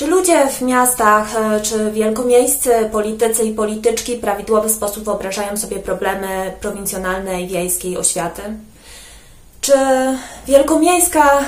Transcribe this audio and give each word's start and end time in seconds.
Czy 0.00 0.06
ludzie 0.06 0.46
w 0.48 0.60
miastach, 0.60 1.36
e, 1.36 1.60
czy 1.60 1.90
wielkomiejscy 1.90 2.70
politycy 2.92 3.44
i 3.44 3.54
polityczki 3.54 4.16
w 4.16 4.20
prawidłowy 4.20 4.68
sposób 4.70 5.04
wyobrażają 5.04 5.56
sobie 5.56 5.76
problemy 5.76 6.54
prowincjonalnej, 6.60 7.48
wiejskiej 7.48 7.98
oświaty? 7.98 8.42
Czy 9.60 9.74
wielkomiejska 10.46 11.38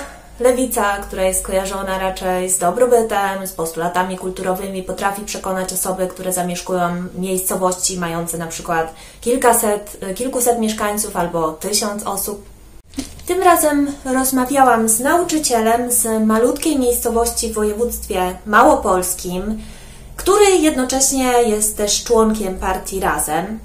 lewica, 0.40 0.96
która 0.96 1.22
jest 1.22 1.46
kojarzona 1.46 1.98
raczej 1.98 2.50
z 2.50 2.58
dobrobytem, 2.58 3.46
z 3.46 3.52
postulatami 3.52 4.18
kulturowymi, 4.18 4.82
potrafi 4.82 5.23
przekonać 5.23 5.73
osoby, 5.73 6.07
które 6.07 6.32
zamieszkują 6.32 6.89
miejscowości 7.19 7.98
mające 7.98 8.39
na 8.39 8.46
przykład 8.46 8.95
kilkaset, 9.21 9.96
kilkuset 10.14 10.59
mieszkańców 10.59 11.16
albo 11.16 11.53
tysiąc 11.53 12.03
osób? 12.07 12.52
Tym 13.27 13.43
razem 13.43 13.93
rozmawiałam 14.04 14.88
z 14.88 15.00
nauczycielem 15.00 15.93
z 15.93 16.27
malutkiej 16.27 16.79
miejscowości 16.79 17.48
w 17.48 17.55
województwie 17.55 18.37
małopolskim, 18.46 19.59
który 20.16 20.45
jednocześnie 20.60 21.32
jest 21.46 21.77
też 21.77 22.05
członkiem 22.05 22.59
partii 22.59 23.01
Razem. 23.01 23.59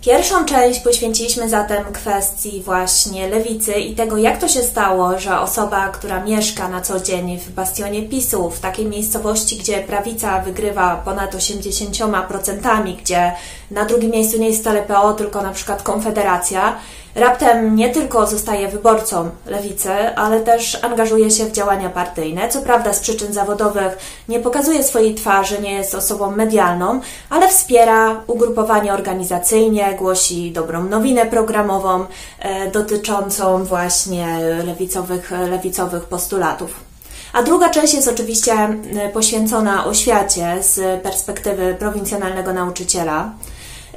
Pierwszą 0.00 0.44
część 0.44 0.80
poświęciliśmy 0.80 1.48
zatem 1.48 1.84
kwestii 1.92 2.62
właśnie 2.64 3.28
lewicy 3.28 3.72
i 3.72 3.94
tego, 3.94 4.16
jak 4.16 4.38
to 4.38 4.48
się 4.48 4.62
stało, 4.62 5.18
że 5.18 5.40
osoba, 5.40 5.88
która 5.88 6.24
mieszka 6.24 6.68
na 6.68 6.80
co 6.80 7.00
dzień 7.00 7.38
w 7.38 7.50
bastionie 7.50 8.02
PiSu, 8.02 8.50
w 8.50 8.60
takiej 8.60 8.86
miejscowości, 8.86 9.56
gdzie 9.56 9.82
prawica 9.82 10.40
wygrywa 10.40 11.02
ponad 11.04 11.34
80%, 11.34 12.96
gdzie 12.96 13.32
na 13.70 13.84
drugim 13.84 14.10
miejscu 14.10 14.38
nie 14.38 14.48
jest 14.48 14.60
wcale 14.60 14.82
PO, 14.82 15.12
tylko 15.12 15.42
na 15.42 15.52
przykład 15.52 15.82
Konfederacja, 15.82 16.76
raptem 17.14 17.76
nie 17.76 17.90
tylko 17.90 18.26
zostaje 18.26 18.68
wyborcą 18.68 19.30
lewicy, 19.46 19.90
ale 20.16 20.40
też 20.40 20.84
angażuje 20.84 21.30
się 21.30 21.44
w 21.44 21.52
działania 21.52 21.90
partyjne. 21.90 22.48
Co 22.48 22.62
prawda 22.62 22.92
z 22.92 23.00
przyczyn 23.00 23.32
zawodowych 23.32 23.98
nie 24.28 24.40
pokazuje 24.40 24.84
swojej 24.84 25.14
twarzy, 25.14 25.60
nie 25.60 25.72
jest 25.72 25.94
osobą 25.94 26.30
medialną, 26.30 27.00
ale 27.30 27.48
wspiera 27.48 28.20
ugrupowanie 28.26 28.94
organizacyjnie, 28.94 29.94
głosi 29.98 30.52
dobrą 30.52 30.84
nowinę 30.84 31.26
programową 31.26 32.04
e, 32.38 32.70
dotyczącą 32.70 33.64
właśnie 33.64 34.38
lewicowych, 34.66 35.30
lewicowych 35.30 36.04
postulatów. 36.04 36.94
A 37.32 37.42
druga 37.42 37.68
część 37.70 37.94
jest 37.94 38.08
oczywiście 38.08 38.52
e, 38.52 38.78
poświęcona 39.12 39.86
oświacie 39.86 40.62
z 40.62 41.02
perspektywy 41.02 41.76
prowincjonalnego 41.78 42.52
nauczyciela. 42.52 43.32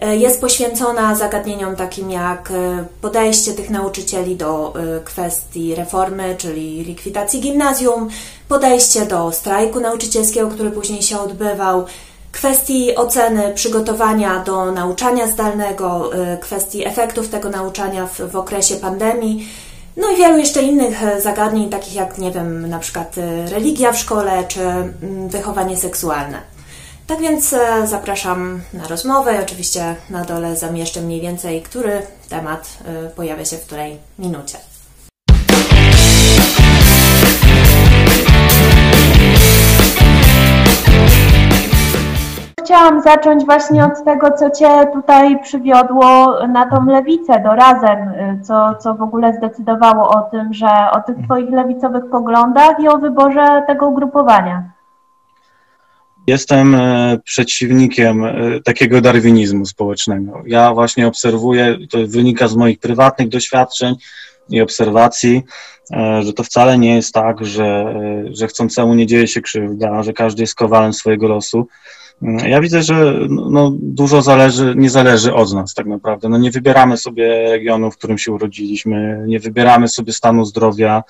E, 0.02 0.18
jest 0.18 0.42
poświęcona 0.42 1.16
zagadnieniom 1.16 1.76
takim 1.76 2.12
jak 2.12 2.52
e, 2.52 2.86
podejście 3.02 3.54
tych 3.54 3.70
nauczycieli 3.70 4.36
do 4.36 4.74
e, 4.76 5.00
kwestii 5.00 5.76
reformy, 5.76 6.36
czyli 6.38 6.84
likwidacji 6.84 7.42
gimnazjum, 7.42 8.10
podejście 8.48 9.06
do 9.06 9.32
strajku 9.32 9.80
nauczycielskiego, 9.80 10.48
który 10.50 10.72
później 10.72 11.02
się 11.02 11.20
odbywał, 11.20 11.86
kwestii 12.32 12.96
oceny 12.96 13.54
przygotowania 13.56 14.40
do 14.44 14.72
nauczania 14.72 15.28
zdalnego, 15.28 16.12
kwestii 16.42 16.88
efektów 16.88 17.30
tego 17.30 17.50
nauczania 17.50 18.08
w, 18.08 18.32
w 18.32 18.36
okresie 18.36 18.76
pandemii. 18.76 19.48
No 19.98 20.12
i 20.12 20.18
wielu 20.18 20.38
jeszcze 20.38 20.62
innych 20.62 21.00
zagadnień, 21.20 21.70
takich 21.70 21.96
jak, 21.96 22.18
nie 22.18 22.32
wiem, 22.32 22.70
na 22.70 22.80
przykład 22.80 23.16
religia 23.52 23.92
w 23.92 23.98
szkole 23.98 24.44
czy 24.48 24.62
mm, 24.62 25.30
wychowanie 25.30 25.78
seksualne. 25.78 26.57
Tak 27.08 27.20
więc 27.20 27.54
e, 27.54 27.88
zapraszam 27.88 28.62
na 28.74 28.88
rozmowę. 28.88 29.40
Oczywiście 29.42 29.96
na 30.10 30.26
dole 30.26 30.56
zamieszczę 30.56 31.02
mniej 31.02 31.22
więcej, 31.22 31.62
który 31.62 32.02
temat 32.30 32.78
e, 32.86 33.10
pojawia 33.10 33.46
się 33.46 33.58
w 33.58 33.66
której 33.66 33.98
minucie. 34.20 34.58
Chciałam 42.64 43.02
zacząć 43.02 43.46
właśnie 43.46 43.86
od 43.86 44.04
tego, 44.06 44.32
co 44.32 44.50
Cię 44.50 44.88
tutaj 44.94 45.40
przywiodło 45.44 46.34
na 46.48 46.70
tą 46.70 46.86
lewicę, 46.86 47.40
do 47.40 47.56
razem, 47.56 48.00
e, 48.10 48.40
co, 48.44 48.76
co 48.76 48.96
w 48.96 49.02
ogóle 49.02 49.34
zdecydowało 49.34 50.10
o 50.10 50.22
tym, 50.22 50.54
że 50.54 50.68
o 50.92 51.02
tych 51.02 51.18
Twoich 51.26 51.50
lewicowych 51.50 52.10
poglądach 52.10 52.80
i 52.80 52.88
o 52.88 52.98
wyborze 52.98 53.64
tego 53.68 53.88
ugrupowania. 53.88 54.77
Jestem 56.28 56.76
e, 56.76 57.20
przeciwnikiem 57.24 58.26
e, 58.26 58.34
takiego 58.64 59.02
darwinizmu 59.02 59.66
społecznego. 59.66 60.44
Ja 60.46 60.74
właśnie 60.74 61.08
obserwuję, 61.08 61.78
to 61.90 61.98
wynika 62.08 62.48
z 62.48 62.56
moich 62.56 62.80
prywatnych 62.80 63.30
doświadczeń 63.30 63.96
i 64.50 64.62
obserwacji, 64.62 65.44
e, 65.94 66.24
że 66.24 66.34
to 66.34 66.44
wcale 66.44 66.78
nie 66.78 66.96
jest 66.96 67.14
tak, 67.14 67.46
że, 67.46 67.96
że 68.32 68.48
chcącemu 68.48 68.94
nie 68.94 69.08
dzieje 69.08 69.28
się 69.28 69.42
krzywda, 69.42 70.04
że 70.04 70.14
każdy 70.14 70.44
jest 70.44 70.56
kowalem 70.56 70.94
swojego 70.94 71.28
losu. 71.28 71.68
Mm, 72.22 72.50
ja 72.50 72.62
widzę, 72.62 72.84
że 72.84 73.14
no, 73.30 73.50
no, 73.50 73.72
dużo 73.82 74.22
zależy, 74.22 74.74
nie 74.78 74.90
zależy 74.90 75.34
od 75.34 75.54
nas 75.54 75.74
tak 75.74 75.86
naprawdę. 75.86 76.30
No, 76.30 76.38
nie 76.38 76.52
wybieramy 76.52 76.98
sobie 76.98 77.50
regionu, 77.50 77.92
w 77.92 77.98
którym 77.98 78.18
się 78.18 78.32
urodziliśmy, 78.32 79.24
nie 79.28 79.40
wybieramy 79.40 79.88
sobie 79.88 80.14
stanu 80.14 80.46
zdrowia, 80.46 81.04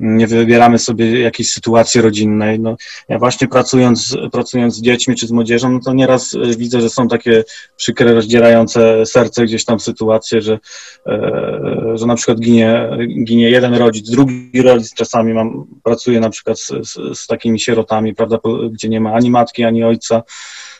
nie 0.00 0.26
wybieramy 0.26 0.78
sobie 0.78 1.20
jakiejś 1.20 1.52
sytuacji 1.52 2.00
rodzinnej. 2.00 2.60
No, 2.60 2.76
ja 3.08 3.18
właśnie 3.18 3.48
pracując, 3.48 4.16
pracując 4.32 4.74
z 4.74 4.80
dziećmi 4.80 5.14
czy 5.14 5.26
z 5.26 5.30
młodzieżą, 5.30 5.72
no 5.72 5.80
to 5.84 5.92
nieraz 5.92 6.34
e, 6.34 6.56
widzę, 6.56 6.80
że 6.80 6.90
są 6.90 7.08
takie 7.08 7.44
przykre, 7.76 8.14
rozdzierające 8.14 9.06
serce 9.06 9.44
gdzieś 9.44 9.64
tam 9.64 9.80
sytuacje, 9.80 10.40
że, 10.42 10.58
e, 11.06 11.92
że 11.94 12.06
na 12.06 12.14
przykład 12.14 12.38
ginie, 12.38 12.90
ginie 13.24 13.50
jeden 13.50 13.74
rodzic, 13.74 14.10
drugi 14.10 14.62
rodzic 14.62 14.94
czasami 14.94 15.34
mam, 15.34 15.66
pracuję 15.82 16.20
na 16.20 16.30
przykład 16.30 16.60
z, 16.60 16.66
z, 16.66 17.18
z 17.18 17.26
takimi 17.26 17.60
sierotami, 17.60 18.14
prawda, 18.14 18.38
gdzie 18.72 18.88
nie 18.88 19.00
ma 19.00 19.12
ani 19.12 19.30
matki, 19.30 19.64
ani 19.64 19.84
ojca, 19.84 20.22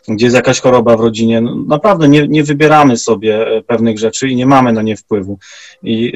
gdzie 0.07 0.25
jest 0.25 0.35
jakaś 0.35 0.61
choroba 0.61 0.97
w 0.97 0.99
rodzinie. 0.99 1.41
No, 1.41 1.55
naprawdę 1.55 2.09
nie, 2.09 2.27
nie 2.27 2.43
wybieramy 2.43 2.97
sobie 2.97 3.47
e, 3.47 3.61
pewnych 3.61 3.99
rzeczy 3.99 4.29
i 4.29 4.35
nie 4.35 4.45
mamy 4.45 4.73
na 4.73 4.81
nie 4.81 4.95
wpływu. 4.95 5.39
I 5.83 6.13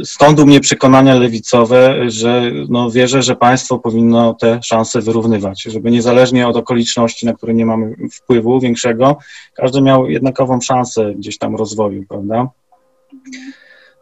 y, 0.00 0.04
stąd 0.04 0.40
u 0.40 0.46
mnie 0.46 0.60
przekonania 0.60 1.14
lewicowe, 1.14 2.10
że 2.10 2.42
no, 2.68 2.90
wierzę, 2.90 3.22
że 3.22 3.36
państwo 3.36 3.78
powinno 3.78 4.34
te 4.34 4.60
szanse 4.62 5.00
wyrównywać, 5.00 5.62
żeby 5.62 5.90
niezależnie 5.90 6.48
od 6.48 6.56
okoliczności, 6.56 7.26
na 7.26 7.34
które 7.34 7.54
nie 7.54 7.66
mamy 7.66 7.96
wpływu 8.12 8.60
większego, 8.60 9.16
każdy 9.54 9.82
miał 9.82 10.10
jednakową 10.10 10.60
szansę 10.60 11.14
gdzieś 11.14 11.38
tam 11.38 11.56
rozwoju, 11.56 12.04
prawda? 12.08 12.48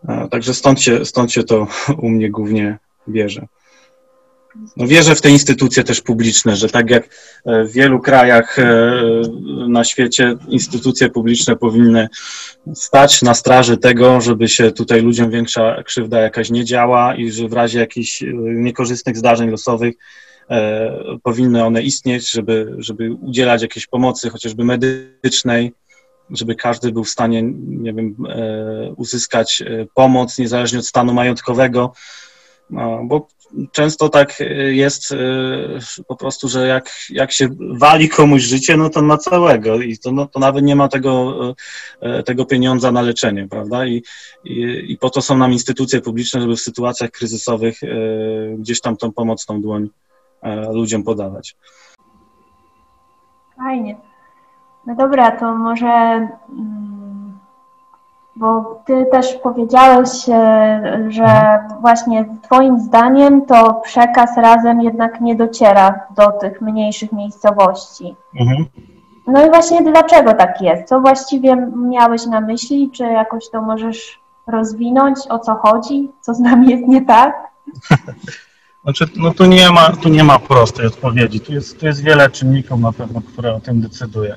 E, 0.09 0.29
także 0.29 0.55
stąd 0.55 0.81
się, 0.81 1.05
stąd 1.05 1.33
się 1.33 1.43
to 1.43 1.67
u 2.03 2.09
mnie 2.09 2.31
głównie 2.31 2.79
bierze. 3.09 3.47
No 4.77 4.87
wierzę 4.87 5.15
w 5.15 5.21
te 5.21 5.31
instytucje 5.31 5.85
też 5.85 6.01
publiczne, 6.01 6.57
że 6.57 6.69
tak 6.69 6.91
jak 6.91 7.05
e, 7.47 7.65
w 7.65 7.73
wielu 7.73 8.01
krajach 8.01 8.59
e, 8.59 8.93
na 9.69 9.85
świecie 9.85 10.35
instytucje 10.49 11.11
publiczne 11.11 11.57
powinny 11.57 12.09
stać 12.75 13.23
na 13.23 13.35
straży 13.35 13.77
tego, 13.77 14.21
żeby 14.21 14.49
się 14.49 14.73
tutaj 14.73 15.03
ludziom 15.03 15.31
większa 15.31 15.83
krzywda 15.83 16.21
jakaś 16.21 16.51
nie 16.51 16.65
działa 16.65 17.15
i 17.15 17.31
że 17.31 17.49
w 17.49 17.53
razie 17.53 17.79
jakichś 17.79 18.23
e, 18.23 18.27
niekorzystnych 18.37 19.17
zdarzeń 19.17 19.51
losowych 19.51 19.95
powinny 21.23 21.65
one 21.65 21.83
istnieć, 21.83 22.31
żeby, 22.31 22.75
żeby 22.79 23.13
udzielać 23.13 23.63
jakiejś 23.63 23.87
pomocy, 23.87 24.31
chociażby 24.31 24.65
medycznej, 24.65 25.73
żeby 26.31 26.55
każdy 26.55 26.93
był 26.93 27.05
w 27.05 27.09
stanie, 27.09 27.43
nie 27.67 27.95
wiem, 27.95 28.17
uzyskać 28.97 29.63
pomoc 29.95 30.39
niezależnie 30.39 30.79
od 30.79 30.87
stanu 30.87 31.15
majątkowego. 31.15 31.93
No, 32.71 33.01
bo 33.05 33.29
często 33.73 34.09
tak 34.09 34.41
e, 34.41 34.45
jest 34.75 35.13
e, 35.13 35.17
po 36.09 36.17
prostu, 36.17 36.49
że 36.49 36.67
jak, 36.67 36.91
jak 37.11 37.33
się 37.33 37.49
wali 37.79 38.09
komuś 38.09 38.43
życie, 38.43 38.77
no 38.77 38.91
to 38.91 39.03
na 39.03 39.17
całego 39.19 39.81
i 39.81 39.99
to, 39.99 40.13
no, 40.13 40.27
to 40.27 40.41
nawet 40.41 40.65
nie 40.65 40.77
ma 40.77 40.89
tego, 40.89 41.35
e, 42.01 42.23
tego 42.23 42.45
pieniądza 42.45 42.93
na 42.93 43.03
leczenie, 43.03 43.49
prawda? 43.49 43.87
I, 43.87 44.03
i, 44.45 44.85
I 44.89 44.99
po 44.99 45.11
to 45.11 45.23
są 45.23 45.39
nam 45.39 45.53
instytucje 45.53 46.01
publiczne, 46.01 46.41
żeby 46.41 46.57
w 46.57 46.61
sytuacjach 46.61 47.11
kryzysowych 47.11 47.81
gdzieś 48.59 48.81
tam 48.81 48.97
tą 48.97 49.13
pomocną 49.13 49.61
dłoń 49.61 49.91
ludziom 50.73 51.03
podawać. 51.03 51.57
Fajnie. 53.57 53.97
No 54.87 54.95
dobra, 54.95 55.31
to 55.31 55.55
może 55.55 55.87
mm, 55.87 56.94
bo 58.37 58.81
ty 58.87 59.07
też 59.13 59.35
powiedziałeś, 59.35 60.09
e, 60.29 61.07
że 61.09 61.25
mhm. 61.25 61.81
właśnie 61.81 62.25
twoim 62.43 62.81
zdaniem 62.81 63.47
to 63.47 63.75
przekaz 63.75 64.37
razem 64.37 64.81
jednak 64.81 65.21
nie 65.21 65.35
dociera 65.35 66.01
do 66.17 66.31
tych 66.31 66.61
mniejszych 66.61 67.13
miejscowości. 67.13 68.17
Mhm. 68.41 68.65
No 69.27 69.47
i 69.47 69.51
właśnie 69.51 69.83
dlaczego 69.83 70.35
tak 70.35 70.61
jest? 70.61 70.89
Co 70.89 71.01
właściwie 71.01 71.57
miałeś 71.77 72.27
na 72.27 72.41
myśli? 72.41 72.91
Czy 72.91 73.05
jakoś 73.05 73.51
to 73.51 73.63
możesz 73.63 74.21
rozwinąć? 74.47 75.19
O 75.29 75.39
co 75.39 75.55
chodzi? 75.55 76.11
Co 76.21 76.35
z 76.35 76.41
nami 76.41 76.71
jest 76.71 76.89
nie 76.89 77.03
tak? 77.03 77.35
Znaczy, 78.85 79.05
no 79.17 79.35
tu 79.35 79.45
nie 79.45 79.71
ma, 79.71 79.91
tu 79.91 80.09
nie 80.09 80.25
ma 80.25 80.39
prostej 80.39 80.87
odpowiedzi. 80.87 81.41
Tu 81.41 81.53
jest, 81.53 81.81
tu 81.81 81.87
jest 81.87 82.03
wiele 82.03 82.31
czynników 82.31 82.81
na 82.81 82.93
pewno, 82.93 83.21
które 83.21 83.55
o 83.55 83.61
tym 83.61 83.81
decyduje. 83.81 84.35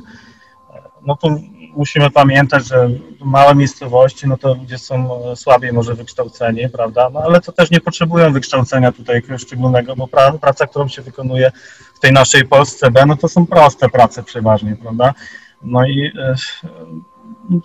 No 1.06 1.16
to 1.16 1.30
musimy 1.78 2.12
pamiętać, 2.12 2.68
że 2.68 2.90
małe 3.20 3.56
miejscowości, 3.56 4.28
no 4.28 4.38
to 4.38 4.54
ludzie 4.54 4.78
są 4.78 5.20
słabiej 5.36 5.74
może 5.74 5.96
wykształceni, 5.96 6.70
prawda? 6.70 7.10
No 7.14 7.20
ale 7.20 7.42
to 7.42 7.52
też 7.52 7.72
nie 7.72 7.82
potrzebują 7.82 8.34
wykształcenia 8.34 8.92
tutaj 8.92 9.16
jakiegoś 9.16 9.42
szczególnego, 9.42 9.96
bo 9.96 10.08
praca, 10.42 10.68
którą 10.68 10.88
się 10.88 11.02
wykonuje 11.02 11.52
w 11.96 12.00
tej 12.00 12.12
naszej 12.12 12.46
Polsce 12.46 12.92
B, 12.92 13.06
no 13.06 13.18
to 13.18 13.28
są 13.28 13.46
proste 13.46 13.90
prace 13.90 14.24
przeważnie, 14.24 14.76
prawda? 14.76 15.14
No 15.62 15.88
i 15.88 16.12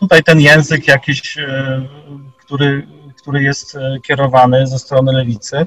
tutaj 0.00 0.22
ten 0.22 0.40
język 0.40 0.88
jakiś, 0.88 1.36
który, 2.38 2.86
który 3.16 3.42
jest 3.42 3.78
kierowany 4.02 4.66
ze 4.66 4.78
strony 4.78 5.12
lewicy, 5.12 5.66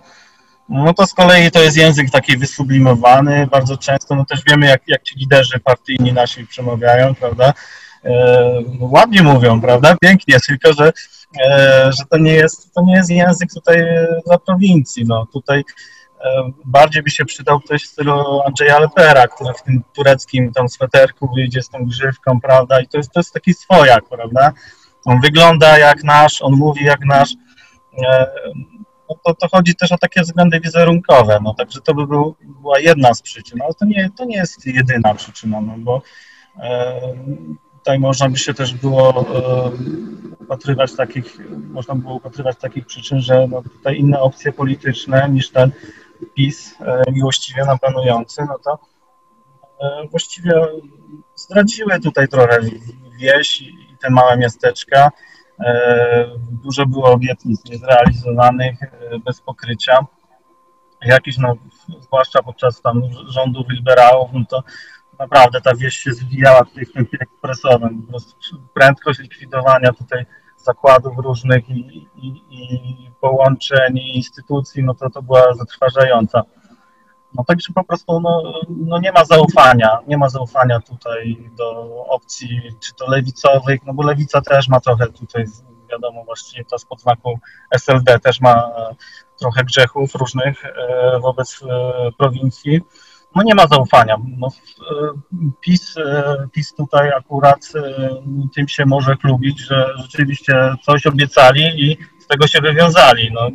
no 0.69 0.93
to 0.93 1.07
z 1.07 1.13
kolei 1.13 1.51
to 1.51 1.63
jest 1.63 1.77
język 1.77 2.11
taki 2.11 2.37
wysublimowany, 2.37 3.47
bardzo 3.47 3.77
często, 3.77 4.15
no 4.15 4.25
też 4.25 4.41
wiemy, 4.47 4.65
jak, 4.65 4.81
jak 4.87 5.03
ci 5.03 5.19
liderzy 5.19 5.59
partyjni 5.59 6.13
nasi 6.13 6.47
przemawiają, 6.47 7.15
prawda, 7.15 7.45
e, 7.45 7.53
no 7.53 7.84
ładnie 8.79 9.23
mówią, 9.23 9.61
prawda, 9.61 9.95
pięknie, 10.01 10.37
tylko 10.47 10.73
że, 10.73 10.91
e, 11.45 11.91
że 11.93 12.03
to, 12.09 12.17
nie 12.17 12.33
jest, 12.33 12.73
to 12.73 12.81
nie 12.81 12.95
jest 12.95 13.09
język 13.09 13.49
tutaj 13.53 13.77
dla 14.25 14.37
prowincji, 14.37 15.05
no. 15.07 15.25
Tutaj 15.33 15.59
e, 15.59 16.51
bardziej 16.65 17.03
by 17.03 17.09
się 17.09 17.25
przydał 17.25 17.59
ktoś 17.59 17.83
w 17.83 17.87
stylu 17.87 18.41
Andrzeja 18.41 18.79
Lepera, 18.79 19.27
który 19.27 19.53
w 19.53 19.61
tym 19.61 19.83
tureckim 19.95 20.53
tam 20.53 20.69
sweterku 20.69 21.29
wyjdzie 21.35 21.61
z 21.61 21.69
tą 21.69 21.85
grzywką, 21.85 22.41
prawda, 22.41 22.81
i 22.81 22.87
to 22.87 22.97
jest, 22.97 23.11
to 23.11 23.19
jest 23.19 23.33
taki 23.33 23.53
swojak, 23.53 24.03
prawda, 24.09 24.51
on 25.05 25.21
wygląda 25.21 25.77
jak 25.77 26.03
nasz, 26.03 26.41
on 26.41 26.53
mówi 26.53 26.85
jak 26.85 27.05
nasz, 27.05 27.33
e, 28.07 28.27
no 29.09 29.15
to, 29.23 29.33
to 29.33 29.47
chodzi 29.47 29.75
też 29.75 29.91
o 29.91 29.97
takie 29.97 30.21
względy 30.21 30.59
wizerunkowe, 30.59 31.39
no. 31.43 31.53
Także 31.53 31.81
to 31.81 31.93
by 31.93 32.07
był, 32.07 32.35
była 32.41 32.79
jedna 32.79 33.13
z 33.13 33.21
przyczyn, 33.21 33.61
ale 33.61 33.73
to 33.73 33.85
nie, 33.85 34.09
to 34.17 34.25
nie 34.25 34.37
jest 34.37 34.65
jedyna 34.65 35.15
przyczyna, 35.15 35.61
no 35.61 35.73
bo 35.77 36.01
e, 36.59 37.01
tutaj 37.85 37.99
można 37.99 38.29
by 38.29 38.37
się 38.37 38.53
też 38.53 38.73
było 38.73 39.09
e, 39.09 39.71
upatrywać 40.39 40.95
takich, 40.95 41.37
można 41.69 41.95
było 41.95 42.15
upatrywać 42.15 42.57
takich 42.57 42.85
przyczyn, 42.85 43.19
że 43.19 43.47
no 43.47 43.61
tutaj 43.61 43.99
inne 43.99 44.19
opcje 44.19 44.51
polityczne 44.51 45.29
niż 45.29 45.49
ten 45.49 45.71
PiS 46.35 46.75
e, 46.81 47.11
miłościwie 47.11 47.65
nam 47.65 47.79
panujący, 47.79 48.41
no 48.47 48.59
to 48.63 48.79
e, 49.81 50.07
właściwie 50.07 50.53
zdradziły 51.35 51.99
tutaj 51.99 52.27
trochę 52.27 52.59
wieś 53.19 53.61
i 53.61 53.97
te 54.01 54.09
małe 54.09 54.37
miasteczka, 54.37 55.11
dużo 56.63 56.85
było 56.85 57.11
obietnic 57.11 57.65
niezrealizowanych, 57.65 58.79
bez 59.25 59.41
pokrycia. 59.41 59.99
Jakiś, 61.01 61.37
no, 61.37 61.55
zwłaszcza 61.99 62.43
podczas 62.43 62.81
tam 62.81 63.01
rządów 63.27 63.69
liberałów, 63.69 64.29
no 64.33 64.45
to 64.49 64.63
naprawdę 65.19 65.61
ta 65.61 65.75
wieś 65.75 65.95
się 65.95 66.13
zwijała 66.13 66.65
tutaj 66.65 66.85
w 66.85 66.93
tempie 66.93 67.17
ekspresowym. 67.21 68.01
Po 68.01 68.07
prostu 68.07 68.35
prędkość 68.73 69.19
likwidowania 69.19 69.93
tutaj 69.93 70.25
zakładów 70.57 71.17
różnych 71.17 71.69
i, 71.69 72.07
i, 72.15 72.43
i 72.49 73.11
połączeń 73.21 73.97
i 73.97 74.17
instytucji, 74.17 74.83
no 74.83 74.93
to 74.93 75.09
to 75.09 75.21
była 75.21 75.53
zatrważająca. 75.53 76.41
No 77.33 77.43
także 77.43 77.73
po 77.73 77.83
prostu 77.83 78.19
no, 78.19 78.53
no 78.69 78.99
nie 78.99 79.11
ma 79.11 79.25
zaufania, 79.25 79.99
nie 80.07 80.17
ma 80.17 80.29
zaufania 80.29 80.79
tutaj 80.79 81.51
do 81.57 81.81
opcji, 82.05 82.61
czy 82.79 82.93
to 82.93 83.09
lewicowych, 83.09 83.79
no 83.85 83.93
bo 83.93 84.03
lewica 84.03 84.41
też 84.41 84.67
ma 84.67 84.79
trochę 84.79 85.07
tutaj, 85.07 85.45
wiadomo, 85.91 86.23
właściwie 86.23 86.65
to 86.65 86.79
spod 86.79 87.01
znaku 87.01 87.39
SLD 87.71 88.19
też 88.19 88.41
ma 88.41 88.71
trochę 89.39 89.63
grzechów 89.63 90.15
różnych 90.15 90.65
e, 90.65 91.19
wobec 91.19 91.63
e, 91.63 92.11
prowincji. 92.17 92.81
No 93.35 93.43
nie 93.43 93.55
ma 93.55 93.67
zaufania. 93.67 94.15
No, 94.37 94.47
PiS, 95.61 95.95
PiS 96.51 96.73
tutaj 96.73 97.11
akurat 97.11 97.71
tym 98.55 98.67
się 98.67 98.85
może 98.85 99.15
chlubić, 99.15 99.59
że 99.59 99.93
rzeczywiście 99.97 100.75
coś 100.81 101.07
obiecali 101.07 101.91
i 101.91 101.97
z 102.19 102.27
tego 102.27 102.47
się 102.47 102.61
wywiązali. 102.61 103.31
No, 103.33 103.49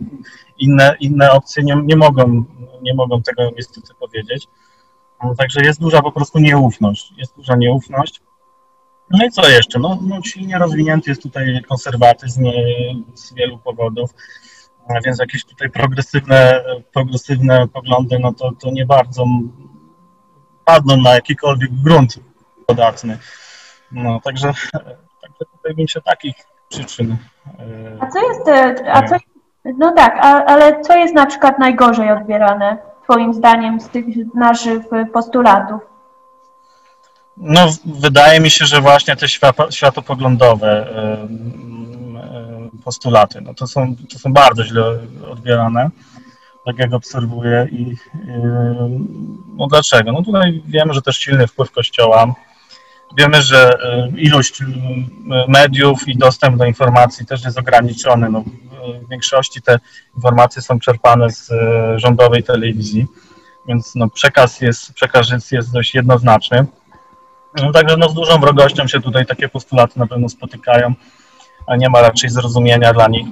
inne, 0.58 0.96
inne 1.00 1.30
opcje 1.30 1.62
nie, 1.62 1.76
nie, 1.84 1.96
mogą, 1.96 2.44
nie 2.82 2.94
mogą 2.94 3.22
tego 3.22 3.50
niestety 3.56 3.94
powiedzieć. 4.00 4.46
No, 5.22 5.34
także 5.34 5.60
jest 5.64 5.80
duża 5.80 6.02
po 6.02 6.12
prostu 6.12 6.38
nieufność. 6.38 7.12
Jest 7.16 7.36
duża 7.36 7.56
nieufność. 7.56 8.20
No 9.10 9.26
i 9.26 9.30
co 9.30 9.48
jeszcze? 9.48 9.78
No, 9.78 9.98
no 10.02 10.22
silnie 10.22 10.58
rozwinięty 10.58 11.10
jest 11.10 11.22
tutaj 11.22 11.62
konserwatyzm 11.68 12.46
e, 12.46 12.52
z 13.14 13.34
wielu 13.34 13.58
powodów, 13.58 14.10
więc 15.04 15.18
jakieś 15.18 15.44
tutaj 15.44 15.70
progresywne, 15.70 16.64
progresywne 16.92 17.68
poglądy, 17.68 18.18
no 18.18 18.32
to, 18.32 18.52
to 18.60 18.70
nie 18.70 18.86
bardzo 18.86 19.26
padną 20.74 20.96
na 20.96 21.14
jakikolwiek 21.14 21.70
grunt 21.72 22.18
podatny. 22.66 23.18
No, 23.92 24.20
także, 24.20 24.52
także 25.22 25.44
tutaj 25.52 25.74
bym 25.74 25.88
się 25.88 26.00
takich 26.00 26.34
przyczyn. 26.68 27.16
E, 27.58 28.02
a 28.02 28.06
co 28.06 28.28
jest, 28.28 28.48
e, 28.48 28.92
a 28.92 29.08
co 29.08 29.16
no 29.78 29.92
tak, 29.96 30.18
a, 30.20 30.44
ale 30.44 30.80
co 30.80 30.96
jest 30.96 31.14
na 31.14 31.26
przykład 31.26 31.58
najgorzej 31.58 32.10
odbierane, 32.12 32.78
Twoim 33.04 33.34
zdaniem, 33.34 33.80
z 33.80 33.88
tych 33.88 34.04
naszych 34.34 34.82
postulatów? 35.12 35.80
No, 37.36 37.66
wydaje 37.84 38.40
mi 38.40 38.50
się, 38.50 38.66
że 38.66 38.80
właśnie 38.80 39.16
te 39.16 39.26
światopoglądowe 39.70 40.86
postulaty, 42.84 43.40
no 43.40 43.54
to 43.54 43.66
są, 43.66 43.94
to 44.12 44.18
są 44.18 44.32
bardzo 44.32 44.64
źle 44.64 44.82
odbierane, 45.30 45.90
tak 46.64 46.78
jak 46.78 46.92
obserwuję 46.92 47.68
i 47.72 47.96
no 49.56 49.66
dlaczego? 49.66 50.12
No 50.12 50.22
tutaj 50.22 50.62
wiemy, 50.66 50.94
że 50.94 51.02
też 51.02 51.18
silny 51.18 51.46
wpływ 51.46 51.70
Kościoła, 51.70 52.34
wiemy, 53.18 53.42
że 53.42 53.78
ilość 54.16 54.62
mediów 55.48 56.08
i 56.08 56.16
dostęp 56.16 56.56
do 56.56 56.64
informacji 56.64 57.26
też 57.26 57.44
jest 57.44 57.58
ograniczony, 57.58 58.30
no 58.30 58.44
w 59.06 59.08
większości 59.10 59.62
te 59.62 59.78
informacje 60.14 60.62
są 60.62 60.80
czerpane 60.80 61.30
z 61.30 61.50
rządowej 61.96 62.42
telewizji, 62.42 63.06
więc 63.68 63.94
no, 63.94 64.08
przekaz, 64.10 64.60
jest, 64.60 64.92
przekaz 64.92 65.30
jest, 65.30 65.52
jest 65.52 65.72
dość 65.72 65.94
jednoznaczny. 65.94 66.66
No, 67.62 67.72
także 67.72 67.96
no, 67.96 68.08
z 68.08 68.14
dużą 68.14 68.40
wrogością 68.40 68.86
się 68.86 69.00
tutaj 69.00 69.26
takie 69.26 69.48
postulaty 69.48 69.98
na 69.98 70.06
pewno 70.06 70.28
spotykają, 70.28 70.94
a 71.66 71.76
nie 71.76 71.88
ma 71.88 72.00
raczej 72.00 72.30
zrozumienia 72.30 72.92
dla 72.92 73.08
nich. 73.08 73.26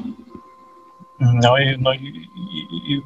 No 1.20 1.58
i, 1.58 1.78
no 1.80 1.92
i, 1.92 2.30
i, 2.36 2.92
i 2.92 3.02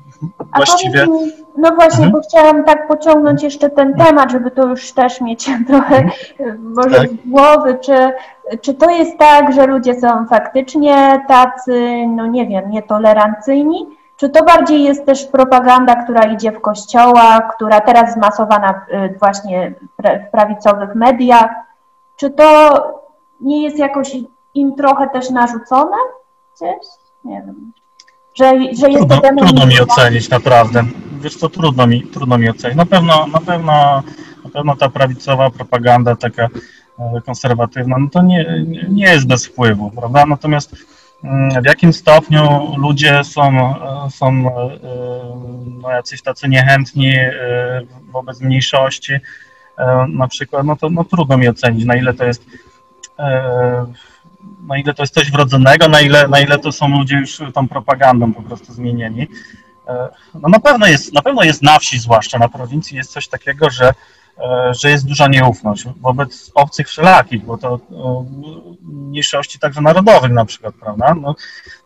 właściwie... 0.57 1.07
Mi, 1.07 1.33
no 1.57 1.75
właśnie, 1.75 2.05
mhm. 2.05 2.13
bo 2.13 2.21
chciałam 2.21 2.65
tak 2.65 2.89
pociągnąć 2.89 3.43
jeszcze 3.43 3.71
ten 3.71 3.95
temat, 3.95 4.33
żeby 4.33 4.51
to 4.51 4.67
już 4.67 4.93
też 4.93 5.21
mieć 5.21 5.45
trochę 5.69 5.97
mhm. 5.97 6.73
może 6.75 6.97
tak. 6.97 7.09
z 7.09 7.31
głowy, 7.31 7.79
czy, 7.81 8.13
czy 8.61 8.75
to 8.75 8.91
jest 8.91 9.19
tak, 9.19 9.53
że 9.53 9.67
ludzie 9.67 10.01
są 10.01 10.27
faktycznie 10.27 11.25
tacy, 11.29 12.07
no 12.09 12.27
nie 12.27 12.47
wiem, 12.47 12.71
nietolerancyjni, 12.71 13.87
czy 14.17 14.29
to 14.29 14.45
bardziej 14.45 14.85
jest 14.85 15.07
też 15.07 15.27
propaganda, 15.27 16.05
która 16.05 16.23
idzie 16.23 16.53
w 16.53 16.61
kościołach, 16.61 17.57
która 17.57 17.81
teraz 17.81 18.15
zmasowana 18.15 18.87
y, 18.89 19.19
właśnie 19.19 19.75
w 19.99 20.31
prawicowych 20.31 20.95
mediach? 20.95 21.51
Czy 22.17 22.31
to 22.31 22.77
nie 23.41 23.63
jest 23.63 23.79
jakoś 23.79 24.17
im 24.55 24.75
trochę 24.75 25.09
też 25.09 25.31
narzucone 25.31 25.97
gdzieś? 26.57 26.89
Nie 27.25 27.43
wiem 27.47 27.73
że, 28.35 28.53
że 28.81 28.91
jest 28.91 29.09
trudno, 29.09 29.21
trudno 29.39 29.67
mi 29.67 29.81
ocenić 29.81 30.29
naprawdę. 30.29 30.85
Wiesz 31.21 31.37
co, 31.37 31.49
trudno 31.49 31.87
mi, 31.87 32.03
trudno 32.03 32.39
mi 32.39 32.49
ocenić. 32.49 32.77
Na 32.77 32.87
pewno, 32.87 33.27
na 33.27 33.41
pewno, 33.41 34.03
na 34.45 34.51
pewno 34.53 34.77
ta 34.77 34.89
prawicowa 34.89 35.51
propaganda 35.51 36.17
taka 36.17 36.49
e, 36.99 37.21
konserwatywna, 37.27 37.99
no 37.99 38.09
to 38.11 38.23
nie, 38.23 38.65
nie 38.89 39.05
jest 39.05 39.27
bez 39.27 39.47
wpływu, 39.47 39.91
prawda? 39.91 40.27
Natomiast 40.27 40.77
mm, 41.25 41.63
w 41.63 41.67
jakim 41.67 41.93
stopniu 41.93 42.75
ludzie 42.77 43.25
są, 43.25 43.75
e, 44.07 44.11
są 44.11 44.29
e, 44.29 44.79
no, 45.83 45.91
jacyś 45.91 46.23
tacy 46.23 46.49
niechętni 46.49 47.15
wobec 48.13 48.41
mniejszości, 48.41 49.13
na 50.09 50.29
przykład, 50.29 50.67
no 50.67 50.77
to 50.77 50.91
no, 50.91 51.05
trudno 51.05 51.39
mi 51.39 51.49
ocenić, 51.49 51.85
na 51.85 51.97
ile 51.97 52.15
to 52.15 52.25
jest 52.25 52.45
na 54.67 54.79
ile 54.79 54.95
to 54.95 55.03
jest 55.03 55.15
coś 55.15 55.31
wrodzonego, 55.31 55.89
na 55.89 56.01
ile, 56.01 56.29
na 56.29 56.41
ile 56.41 56.59
to 56.59 56.73
są 56.73 56.89
ludzie 56.89 57.17
już 57.17 57.43
tą 57.55 57.69
propagandą 57.69 58.33
po 58.33 58.43
prostu 58.43 58.73
zmienieni. 58.73 59.29
E, 59.89 60.09
no 60.35 60.49
na 60.49 60.61
pewno 60.61 60.87
jest, 60.87 61.13
na 61.13 61.23
pewno 61.23 61.43
jest 61.43 61.63
na 61.63 61.79
wsi, 61.79 61.99
zwłaszcza 61.99 62.39
na 62.39 62.49
prowincji, 62.49 62.97
jest 62.97 63.13
coś 63.13 63.29
takiego, 63.29 63.71
że, 63.71 63.95
e, 64.39 64.75
że 64.75 64.91
jest 64.91 65.07
duża 65.07 65.29
nieufność 65.29 65.85
wobec 66.01 66.51
obcych 66.55 66.89
wszelakich, 66.89 67.45
bo 67.45 67.59
to 67.59 67.75
e, 67.75 68.25
mniejszości 68.83 69.59
także 69.59 69.81
narodowych 69.81 70.33
na 70.33 70.45
przykład, 70.45 70.75
prawda? 70.75 71.15
No, 71.15 71.35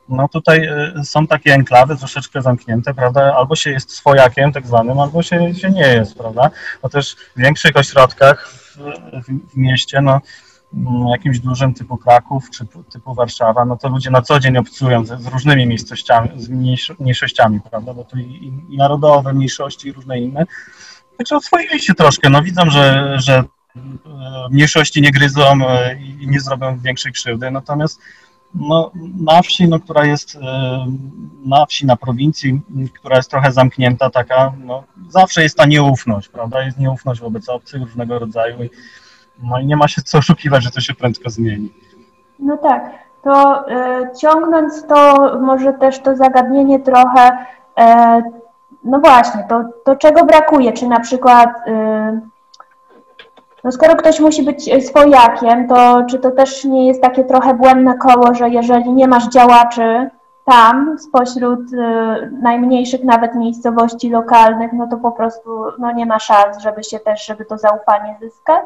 no 0.08 0.28
tutaj 0.28 0.68
są 1.04 1.26
takie 1.26 1.54
enklawy 1.54 1.96
troszeczkę 1.96 2.42
zamknięte, 2.42 2.94
prawda? 2.94 3.34
Albo 3.36 3.56
się 3.56 3.70
jest 3.70 3.90
swojakiem 3.90 4.52
tak 4.52 4.66
zwanym, 4.66 5.00
albo 5.00 5.22
się, 5.22 5.54
się 5.54 5.70
nie 5.70 5.88
jest, 5.88 6.18
prawda? 6.18 6.50
Bo 6.82 6.88
też 6.88 7.16
w 7.36 7.40
większych 7.40 7.76
ośrodkach 7.76 8.48
w, 8.48 8.78
w 9.52 9.56
mieście, 9.56 10.00
no 10.00 10.20
jakimś 11.11 11.40
dużym 11.40 11.75
typu 11.75 11.97
Kraków 11.97 12.50
czy 12.50 12.66
typu 12.92 13.14
Warszawa, 13.14 13.64
no 13.64 13.76
to 13.76 13.88
ludzie 13.88 14.11
na 14.11 14.23
co 14.23 14.40
dzień 14.40 14.56
obcują 14.56 15.04
z, 15.04 15.23
z 15.23 15.26
różnymi 15.26 15.66
miejscowościami, 15.66 16.30
z 16.37 16.49
mniejszościami, 16.99 17.61
prawda, 17.71 17.95
bo 17.95 18.04
tu 18.04 18.18
i, 18.18 18.52
i 18.68 18.76
narodowe 18.76 19.33
mniejszości 19.33 19.88
i 19.88 19.92
różne 19.92 20.21
inne. 20.21 20.47
Także 21.18 21.37
oswoili 21.37 21.80
się 21.80 21.95
troszkę, 21.95 22.30
no 22.30 22.42
widzą, 22.42 22.71
że, 22.71 23.14
że 23.18 23.45
mniejszości 24.50 25.02
nie 25.02 25.11
gryzą 25.11 25.59
i 26.21 26.26
nie 26.28 26.40
zrobią 26.40 26.78
większej 26.78 27.12
krzywdy. 27.12 27.50
Natomiast 27.50 28.00
no, 28.54 28.92
na 29.21 29.42
wsi, 29.42 29.68
no, 29.68 29.80
która 29.80 30.04
jest 30.04 30.38
na 31.45 31.66
wsi, 31.66 31.87
na 31.87 31.97
prowincji, 31.97 32.61
która 32.95 33.16
jest 33.16 33.30
trochę 33.30 33.52
zamknięta, 33.52 34.11
taka, 34.11 34.52
no, 34.64 34.85
zawsze 35.09 35.42
jest 35.42 35.56
ta 35.56 35.66
nieufność, 35.66 36.28
prawda? 36.28 36.62
Jest 36.62 36.78
nieufność 36.78 37.21
wobec 37.21 37.49
obcych 37.49 37.83
różnego 37.83 38.18
rodzaju 38.18 38.64
i, 38.64 38.71
no, 39.42 39.58
i 39.58 39.66
nie 39.66 39.76
ma 39.76 39.88
się 39.88 40.02
co 40.02 40.18
oszukiwać, 40.18 40.64
że 40.64 40.70
to 40.70 40.80
się 40.80 40.94
prędko 40.94 41.30
zmieni. 41.30 41.72
No 42.38 42.56
tak, 42.56 42.90
to 43.22 43.64
y, 43.70 44.16
ciągnąc 44.16 44.86
to 44.86 45.16
może 45.40 45.72
też 45.72 45.98
to 45.98 46.16
zagadnienie 46.16 46.80
trochę, 46.80 47.28
y, 47.28 47.82
no 48.84 48.98
właśnie, 49.00 49.44
to, 49.48 49.64
to 49.84 49.96
czego 49.96 50.24
brakuje, 50.24 50.72
czy 50.72 50.86
na 50.86 51.00
przykład 51.00 51.50
y, 51.68 52.20
no 53.64 53.72
skoro 53.72 53.96
ktoś 53.96 54.20
musi 54.20 54.42
być 54.42 54.86
swojakiem, 54.86 55.68
to 55.68 56.04
czy 56.10 56.18
to 56.18 56.30
też 56.30 56.64
nie 56.64 56.86
jest 56.86 57.02
takie 57.02 57.24
trochę 57.24 57.54
błędne 57.54 57.98
koło, 57.98 58.34
że 58.34 58.50
jeżeli 58.50 58.92
nie 58.92 59.08
masz 59.08 59.28
działaczy 59.28 60.10
tam, 60.44 60.98
spośród 60.98 61.72
y, 61.72 61.76
najmniejszych 62.42 63.04
nawet 63.04 63.34
miejscowości 63.34 64.10
lokalnych, 64.10 64.72
no 64.72 64.86
to 64.86 64.96
po 64.96 65.12
prostu 65.12 65.64
no 65.78 65.92
nie 65.92 66.06
ma 66.06 66.18
szans, 66.18 66.58
żeby 66.58 66.84
się 66.84 66.98
też, 66.98 67.26
żeby 67.26 67.44
to 67.44 67.58
zaufanie 67.58 68.16
zyskać? 68.20 68.64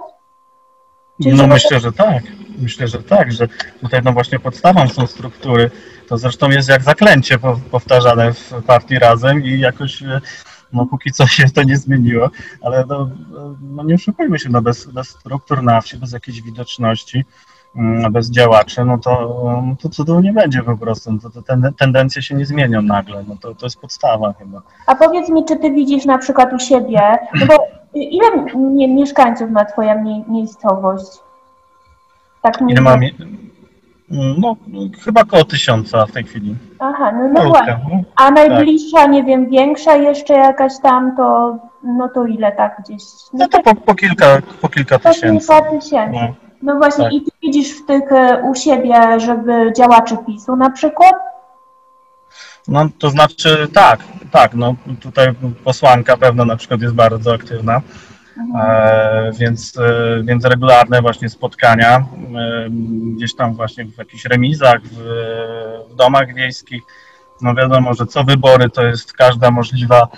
Czyli 1.23 1.37
no 1.37 1.47
myślę, 1.47 1.81
że 1.81 1.93
tak. 1.93 2.23
Myślę, 2.59 2.89
że 2.89 3.03
tak, 3.03 3.33
że 3.33 3.49
tutaj 3.81 4.01
no 4.05 4.13
właśnie 4.13 4.39
podstawą 4.39 4.89
są 4.89 5.07
struktury. 5.07 5.71
To 6.09 6.19
zresztą 6.19 6.51
jest 6.51 6.69
jak 6.69 6.83
zaklęcie 6.83 7.39
powtarzane 7.71 8.33
w 8.33 8.53
partii 8.67 8.99
razem 8.99 9.45
i 9.45 9.61
jakoś 9.61 10.03
no 10.73 10.87
póki 10.87 11.13
co 11.13 11.27
się 11.27 11.51
to 11.51 11.63
nie 11.63 11.77
zmieniło, 11.77 12.31
ale 12.63 12.85
no, 12.89 13.11
no 13.61 13.85
nie 13.85 13.95
oszukujmy 13.95 14.39
się, 14.39 14.49
no 14.49 14.63
bez, 14.63 14.87
bez 14.87 15.09
struktur 15.09 15.63
na 15.63 15.81
wsi, 15.81 15.97
bez 15.97 16.13
jakiejś 16.13 16.43
widoczności, 16.43 17.25
mm, 17.77 18.13
bez 18.13 18.31
działaczy, 18.31 18.85
no 18.85 18.99
to, 18.99 19.11
no 19.67 19.77
to 19.83 19.89
cudu 19.89 20.21
nie 20.21 20.33
będzie 20.33 20.63
po 20.63 20.77
prostu, 20.77 21.13
no 21.13 21.19
to, 21.19 21.31
to 21.31 21.43
ten, 21.43 21.73
tendencje 21.79 22.23
się 22.23 22.35
nie 22.35 22.47
zmienią 22.47 22.83
nagle, 22.83 23.25
no 23.29 23.37
to, 23.41 23.55
to 23.55 23.67
jest 23.67 23.81
podstawa 23.81 24.35
chyba. 24.39 24.63
A 24.87 24.95
powiedz 24.95 25.29
mi, 25.29 25.45
czy 25.45 25.57
ty 25.57 25.71
widzisz 25.71 26.05
na 26.05 26.19
przykład 26.19 26.53
u 26.53 26.59
siebie, 26.59 27.19
no 27.35 27.47
bo 27.47 27.80
ile 27.95 28.27
mieszkańców 28.89 29.51
ma 29.51 29.65
twoja 29.65 30.03
miejscowość? 30.29 31.19
Tak 32.43 32.61
Ile 32.69 32.81
ma, 32.81 32.97
no, 34.11 34.57
chyba 35.05 35.21
około 35.21 35.45
tysiąca 35.45 36.07
w 36.07 36.13
tej 36.13 36.25
chwili. 36.25 36.57
Aha, 36.79 37.13
no, 37.13 37.29
no 37.29 37.49
właśnie. 37.49 38.05
A 38.17 38.33
tak. 38.33 38.35
najbliższa, 38.35 38.99
tak. 38.99 39.11
nie 39.11 39.25
wiem, 39.25 39.51
większa 39.51 39.97
jeszcze 39.97 40.35
jakaś 40.35 40.73
tam, 40.83 41.17
to 41.17 41.57
no 41.85 42.09
to 42.09 42.27
ile 42.27 42.53
tak 42.53 42.83
gdzieś? 42.85 43.03
No, 43.33 43.39
no 43.39 43.49
to 43.49 43.63
po, 43.63 43.75
po, 43.75 43.95
kilka, 43.95 44.43
po 44.61 44.69
kilka 44.69 44.99
po 44.99 45.09
tysięcy. 45.09 45.47
kilka 45.47 45.71
tysięcy. 45.71 46.19
No, 46.21 46.35
no 46.63 46.77
właśnie, 46.77 47.05
tak. 47.05 47.13
i 47.13 47.23
ty 47.23 47.31
widzisz 47.43 47.83
w 47.83 47.87
tych 47.87 48.13
e, 48.13 48.43
u 48.51 48.55
siebie, 48.55 49.21
żeby 49.21 49.73
działacze 49.77 50.17
PiSu 50.17 50.57
na 50.57 50.71
przykład? 50.71 51.15
No 52.71 52.89
to 52.99 53.11
znaczy 53.11 53.69
tak, 53.75 54.01
tak, 54.31 54.55
no 54.55 54.75
tutaj 55.01 55.35
posłanka 55.65 56.17
pewno 56.17 56.45
na 56.45 56.57
przykład 56.57 56.81
jest 56.81 56.95
bardzo 56.95 57.35
aktywna. 57.35 57.81
E, 58.61 59.31
więc, 59.39 59.79
e, 59.79 60.23
więc 60.25 60.45
regularne 60.45 61.03
właśnie 61.03 61.29
spotkania 61.29 61.97
e, 61.97 62.05
gdzieś 63.17 63.35
tam 63.35 63.55
właśnie 63.55 63.85
w 63.85 63.99
jakichś 63.99 64.25
remizach, 64.25 64.81
w, 64.83 64.97
w 65.91 65.95
domach 65.95 66.35
wiejskich. 66.35 66.83
No 67.43 67.55
wiadomo, 67.55 67.95
że 67.95 68.07
co 68.07 68.25
wybory 68.25 68.71
to 68.71 68.87
jest 68.87 69.13
każda 69.13 69.51
możliwa 69.51 70.09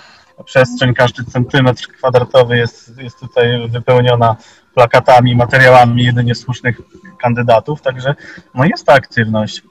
przestrzeń, 0.45 0.93
każdy 0.93 1.23
centymetr 1.23 1.87
kwadratowy 1.87 2.57
jest, 2.57 2.97
jest 2.97 3.19
tutaj 3.19 3.69
wypełniona 3.69 4.35
plakatami, 4.73 5.35
materiałami 5.35 6.03
jedynie 6.03 6.35
słusznych 6.35 6.81
kandydatów, 7.21 7.81
także 7.81 8.15
no 8.55 8.65
jest 8.65 8.85
ta 8.85 8.93
aktywność, 8.93 9.61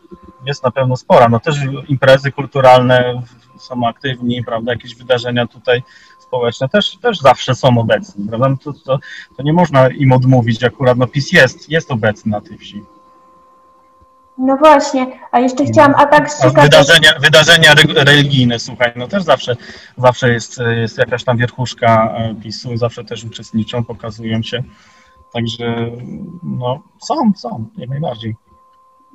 jest 0.46 0.64
na 0.64 0.70
pewno 0.70 0.96
spora. 0.96 1.28
No 1.28 1.40
też 1.40 1.56
imprezy 1.88 2.32
kulturalne 2.32 3.22
są 3.58 3.87
aktywni, 3.87 4.44
prawda, 4.44 4.72
jakieś 4.72 4.94
wydarzenia 4.94 5.46
tutaj 5.46 5.82
społeczne 6.18 6.68
też, 6.68 6.96
też 6.96 7.18
zawsze 7.18 7.54
są 7.54 7.78
obecni, 7.78 8.28
prawda? 8.28 8.49
No 8.49 8.56
to, 8.56 8.72
to, 8.72 8.99
to 9.37 9.42
nie 9.42 9.52
można 9.52 9.88
im 9.88 10.12
odmówić, 10.12 10.64
akurat 10.64 10.99
no 10.99 11.06
PiS 11.06 11.32
jest, 11.32 11.70
jest 11.70 11.90
obecny 11.90 12.30
na 12.30 12.40
tej 12.40 12.58
wsi. 12.58 12.82
No 14.38 14.56
właśnie, 14.56 15.06
a 15.32 15.40
jeszcze 15.40 15.64
chciałam, 15.64 15.94
a 15.96 16.06
tak 16.06 16.30
z 16.30 16.54
Wydarzenia, 16.54 17.11
wydarzenia 17.20 17.75
religijne, 17.96 18.58
słuchaj, 18.58 18.92
no 18.96 19.08
też 19.08 19.22
zawsze, 19.22 19.56
zawsze 19.96 20.32
jest, 20.32 20.61
jest 20.76 20.99
jakaś 20.99 21.25
tam 21.25 21.37
wierchuszka 21.37 22.14
e, 22.16 22.34
PiSu, 22.34 22.76
zawsze 22.76 23.04
też 23.04 23.25
uczestniczą, 23.25 23.84
pokazują 23.84 24.42
się, 24.42 24.62
także 25.32 25.90
no 26.42 26.82
są, 27.02 27.32
są, 27.37 27.68
jak 27.76 27.90
najbardziej. 27.90 28.34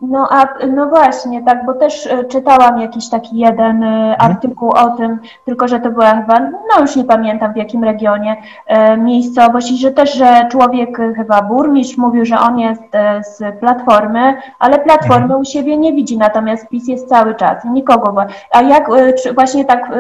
No 0.01 0.27
a 0.29 0.47
no 0.67 0.85
właśnie, 0.85 1.43
tak, 1.43 1.65
bo 1.65 1.73
też 1.73 2.07
e, 2.07 2.23
czytałam 2.23 2.81
jakiś 2.81 3.09
taki 3.09 3.37
jeden 3.37 3.83
e, 3.83 3.87
mhm. 3.87 4.31
artykuł 4.31 4.69
o 4.69 4.89
tym, 4.89 5.19
tylko 5.45 5.67
że 5.67 5.79
to 5.79 5.91
była 5.91 6.15
chyba, 6.15 6.39
no 6.39 6.81
już 6.81 6.95
nie 6.95 7.03
pamiętam 7.03 7.53
w 7.53 7.57
jakim 7.57 7.83
regionie 7.83 8.35
e, 8.67 8.97
miejscowość 8.97 9.71
i 9.71 9.77
że 9.77 9.91
też, 9.91 10.13
że 10.13 10.47
człowiek 10.51 10.97
chyba 11.15 11.41
burmistrz 11.41 11.97
mówił, 11.97 12.25
że 12.25 12.39
on 12.39 12.59
jest 12.59 12.83
z 13.21 13.59
Platformy, 13.59 14.37
ale 14.59 14.79
Platformy 14.79 15.23
mhm. 15.23 15.41
u 15.41 15.45
siebie 15.45 15.77
nie 15.77 15.93
widzi, 15.93 16.17
natomiast 16.17 16.69
PiS 16.69 16.87
jest 16.87 17.09
cały 17.09 17.35
czas, 17.35 17.65
nikogo. 17.65 18.25
A 18.51 18.61
jak 18.61 18.87
właśnie 19.35 19.65
tak 19.65 19.91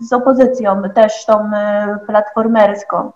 z 0.00 0.12
opozycją 0.12 0.82
też 0.94 1.26
tą 1.26 1.50
platformerską? 2.06 3.12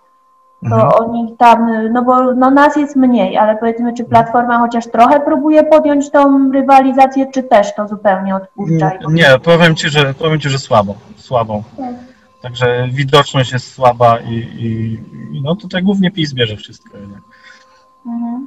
To 0.61 0.75
mhm. 0.75 0.93
oni 0.93 1.37
tam, 1.37 1.91
no 1.93 2.03
bo 2.03 2.35
no 2.35 2.51
nas 2.51 2.77
jest 2.77 2.97
mniej, 2.97 3.37
ale 3.37 3.57
powiedzmy, 3.57 3.95
czy 3.95 4.05
Platforma 4.05 4.59
chociaż 4.59 4.87
trochę 4.87 5.21
próbuje 5.21 5.65
podjąć 5.65 6.11
tą 6.11 6.53
rywalizację, 6.53 7.27
czy 7.35 7.43
też 7.43 7.75
to 7.75 7.89
zupełnie 7.89 8.37
odpuszcza? 8.37 8.91
Nie, 9.09 9.39
powiem 9.43 9.77
Ci, 9.77 9.89
że, 9.89 10.15
powiem 10.15 10.41
ci, 10.41 10.49
że 10.49 10.59
słabo, 10.59 10.95
słabą. 11.17 11.63
Tak. 11.77 11.95
Także 12.43 12.89
widoczność 12.93 13.53
jest 13.53 13.75
słaba 13.75 14.19
i, 14.21 14.35
i, 14.35 14.99
no 15.45 15.57
tutaj 15.57 15.83
głównie 15.83 16.11
PiS 16.11 16.35
bierze 16.35 16.57
wszystko. 16.57 16.99
Mhm. 18.07 18.47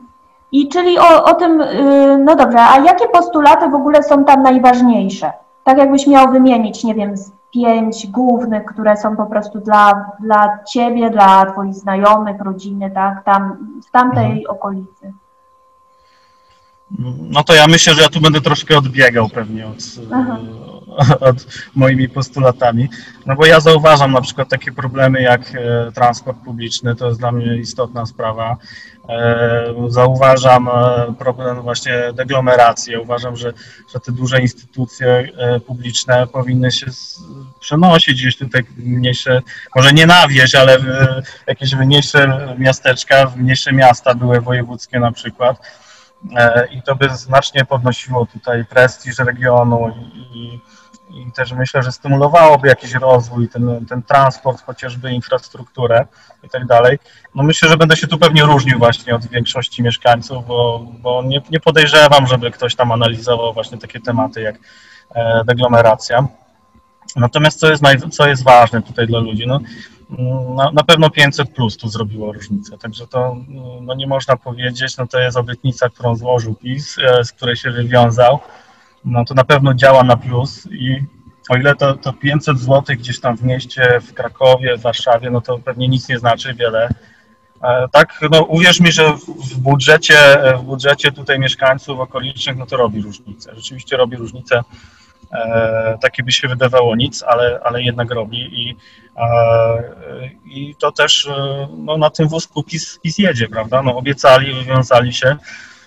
I 0.51 0.67
czyli 0.67 0.99
o, 0.99 1.23
o 1.23 1.33
tym, 1.33 1.61
y, 1.61 2.17
no 2.25 2.35
dobrze, 2.35 2.59
a 2.59 2.79
jakie 2.79 3.07
postulaty 3.07 3.69
w 3.69 3.75
ogóle 3.75 4.03
są 4.03 4.25
tam 4.25 4.43
najważniejsze? 4.43 5.31
Tak 5.63 5.77
jakbyś 5.77 6.07
miał 6.07 6.31
wymienić, 6.31 6.83
nie 6.83 6.95
wiem, 6.95 7.15
pięć 7.53 8.07
głównych, 8.07 8.65
które 8.65 8.97
są 8.97 9.15
po 9.15 9.25
prostu 9.25 9.59
dla, 9.59 10.11
dla 10.19 10.63
ciebie, 10.73 11.09
dla 11.09 11.51
twoich 11.51 11.73
znajomych, 11.73 12.41
rodziny, 12.41 12.91
tak, 12.91 13.23
tam, 13.23 13.57
w 13.87 13.91
tamtej 13.91 14.25
mhm. 14.25 14.45
okolicy. 14.47 15.13
No 17.29 17.43
to 17.43 17.53
ja 17.53 17.67
myślę, 17.67 17.93
że 17.93 18.01
ja 18.01 18.09
tu 18.09 18.21
będę 18.21 18.41
troszkę 18.41 18.77
odbiegał 18.77 19.29
pewnie 19.29 19.67
od, 19.67 19.77
od 21.29 21.47
moimi 21.75 22.09
postulatami, 22.09 22.89
no 23.25 23.35
bo 23.35 23.45
ja 23.45 23.59
zauważam 23.59 24.11
na 24.11 24.21
przykład 24.21 24.49
takie 24.49 24.71
problemy 24.71 25.21
jak 25.21 25.41
e, 25.55 25.91
transport 25.91 26.37
publiczny, 26.37 26.95
to 26.95 27.07
jest 27.07 27.19
dla 27.19 27.31
mnie 27.31 27.57
istotna 27.57 28.05
sprawa. 28.05 28.57
E, 29.09 29.73
zauważam 29.87 30.67
e, 30.67 31.13
problem 31.19 31.61
właśnie 31.61 32.13
deglomeracji. 32.13 32.97
Uważam, 32.97 33.35
że, 33.35 33.53
że 33.93 33.99
te 33.99 34.11
duże 34.11 34.41
instytucje 34.41 35.29
publiczne 35.67 36.27
powinny 36.27 36.71
się 36.71 36.85
przenosić 37.59 38.21
gdzieś 38.21 38.37
tutaj 38.37 38.63
mniejsze, 38.77 39.41
może 39.75 39.93
nie 39.93 40.05
na 40.05 40.27
wieś, 40.27 40.55
ale 40.55 40.77
jakieś 41.47 41.73
mniejsze 41.73 42.55
miasteczka, 42.57 43.31
mniejsze 43.35 43.73
miasta 43.73 44.15
były 44.15 44.41
wojewódzkie 44.41 44.99
na 44.99 45.11
przykład. 45.11 45.57
I 46.71 46.81
to 46.81 46.95
by 46.95 47.09
znacznie 47.09 47.65
podnosiło 47.65 48.25
tutaj 48.25 48.65
prestiż 48.65 49.19
regionu 49.19 49.93
i, 50.33 50.59
i 51.13 51.31
też 51.31 51.51
myślę, 51.51 51.83
że 51.83 51.91
stymulowałoby 51.91 52.67
jakiś 52.67 52.93
rozwój, 52.93 53.49
ten, 53.49 53.85
ten 53.85 54.03
transport, 54.03 54.61
chociażby 54.65 55.11
infrastrukturę 55.11 56.05
i 56.43 56.49
tak 56.49 56.65
dalej. 56.65 56.99
No 57.35 57.43
myślę, 57.43 57.69
że 57.69 57.77
będę 57.77 57.97
się 57.97 58.07
tu 58.07 58.17
pewnie 58.17 58.43
różnił 58.43 58.79
właśnie 58.79 59.15
od 59.15 59.25
większości 59.25 59.83
mieszkańców, 59.83 60.47
bo, 60.47 60.85
bo 61.01 61.23
nie, 61.23 61.41
nie 61.51 61.59
podejrzewam, 61.59 62.27
żeby 62.27 62.51
ktoś 62.51 62.75
tam 62.75 62.91
analizował 62.91 63.53
właśnie 63.53 63.77
takie 63.77 63.99
tematy 63.99 64.41
jak 64.41 64.55
e, 65.15 65.43
deglomeracja. 65.45 66.27
Natomiast 67.15 67.59
co 67.59 67.69
jest, 67.69 67.81
naj, 67.81 67.97
co 68.11 68.27
jest 68.27 68.43
ważne 68.43 68.81
tutaj 68.81 69.07
dla 69.07 69.19
ludzi? 69.19 69.47
No, 69.47 69.59
na, 70.55 70.71
na, 70.71 70.83
pewno 70.83 71.09
500 71.09 71.49
plus 71.49 71.77
tu 71.77 71.89
zrobiło 71.89 72.33
różnicę, 72.33 72.77
także 72.77 73.07
to 73.07 73.35
no 73.81 73.95
nie 73.95 74.07
można 74.07 74.37
powiedzieć, 74.37 74.97
no 74.97 75.07
to 75.07 75.19
jest 75.19 75.37
obietnica, 75.37 75.89
którą 75.89 76.15
złożył 76.15 76.55
PiS, 76.55 76.97
e, 76.99 77.23
z 77.23 77.31
której 77.31 77.55
się 77.55 77.71
wywiązał 77.71 78.39
no 79.05 79.25
to 79.25 79.33
na 79.33 79.43
pewno 79.43 79.73
działa 79.73 80.03
na 80.03 80.17
plus 80.17 80.67
i 80.71 81.03
o 81.49 81.57
ile 81.57 81.75
to, 81.75 81.93
to 81.93 82.13
500 82.13 82.59
zł 82.59 82.95
gdzieś 82.97 83.19
tam 83.19 83.37
w 83.37 83.43
mieście, 83.43 83.99
w 84.01 84.13
Krakowie, 84.13 84.77
w 84.77 84.81
Warszawie, 84.81 85.29
no 85.29 85.41
to 85.41 85.57
pewnie 85.57 85.87
nic 85.87 86.09
nie 86.09 86.19
znaczy 86.19 86.53
wiele. 86.53 86.89
E, 87.63 87.87
tak, 87.91 88.19
no 88.31 88.43
uwierz 88.43 88.79
mi, 88.79 88.91
że 88.91 89.13
w 89.53 89.57
budżecie, 89.57 90.17
w 90.57 90.61
budżecie 90.61 91.11
tutaj 91.11 91.39
mieszkańców 91.39 91.99
okolicznych, 91.99 92.57
no 92.57 92.65
to 92.65 92.77
robi 92.77 93.01
różnicę. 93.01 93.51
Rzeczywiście 93.55 93.97
robi 93.97 94.17
różnicę 94.17 94.63
takie 96.01 96.23
by 96.23 96.31
się 96.31 96.47
wydawało 96.47 96.95
nic, 96.95 97.23
ale, 97.23 97.59
ale 97.63 97.83
jednak 97.83 98.11
robi 98.11 98.37
i, 98.37 98.75
i 100.45 100.75
to 100.75 100.91
też 100.91 101.29
no, 101.77 101.97
na 101.97 102.09
tym 102.09 102.27
wózku 102.27 102.63
PiS, 102.63 102.99
PiS 103.03 103.17
jedzie, 103.17 103.47
prawda? 103.47 103.81
No, 103.81 103.97
obiecali, 103.97 104.53
wywiązali 104.53 105.13
się 105.13 105.37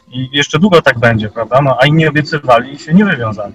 i 0.08 0.28
jeszcze 0.32 0.58
długo 0.58 0.82
tak 0.82 0.98
będzie, 0.98 1.28
prawda? 1.28 1.60
No, 1.62 1.76
a 1.80 1.86
inni 1.86 2.08
obiecywali 2.08 2.72
i 2.72 2.78
się 2.78 2.94
nie 2.94 3.04
wywiązali. 3.04 3.54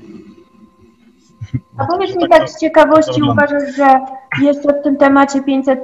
A 1.77 1.85
powiedz 1.85 2.15
mi 2.15 2.29
tak 2.29 2.49
z 2.49 2.59
ciekawości, 2.59 3.23
uważasz, 3.23 3.75
że 3.75 3.99
jeszcze 4.41 4.73
w 4.73 4.83
tym 4.83 4.97
temacie 4.97 5.43
500, 5.43 5.79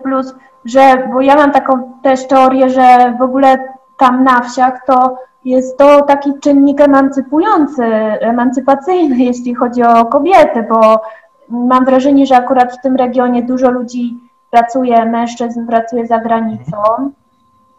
że, 0.65 1.09
bo 1.13 1.21
ja 1.21 1.35
mam 1.35 1.51
taką 1.51 1.93
też 2.03 2.27
teorię, 2.27 2.69
że 2.69 3.15
w 3.19 3.21
ogóle 3.21 3.57
tam 3.97 4.23
na 4.23 4.41
wsiach 4.41 4.85
to 4.87 5.17
jest 5.45 5.77
to 5.77 6.01
taki 6.01 6.39
czynnik 6.39 6.81
emancypujący, 6.81 7.83
emancypacyjny, 8.19 9.23
jeśli 9.29 9.55
chodzi 9.55 9.83
o 9.83 10.05
kobiety, 10.05 10.65
bo 10.69 11.01
mam 11.49 11.85
wrażenie, 11.85 12.25
że 12.25 12.37
akurat 12.37 12.73
w 12.73 12.81
tym 12.81 12.95
regionie 12.95 13.43
dużo 13.43 13.71
ludzi 13.71 14.17
pracuje, 14.51 15.05
mężczyzn 15.05 15.67
pracuje 15.67 16.07
za 16.07 16.19
granicą. 16.19 16.77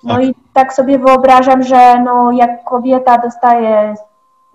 No 0.06 0.14
tak. 0.14 0.24
i 0.24 0.34
tak 0.52 0.74
sobie 0.74 0.98
wyobrażam, 0.98 1.62
że 1.62 2.02
no 2.02 2.32
jak 2.32 2.64
kobieta 2.64 3.18
dostaje 3.18 3.94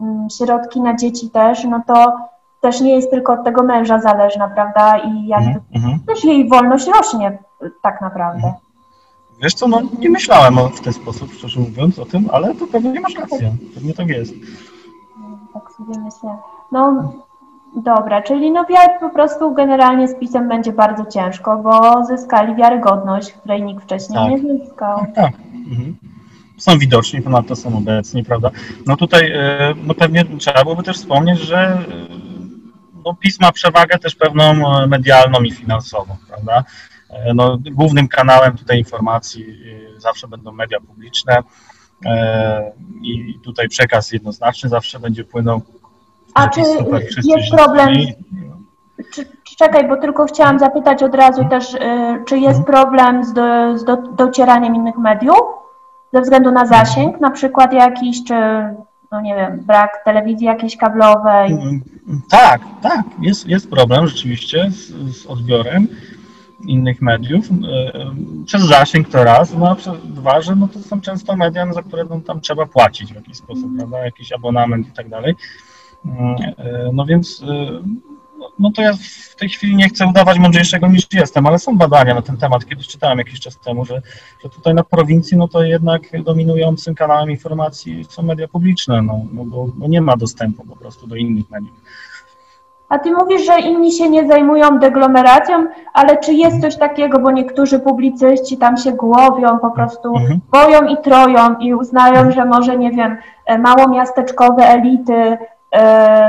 mm, 0.01 0.27
środki 0.29 0.81
na 0.81 0.95
dzieci 0.95 1.29
też, 1.29 1.63
no 1.63 1.81
to 1.87 2.17
też 2.61 2.81
nie 2.81 2.95
jest 2.95 3.11
tylko 3.11 3.33
od 3.33 3.43
tego 3.43 3.63
męża 3.63 4.01
zależna, 4.01 4.47
prawda? 4.47 4.97
I 4.97 5.27
jakby 5.27 5.49
mm 5.49 5.61
-hmm. 5.73 5.97
też 6.07 6.23
jej 6.23 6.49
wolność 6.49 6.87
rośnie 6.87 7.37
tak 7.81 8.01
naprawdę. 8.01 8.47
Mm. 8.47 8.53
Wiesz 9.41 9.53
co, 9.53 9.67
no 9.67 9.81
nie 9.99 10.09
myślałem 10.09 10.55
w 10.69 10.81
ten 10.81 10.93
sposób, 10.93 11.33
szczerze 11.33 11.59
mówiąc, 11.59 11.99
o 11.99 12.05
tym, 12.05 12.29
ale 12.33 12.55
to 12.55 12.67
pewnie 12.67 12.99
masz 13.01 13.15
rację, 13.15 13.53
pewnie 13.75 13.93
tak 13.93 14.07
jest. 14.07 14.33
Tak 15.53 15.71
sobie 15.71 15.99
myślę. 15.99 16.37
No 16.71 17.13
dobra, 17.75 18.21
czyli 18.21 18.51
no 18.51 18.65
po 18.99 19.09
prostu 19.09 19.53
generalnie 19.53 20.07
z 20.07 20.19
pisem 20.19 20.49
będzie 20.49 20.73
bardzo 20.73 21.05
ciężko, 21.05 21.57
bo 21.57 22.05
zyskali 22.05 22.55
wiarygodność, 22.55 23.31
której 23.31 23.63
nikt 23.63 23.83
wcześniej 23.83 24.19
tak. 24.19 24.43
nie 24.43 24.57
zyskał. 24.57 24.99
Tak, 24.99 25.15
tak. 25.15 25.33
Mhm. 25.71 25.95
Są 26.57 26.77
widoczni, 26.77 27.21
ponadto 27.21 27.55
są 27.55 27.77
obecni, 27.77 28.23
prawda? 28.23 28.51
No 28.85 28.97
tutaj 28.97 29.31
e, 29.31 29.73
no 29.83 29.93
pewnie 29.93 30.25
trzeba 30.25 30.63
byłoby 30.63 30.83
też 30.83 30.97
wspomnieć, 30.97 31.39
że 31.39 31.57
e, 31.57 31.83
no, 33.05 33.13
PiS 33.13 33.39
ma 33.39 33.51
przewagę 33.51 33.99
też 33.99 34.15
pewną 34.15 34.43
e, 34.43 34.87
medialną 34.87 35.41
i 35.41 35.51
finansową, 35.51 36.15
prawda? 36.27 36.63
No, 37.35 37.57
głównym 37.71 38.07
kanałem 38.07 38.57
tutaj 38.57 38.77
informacji 38.77 39.45
zawsze 39.97 40.27
będą 40.27 40.51
media 40.51 40.79
publiczne 40.79 41.43
i 43.01 43.39
tutaj 43.43 43.69
przekaz 43.69 44.11
jednoznaczny 44.11 44.69
zawsze 44.69 44.99
będzie 44.99 45.23
płynął. 45.23 45.61
A 46.33 46.49
czy 46.49 46.59
jest 47.23 47.51
problem? 47.51 47.89
Czy, 49.13 49.25
czekaj, 49.57 49.87
bo 49.87 49.97
tylko 49.97 50.25
chciałam 50.25 50.59
zapytać 50.59 51.03
od 51.03 51.15
razu 51.15 51.45
też, 51.49 51.77
czy 52.25 52.37
jest 52.39 52.59
mhm. 52.59 52.63
problem 52.63 53.23
z, 53.23 53.33
do, 53.33 53.77
z 53.77 53.83
do, 53.83 53.97
docieraniem 53.97 54.75
innych 54.75 54.97
mediów 54.97 55.41
ze 56.13 56.21
względu 56.21 56.51
na 56.51 56.65
zasięg, 56.65 57.19
na 57.19 57.31
przykład 57.31 57.73
jakiś, 57.73 58.23
czy 58.23 58.33
no 59.11 59.21
nie 59.21 59.35
wiem, 59.35 59.59
brak 59.59 60.01
telewizji 60.05 60.45
jakiejś 60.45 60.77
kablowej? 60.77 61.51
Mm, 61.51 61.81
tak, 62.29 62.61
tak, 62.81 63.05
jest, 63.21 63.47
jest 63.47 63.69
problem 63.69 64.07
rzeczywiście 64.07 64.71
z, 64.71 64.93
z 65.17 65.25
odbiorem 65.25 65.87
innych 66.67 67.01
mediów. 67.01 67.45
E, 67.51 68.45
przez 68.45 68.61
zasięg 68.61 69.09
to 69.09 69.23
raz, 69.23 69.53
no 69.53 69.69
a 69.69 69.75
przez 69.75 69.93
dwa, 70.03 70.41
że 70.41 70.55
no 70.55 70.67
to 70.67 70.79
są 70.79 71.01
często 71.01 71.35
media, 71.35 71.73
za 71.73 71.83
które 71.83 72.05
no, 72.09 72.19
tam 72.19 72.41
trzeba 72.41 72.65
płacić 72.65 73.13
w 73.13 73.15
jakiś 73.15 73.37
sposób, 73.37 73.65
prawda, 73.77 74.05
jakiś 74.05 74.31
abonament 74.31 74.87
i 74.87 74.91
tak 74.91 75.09
dalej. 75.09 75.35
Mm, 76.05 76.35
e, 76.57 76.89
no 76.93 77.05
więc 77.05 77.43
e, 77.43 77.81
no 78.59 78.71
to 78.71 78.81
ja 78.81 78.93
w 79.31 79.35
tej 79.35 79.49
chwili 79.49 79.75
nie 79.75 79.89
chcę 79.89 80.07
udawać 80.07 80.39
mądrzejszego 80.39 80.87
niż 80.87 81.07
jestem, 81.13 81.47
ale 81.47 81.59
są 81.59 81.77
badania 81.77 82.13
na 82.13 82.21
ten 82.21 82.37
temat. 82.37 82.65
Kiedyś 82.65 82.87
czytałem 82.87 83.17
jakiś 83.17 83.39
czas 83.39 83.57
temu, 83.57 83.85
że, 83.85 84.01
że 84.43 84.49
tutaj 84.49 84.73
na 84.73 84.83
prowincji 84.83 85.37
no 85.37 85.47
to 85.47 85.63
jednak 85.63 86.01
dominującym 86.23 86.95
kanałem 86.95 87.31
informacji 87.31 88.05
są 88.09 88.23
media 88.23 88.47
publiczne, 88.47 89.01
no, 89.01 89.21
no 89.33 89.45
bo, 89.45 89.67
bo 89.75 89.87
nie 89.87 90.01
ma 90.01 90.17
dostępu 90.17 90.63
po 90.63 90.75
prostu 90.75 91.07
do 91.07 91.15
innych 91.15 91.49
mediów. 91.49 91.81
A 92.89 92.99
ty 92.99 93.11
mówisz, 93.11 93.45
że 93.45 93.59
inni 93.59 93.91
się 93.91 94.09
nie 94.09 94.27
zajmują 94.27 94.79
deglomeracją, 94.79 95.67
ale 95.93 96.17
czy 96.17 96.33
jest 96.33 96.61
coś 96.61 96.77
takiego, 96.77 97.19
bo 97.19 97.31
niektórzy 97.31 97.79
publicyści 97.79 98.57
tam 98.57 98.77
się 98.77 98.91
głowią, 98.91 99.59
po 99.59 99.71
prostu 99.71 100.15
mhm. 100.15 100.39
boją 100.51 100.87
i 100.87 100.97
troją 100.97 101.59
i 101.59 101.73
uznają, 101.73 102.31
że 102.31 102.45
może, 102.45 102.77
nie 102.77 102.91
wiem, 102.91 103.17
e, 103.45 103.57
małomiasteczkowe 103.57 104.63
elity 104.63 105.13
E, 105.23 105.37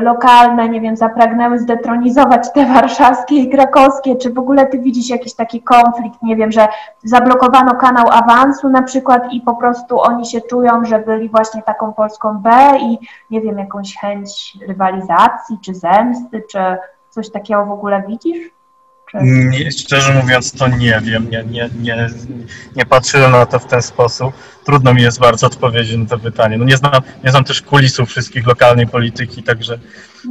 lokalne, 0.02 0.68
nie 0.68 0.80
wiem, 0.80 0.96
zapragnęły 0.96 1.58
zdetronizować 1.58 2.52
te 2.52 2.66
warszawskie 2.74 3.34
i 3.34 3.50
krakowskie, 3.50 4.16
czy 4.16 4.32
w 4.32 4.38
ogóle 4.38 4.66
ty 4.66 4.78
widzisz 4.78 5.08
jakiś 5.08 5.34
taki 5.34 5.62
konflikt, 5.62 6.22
nie 6.22 6.36
wiem, 6.36 6.52
że 6.52 6.68
zablokowano 7.04 7.74
kanał 7.74 8.04
awansu 8.10 8.68
na 8.68 8.82
przykład 8.82 9.32
i 9.32 9.40
po 9.40 9.54
prostu 9.54 10.00
oni 10.00 10.26
się 10.26 10.40
czują, 10.40 10.84
że 10.84 10.98
byli 10.98 11.28
właśnie 11.28 11.62
taką 11.62 11.92
Polską 11.92 12.38
B 12.38 12.50
i 12.80 12.98
nie 13.30 13.40
wiem, 13.40 13.58
jakąś 13.58 13.96
chęć 13.96 14.58
rywalizacji, 14.68 15.58
czy 15.60 15.74
zemsty, 15.74 16.42
czy 16.50 16.58
coś 17.10 17.30
takiego 17.30 17.66
w 17.66 17.72
ogóle 17.72 18.02
widzisz? 18.08 18.61
Nie, 19.20 19.72
szczerze 19.72 20.14
mówiąc, 20.14 20.52
to 20.52 20.68
nie 20.68 21.00
wiem. 21.04 21.30
Nie, 21.30 21.44
nie, 21.44 21.70
nie, 21.80 22.08
nie 22.76 22.86
patrzyłem 22.86 23.32
na 23.32 23.46
to 23.46 23.58
w 23.58 23.66
ten 23.66 23.82
sposób. 23.82 24.34
Trudno 24.64 24.94
mi 24.94 25.02
jest 25.02 25.20
bardzo 25.20 25.46
odpowiedzieć 25.46 25.96
na 25.96 26.06
to 26.06 26.18
pytanie. 26.18 26.58
No 26.58 26.64
nie, 26.64 26.76
znam, 26.76 27.02
nie 27.24 27.30
znam 27.30 27.44
też 27.44 27.62
kulisów 27.62 28.08
wszystkich 28.08 28.46
lokalnej 28.46 28.86
polityki, 28.86 29.42
także, 29.42 29.78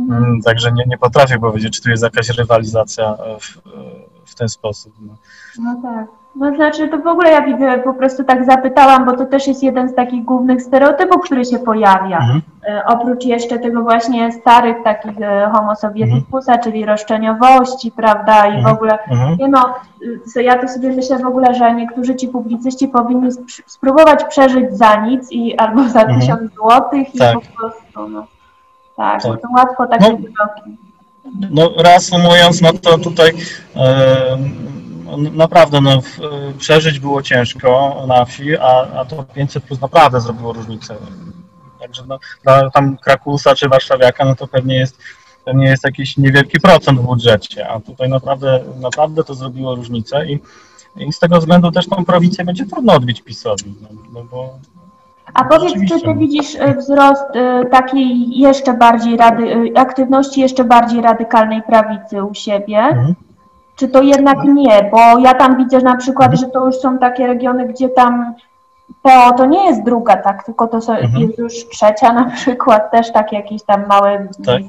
mm, 0.10 0.42
także 0.42 0.72
nie, 0.72 0.84
nie 0.88 0.98
potrafię 0.98 1.40
powiedzieć, 1.40 1.76
czy 1.76 1.82
tu 1.82 1.90
jest 1.90 2.04
jakaś 2.04 2.30
rywalizacja 2.30 3.18
w, 3.40 3.62
w 4.32 4.36
ten 4.36 4.50
sposób. 4.50 4.94
No. 5.02 5.18
no 5.60 5.82
tak. 5.84 6.21
No 6.36 6.56
znaczy, 6.56 6.88
to 6.88 6.98
w 6.98 7.08
ogóle 7.08 7.32
ja 7.32 7.42
widzę, 7.42 7.80
po 7.80 7.94
prostu 7.94 8.24
tak 8.24 8.46
zapytałam, 8.46 9.06
bo 9.06 9.18
to 9.18 9.26
też 9.26 9.48
jest 9.48 9.64
jeden 9.64 9.90
z 9.90 9.96
takich 9.96 10.26
głównych 10.26 10.62
stereotypów, 10.62 11.22
który 11.26 11.46
się 11.46 11.60
pojawia. 11.60 12.18
Mhm. 12.18 12.42
E, 12.68 12.84
oprócz 12.86 13.26
jeszcze 13.26 13.60
tego 13.60 13.82
właśnie 13.82 14.32
starych 14.32 14.78
takich 14.84 15.22
e, 15.22 15.52
homo 15.54 15.76
sovieticusa, 15.76 16.52
mhm. 16.52 16.64
czyli 16.64 16.86
roszczeniowości, 16.86 17.92
prawda, 17.92 18.48
i 18.48 18.52
w 18.52 18.56
mhm. 18.56 18.76
ogóle, 18.76 19.04
mhm. 19.04 19.38
nie 19.38 19.48
no, 19.48 19.74
ja 20.36 20.58
to 20.58 20.68
sobie 20.68 20.90
myślę 20.90 21.20
w 21.20 21.26
ogóle, 21.26 21.56
że 21.56 21.74
niektórzy 21.74 22.16
ci 22.16 22.28
publicyści 22.28 22.88
powinni 22.88 23.30
spróbować 23.66 24.24
przeżyć 24.24 24.78
za 24.78 24.96
nic 24.96 25.32
i 25.32 25.58
albo 25.58 25.90
za 25.90 26.02
mhm. 26.02 26.20
tysiąc 26.20 26.54
złotych 26.54 27.16
i 27.16 27.18
tak. 27.18 27.34
po 27.34 27.42
prostu, 27.42 28.10
no, 28.10 28.28
tak, 28.98 29.24
tak. 29.24 29.42
to 29.42 29.48
łatwo 29.58 29.88
takie 29.88 30.10
no, 30.12 30.18
wyroki. 30.18 30.78
No 31.52 31.84
reasumując, 31.84 32.62
no 32.62 32.70
to 32.74 32.98
tutaj 32.98 33.32
naprawdę 35.18 35.82
no, 35.82 36.02
przeżyć 36.58 37.00
było 37.00 37.22
ciężko 37.22 38.04
na 38.08 38.26
wsi, 38.26 38.58
a, 38.58 38.88
a 39.00 39.06
to 39.06 39.24
500 39.24 39.64
plus 39.64 39.82
naprawdę 39.82 40.22
zrobiło 40.22 40.54
różnicę. 40.54 40.96
Także 41.80 42.04
no, 42.08 42.20
dla 42.44 42.70
tam 42.70 42.98
Krakusa 42.98 43.56
czy 43.56 43.70
Warszawiaka, 43.70 44.26
no 44.26 44.36
to 44.36 44.48
pewnie 44.48 44.76
jest, 44.76 44.98
pewnie 45.46 45.66
jest 45.66 45.84
jakiś 45.84 46.18
niewielki 46.18 46.60
procent 46.60 47.00
w 47.00 47.04
budżecie, 47.04 47.70
a 47.70 47.80
tutaj 47.80 48.10
naprawdę, 48.10 48.64
naprawdę 48.80 49.24
to 49.24 49.34
zrobiło 49.34 49.76
różnicę 49.76 50.26
i, 50.26 50.40
i 50.96 51.14
z 51.14 51.20
tego 51.20 51.40
względu 51.40 51.72
też 51.72 51.88
tą 51.88 52.06
prowincję 52.06 52.46
będzie 52.46 52.66
trudno 52.66 52.94
odbić 52.94 53.22
PiSowi, 53.22 53.74
no, 53.82 53.88
no 54.14 54.24
bo 54.24 54.60
a 55.34 55.44
powiedz, 55.44 55.74
czy 55.88 56.02
ty 56.02 56.16
widzisz 56.16 56.56
e, 56.56 56.76
wzrost 56.76 57.36
e, 57.36 57.66
takiej 57.66 58.40
jeszcze 58.40 58.74
bardziej 58.74 59.18
rady, 59.18 59.44
e, 59.44 59.80
aktywności 59.80 60.42
jeszcze 60.42 60.64
bardziej 60.64 61.02
radykalnej 61.02 61.62
prawicy 61.64 62.24
u 62.24 62.34
siebie? 62.34 62.78
Mhm. 62.78 63.16
Czy 63.82 63.88
to 63.88 64.02
jednak 64.02 64.38
nie? 64.44 64.90
Bo 64.92 65.20
ja 65.20 65.34
tam 65.34 65.58
widzę 65.58 65.80
na 65.80 65.98
przykład, 65.98 66.40
że 66.40 66.48
to 66.48 66.66
już 66.66 66.76
są 66.76 67.00
takie 67.00 67.28
regiony, 67.28 67.68
gdzie 67.68 67.90
tam 67.90 68.34
PO 69.02 69.34
to 69.38 69.46
nie 69.46 69.66
jest 69.66 69.84
druga, 69.84 70.18
tak, 70.18 70.44
tylko 70.46 70.68
to 70.68 70.82
są, 70.82 70.94
mhm. 70.94 71.24
jest 71.24 71.38
już 71.38 71.54
trzecia 71.70 72.14
na 72.14 72.26
przykład, 72.36 72.92
też 72.92 73.12
tak 73.12 73.32
jakieś 73.32 73.64
tam 73.64 73.88
małe 73.88 74.28
tak. 74.46 74.62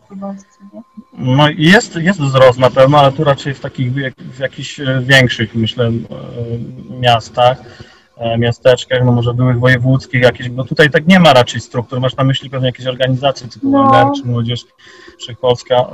No 1.13 1.49
jest, 1.57 1.97
jest 1.97 2.21
wzrost 2.21 2.59
na 2.59 2.71
pewno, 2.71 2.99
ale 2.99 3.13
tu 3.13 3.25
raczej 3.25 3.55
w 3.55 3.61
takich 3.61 3.93
w 4.19 4.39
jakichś 4.39 4.81
e, 4.81 5.01
większych, 5.01 5.55
myślę, 5.55 5.87
e, 5.87 5.93
miastach, 7.01 7.59
e, 8.17 8.39
miasteczkach, 8.39 9.05
no 9.05 9.13
może 9.13 9.35
byłych 9.35 9.61
wojewódzkich 9.61 10.23
jakieś, 10.23 10.49
bo 10.49 10.65
tutaj 10.65 10.91
tak 10.91 11.07
nie 11.07 11.21
ma 11.21 11.33
raczej 11.33 11.61
struktur, 11.61 12.01
masz 12.01 12.17
na 12.17 12.25
myśli 12.25 12.51
pewnie 12.51 12.67
jakieś 12.67 12.87
organizacje 12.87 13.49
typu 13.49 13.71
no. 13.71 14.13
czy 14.17 14.29
Młodzież 14.29 14.65
Wszechpolska. 15.19 15.87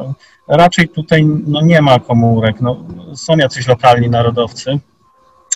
Raczej 0.49 0.89
tutaj 0.89 1.25
no, 1.47 1.61
nie 1.63 1.83
ma 1.83 1.99
komórek, 1.99 2.61
no, 2.61 2.85
są 3.15 3.37
jacyś 3.37 3.67
lokalni 3.67 4.11
narodowcy, 4.11 4.79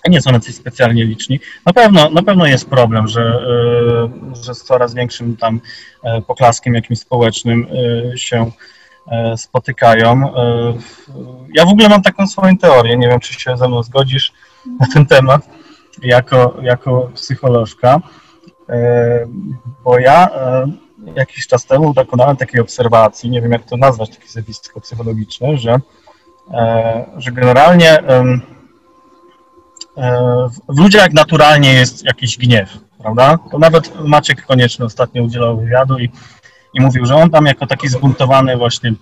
nie 0.08 0.22
są 0.22 0.32
jacyś 0.32 0.54
specjalnie 0.54 1.04
liczni. 1.04 1.40
Na 1.66 1.72
pewno, 1.72 2.10
na 2.10 2.22
pewno 2.22 2.46
jest 2.46 2.70
problem, 2.70 3.08
że, 3.08 3.22
e, 3.22 4.44
że 4.44 4.54
z 4.54 4.62
coraz 4.62 4.94
większym 4.94 5.36
tam 5.36 5.60
e, 6.02 6.22
poklaskiem 6.22 6.74
jakimś 6.74 6.98
społecznym 6.98 7.66
e, 8.12 8.18
się 8.18 8.50
spotykają. 9.36 10.32
Ja 11.54 11.64
w 11.64 11.68
ogóle 11.68 11.88
mam 11.88 12.02
taką 12.02 12.26
swoją 12.26 12.58
teorię, 12.58 12.96
nie 12.96 13.08
wiem, 13.08 13.20
czy 13.20 13.34
się 13.34 13.56
ze 13.56 13.68
mną 13.68 13.82
zgodzisz 13.82 14.32
na 14.80 14.86
ten 14.94 15.06
temat, 15.06 15.48
jako, 16.02 16.56
jako 16.62 17.10
psycholożka, 17.14 18.00
bo 19.84 19.98
ja 19.98 20.28
jakiś 21.16 21.46
czas 21.46 21.66
temu 21.66 21.94
dokonałem 21.94 22.36
takiej 22.36 22.60
obserwacji, 22.60 23.30
nie 23.30 23.42
wiem 23.42 23.52
jak 23.52 23.64
to 23.64 23.76
nazwać, 23.76 24.10
takie 24.10 24.28
zjawisko 24.28 24.80
psychologiczne, 24.80 25.56
że, 25.56 25.80
e, 26.50 27.04
że 27.16 27.32
generalnie 27.32 27.98
w 30.68 30.78
ludziach 30.78 31.12
naturalnie 31.12 31.74
jest 31.74 32.04
jakiś 32.04 32.38
gniew, 32.38 32.78
prawda? 32.98 33.38
To 33.50 33.58
nawet 33.58 34.04
Maciek 34.04 34.46
Konieczny 34.46 34.84
ostatnio 34.84 35.22
udzielał 35.22 35.56
wywiadu 35.56 35.98
i, 35.98 36.10
i 36.74 36.80
mówił, 36.80 37.06
że 37.06 37.16
on 37.16 37.30
tam 37.30 37.46
jako 37.46 37.66
taki 37.66 37.88
zbuntowany 37.88 38.56
właśnie 38.56 38.92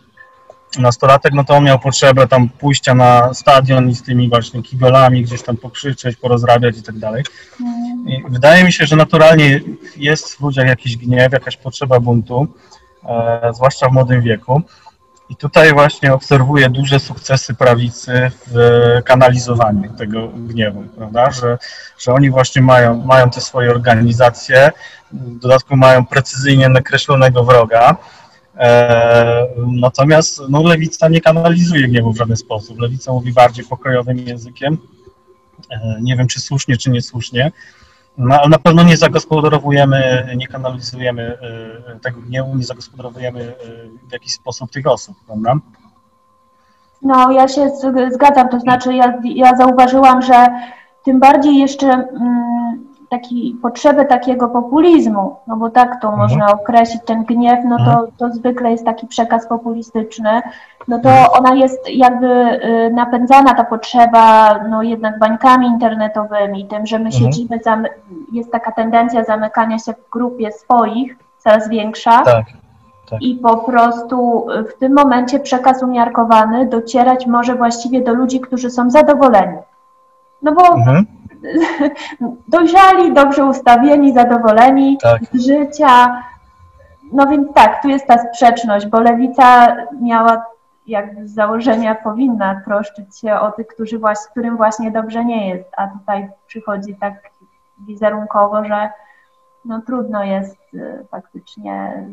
nastolatek, 0.78 1.33
no 1.33 1.44
to 1.44 1.54
on 1.54 1.64
miał 1.64 1.78
potrzebę 1.78 2.26
tam 2.26 2.48
pójścia 2.48 2.94
na 2.94 3.35
stadion 3.35 3.90
i 3.90 3.94
z 3.94 4.02
tymi 4.02 4.28
właśnie 4.28 4.62
kibelami 4.62 5.22
gdzieś 5.22 5.42
tam 5.42 5.56
pokrzyczeć, 5.56 6.16
porozrabiać 6.16 6.78
i 6.78 6.83
tak 6.83 6.98
dalej. 6.98 7.24
I 8.06 8.22
wydaje 8.28 8.64
mi 8.64 8.72
się, 8.72 8.87
że 8.87 8.96
naturalnie 8.96 9.61
jest 9.96 10.37
w 10.37 10.40
ludziach 10.40 10.66
jakiś 10.66 10.96
gniew, 10.96 11.33
jakaś 11.33 11.56
potrzeba 11.56 12.00
buntu, 12.00 12.46
e, 13.04 13.50
zwłaszcza 13.54 13.88
w 13.88 13.92
młodym 13.92 14.22
wieku. 14.22 14.62
I 15.28 15.37
tutaj 15.37 15.72
właśnie 15.72 16.14
obserwuję 16.14 16.70
duże 16.70 17.00
sukcesy 17.00 17.54
prawicy 17.54 18.30
w 18.46 18.56
kanalizowaniu 19.04 19.92
tego 19.96 20.28
gniewu, 20.28 20.83
prawda? 20.96 21.30
Że, 21.30 21.59
że 21.98 22.12
oni 22.12 22.30
właśnie 22.30 22.62
mają, 22.62 23.04
mają 23.04 23.30
te 23.30 23.40
swoje 23.40 23.70
organizacje, 23.70 24.70
w 25.12 25.38
dodatku 25.38 25.76
mają 25.76 26.06
precyzyjnie 26.06 26.68
nakreślonego 26.68 27.44
wroga, 27.44 27.96
natomiast 29.66 30.42
no, 30.48 30.62
lewica 30.62 31.08
nie 31.08 31.20
kanalizuje 31.20 31.88
gniewu 31.88 32.12
w 32.12 32.16
żaden 32.16 32.36
sposób. 32.36 32.80
Lewica 32.80 33.12
mówi 33.12 33.32
bardziej 33.32 33.64
pokojowym 33.64 34.18
językiem. 34.18 34.78
E, 35.70 35.98
nie 36.02 36.16
wiem, 36.16 36.26
czy 36.26 36.40
słusznie, 36.40 36.76
czy 36.76 36.90
niesłusznie. 36.90 37.52
No, 38.18 38.34
ale 38.34 38.48
na 38.48 38.58
pewno 38.58 38.82
nie 38.82 38.96
zagospodarowujemy, 38.96 40.28
nie 40.36 40.46
kanalizujemy 40.46 41.38
e, 41.86 41.98
tego 42.00 42.20
gniewu, 42.20 42.56
nie 42.56 42.64
zagospodarowujemy 42.64 43.54
w 44.08 44.12
jakiś 44.12 44.32
sposób 44.32 44.70
tych 44.70 44.86
osób, 44.86 45.16
prawda? 45.26 45.54
No, 47.02 47.32
ja 47.32 47.48
się 47.48 47.70
zgadzam, 48.10 48.48
to 48.48 48.60
znaczy 48.60 48.94
ja, 48.94 49.20
ja 49.24 49.56
zauważyłam, 49.56 50.22
że 50.22 50.46
tym 51.04 51.20
bardziej 51.20 51.58
jeszcze 51.58 51.86
mm, 51.86 52.89
taki, 53.10 53.58
potrzebę 53.62 54.04
takiego 54.04 54.48
populizmu, 54.48 55.36
no 55.46 55.56
bo 55.56 55.70
tak 55.70 56.00
to 56.02 56.08
mhm. 56.08 56.18
można 56.18 56.52
określić, 56.52 57.02
ten 57.04 57.24
gniew, 57.24 57.58
no 57.64 57.76
to, 57.76 57.90
mhm. 57.90 58.06
to 58.16 58.30
zwykle 58.30 58.70
jest 58.70 58.84
taki 58.84 59.06
przekaz 59.06 59.46
populistyczny, 59.46 60.42
no 60.88 60.98
to 60.98 61.08
mhm. 61.08 61.28
ona 61.38 61.54
jest 61.54 61.88
jakby 61.88 62.26
y, 62.26 62.90
napędzana, 62.94 63.54
ta 63.54 63.64
potrzeba, 63.64 64.54
no 64.68 64.82
jednak 64.82 65.18
bańkami 65.18 65.66
internetowymi, 65.66 66.66
tym, 66.66 66.86
że 66.86 66.98
my 66.98 67.04
mhm. 67.04 67.22
siedzimy, 67.22 67.58
jest 68.32 68.52
taka 68.52 68.72
tendencja 68.72 69.24
zamykania 69.24 69.78
się 69.78 69.92
w 69.92 70.10
grupie 70.10 70.52
swoich, 70.52 71.16
coraz 71.38 71.68
większa. 71.68 72.22
Tak. 72.22 72.46
Tak. 73.10 73.22
I 73.22 73.34
po 73.34 73.56
prostu 73.56 74.46
w 74.70 74.78
tym 74.78 74.94
momencie 74.94 75.40
przekaz 75.40 75.82
umiarkowany 75.82 76.66
docierać 76.66 77.26
może 77.26 77.54
właściwie 77.54 78.00
do 78.00 78.14
ludzi, 78.14 78.40
którzy 78.40 78.70
są 78.70 78.90
zadowoleni. 78.90 79.58
No 80.42 80.52
bo 80.52 80.74
mhm 80.74 81.06
dojrzali, 82.48 83.12
dobrze 83.12 83.44
ustawieni, 83.44 84.14
zadowoleni 84.14 84.98
tak. 85.03 85.22
z 85.33 85.46
życia. 85.46 86.22
No 87.12 87.26
więc 87.26 87.55
tak, 87.55 87.83
tu 87.83 87.88
jest 87.88 88.07
ta 88.07 88.18
sprzeczność, 88.18 88.87
bo 88.87 89.00
lewica 89.00 89.76
miała 90.00 90.44
jakby 90.87 91.29
z 91.29 91.35
założenia 91.35 91.94
powinna 91.94 92.61
troszczyć 92.64 93.18
się 93.18 93.35
o 93.35 93.53
tych, 93.53 93.66
którzy 93.66 93.98
właśnie, 93.98 94.31
którym 94.31 94.57
właśnie 94.57 94.90
dobrze 94.90 95.24
nie 95.24 95.48
jest, 95.48 95.68
a 95.76 95.87
tutaj 95.87 96.31
przychodzi 96.46 96.94
tak 96.94 97.14
wizerunkowo, 97.79 98.64
że 98.64 98.90
no 99.64 99.81
trudno 99.81 100.24
jest 100.24 100.74
y, 100.74 101.07
faktycznie 101.11 102.05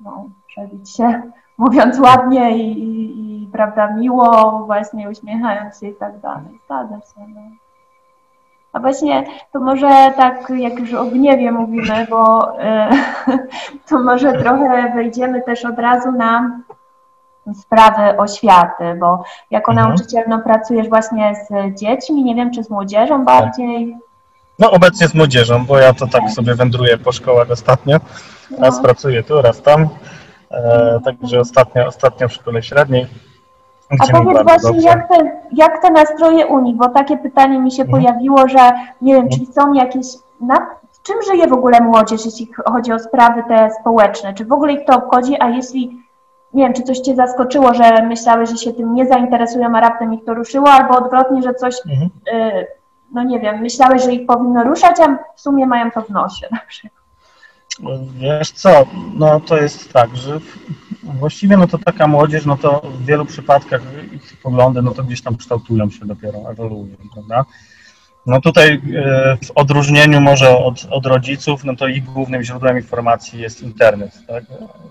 no, 0.00 0.30
przebić 0.46 0.96
się, 0.96 1.22
mówiąc 1.58 1.98
ładnie 1.98 2.56
i, 2.56 2.82
i, 2.82 3.42
i, 3.42 3.46
prawda, 3.46 3.92
miło, 3.92 4.62
właśnie 4.66 5.10
uśmiechając 5.10 5.80
się 5.80 5.88
i 5.88 5.94
tak 5.94 6.18
dalej. 6.20 6.60
Zgadzam 6.64 7.00
się. 7.00 7.20
No. 7.34 7.40
A 8.76 8.80
właśnie 8.80 9.24
to 9.52 9.60
może 9.60 10.12
tak, 10.16 10.52
jak 10.56 10.78
już 10.78 10.94
o 10.94 11.04
gniewie 11.04 11.52
mówimy, 11.52 12.06
bo 12.10 12.52
e, 12.60 12.88
to 13.88 13.98
może 13.98 14.32
trochę 14.32 14.92
wejdziemy 14.94 15.42
też 15.42 15.64
od 15.64 15.78
razu 15.78 16.12
na 16.12 16.60
sprawy 17.54 18.18
oświaty, 18.18 18.84
bo 19.00 19.24
jako 19.50 19.72
mhm. 19.72 19.88
nauczyciel 19.88 20.24
no, 20.28 20.38
pracujesz 20.38 20.88
właśnie 20.88 21.34
z 21.48 21.80
dziećmi, 21.80 22.24
nie 22.24 22.34
wiem, 22.34 22.50
czy 22.50 22.64
z 22.64 22.70
młodzieżą 22.70 23.24
bardziej? 23.24 23.96
No 24.58 24.70
obecnie 24.70 25.08
z 25.08 25.14
młodzieżą, 25.14 25.66
bo 25.66 25.78
ja 25.78 25.94
to 25.94 26.06
tak 26.06 26.30
sobie 26.30 26.54
wędruję 26.54 26.98
po 26.98 27.12
szkołach 27.12 27.50
ostatnio. 27.50 28.00
Raz 28.58 28.76
no. 28.76 28.82
pracuję 28.82 29.22
tu, 29.22 29.42
raz 29.42 29.62
tam. 29.62 29.88
E, 30.50 31.00
także 31.04 31.40
ostatnio, 31.40 31.86
ostatnio 31.86 32.28
w 32.28 32.32
szkole 32.32 32.62
średniej 32.62 33.06
a 33.90 34.06
powiedz 34.06 34.42
właśnie, 34.42 34.80
jak 34.80 35.08
te, 35.08 35.40
jak 35.52 35.82
te 35.82 35.90
nastroje 35.90 36.46
Unii, 36.46 36.74
bo 36.74 36.88
takie 36.88 37.18
pytanie 37.18 37.58
mi 37.58 37.70
się 37.72 37.82
mhm. 37.82 38.02
pojawiło, 38.02 38.48
że 38.48 38.72
nie 39.02 39.14
wiem, 39.14 39.28
czy 39.28 39.52
są 39.52 39.72
jakieś, 39.72 40.06
na, 40.40 40.66
czym 41.02 41.16
żyje 41.26 41.46
w 41.46 41.52
ogóle 41.52 41.80
młodzież, 41.80 42.24
jeśli 42.24 42.48
chodzi 42.66 42.92
o 42.92 42.98
sprawy 42.98 43.42
te 43.48 43.70
społeczne? 43.80 44.34
Czy 44.34 44.44
w 44.44 44.52
ogóle 44.52 44.72
ich 44.72 44.84
to 44.86 44.96
obchodzi, 44.96 45.36
a 45.40 45.48
jeśli, 45.48 46.02
nie 46.54 46.64
wiem, 46.64 46.72
czy 46.72 46.82
coś 46.82 46.98
Cię 46.98 47.16
zaskoczyło, 47.16 47.74
że 47.74 48.02
myślałeś, 48.02 48.50
że 48.50 48.56
się 48.56 48.72
tym 48.72 48.94
nie 48.94 49.06
zainteresują, 49.06 49.76
a 49.76 49.80
raptem 49.80 50.14
ich 50.14 50.24
to 50.24 50.34
ruszyło, 50.34 50.70
albo 50.70 50.98
odwrotnie, 50.98 51.42
że 51.42 51.54
coś, 51.54 51.74
mhm. 51.86 52.10
y, 52.32 52.66
no 53.12 53.24
nie 53.24 53.40
wiem, 53.40 53.60
myślałeś, 53.60 54.02
że 54.02 54.12
ich 54.12 54.26
powinno 54.26 54.64
ruszać, 54.64 55.00
a 55.00 55.18
w 55.36 55.40
sumie 55.40 55.66
mają 55.66 55.90
to 55.90 56.02
w 56.02 56.10
nosie 56.10 56.46
na 56.52 56.60
przykład. 56.68 57.06
Wiesz 58.14 58.50
co, 58.50 58.86
no 59.14 59.40
to 59.40 59.56
jest 59.56 59.92
tak, 59.92 60.16
że 60.16 60.40
właściwie 61.14 61.56
no 61.56 61.66
to 61.66 61.78
taka 61.78 62.06
młodzież, 62.06 62.44
no 62.44 62.56
to 62.56 62.80
w 62.80 63.04
wielu 63.06 63.24
przypadkach 63.24 63.82
ich 64.12 64.36
poglądy, 64.42 64.82
no 64.82 64.90
to 64.90 65.04
gdzieś 65.04 65.22
tam 65.22 65.36
kształtują 65.36 65.90
się 65.90 66.06
dopiero, 66.06 66.50
ewoluują, 66.50 66.96
prawda? 67.14 67.44
No 68.26 68.40
tutaj 68.40 68.80
e, 68.94 69.36
w 69.44 69.50
odróżnieniu 69.54 70.20
może 70.20 70.58
od, 70.58 70.86
od 70.90 71.06
rodziców, 71.06 71.64
no 71.64 71.76
to 71.76 71.88
ich 71.88 72.04
głównym 72.04 72.42
źródłem 72.42 72.76
informacji 72.76 73.40
jest 73.40 73.62
internet, 73.62 74.12
tak? 74.26 74.44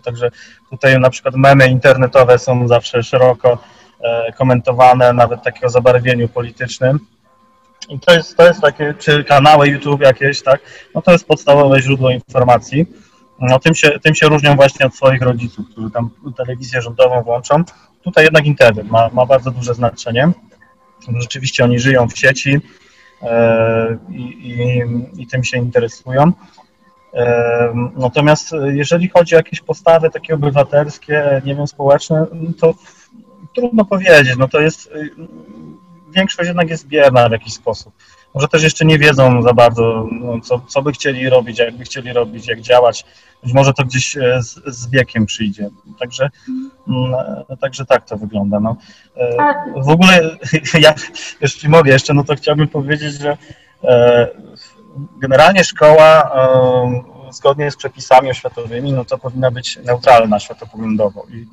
Także 0.03 0.31
tutaj 0.69 0.99
na 0.99 1.09
przykład 1.09 1.35
memy 1.35 1.67
internetowe 1.67 2.39
są 2.39 2.67
zawsze 2.67 3.03
szeroko 3.03 3.57
e, 4.01 4.31
komentowane, 4.33 5.13
nawet 5.13 5.43
takie 5.43 5.65
o 5.65 5.69
zabarwieniu 5.69 6.29
politycznym. 6.29 6.99
I 7.89 7.99
to 7.99 8.13
jest, 8.13 8.37
to 8.37 8.47
jest 8.47 8.61
takie, 8.61 8.93
czy 8.99 9.23
kanały 9.23 9.67
YouTube 9.67 10.01
jakieś, 10.01 10.43
tak? 10.43 10.61
No 10.95 11.01
to 11.01 11.11
jest 11.11 11.27
podstawowe 11.27 11.81
źródło 11.81 12.09
informacji. 12.09 12.85
No 13.39 13.59
tym 13.59 13.75
się, 13.75 13.99
tym 13.99 14.15
się 14.15 14.27
różnią 14.27 14.55
właśnie 14.55 14.85
od 14.85 14.95
swoich 14.95 15.21
rodziców, 15.21 15.65
którzy 15.71 15.91
tam 15.91 16.09
telewizję 16.37 16.81
rządową 16.81 17.21
włączą. 17.23 17.63
Tutaj 18.01 18.23
jednak 18.23 18.45
internet 18.45 18.87
ma, 18.87 19.09
ma 19.13 19.25
bardzo 19.25 19.51
duże 19.51 19.73
znaczenie. 19.73 20.31
Rzeczywiście 21.19 21.63
oni 21.63 21.79
żyją 21.79 22.07
w 22.07 22.17
sieci 22.17 22.61
e, 23.21 23.97
i, 24.09 24.81
i, 25.17 25.27
tym 25.27 25.43
się 25.43 25.57
interesują. 25.57 26.31
E, 27.13 27.91
natomiast 27.97 28.51
jeżeli 28.65 29.09
chodzi 29.09 29.35
o 29.35 29.37
jakieś 29.37 29.61
postawy 29.61 30.09
takie 30.09 30.33
obywatelskie, 30.35 31.41
nie 31.45 31.55
wiem, 31.55 31.67
społeczne, 31.67 32.25
to 32.59 32.73
trudno 33.55 33.85
powiedzieć. 33.85 34.35
No 34.37 34.47
to 34.47 34.59
jest 34.59 34.89
większość 36.15 36.47
jednak 36.47 36.69
jest 36.69 36.87
bierna 36.87 37.29
w 37.29 37.31
jakiś 37.31 37.53
sposób. 37.53 37.93
Może 38.35 38.47
też 38.47 38.63
jeszcze 38.63 38.85
nie 38.85 38.99
wiedzą 38.99 39.41
za 39.41 39.53
bardzo, 39.53 40.07
no, 40.11 40.41
co, 40.41 40.61
co 40.67 40.81
by 40.81 40.91
chcieli 40.91 41.29
robić, 41.29 41.59
jak 41.59 41.75
by 41.75 41.83
chcieli 41.83 42.13
robić, 42.13 42.47
jak 42.47 42.61
działać. 42.61 43.05
Być 43.43 43.53
może 43.53 43.73
to 43.73 43.83
gdzieś 43.83 44.17
e, 44.17 44.43
z, 44.43 44.61
z 44.65 44.89
wiekiem 44.89 45.25
przyjdzie. 45.25 45.69
Także, 45.99 46.29
e, 47.49 47.57
także 47.57 47.85
tak 47.85 48.05
to 48.05 48.17
wygląda. 48.17 48.59
No. 48.59 48.75
E, 49.17 49.55
w 49.77 49.89
ogóle, 49.89 50.37
ja, 50.79 50.93
jeśli 51.41 51.69
mogę 51.69 51.91
jeszcze, 51.91 52.13
no 52.13 52.23
to 52.23 52.35
chciałbym 52.35 52.67
powiedzieć, 52.67 53.13
że 53.13 53.37
generalnie 55.21 55.63
szkoła 55.63 56.31
zgodnie 57.31 57.71
z 57.71 57.75
przepisami 57.75 58.29
oświatowymi, 58.29 58.93
no 58.93 59.05
to 59.05 59.17
powinna 59.17 59.51
być 59.51 59.79
neutralna 59.83 60.39
światopoglądowo. 60.39 61.25
I 61.29 61.45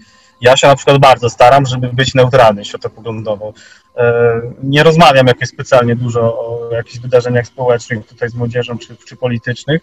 ja 0.43 0.57
się 0.57 0.67
na 0.67 0.77
przykład 0.77 0.99
bardzo 0.99 1.31
staram, 1.31 1.67
żeby 1.67 1.89
być 1.89 2.15
neutralny 2.15 2.65
światopoglądowo. 2.65 3.53
E, 3.97 4.41
nie 4.63 4.83
rozmawiam 4.83 5.27
jakoś 5.27 5.49
specjalnie 5.49 5.97
dużo 5.97 6.21
o 6.21 6.69
jakichś 6.73 6.99
wydarzeniach 6.99 7.47
społecznych 7.47 8.07
tutaj 8.07 8.29
z 8.29 8.35
młodzieżą 8.35 8.79
czy, 8.79 8.97
czy 8.97 9.17
politycznych, 9.17 9.83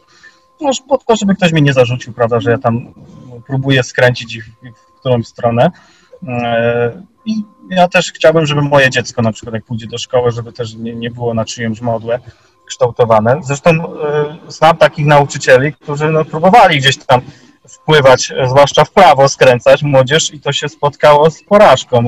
no, 0.62 0.72
po 0.89 0.98
to, 0.98 1.15
żeby 1.15 1.36
ktoś 1.36 1.52
mi 1.52 1.62
nie 1.62 1.74
zarzucił, 1.74 2.13
prawda, 2.13 2.39
że 2.39 2.52
ja 2.52 2.58
tam 2.58 2.93
próbuję 3.48 3.84
skręcić 3.84 4.36
ich 4.36 4.45
w 4.45 5.00
którąś 5.00 5.28
stronę. 5.28 5.72
E, 6.28 7.04
I 7.26 7.43
ja 7.69 7.88
też 7.88 8.12
chciałbym, 8.12 8.45
żeby 8.45 8.62
moje 8.62 8.89
dziecko 8.89 9.22
na 9.22 9.32
przykład 9.32 9.54
jak 9.54 9.65
pójdzie 9.65 9.88
do 9.88 9.98
szkoły, 9.98 10.32
żeby 10.32 10.54
też 10.54 10.76
nie, 10.76 10.95
nie 10.95 11.12
było 11.12 11.34
na 11.34 11.45
czyjąś 11.45 11.82
modłę 11.82 12.19
kształtowane. 12.65 13.39
Zresztą 13.43 13.69
e, 13.72 14.38
znam 14.48 14.78
takich 14.78 15.06
nauczycieli, 15.06 15.74
którzy 15.74 16.10
no, 16.10 16.26
próbowali 16.26 16.80
gdzieś 16.80 16.98
tam 16.98 17.22
wpływać, 17.69 18.34
zwłaszcza 18.47 18.86
w 18.86 18.91
prawo 18.91 19.29
skręcać 19.29 19.84
młodzież 19.84 20.34
i 20.34 20.39
to 20.39 20.51
się 20.51 20.69
spotkało 20.69 21.29
z 21.29 21.43
porażką. 21.43 22.03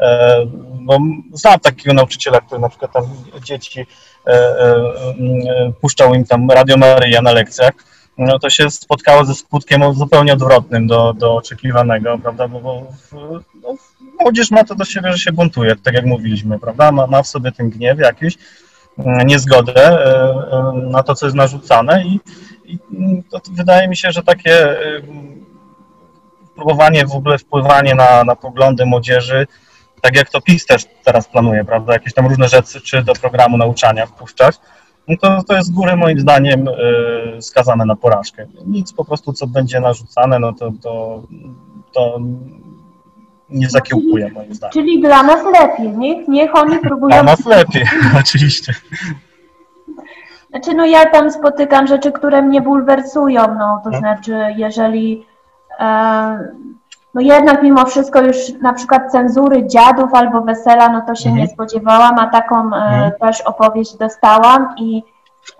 E, 0.00 0.46
bo 0.80 0.98
znam 1.32 1.60
takiego 1.60 1.94
nauczyciela, 1.94 2.40
który 2.40 2.60
na 2.60 2.68
przykład 2.68 2.92
tam 2.92 3.04
dzieci 3.42 3.86
e, 4.26 4.30
e, 4.30 5.72
puszczał 5.80 6.14
im 6.14 6.24
tam 6.24 6.50
Radio 6.50 6.76
Maryja 6.76 7.22
na 7.22 7.32
lekcjach. 7.32 7.72
No 8.18 8.38
to 8.38 8.50
się 8.50 8.70
spotkało 8.70 9.24
ze 9.24 9.34
skutkiem 9.34 9.94
zupełnie 9.94 10.32
odwrotnym 10.32 10.86
do, 10.86 11.12
do 11.12 11.36
oczekiwanego, 11.36 12.18
prawda, 12.18 12.48
bo, 12.48 12.60
bo 12.60 12.86
no, 13.62 13.74
młodzież 14.20 14.50
ma 14.50 14.64
to 14.64 14.74
do 14.74 14.84
siebie, 14.84 15.12
że 15.12 15.18
się 15.18 15.32
buntuje, 15.32 15.76
tak 15.76 15.94
jak 15.94 16.04
mówiliśmy, 16.04 16.58
prawda, 16.58 16.92
ma, 16.92 17.06
ma 17.06 17.22
w 17.22 17.26
sobie 17.26 17.52
ten 17.52 17.70
gniew 17.70 17.98
jakiś, 17.98 18.38
mm, 18.98 19.26
niezgodę 19.26 19.74
e, 19.76 20.14
e, 20.52 20.72
na 20.90 21.02
to, 21.02 21.14
co 21.14 21.26
jest 21.26 21.36
narzucane 21.36 22.04
i, 22.04 22.20
i 22.64 22.78
to 23.30 23.40
wydaje 23.50 23.88
mi 23.88 23.96
się, 23.96 24.12
że 24.12 24.22
takie 24.22 24.76
próbowanie 26.54 27.06
w 27.06 27.16
ogóle 27.16 27.38
wpływanie 27.38 27.94
na, 27.94 28.24
na 28.24 28.36
poglądy 28.36 28.86
młodzieży, 28.86 29.46
tak 30.00 30.16
jak 30.16 30.30
to 30.30 30.40
PiS 30.40 30.66
też 30.66 30.86
teraz 31.04 31.28
planuje, 31.28 31.64
prawda, 31.64 31.92
jakieś 31.92 32.14
tam 32.14 32.26
różne 32.26 32.48
rzeczy, 32.48 32.80
czy 32.80 33.02
do 33.02 33.12
programu 33.12 33.56
nauczania 33.56 34.06
wpuszczać, 34.06 34.56
no 35.08 35.16
to, 35.20 35.42
to 35.42 35.56
jest 35.56 35.68
z 35.68 35.70
góry 35.70 35.96
moim 35.96 36.20
zdaniem 36.20 36.68
y, 36.68 37.42
skazane 37.42 37.84
na 37.84 37.96
porażkę. 37.96 38.46
Nic 38.66 38.92
po 38.92 39.04
prostu, 39.04 39.32
co 39.32 39.46
będzie 39.46 39.80
narzucane, 39.80 40.38
no 40.38 40.52
to, 40.52 40.72
to, 40.82 41.22
to 41.92 42.20
nie 43.48 43.70
zakiełkuje 43.70 44.32
moim 44.32 44.54
zdaniem. 44.54 44.72
Czyli 44.72 45.00
dla 45.00 45.22
nas 45.22 45.44
lepiej, 45.60 45.88
niech, 45.88 46.28
niech 46.28 46.54
oni 46.54 46.78
próbują... 46.88 47.08
Dla 47.08 47.22
nas 47.22 47.46
lepiej, 47.46 47.84
oczywiście. 48.20 48.74
Znaczy, 50.54 50.74
no 50.74 50.84
ja 50.86 51.06
tam 51.06 51.30
spotykam 51.30 51.86
rzeczy, 51.86 52.12
które 52.12 52.42
mnie 52.42 52.60
bulwersują, 52.60 53.54
no 53.58 53.80
to 53.84 53.90
no. 53.90 53.98
znaczy, 53.98 54.44
jeżeli 54.56 55.26
e, 55.80 56.48
no 57.14 57.20
jednak 57.20 57.62
mimo 57.62 57.84
wszystko 57.84 58.22
już 58.22 58.36
na 58.62 58.72
przykład 58.72 59.12
cenzury 59.12 59.66
dziadów 59.66 60.14
albo 60.14 60.40
wesela, 60.40 60.88
no 60.88 61.00
to 61.00 61.14
się 61.14 61.28
mhm. 61.28 61.36
nie 61.36 61.52
spodziewałam, 61.52 62.18
a 62.18 62.26
taką 62.26 62.56
e, 62.56 62.76
mhm. 62.76 63.12
też 63.20 63.40
opowieść 63.40 63.96
dostałam 63.96 64.74
i 64.78 65.02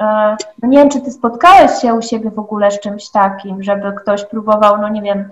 e, 0.01 0.37
no 0.63 0.69
nie 0.69 0.79
wiem, 0.79 0.89
czy 0.91 1.01
ty 1.01 1.11
spotkałeś 1.11 1.71
się 1.81 1.95
u 1.95 2.03
siebie 2.03 2.31
w 2.31 2.39
ogóle 2.39 2.71
z 2.71 2.81
czymś 2.81 3.11
takim, 3.11 3.63
żeby 3.63 3.93
ktoś 3.93 4.25
próbował, 4.25 4.79
no 4.81 4.89
nie 4.89 5.03
wiem, 5.03 5.29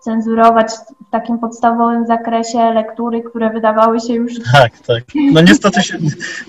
cenzurować 0.00 0.66
w 1.06 1.10
takim 1.10 1.38
podstawowym 1.38 2.06
zakresie 2.06 2.58
lektury, 2.58 3.22
które 3.22 3.50
wydawały 3.50 4.00
się 4.00 4.14
już... 4.14 4.32
Tak, 4.52 4.78
tak. 4.78 5.04
No 5.32 5.40
niestety 5.40 5.82
się, 5.82 5.98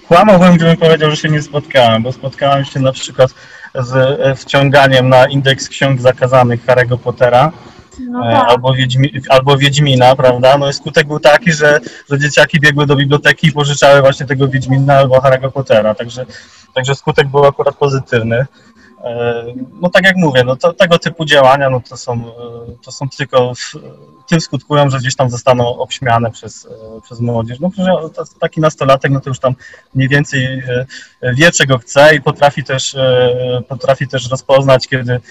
kłamałbym, 0.08 0.56
gdybym 0.56 0.78
powiedział, 0.78 1.12
że 1.12 1.18
się 1.18 1.30
nie 1.30 1.42
spotkałem, 1.42 2.04
bo 2.04 2.12
spotkałem 2.12 2.66
się 2.66 2.80
na 2.80 2.92
przykład 2.92 3.32
z 3.76 3.96
e, 3.96 4.36
wciąganiem 4.36 5.10
na 5.10 5.26
indeks 5.26 5.70
ksiąg 5.70 6.02
zakazanych 6.02 6.66
Harry'ego 6.66 6.98
Pottera, 6.98 7.52
no 8.00 8.30
e, 8.30 8.34
tak. 8.34 8.50
albo, 8.50 8.74
Wiedźmi, 8.74 9.12
albo 9.30 9.58
Wiedźmina, 9.58 10.16
prawda? 10.16 10.58
No 10.58 10.70
i 10.70 10.74
skutek 10.74 11.08
był 11.08 11.20
taki, 11.20 11.52
że, 11.52 11.80
że 12.12 12.20
dzieciaki 12.20 12.60
biegły 12.60 12.86
do 12.86 12.96
biblioteki 12.96 13.48
i 13.48 13.52
pożyczały 13.52 14.02
właśnie 14.02 14.26
tego 14.26 14.48
Wiedźmina 14.48 14.94
albo 14.94 15.20
Harry'ego 15.20 15.52
Pottera, 15.52 15.96
także, 15.96 16.26
także 16.76 16.96
skutek 16.96 17.28
był 17.28 17.46
akurat 17.46 17.76
pozytywny. 17.76 18.46
E, 19.04 19.46
no 19.82 19.90
tak 19.90 20.06
jak 20.06 20.16
mówię, 20.16 20.44
no 20.44 20.56
to, 20.56 20.74
tego 20.74 21.00
typu 21.00 21.26
działania 21.26 21.70
no 21.70 21.82
to, 21.90 21.98
są, 21.98 22.14
e, 22.14 22.32
to 22.84 22.92
są 22.92 23.10
tylko 23.10 23.54
w, 23.56 23.74
tym 24.28 24.42
skutkują, 24.42 24.90
że 24.90 24.98
gdzieś 24.98 25.16
tam 25.16 25.30
zostaną 25.30 25.78
obśmiane 25.78 26.32
przez, 26.32 26.68
przez 27.04 27.20
młodzież. 27.20 27.60
No 27.60 27.70
taki 28.40 28.62
nastolatek, 28.62 29.12
no 29.12 29.20
to 29.20 29.30
już 29.30 29.40
tam 29.40 29.56
mniej 29.96 30.10
więcej 30.10 30.64
wie, 31.34 31.52
czego 31.52 31.78
chce 31.78 32.16
i 32.16 32.22
potrafi 32.22 32.64
też, 32.64 32.96
potrafi 33.68 34.08
też 34.08 34.30
rozpoznać, 34.30 34.88
kiedy, 34.88 35.22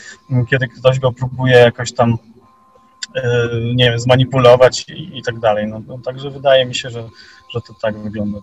kiedy 0.50 0.68
ktoś 0.68 0.98
go 0.98 1.12
próbuje 1.12 1.54
jakoś 1.54 1.92
tam 1.92 2.18
E, 3.14 3.48
nie 3.74 3.90
wiem, 3.90 3.98
zmanipulować 3.98 4.88
i, 4.88 5.18
i 5.18 5.22
tak 5.22 5.38
dalej. 5.38 5.66
No, 5.66 5.83
no, 5.87 5.98
także 5.98 6.30
wydaje 6.30 6.66
mi 6.66 6.74
się, 6.74 6.90
że, 6.90 7.09
że 7.48 7.61
to 7.61 7.74
tak 7.83 7.98
wygląda. 7.98 8.38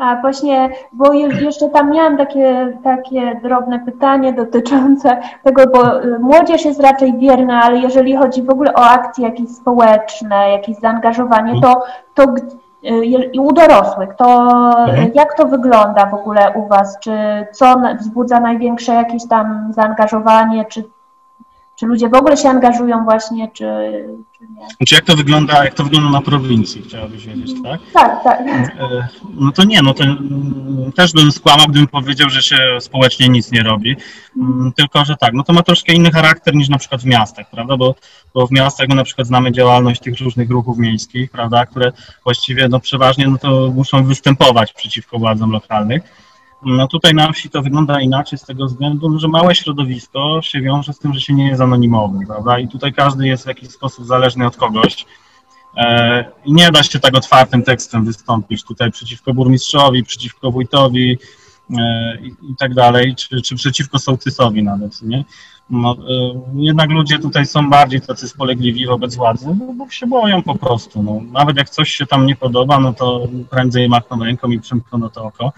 A 0.00 0.16
właśnie, 0.16 0.70
bo 0.92 1.12
jeszcze 1.12 1.68
tam 1.68 1.90
miałam 1.92 2.16
takie, 2.16 2.78
takie 2.84 3.40
drobne 3.42 3.78
pytanie 3.78 4.32
dotyczące 4.32 5.20
tego, 5.44 5.62
bo 5.66 6.04
y, 6.04 6.18
młodzież 6.18 6.64
jest 6.64 6.80
raczej 6.80 7.12
bierna, 7.12 7.62
ale 7.62 7.78
jeżeli 7.78 8.16
chodzi 8.16 8.42
w 8.42 8.50
ogóle 8.50 8.74
o 8.74 8.84
akcje 8.84 9.24
jakieś 9.24 9.48
społeczne, 9.48 10.50
jakieś 10.50 10.76
zaangażowanie, 10.76 11.60
to, 11.60 11.82
to 12.14 12.34
y, 12.84 13.04
i 13.32 13.38
u 13.38 13.52
dorosłych, 13.52 14.14
to 14.14 14.42
mhm. 14.88 15.10
jak 15.14 15.34
to 15.34 15.46
wygląda 15.46 16.06
w 16.06 16.14
ogóle 16.14 16.52
u 16.54 16.66
Was? 16.66 16.98
Czy 17.00 17.12
co 17.52 17.74
wzbudza 17.98 18.40
największe 18.40 18.94
jakieś 18.94 19.28
tam 19.28 19.72
zaangażowanie, 19.74 20.64
czy 20.64 20.84
czy 21.80 21.86
ludzie 21.86 22.08
w 22.08 22.14
ogóle 22.14 22.36
się 22.36 22.48
angażują 22.48 23.04
właśnie, 23.04 23.48
czy, 23.48 23.64
czy 24.38 24.44
nie. 24.44 24.66
Znaczy 24.76 24.94
jak 24.94 25.04
to 25.04 25.16
wygląda, 25.16 25.64
jak 25.64 25.74
to 25.74 25.84
wygląda 25.84 26.10
na 26.10 26.20
prowincji, 26.20 26.82
chciałabyś 26.82 27.26
wiedzieć, 27.26 27.50
tak? 27.64 27.80
Tak, 27.92 28.24
tak. 28.24 28.40
E, 28.40 29.08
no 29.34 29.52
to 29.52 29.64
nie, 29.64 29.82
no 29.82 29.94
to 29.94 30.04
mm, 30.04 30.92
też 30.96 31.12
bym 31.12 31.32
skłamał, 31.32 31.66
gdybym 31.66 31.88
powiedział, 31.88 32.30
że 32.30 32.42
się 32.42 32.56
społecznie 32.80 33.28
nic 33.28 33.52
nie 33.52 33.62
robi, 33.62 33.96
mm, 34.36 34.72
tylko, 34.76 35.04
że 35.04 35.16
tak, 35.16 35.32
no 35.34 35.42
to 35.42 35.52
ma 35.52 35.62
troszkę 35.62 35.92
inny 35.92 36.10
charakter 36.10 36.54
niż 36.54 36.68
na 36.68 36.78
przykład 36.78 37.00
w 37.00 37.06
miastach, 37.06 37.50
prawda, 37.50 37.76
bo, 37.76 37.94
bo 38.34 38.46
w 38.46 38.50
miastach 38.50 38.88
no, 38.88 38.94
na 38.94 39.04
przykład 39.04 39.26
znamy 39.26 39.52
działalność 39.52 40.00
tych 40.00 40.20
różnych 40.20 40.50
ruchów 40.50 40.78
miejskich, 40.78 41.30
prawda, 41.30 41.66
które 41.66 41.92
właściwie 42.24 42.68
no 42.68 42.80
przeważnie 42.80 43.28
no 43.28 43.38
to 43.38 43.70
muszą 43.74 44.04
występować 44.04 44.72
przeciwko 44.72 45.18
władzom 45.18 45.50
lokalnych, 45.50 46.02
no 46.62 46.88
tutaj 46.88 47.14
na 47.14 47.32
wsi 47.32 47.50
to 47.50 47.62
wygląda 47.62 48.00
inaczej 48.00 48.38
z 48.38 48.42
tego 48.42 48.66
względu, 48.66 49.18
że 49.18 49.28
małe 49.28 49.54
środowisko 49.54 50.40
się 50.42 50.60
wiąże 50.60 50.92
z 50.92 50.98
tym, 50.98 51.14
że 51.14 51.20
się 51.20 51.34
nie 51.34 51.48
jest 51.48 51.60
anonimowym, 51.60 52.26
prawda? 52.26 52.58
I 52.58 52.68
tutaj 52.68 52.92
każdy 52.92 53.26
jest 53.26 53.44
w 53.44 53.48
jakiś 53.48 53.70
sposób 53.70 54.06
zależny 54.06 54.46
od 54.46 54.56
kogoś. 54.56 55.06
E, 55.76 56.24
I 56.44 56.52
nie 56.52 56.70
da 56.70 56.82
się 56.82 57.00
tak 57.00 57.16
otwartym 57.16 57.62
tekstem 57.62 58.04
wystąpić 58.04 58.64
tutaj 58.64 58.90
przeciwko 58.90 59.34
burmistrzowi, 59.34 60.04
przeciwko 60.04 60.50
wójtowi 60.50 61.18
e, 61.78 62.18
i, 62.50 62.56
tak 62.58 62.74
dalej, 62.74 63.14
czy, 63.14 63.42
czy 63.42 63.56
przeciwko 63.56 63.98
sołtysowi 63.98 64.62
nawet, 64.62 65.02
nie? 65.02 65.24
No, 65.70 65.92
e, 65.92 66.40
jednak 66.54 66.90
ludzie 66.90 67.18
tutaj 67.18 67.46
są 67.46 67.70
bardziej 67.70 68.00
tacy 68.00 68.28
spolegliwi 68.28 68.86
wobec 68.86 69.14
władzy, 69.14 69.46
bo 69.76 69.90
się 69.90 70.06
boją 70.06 70.42
po 70.42 70.54
prostu. 70.54 71.02
No. 71.02 71.20
Nawet 71.32 71.56
jak 71.56 71.70
coś 71.70 71.90
się 71.90 72.06
tam 72.06 72.26
nie 72.26 72.36
podoba, 72.36 72.80
no 72.80 72.92
to 72.92 73.28
prędzej 73.50 73.88
machną 73.88 74.24
ręką 74.24 74.50
i 74.50 74.60
przymkną 74.60 75.10
to 75.10 75.24
oko. 75.24 75.52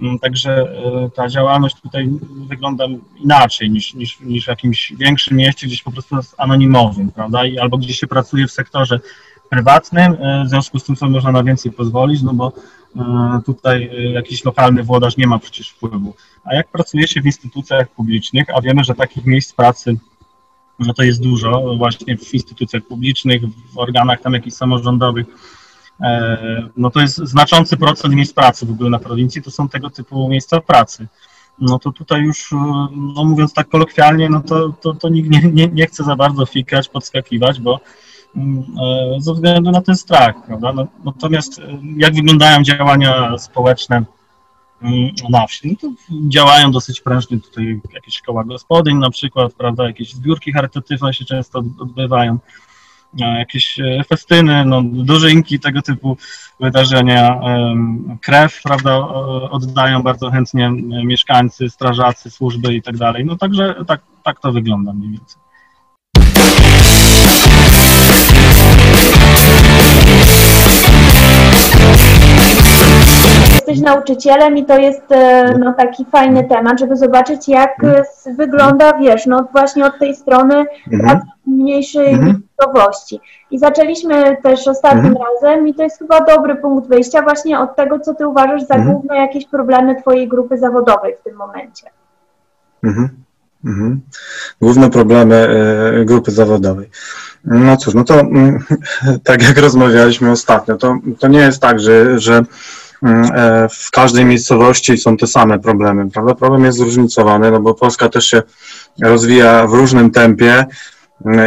Mm, 0.00 0.18
także 0.18 0.50
e, 0.52 1.10
ta 1.10 1.28
działalność 1.28 1.80
tutaj 1.80 2.08
wygląda 2.48 2.84
inaczej 3.16 3.70
niż, 3.70 3.94
niż, 3.94 4.20
niż 4.20 4.44
w 4.44 4.48
jakimś 4.48 4.92
większym 4.98 5.36
mieście, 5.36 5.66
gdzieś 5.66 5.82
po 5.82 5.92
prostu 5.92 6.16
jest 6.16 6.34
anonimowym, 6.38 7.10
prawda? 7.10 7.46
I, 7.46 7.58
albo 7.58 7.78
gdzieś 7.78 7.98
się 7.98 8.06
pracuje 8.06 8.46
w 8.46 8.52
sektorze 8.52 9.00
prywatnym, 9.50 10.16
e, 10.20 10.44
w 10.44 10.48
związku 10.48 10.78
z 10.78 10.84
tym 10.84 10.96
sobie 10.96 11.12
można 11.12 11.32
na 11.32 11.42
więcej 11.42 11.72
pozwolić, 11.72 12.22
no 12.22 12.34
bo 12.34 12.52
e, 12.96 13.40
tutaj 13.46 13.90
jakiś 14.12 14.44
lokalny 14.44 14.82
włodarz 14.82 15.16
nie 15.16 15.26
ma 15.26 15.38
przecież 15.38 15.68
wpływu. 15.68 16.14
A 16.44 16.54
jak 16.54 16.68
pracuje 16.68 17.08
się 17.08 17.20
w 17.20 17.26
instytucjach 17.26 17.88
publicznych, 17.88 18.46
a 18.56 18.60
wiemy, 18.60 18.84
że 18.84 18.94
takich 18.94 19.26
miejsc 19.26 19.52
pracy 19.52 19.96
no 20.78 20.94
to 20.94 21.02
jest 21.02 21.22
dużo, 21.22 21.76
właśnie 21.76 22.16
w 22.16 22.34
instytucjach 22.34 22.82
publicznych, 22.82 23.42
w 23.72 23.78
organach 23.78 24.20
tam 24.20 24.34
jakichś 24.34 24.56
samorządowych, 24.56 25.26
no 26.76 26.90
to 26.90 27.00
jest 27.00 27.16
znaczący 27.16 27.76
procent 27.76 28.14
miejsc 28.14 28.32
pracy 28.32 28.66
w 28.66 28.70
ogóle 28.70 28.90
na 28.90 28.98
prowincji, 28.98 29.42
to 29.42 29.50
są 29.50 29.68
tego 29.68 29.90
typu 29.90 30.28
miejsca 30.28 30.60
pracy. 30.60 31.06
No 31.60 31.78
to 31.78 31.92
tutaj 31.92 32.22
już, 32.22 32.52
e, 32.52 32.56
no 32.92 33.24
mówiąc 33.24 33.54
tak 33.54 33.68
kolokwialnie, 33.68 34.28
no 34.28 34.40
to, 34.40 34.68
to, 34.68 34.94
to 34.94 35.08
nikt 35.08 35.30
nie, 35.30 35.42
nie, 35.52 35.68
nie 35.68 35.86
chce 35.86 36.04
za 36.04 36.16
bardzo 36.16 36.46
fikać, 36.46 36.88
podskakiwać, 36.88 37.60
bo 37.60 37.80
mm, 38.36 38.64
e, 39.16 39.20
ze 39.20 39.34
względu 39.34 39.70
na 39.70 39.80
ten 39.80 39.96
strach, 39.96 40.46
prawda? 40.46 40.72
No, 40.72 40.86
natomiast 41.04 41.60
jak 41.96 42.14
wyglądają 42.14 42.62
działania 42.62 43.38
społeczne 43.38 44.04
mm, 44.82 45.10
na 45.30 45.46
wsi? 45.46 45.78
No 45.82 45.90
działają 46.28 46.70
dosyć 46.70 47.00
prężnie 47.00 47.40
tutaj 47.40 47.80
jakieś 47.94 48.14
szkoła 48.14 48.44
gospodyń 48.44 48.96
na 48.96 49.10
przykład, 49.10 49.52
prawda, 49.52 49.86
jakieś 49.86 50.14
zbiórki 50.14 50.52
charytatywne 50.52 51.14
się 51.14 51.24
często 51.24 51.58
odbywają. 51.78 52.38
Jakieś 53.14 53.80
e, 53.80 54.04
festyny, 54.04 54.64
no, 54.64 54.82
dożynki, 54.84 55.60
tego 55.60 55.82
typu 55.82 56.16
wydarzenia. 56.60 57.40
Krew, 58.22 58.60
prawda, 58.62 58.98
oddają 59.50 60.02
bardzo 60.02 60.30
chętnie 60.30 60.70
mieszkańcy, 61.04 61.70
strażacy, 61.70 62.30
służby 62.30 62.74
i 62.74 62.82
tak 62.82 62.96
dalej. 62.96 63.24
No 63.24 63.36
także 63.36 63.74
tak, 63.86 64.00
tak 64.24 64.40
to 64.40 64.52
wygląda 64.52 64.92
mniej 64.92 65.10
więcej. 65.10 65.47
Jesteś 73.68 73.86
nauczycielem 73.86 74.56
i 74.56 74.64
to 74.64 74.78
jest 74.78 75.12
e, 75.12 75.58
no, 75.58 75.74
taki 75.74 76.04
fajny 76.04 76.44
temat, 76.44 76.80
żeby 76.80 76.96
zobaczyć, 76.96 77.48
jak 77.48 77.84
mhm. 77.84 78.04
wygląda, 78.36 78.98
wiesz, 78.98 79.26
no 79.26 79.48
właśnie 79.52 79.86
od 79.86 79.98
tej 79.98 80.16
strony 80.16 80.64
mhm. 80.92 81.20
mniejszej 81.46 82.08
mhm. 82.08 82.26
miejscowości. 82.26 83.20
I 83.50 83.58
zaczęliśmy 83.58 84.36
też 84.42 84.68
ostatnim 84.68 85.06
mhm. 85.06 85.24
razem 85.24 85.68
i 85.68 85.74
to 85.74 85.82
jest 85.82 85.98
chyba 85.98 86.20
dobry 86.20 86.56
punkt 86.56 86.88
wyjścia 86.88 87.22
właśnie 87.22 87.60
od 87.60 87.76
tego, 87.76 88.00
co 88.00 88.14
ty 88.14 88.28
uważasz 88.28 88.62
za 88.62 88.74
mhm. 88.74 88.92
główne 88.92 89.16
jakieś 89.16 89.46
problemy 89.46 90.00
twojej 90.00 90.28
grupy 90.28 90.58
zawodowej 90.58 91.14
w 91.20 91.24
tym 91.24 91.36
momencie. 91.36 91.90
Mhm. 92.84 93.08
Główne 94.60 94.90
problemy 94.90 95.36
e, 95.36 96.04
grupy 96.04 96.30
zawodowej. 96.30 96.90
No 97.44 97.76
cóż, 97.76 97.94
no 97.94 98.04
to 98.04 98.20
mm, 98.20 98.64
tak 99.24 99.42
jak 99.42 99.58
rozmawialiśmy 99.58 100.30
ostatnio, 100.30 100.76
to, 100.76 100.98
to 101.18 101.28
nie 101.28 101.38
jest 101.38 101.62
tak, 101.62 101.80
że, 101.80 102.18
że 102.18 102.34
e, 102.34 102.44
w 103.70 103.90
każdej 103.90 104.24
miejscowości 104.24 104.98
są 104.98 105.16
te 105.16 105.26
same 105.26 105.58
problemy, 105.58 106.10
prawda? 106.10 106.34
Problem 106.34 106.64
jest 106.64 106.78
zróżnicowany, 106.78 107.50
no 107.50 107.60
bo 107.60 107.74
Polska 107.74 108.08
też 108.08 108.26
się 108.26 108.42
rozwija 109.02 109.66
w 109.66 109.72
różnym 109.72 110.10
tempie 110.10 110.52
mm, 110.52 110.66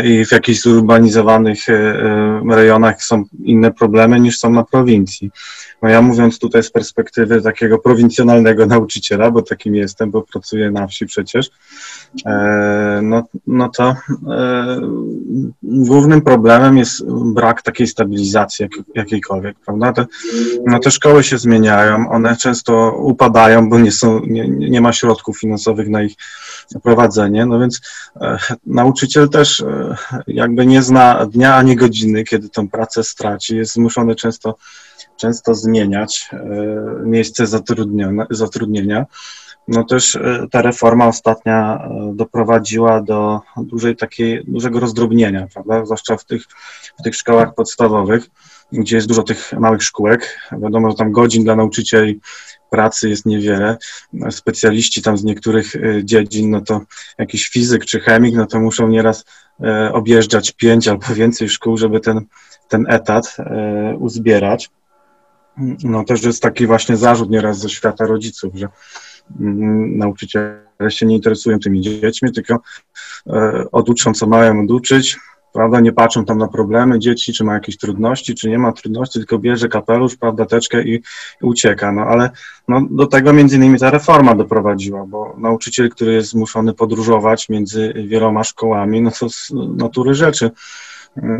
i 0.03 0.25
w 0.25 0.31
jakichś 0.31 0.62
zurbanizowanych 0.62 1.69
e, 1.69 1.73
e, 1.73 2.55
rejonach 2.55 3.03
są 3.03 3.23
inne 3.43 3.71
problemy 3.71 4.19
niż 4.19 4.39
są 4.39 4.49
na 4.49 4.63
prowincji. 4.63 5.31
No 5.81 5.89
ja 5.89 6.01
mówiąc 6.01 6.39
tutaj 6.39 6.63
z 6.63 6.71
perspektywy 6.71 7.41
takiego 7.41 7.79
prowincjonalnego 7.79 8.65
nauczyciela, 8.75 9.31
bo 9.31 9.41
takim 9.41 9.75
jestem, 9.75 10.12
bo 10.12 10.21
pracuję 10.21 10.71
na 10.71 10.88
wsi 10.88 11.05
przecież, 11.05 11.49
e, 12.25 12.99
no, 13.03 13.23
no 13.47 13.69
to 13.69 13.95
e, 14.29 14.81
głównym 15.63 16.21
problemem 16.21 16.77
jest 16.77 17.05
brak 17.34 17.62
takiej 17.62 17.88
stabilizacji 17.88 18.63
jak, 18.63 18.86
jakiejkolwiek, 18.95 19.57
prawda? 19.65 19.93
Te, 19.93 20.05
no 20.65 20.79
te 20.79 20.91
szkoły 20.91 21.23
się 21.23 21.38
zmieniają, 21.38 22.10
one 22.10 22.38
często 22.38 22.95
upadają, 22.97 23.69
bo 23.69 23.79
nie, 23.79 23.91
są, 23.91 24.21
nie, 24.25 24.47
nie 24.47 24.81
ma 24.81 24.93
środków 24.93 25.39
finansowych 25.39 25.89
na 25.89 26.03
ich 26.03 26.15
prowadzenie, 26.79 27.45
no 27.45 27.60
więc 27.60 27.81
e, 28.21 28.38
nauczyciel 28.65 29.29
też 29.29 29.63
jakby 30.27 30.65
nie 30.65 30.81
zna 30.81 31.25
dnia 31.25 31.55
ani 31.55 31.75
godziny, 31.75 32.23
kiedy 32.23 32.49
tę 32.49 32.67
pracę 32.67 33.03
straci, 33.03 33.57
jest 33.57 33.73
zmuszony 33.73 34.15
często 34.15 34.55
często 35.21 35.55
zmieniać 35.55 36.29
e, 36.34 36.38
miejsce 37.05 37.47
zatrudnienia. 38.29 39.05
No 39.67 39.84
też 39.84 40.15
e, 40.15 40.47
ta 40.51 40.62
reforma 40.62 41.07
ostatnia 41.07 41.75
e, 41.75 42.12
doprowadziła 42.15 43.01
do 43.01 43.39
dużej 43.57 43.95
takiej, 43.95 44.43
dużego 44.47 44.79
rozdrobnienia, 44.79 45.47
prawda? 45.53 45.86
Zwłaszcza 45.86 46.17
w 46.17 46.25
tych, 46.25 46.43
w 46.99 47.03
tych 47.03 47.15
szkołach 47.15 47.53
podstawowych, 47.55 48.29
gdzie 48.71 48.95
jest 48.95 49.07
dużo 49.07 49.23
tych 49.23 49.53
małych 49.53 49.84
szkółek. 49.84 50.39
Wiadomo, 50.62 50.89
że 50.91 50.95
tam 50.95 51.12
godzin 51.12 51.43
dla 51.43 51.55
nauczycieli 51.55 52.19
pracy 52.69 53.10
jest 53.10 53.25
niewiele. 53.25 53.77
Specjaliści 54.29 55.01
tam 55.01 55.17
z 55.17 55.23
niektórych 55.23 55.73
dziedzin, 56.03 56.49
no 56.49 56.62
to 56.62 56.81
jakiś 57.17 57.49
fizyk 57.49 57.86
czy 57.86 57.99
chemik, 57.99 58.36
no 58.36 58.45
to 58.45 58.60
muszą 58.60 58.88
nieraz 58.88 59.25
objeżdżać 59.91 60.51
pięć 60.51 60.88
albo 60.88 61.13
więcej 61.15 61.49
szkół, 61.49 61.77
żeby 61.77 61.99
ten, 61.99 62.25
ten 62.69 62.86
etat 62.89 63.38
uzbierać 63.99 64.69
no 65.84 66.03
też 66.03 66.23
jest 66.23 66.41
taki 66.41 66.67
właśnie 66.67 66.97
zarzut 66.97 67.29
nieraz 67.29 67.60
ze 67.60 67.69
świata 67.69 68.05
rodziców, 68.05 68.55
że 68.55 68.67
mm, 69.39 69.97
nauczyciele 69.97 70.62
się 70.89 71.05
nie 71.05 71.15
interesują 71.15 71.60
tymi 71.60 71.81
dziećmi, 71.81 72.31
tylko 72.31 72.60
oduczą, 73.71 74.13
co 74.13 74.27
mają 74.27 74.62
oduczyć, 74.63 75.17
prawda, 75.54 75.80
nie 75.80 75.92
patrzą 75.92 76.26
tam 76.26 76.38
na 76.38 76.48
problemy 76.48 77.00
dzieci, 77.00 77.34
czy 77.34 77.44
ma 77.44 77.54
jakieś 77.54 77.78
trudności, 77.78 78.36
czy 78.36 78.50
nie 78.50 78.58
ma 78.58 78.72
trudności, 78.72 79.20
tylko 79.20 79.40
bierze 79.40 79.70
kapelusz, 79.70 80.16
prawda, 80.16 80.46
teczkę 80.46 80.84
i, 80.84 81.02
ucieka, 81.42 81.92
no 81.92 82.02
ale 82.02 82.30
no, 82.68 82.82
do 82.92 83.08
tego 83.08 83.34
między 83.34 83.56
innymi 83.56 83.80
ta 83.80 83.90
reforma 83.90 84.36
doprowadziła, 84.36 85.06
bo 85.06 85.36
nauczyciel, 85.38 85.90
który 85.90 86.14
jest 86.14 86.30
zmuszony 86.30 86.74
podróżować 86.74 87.50
między 87.50 87.94
wieloma 88.08 88.44
szkołami, 88.44 89.02
no 89.02 89.12
to 89.20 89.30
z 89.30 89.52
natury 89.78 90.14
rzeczy 90.14 90.52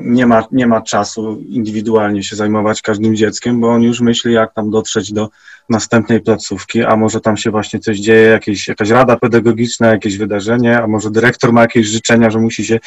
nie 0.04 0.26
ma, 0.26 0.44
nie 0.52 0.68
ma 0.68 0.82
czasu 0.82 1.42
indywidualnie 1.50 2.24
się 2.24 2.36
zajmować 2.36 2.82
każdym 2.82 3.16
dzieckiem, 3.16 3.62
bo 3.62 3.70
on 3.70 3.82
już 3.82 4.02
myśli, 4.02 4.34
jak 4.34 4.54
tam 4.54 4.70
dotrzeć 4.70 5.14
do 5.14 5.30
następnej 5.70 6.22
placówki, 6.22 6.84
a 6.84 6.96
może 6.96 7.22
tam 7.22 7.38
się 7.38 7.52
właśnie 7.52 7.80
coś 7.80 8.00
dzieje, 8.00 8.30
jakieś, 8.30 8.68
jakaś 8.68 8.90
rada 8.90 9.16
pedagogiczna, 9.16 9.88
jakieś 9.88 10.18
wydarzenie, 10.18 10.82
a 10.82 10.88
może 10.88 11.12
dyrektor 11.12 11.54
ma 11.54 11.62
jakieś 11.62 11.88
życzenia, 11.88 12.30
że 12.30 12.40
musi 12.40 12.66
się 12.66 12.80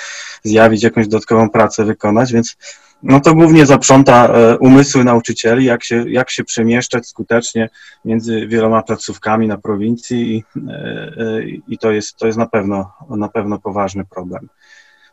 zjawić, 0.42 0.82
jakąś 0.82 1.08
dodatkową 1.08 1.50
pracę 1.50 1.84
wykonać, 1.84 2.32
więc 2.32 2.56
no 3.02 3.20
to 3.20 3.34
głównie 3.34 3.66
zaprząta 3.66 4.26
e, 4.26 4.58
umysły 4.58 5.04
nauczycieli, 5.04 5.64
jak 5.64 5.84
się, 5.84 6.10
jak 6.10 6.30
się 6.30 6.44
przemieszczać 6.44 7.06
skutecznie 7.06 7.70
między 8.04 8.46
wieloma 8.46 8.82
placówkami 8.82 9.48
na 9.48 9.58
prowincji 9.58 10.36
i, 10.36 10.44
e, 10.68 10.72
e, 11.18 11.42
i 11.68 11.78
to, 11.78 11.92
jest, 11.92 12.16
to 12.16 12.26
jest 12.26 12.38
na 12.38 12.46
pewno, 12.46 12.92
na 13.10 13.28
pewno 13.28 13.58
poważny 13.58 14.04
problem. 14.04 14.48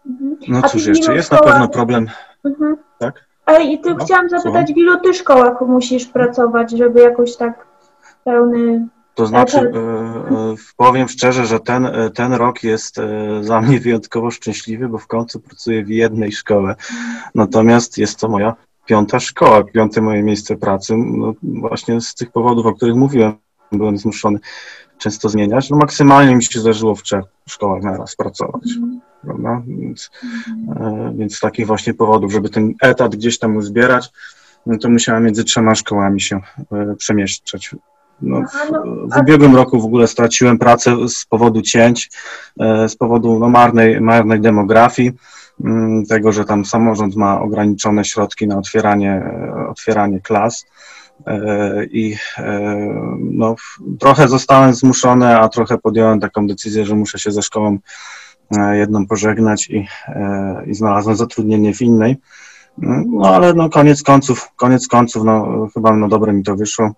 Mhm. 0.06 0.38
No 0.48 0.62
cóż, 0.62 0.86
jeszcze 0.86 1.16
jest 1.16 1.28
szkołach... 1.28 1.46
na 1.46 1.52
pewno 1.52 1.68
problem. 1.68 2.08
Mhm. 2.46 2.78
Tak? 3.00 3.26
A 3.46 3.58
i 3.58 3.80
ty 3.80 3.94
no, 3.94 4.06
chciałam 4.06 4.30
zapytać, 4.30 4.74
w 4.74 4.78
ilu 4.78 5.00
ty 5.00 5.14
szkołach 5.14 5.62
musisz 5.62 6.06
pracować, 6.06 6.72
żeby 6.72 7.00
jakoś 7.00 7.36
tak 7.36 7.68
pełny. 8.24 8.88
To 9.16 9.26
znaczy, 9.26 9.58
e, 9.58 9.62
e, 9.62 10.56
powiem 10.78 11.08
szczerze, 11.08 11.46
że 11.46 11.60
ten, 11.60 11.86
e, 11.86 12.10
ten 12.10 12.34
rok 12.34 12.64
jest 12.64 12.96
dla 13.42 13.62
mnie 13.62 13.80
wyjątkowo 13.80 14.32
szczęśliwy, 14.32 14.90
bo 14.90 14.98
w 14.98 15.08
końcu 15.08 15.40
pracuję 15.40 15.84
w 15.84 15.90
jednej 15.90 16.32
szkole. 16.32 16.76
Natomiast 17.36 17.98
jest 17.98 18.20
to 18.20 18.30
moja 18.30 18.56
piąta 18.86 19.20
szkoła, 19.20 19.64
piąte 19.64 20.02
moje 20.02 20.24
miejsce 20.24 20.56
pracy. 20.56 20.94
No, 20.98 21.34
właśnie 21.44 22.02
z 22.02 22.16
tych 22.16 22.32
powodów, 22.32 22.66
o 22.66 22.74
których 22.74 22.96
mówiłem, 22.96 23.34
byłem 23.72 23.98
zmuszony 23.98 24.40
często 24.98 25.30
zmieniać. 25.30 25.70
No, 25.70 25.78
maksymalnie 25.78 26.36
mi 26.36 26.44
się 26.44 26.60
zdarzyło 26.60 26.96
w 26.96 27.04
trzech 27.04 27.26
szkołach 27.48 27.84
naraz 27.84 28.16
pracować. 28.16 28.64
Mhm 28.78 29.11
prawda? 29.22 29.62
Więc, 29.68 30.12
e, 30.76 31.14
więc 31.18 31.36
z 31.36 31.40
takich 31.40 31.68
właśnie 31.68 31.94
powodów, 31.94 32.32
żeby 32.32 32.50
ten 32.50 32.74
etat 32.82 33.16
gdzieś 33.16 33.40
tam 33.40 33.58
uzbierać, 33.58 34.10
no 34.66 34.78
to 34.78 34.90
musiałem 34.90 35.24
między 35.24 35.44
trzema 35.44 35.76
szkołami 35.76 36.22
się 36.22 36.42
e, 36.72 36.96
przemieszczać. 36.96 37.76
No, 38.22 38.42
w, 38.42 38.72
no, 38.72 38.84
w 39.12 39.22
ubiegłym 39.22 39.56
roku 39.56 39.82
w 39.82 39.86
ogóle 39.86 40.08
straciłem 40.08 40.58
pracę 40.58 40.96
z 41.10 41.26
powodu 41.26 41.62
cięć, 41.62 42.12
e, 42.60 42.90
z 42.90 42.96
powodu 42.96 43.40
no, 43.40 43.50
marnej, 43.50 44.02
marnej 44.02 44.42
demografii, 44.42 45.12
mm, 45.64 46.06
tego, 46.06 46.32
że 46.32 46.46
tam 46.46 46.66
samorząd 46.66 47.16
ma 47.16 47.42
ograniczone 47.42 48.06
środki 48.06 48.48
na 48.48 48.58
otwieranie, 48.58 49.24
otwieranie 49.70 50.20
klas. 50.20 50.66
I 51.92 52.16
no, 53.20 53.56
trochę 54.00 54.28
zostałem 54.28 54.74
zmuszony, 54.74 55.38
a 55.38 55.50
trochę 55.50 55.78
podjąłem 55.78 56.20
taką 56.20 56.48
decyzję, 56.48 56.86
że 56.86 56.96
muszę 56.96 57.20
się 57.20 57.32
ze 57.32 57.42
szkołą 57.42 57.78
jedną 58.72 59.08
pożegnać 59.08 59.70
i, 59.70 59.88
e, 60.08 60.64
i 60.68 60.74
znalazłem 60.74 61.16
zatrudnienie 61.16 61.74
w 61.74 61.82
innej. 61.82 62.18
No 62.78 63.36
ale 63.36 63.54
no 63.54 63.70
koniec 63.70 64.04
końców, 64.04 64.50
koniec 64.56 64.88
końców, 64.88 65.24
no 65.24 65.68
chyba 65.74 65.96
na 65.96 66.08
dobre 66.08 66.34
mi 66.34 66.44
to 66.44 66.56
wyszło. 66.56 66.92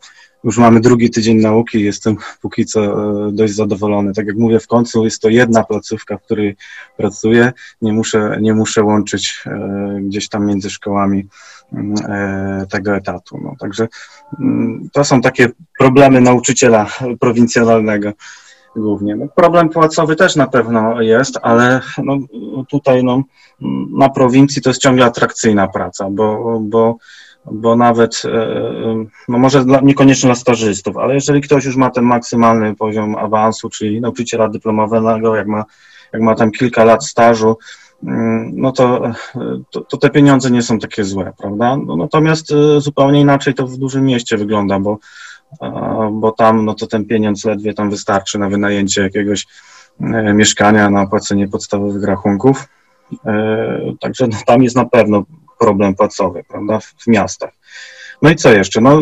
Już 0.43 0.57
mamy 0.57 0.79
drugi 0.79 1.09
tydzień 1.09 1.37
nauki 1.37 1.83
jestem 1.83 2.17
póki 2.41 2.65
co 2.65 2.81
e, 2.83 3.31
dość 3.31 3.53
zadowolony. 3.53 4.13
Tak 4.13 4.27
jak 4.27 4.37
mówię, 4.37 4.59
w 4.59 4.67
końcu 4.67 5.03
jest 5.03 5.21
to 5.21 5.29
jedna 5.29 5.63
placówka, 5.63 6.17
w 6.17 6.21
której 6.21 6.55
pracuję. 6.97 7.53
Nie 7.81 7.93
muszę, 7.93 8.37
nie 8.41 8.53
muszę 8.53 8.83
łączyć 8.83 9.43
gdzieś 10.01 10.29
tam 10.29 10.45
między 10.45 10.69
szkołami 10.69 11.27
tego 12.69 12.95
etatu. 12.95 13.39
No, 13.43 13.55
także 13.59 13.87
mm, 14.39 14.89
to 14.93 15.03
są 15.03 15.21
takie 15.21 15.49
problemy 15.79 16.21
nauczyciela 16.21 16.87
prowincjonalnego 17.19 18.13
głównie. 18.75 19.15
No, 19.15 19.27
problem 19.35 19.69
płacowy 19.69 20.15
też 20.15 20.35
na 20.35 20.47
pewno 20.47 21.01
jest, 21.01 21.39
ale 21.41 21.81
no, 22.03 22.17
tutaj 22.69 23.03
no, 23.03 23.23
na 23.97 24.09
prowincji 24.09 24.61
to 24.61 24.69
jest 24.69 24.81
ciągle 24.81 25.05
atrakcyjna 25.05 25.67
praca, 25.67 26.09
bo, 26.09 26.59
bo, 26.61 26.97
bo 27.51 27.75
nawet, 27.75 28.21
e, 28.25 29.05
no 29.27 29.37
może 29.37 29.65
dla, 29.65 29.79
niekoniecznie 29.81 30.27
dla 30.27 30.35
stażystów, 30.35 30.97
ale 30.97 31.13
jeżeli 31.13 31.41
ktoś 31.41 31.65
już 31.65 31.75
ma 31.75 31.89
ten 31.89 32.03
maksymalny 32.03 32.75
poziom 32.75 33.15
awansu, 33.15 33.69
czyli 33.69 34.01
nauczyciela 34.01 34.49
dyplomowego, 34.49 35.35
jak 35.35 35.47
ma, 35.47 35.65
jak 36.13 36.21
ma 36.21 36.35
tam 36.35 36.51
kilka 36.51 36.83
lat 36.83 37.05
stażu, 37.05 37.57
mm, 38.03 38.51
no 38.55 38.71
to, 38.71 39.11
to, 39.69 39.81
to, 39.81 39.97
te 39.97 40.09
pieniądze 40.09 40.51
nie 40.51 40.61
są 40.61 40.79
takie 40.79 41.03
złe, 41.03 41.33
prawda? 41.37 41.77
No, 41.77 41.95
natomiast 41.95 42.51
e, 42.51 42.81
zupełnie 42.81 43.21
inaczej 43.21 43.53
to 43.53 43.67
w 43.67 43.77
dużym 43.77 44.05
mieście 44.05 44.37
wygląda, 44.37 44.79
bo 44.79 44.97
bo 46.11 46.31
tam 46.31 46.65
no 46.65 46.73
to 46.73 46.87
ten 46.87 47.05
pieniądz 47.05 47.45
ledwie 47.45 47.73
tam 47.73 47.89
wystarczy 47.89 48.39
na 48.39 48.49
wynajęcie 48.49 49.01
jakiegoś 49.01 49.47
e, 50.01 50.33
mieszkania, 50.33 50.89
na 50.89 51.01
opłacenie 51.01 51.47
podstawowych 51.47 52.03
rachunków. 52.03 52.67
E, 53.25 53.93
także 54.01 54.27
no, 54.27 54.37
tam 54.45 54.63
jest 54.63 54.75
na 54.75 54.85
pewno 54.85 55.23
problem 55.59 55.95
płacowy, 55.95 56.43
prawda, 56.49 56.79
w 56.79 57.07
miastach. 57.07 57.51
No 58.21 58.29
i 58.29 58.35
co 58.35 58.53
jeszcze? 58.53 58.81
No, 58.81 59.01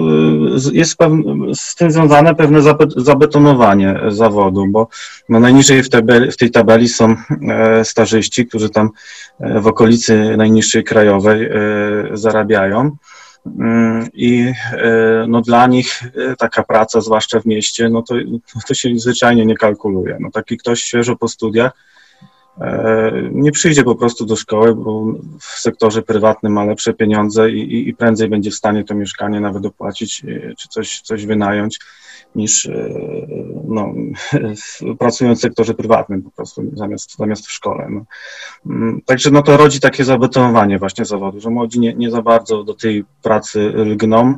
jest 0.72 0.98
z 1.54 1.76
tym 1.76 1.92
związane 1.92 2.36
pewne 2.36 2.60
zabetonowanie 2.98 4.00
zawodu, 4.08 4.68
bo 4.68 4.88
no 5.30 5.40
najniżej 5.40 5.84
w, 5.84 5.90
w 6.32 6.38
tej 6.38 6.52
tabeli 6.52 6.90
są 6.90 7.16
e, 7.50 7.86
starzyści, 7.86 8.48
którzy 8.48 8.70
tam 8.70 8.90
w 9.40 9.68
okolicy 9.68 10.38
najniższej 10.38 10.84
krajowej 10.84 11.50
zarabiają. 12.14 12.98
Mm, 13.46 14.10
i 14.14 14.54
e, 14.74 15.26
no 15.28 15.42
dla 15.42 15.68
nich 15.68 16.04
e, 16.04 16.36
taka 16.36 16.64
praca, 16.64 17.02
zwłaszcza 17.02 17.40
w 17.40 17.46
mieście, 17.46 17.90
no 17.90 18.02
to, 18.02 18.16
to 18.68 18.74
się 18.74 18.90
zwyczajnie 18.96 19.46
nie 19.46 19.58
kalkuluje. 19.58 20.18
No 20.20 20.32
taki 20.32 20.58
ktoś 20.58 20.84
świeżo 20.84 21.16
po 21.16 21.28
studiach 21.28 21.72
e, 22.62 23.12
nie 23.32 23.52
przyjdzie 23.52 23.84
po 23.84 23.96
prostu 23.96 24.26
do 24.26 24.36
szkoły, 24.36 24.76
bo 24.76 25.04
w 25.40 25.46
sektorze 25.46 26.02
prywatnym 26.02 26.54
ma 26.54 26.66
lepsze 26.66 26.94
pieniądze 26.94 27.52
i, 27.52 27.90
i 27.90 27.94
prędzej 27.94 28.30
będzie 28.30 28.52
w 28.52 28.56
stanie 28.56 28.84
to 28.84 28.96
mieszkanie 28.96 29.40
nawet 29.40 29.66
opłacić, 29.66 30.24
czy 30.58 30.68
coś, 30.70 31.02
coś 31.02 31.26
wynająć, 31.26 31.80
niż 32.36 32.70
no, 33.68 33.94
pracując 35.00 35.40
w 35.40 35.42
sektorze 35.42 35.74
prywatnym 35.74 36.22
po 36.22 36.32
prostu, 36.32 36.64
zamiast, 36.74 37.18
zamiast 37.18 37.48
w 37.48 37.52
szkole. 37.52 37.88
No. 37.90 38.06
Mm, 38.66 39.02
także 39.06 39.32
no 39.32 39.42
to 39.42 39.58
rodzi 39.58 39.80
takie 39.80 40.04
zabetonowanie 40.04 40.80
właśnie 40.80 41.06
zawodu, 41.06 41.40
że 41.40 41.50
młodzi 41.50 41.80
nie, 41.80 41.94
nie 41.94 42.12
za 42.12 42.22
bardzo 42.22 42.64
do 42.64 42.74
tej 42.74 43.06
pracy 43.22 43.60
lgną, 43.60 44.36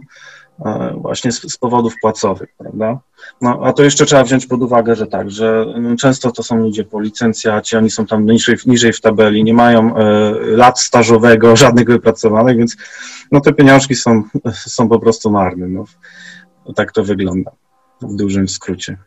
właśnie 0.95 1.31
z, 1.31 1.53
z, 1.53 1.57
powodów 1.57 1.93
płacowych, 2.01 2.49
prawda? 2.57 2.99
No, 3.41 3.59
a 3.63 3.73
to 3.73 3.83
jeszcze 3.83 4.05
trzeba 4.05 4.23
wziąć 4.23 4.45
pod 4.45 4.61
uwagę, 4.61 4.95
że 4.95 5.07
tak, 5.07 5.31
że 5.31 5.65
mm, 5.75 5.97
często 5.97 6.31
to 6.31 6.43
są 6.43 6.57
ludzie 6.57 6.83
po 6.83 7.01
licencjacie, 7.01 7.77
oni 7.77 7.89
są 7.89 8.05
tam 8.05 8.25
niżej, 8.25 8.55
niżej 8.65 8.93
w 8.93 9.01
tabeli, 9.01 9.43
nie 9.43 9.53
mają 9.53 9.95
e, 9.95 10.31
lat 10.39 10.79
stażowego, 10.79 11.55
żadnych 11.63 11.87
wypracowanych, 11.87 12.57
więc 12.57 12.77
no 13.31 13.41
te 13.41 13.53
pieniążki 13.53 13.95
są, 13.95 14.23
są 14.53 14.89
po 14.89 14.99
prostu 14.99 15.31
marne. 15.31 15.67
No. 15.67 15.85
Tak 16.75 16.91
to 16.91 17.03
wygląda 17.03 17.51
w 18.07 18.15
dużym 18.15 18.47
skrócie. 18.47 18.97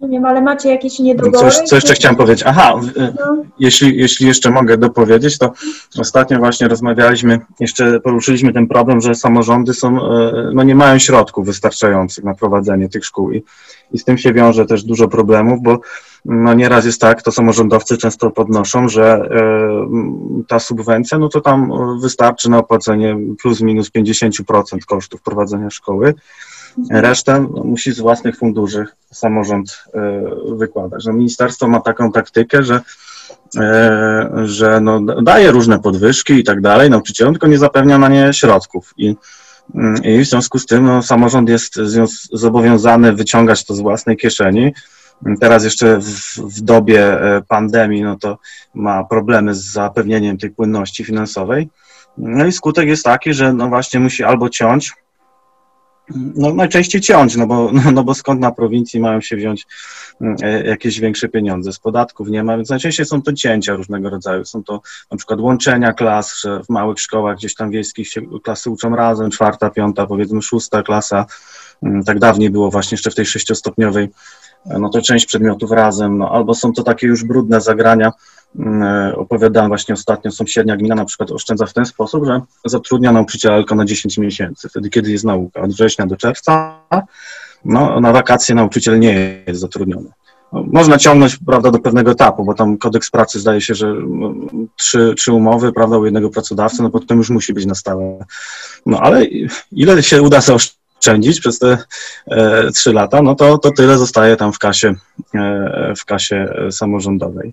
Rozumiem, 0.00 0.24
ale 0.24 0.42
macie 0.42 0.68
jakieś 0.68 0.98
niedobory? 0.98 1.38
Coś, 1.38 1.56
co 1.56 1.74
jeszcze 1.74 1.94
chciałem 1.94 2.16
powiedzieć. 2.16 2.44
Aha, 2.46 2.80
no. 2.96 3.44
jeśli, 3.58 3.96
jeśli 3.96 4.26
jeszcze 4.26 4.50
mogę 4.50 4.78
dopowiedzieć, 4.78 5.38
to 5.38 5.52
ostatnio 5.98 6.38
właśnie 6.38 6.68
rozmawialiśmy, 6.68 7.40
jeszcze 7.60 8.00
poruszyliśmy 8.00 8.52
ten 8.52 8.66
problem, 8.66 9.00
że 9.00 9.14
samorządy 9.14 9.74
są, 9.74 10.12
e, 10.12 10.32
no 10.54 10.62
nie 10.62 10.74
mają 10.74 10.98
środków 10.98 11.46
wystarczających 11.46 12.24
na 12.24 12.34
prowadzenie 12.34 12.88
tych 12.88 13.04
szkół 13.04 13.32
i, 13.32 13.42
i 13.92 13.98
z 13.98 14.04
tym 14.04 14.18
się 14.18 14.32
wiąże 14.32 14.66
też 14.66 14.84
dużo 14.84 15.08
problemów, 15.08 15.62
bo 15.62 15.80
no 16.24 16.54
nieraz 16.54 16.84
jest 16.84 17.00
tak, 17.00 17.22
to 17.22 17.32
samorządowcy 17.32 17.98
często 17.98 18.30
podnoszą, 18.30 18.88
że 18.88 19.04
e, 19.04 20.44
ta 20.48 20.58
subwencja, 20.58 21.18
no 21.18 21.28
to 21.28 21.40
tam 21.40 21.72
wystarczy 22.00 22.50
na 22.50 22.58
opłacenie 22.58 23.16
plus 23.42 23.60
minus 23.60 23.90
50% 23.90 24.78
kosztów 24.86 25.22
prowadzenia 25.22 25.70
szkoły, 25.70 26.14
Resztę 26.90 27.40
musi 27.64 27.92
z 27.92 28.00
własnych 28.00 28.36
funduszy 28.36 28.86
samorząd 29.12 29.84
e, 29.94 30.22
wykładać. 30.56 31.04
No, 31.04 31.12
ministerstwo 31.12 31.68
ma 31.68 31.80
taką 31.80 32.12
taktykę, 32.12 32.62
że, 32.62 32.80
e, 33.56 34.30
że 34.44 34.80
no, 34.80 35.00
daje 35.22 35.50
różne 35.50 35.78
podwyżki 35.78 36.32
i 36.32 36.44
tak 36.44 36.60
dalej 36.60 36.90
nauczycielom, 36.90 37.34
tylko 37.34 37.46
nie 37.46 37.58
zapewnia 37.58 37.98
na 37.98 38.08
nie 38.08 38.32
środków. 38.32 38.94
I, 38.96 39.16
mm, 39.74 40.04
i 40.04 40.18
w 40.18 40.28
związku 40.28 40.58
z 40.58 40.66
tym 40.66 40.84
no, 40.84 41.02
samorząd 41.02 41.48
jest 41.48 41.74
zobowiązany 42.32 43.12
wyciągać 43.12 43.64
to 43.64 43.74
z 43.74 43.80
własnej 43.80 44.16
kieszeni. 44.16 44.72
Teraz 45.40 45.64
jeszcze 45.64 45.98
w, 45.98 46.38
w 46.38 46.60
dobie 46.60 47.20
e, 47.20 47.42
pandemii 47.48 48.02
no 48.02 48.16
to 48.16 48.38
ma 48.74 49.04
problemy 49.04 49.54
z 49.54 49.72
zapewnieniem 49.72 50.38
tej 50.38 50.50
płynności 50.50 51.04
finansowej. 51.04 51.68
No 52.18 52.46
i 52.46 52.52
skutek 52.52 52.88
jest 52.88 53.04
taki, 53.04 53.34
że 53.34 53.52
no 53.52 53.68
właśnie 53.68 54.00
musi 54.00 54.24
albo 54.24 54.48
ciąć 54.48 54.92
no, 56.14 56.54
najczęściej 56.54 57.00
ciąć, 57.00 57.36
no 57.36 57.46
bo, 57.46 57.70
no, 57.94 58.04
bo 58.04 58.14
skąd 58.14 58.40
na 58.40 58.50
prowincji 58.50 59.00
mają 59.00 59.20
się 59.20 59.36
wziąć 59.36 59.66
mm, 60.20 60.36
e, 60.42 60.66
jakieś 60.66 61.00
większe 61.00 61.28
pieniądze? 61.28 61.72
Z 61.72 61.78
podatków 61.78 62.28
nie 62.28 62.44
ma, 62.44 62.56
więc 62.56 62.70
najczęściej 62.70 63.06
są 63.06 63.22
to 63.22 63.32
cięcia 63.32 63.74
różnego 63.74 64.10
rodzaju. 64.10 64.44
Są 64.44 64.64
to 64.64 64.80
na 65.10 65.16
przykład 65.16 65.40
łączenia 65.40 65.92
klas, 65.92 66.40
że 66.40 66.62
w 66.64 66.68
małych 66.68 67.00
szkołach 67.00 67.36
gdzieś 67.36 67.54
tam 67.54 67.70
wiejskich 67.70 68.08
się 68.08 68.22
klasy 68.42 68.70
uczą 68.70 68.96
razem, 68.96 69.30
czwarta, 69.30 69.70
piąta, 69.70 70.06
powiedzmy 70.06 70.42
szósta 70.42 70.82
klasa. 70.82 71.26
Mm, 71.82 72.04
tak 72.04 72.18
dawniej 72.18 72.50
było 72.50 72.70
właśnie 72.70 72.94
jeszcze 72.94 73.10
w 73.10 73.14
tej 73.14 73.26
sześciostopniowej, 73.26 74.08
e, 74.66 74.78
no 74.78 74.88
to 74.88 75.02
część 75.02 75.26
przedmiotów 75.26 75.70
razem, 75.70 76.18
no 76.18 76.30
albo 76.30 76.54
są 76.54 76.72
to 76.72 76.82
takie 76.82 77.06
już 77.06 77.24
brudne 77.24 77.60
zagrania, 77.60 78.12
opowiadałem 79.14 79.68
właśnie 79.68 79.94
ostatnio, 79.94 80.30
sąsiednia 80.30 80.76
gmina 80.76 80.94
na 80.94 81.04
przykład 81.04 81.30
oszczędza 81.30 81.66
w 81.66 81.72
ten 81.72 81.86
sposób, 81.86 82.26
że 82.26 82.40
zatrudnia 82.64 83.12
nauczyciela 83.12 83.56
tylko 83.56 83.74
na 83.74 83.84
10 83.84 84.18
miesięcy, 84.18 84.68
wtedy 84.68 84.90
kiedy 84.90 85.10
jest 85.10 85.24
nauka, 85.24 85.60
od 85.60 85.70
września 85.70 86.06
do 86.06 86.16
czerwca, 86.16 86.80
no 87.64 88.00
na 88.00 88.12
wakacje 88.12 88.54
nauczyciel 88.54 89.00
nie 89.00 89.42
jest 89.46 89.60
zatrudniony. 89.60 90.10
No, 90.52 90.64
można 90.72 90.98
ciągnąć, 90.98 91.38
prawda, 91.46 91.70
do 91.70 91.78
pewnego 91.78 92.10
etapu, 92.10 92.44
bo 92.44 92.54
tam 92.54 92.78
kodeks 92.78 93.10
pracy 93.10 93.40
zdaje 93.40 93.60
się, 93.60 93.74
że 93.74 93.94
no, 94.08 94.34
trzy, 94.76 95.14
trzy 95.16 95.32
umowy, 95.32 95.72
prawda, 95.72 95.98
u 95.98 96.04
jednego 96.04 96.30
pracodawcy, 96.30 96.82
no 96.82 96.90
potem 96.90 97.18
już 97.18 97.30
musi 97.30 97.54
być 97.54 97.66
na 97.66 97.74
stałe. 97.74 98.24
No 98.86 99.00
ale 99.00 99.24
ile 99.72 100.02
się 100.02 100.22
uda 100.22 100.40
zaoszczędzić 100.40 101.40
przez 101.40 101.58
te 101.58 101.78
e, 102.30 102.70
trzy 102.70 102.92
lata, 102.92 103.22
no 103.22 103.34
to, 103.34 103.58
to 103.58 103.70
tyle 103.70 103.98
zostaje 103.98 104.36
tam 104.36 104.52
w 104.52 104.58
kasie, 104.58 104.94
e, 105.34 105.92
w 105.96 106.04
kasie 106.04 106.54
samorządowej. 106.70 107.52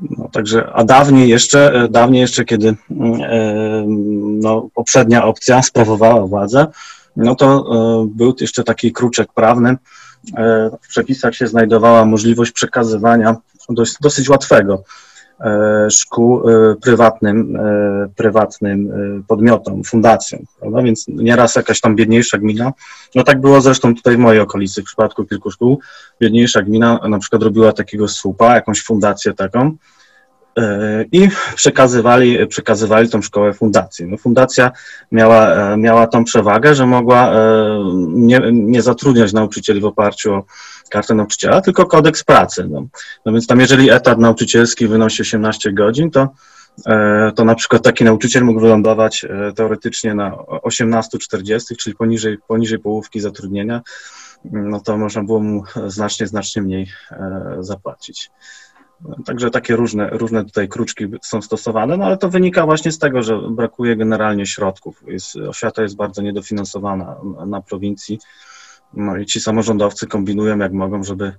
No, 0.00 0.28
także, 0.32 0.72
a 0.72 0.84
dawniej 0.84 1.28
jeszcze, 1.28 1.72
e, 1.72 1.88
dawniej 1.88 2.20
jeszcze, 2.20 2.44
kiedy 2.44 2.74
mm, 2.90 3.20
e, 3.22 3.84
no, 4.40 4.68
poprzednia 4.74 5.24
opcja 5.24 5.62
sprawowała 5.62 6.26
władzę, 6.26 6.66
no 7.16 7.34
to 7.34 7.64
e, 8.02 8.08
był 8.14 8.34
jeszcze 8.40 8.64
taki 8.64 8.92
kruczek 8.92 9.32
prawny. 9.32 9.76
W 10.82 10.88
przepisach 10.88 11.34
się 11.34 11.46
znajdowała 11.46 12.04
możliwość 12.04 12.52
przekazywania 12.52 13.36
dość, 13.68 13.94
dosyć 14.00 14.28
łatwego 14.28 14.82
szkół 15.90 16.42
prywatnym, 16.82 17.58
prywatnym 18.16 18.92
podmiotom, 19.28 19.84
fundacjom, 19.84 20.40
prawda? 20.60 20.82
Więc 20.82 21.08
nieraz 21.08 21.56
jakaś 21.56 21.80
tam 21.80 21.96
biedniejsza 21.96 22.38
gmina, 22.38 22.72
no 23.14 23.24
tak 23.24 23.40
było 23.40 23.60
zresztą 23.60 23.94
tutaj 23.94 24.16
w 24.16 24.18
mojej 24.18 24.40
okolicy, 24.40 24.82
w 24.82 24.84
przypadku 24.84 25.24
kilku 25.24 25.50
szkół, 25.50 25.80
biedniejsza 26.20 26.62
gmina 26.62 27.00
na 27.08 27.18
przykład 27.18 27.42
robiła 27.42 27.72
takiego 27.72 28.08
słupa, 28.08 28.54
jakąś 28.54 28.82
fundację 28.82 29.34
taką, 29.34 29.76
E, 30.58 31.04
i 31.12 31.28
przekazywali, 31.54 32.46
przekazywali 32.46 33.08
tą 33.08 33.22
szkołę 33.22 33.52
fundacji. 33.52 34.06
No, 34.06 34.16
fundacja 34.16 34.70
miała, 35.12 35.46
e, 35.46 35.76
miała 35.76 36.06
tą 36.06 36.24
przewagę, 36.24 36.74
że 36.74 36.86
mogła 36.86 37.32
e, 37.32 37.38
nie, 38.08 38.40
nie 38.52 38.82
zatrudniać 38.82 39.32
nauczycieli 39.32 39.80
w 39.80 39.84
oparciu 39.84 40.34
o 40.34 40.44
kartę 40.88 41.14
nauczyciela, 41.14 41.60
tylko 41.60 41.86
kodeks 41.86 42.24
pracy. 42.24 42.68
No. 42.70 42.86
no 43.26 43.32
więc 43.32 43.46
tam 43.46 43.60
jeżeli 43.60 43.90
etat 43.90 44.18
nauczycielski 44.18 44.88
wynosi 44.88 45.22
18 45.22 45.72
godzin, 45.72 46.10
to 46.10 46.28
to 47.36 47.44
na 47.44 47.54
przykład 47.54 47.82
taki 47.82 48.04
nauczyciel 48.04 48.44
mógł 48.44 48.60
wylądować 48.60 49.26
teoretycznie 49.56 50.14
na 50.14 50.30
18-40, 50.36 51.76
czyli 51.76 51.96
poniżej, 51.96 52.38
poniżej 52.48 52.78
połówki 52.78 53.20
zatrudnienia, 53.20 53.82
no 54.44 54.80
to 54.80 54.98
można 54.98 55.24
było 55.24 55.40
mu 55.40 55.62
znacznie, 55.86 56.26
znacznie 56.26 56.62
mniej 56.62 56.90
zapłacić. 57.60 58.30
Także 59.26 59.50
takie 59.50 59.76
różne, 59.76 60.10
różne 60.10 60.44
tutaj 60.44 60.68
kruczki 60.68 61.06
są 61.22 61.42
stosowane, 61.42 61.96
no 61.96 62.04
ale 62.04 62.16
to 62.16 62.28
wynika 62.28 62.66
właśnie 62.66 62.92
z 62.92 62.98
tego, 62.98 63.22
że 63.22 63.38
brakuje 63.50 63.96
generalnie 63.96 64.46
środków. 64.46 65.02
Jest, 65.06 65.36
oświata 65.36 65.82
jest 65.82 65.96
bardzo 65.96 66.22
niedofinansowana 66.22 67.16
na 67.46 67.60
prowincji. 67.60 68.18
No 68.94 69.16
i 69.16 69.26
ci 69.26 69.40
samorządowcy 69.40 70.06
kombinują 70.06 70.58
jak 70.58 70.72
mogą, 70.72 71.02
żeby, 71.02 71.32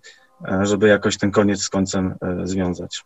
żeby 0.61 0.87
jakoś 0.87 1.17
ten 1.17 1.31
koniec 1.31 1.61
z 1.61 1.69
końcem 1.69 2.15
e, 2.21 2.47
związać. 2.47 3.03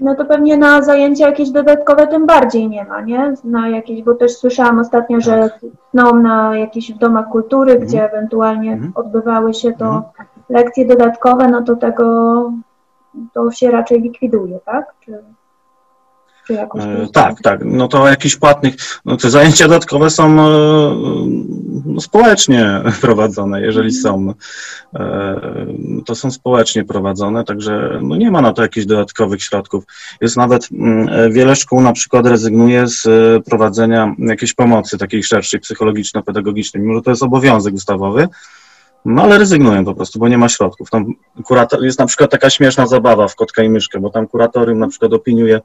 No 0.00 0.14
to 0.14 0.24
pewnie 0.24 0.56
na 0.56 0.82
zajęcia 0.82 1.26
jakieś 1.26 1.50
dodatkowe 1.50 2.06
tym 2.06 2.26
bardziej 2.26 2.68
nie 2.68 2.84
ma, 2.84 3.00
nie? 3.00 3.34
Na 3.44 3.68
jakieś, 3.68 4.02
bo 4.02 4.14
też 4.14 4.36
słyszałam 4.36 4.78
ostatnio, 4.78 5.20
że 5.20 5.50
są 5.96 6.22
na 6.22 6.56
jakichś 6.56 6.92
w 6.92 6.98
domach 6.98 7.28
kultury, 7.28 7.72
mhm. 7.72 7.88
gdzie 7.88 8.10
ewentualnie 8.12 8.72
mhm. 8.72 8.92
odbywały 8.94 9.54
się 9.54 9.72
to 9.72 9.86
mhm. 9.86 10.28
lekcje 10.48 10.86
dodatkowe, 10.86 11.48
no 11.48 11.62
to 11.62 11.76
tego 11.76 12.52
to 13.32 13.50
się 13.50 13.70
raczej 13.70 14.00
likwiduje, 14.00 14.60
tak? 14.64 14.94
Czy, 15.00 15.14
e, 15.14 15.22
tak, 17.12 17.40
tak. 17.42 17.60
No 17.64 17.88
to 17.88 18.08
jakiś 18.08 18.36
płatnych, 18.36 18.74
no 19.04 19.16
te 19.16 19.30
zajęcia 19.30 19.68
dodatkowe 19.68 20.10
są 20.10 20.24
e, 20.24 20.50
no, 21.86 22.00
społecznie 22.00 22.82
prowadzone, 23.00 23.62
jeżeli 23.62 23.96
mhm. 23.96 24.02
są. 24.02 24.34
E, 24.94 25.40
to 26.06 26.14
są 26.14 26.30
społecznie 26.30 26.84
prowadzone, 26.84 27.44
także 27.44 28.00
no 28.02 28.16
nie 28.16 28.30
ma 28.30 28.40
na 28.40 28.52
to 28.52 28.62
jakichś 28.62 28.86
dodatkowych 28.86 29.42
środków. 29.42 29.84
Jest 30.20 30.36
nawet 30.36 30.68
mm, 30.72 31.32
wiele 31.32 31.56
szkół 31.56 31.80
na 31.80 31.92
przykład 31.92 32.26
rezygnuje 32.26 32.86
z 32.86 33.04
prowadzenia 33.44 34.14
jakiejś 34.18 34.54
pomocy 34.54 34.98
takiej 34.98 35.22
szerszej, 35.22 35.60
psychologiczno-pedagogicznej, 35.60 36.82
mimo 36.82 36.94
że 36.94 37.02
to 37.02 37.10
jest 37.10 37.22
obowiązek 37.22 37.74
ustawowy, 37.74 38.28
no 39.06 39.22
ale 39.22 39.38
rezygnują 39.38 39.84
po 39.84 39.94
prostu, 39.94 40.18
bo 40.18 40.28
nie 40.28 40.38
ma 40.38 40.48
środków. 40.48 40.90
Tam 40.90 41.06
kurator, 41.44 41.84
jest 41.84 41.98
na 41.98 42.06
przykład 42.06 42.30
taka 42.30 42.50
śmieszna 42.50 42.86
zabawa 42.86 43.28
w 43.28 43.36
kotka 43.36 43.62
i 43.62 43.68
myszkę, 43.68 44.00
bo 44.00 44.10
tam 44.10 44.28
kuratorium 44.28 44.78
na 44.78 44.88
przykład 44.88 45.12
opiniuje 45.12 45.60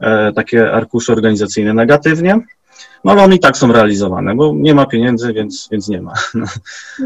e, 0.00 0.32
takie 0.32 0.72
arkusze 0.72 1.12
organizacyjne 1.12 1.74
negatywnie, 1.74 2.40
no 3.04 3.12
ale 3.12 3.22
one 3.22 3.34
i 3.34 3.38
tak 3.38 3.56
są 3.56 3.72
realizowane, 3.72 4.34
bo 4.34 4.52
nie 4.54 4.74
ma 4.74 4.86
pieniędzy, 4.86 5.32
więc, 5.32 5.68
więc 5.72 5.88
nie 5.88 6.02
ma. 6.02 6.12
No, 6.34 6.46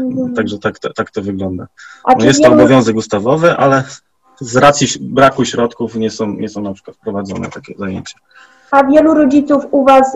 mhm. 0.01 0.33
Także 0.33 0.59
tak, 0.59 0.79
tak 0.79 1.11
to 1.11 1.21
wygląda. 1.21 1.67
No, 2.19 2.25
jest 2.25 2.43
to 2.43 2.51
obowiązek 2.51 2.95
ustawowy, 2.95 3.57
ale 3.57 3.83
z 4.39 4.55
racji 4.55 4.87
braku 5.01 5.45
środków 5.45 5.95
nie 5.95 6.11
są, 6.11 6.27
nie 6.27 6.49
są 6.49 6.61
na 6.61 6.73
przykład 6.73 6.97
wprowadzone 6.97 7.49
takie 7.49 7.73
zajęcia. 7.77 8.19
A 8.71 8.83
wielu 8.83 9.13
rodziców 9.13 9.63
u 9.71 9.85
Was, 9.85 10.15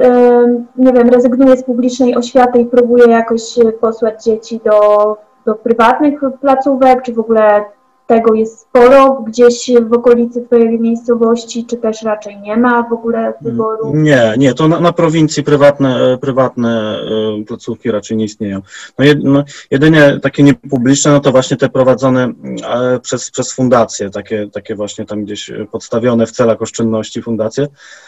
nie 0.78 0.94
wiem, 0.94 1.10
rezygnuje 1.10 1.58
z 1.58 1.64
publicznej 1.64 2.16
oświaty 2.16 2.60
i 2.60 2.66
próbuje 2.66 3.08
jakoś 3.08 3.42
posłać 3.82 4.24
dzieci 4.24 4.60
do 4.66 5.18
do 5.46 5.56
prywatnych 5.56 6.20
placówek, 6.42 7.02
czy 7.04 7.14
w 7.14 7.20
ogóle 7.20 7.66
tego 8.12 8.34
jest 8.34 8.60
sporo 8.60 9.24
gdzieś 9.28 9.72
w 9.90 9.94
okolicy 9.94 10.42
Twojej 10.42 10.80
miejscowości, 10.80 11.66
czy 11.66 11.78
też 11.78 12.04
raczej 12.04 12.40
nie 12.40 12.58
ma 12.58 12.84
w 12.90 12.94
ogóle 12.94 13.34
wyboru? 13.42 13.96
Nie, 13.96 14.34
nie, 14.38 14.54
to 14.54 14.68
na, 14.68 14.80
na 14.80 14.94
prowincji 14.94 15.44
prywatne, 15.44 16.18
prywatne 16.22 17.00
e, 17.42 17.44
placówki 17.46 17.92
raczej 17.92 18.18
nie 18.18 18.26
istnieją. 18.26 18.62
No, 19.00 19.06
jed, 19.06 19.24
no 19.24 19.44
jedynie 19.72 20.20
takie 20.22 20.44
niepubliczne, 20.44 21.12
no 21.12 21.20
to 21.20 21.32
właśnie 21.32 21.58
te 21.58 21.70
prowadzone 21.70 22.34
e, 22.74 23.00
przez, 23.00 23.32
przez 23.32 23.54
fundacje, 23.54 24.10
takie, 24.10 24.50
takie 24.54 24.76
właśnie 24.76 25.06
tam 25.06 25.24
gdzieś 25.24 25.52
podstawione 25.72 26.26
w 26.26 26.32
celach 26.32 26.62
oszczędności 26.62 27.22
fundacje, 27.22 27.68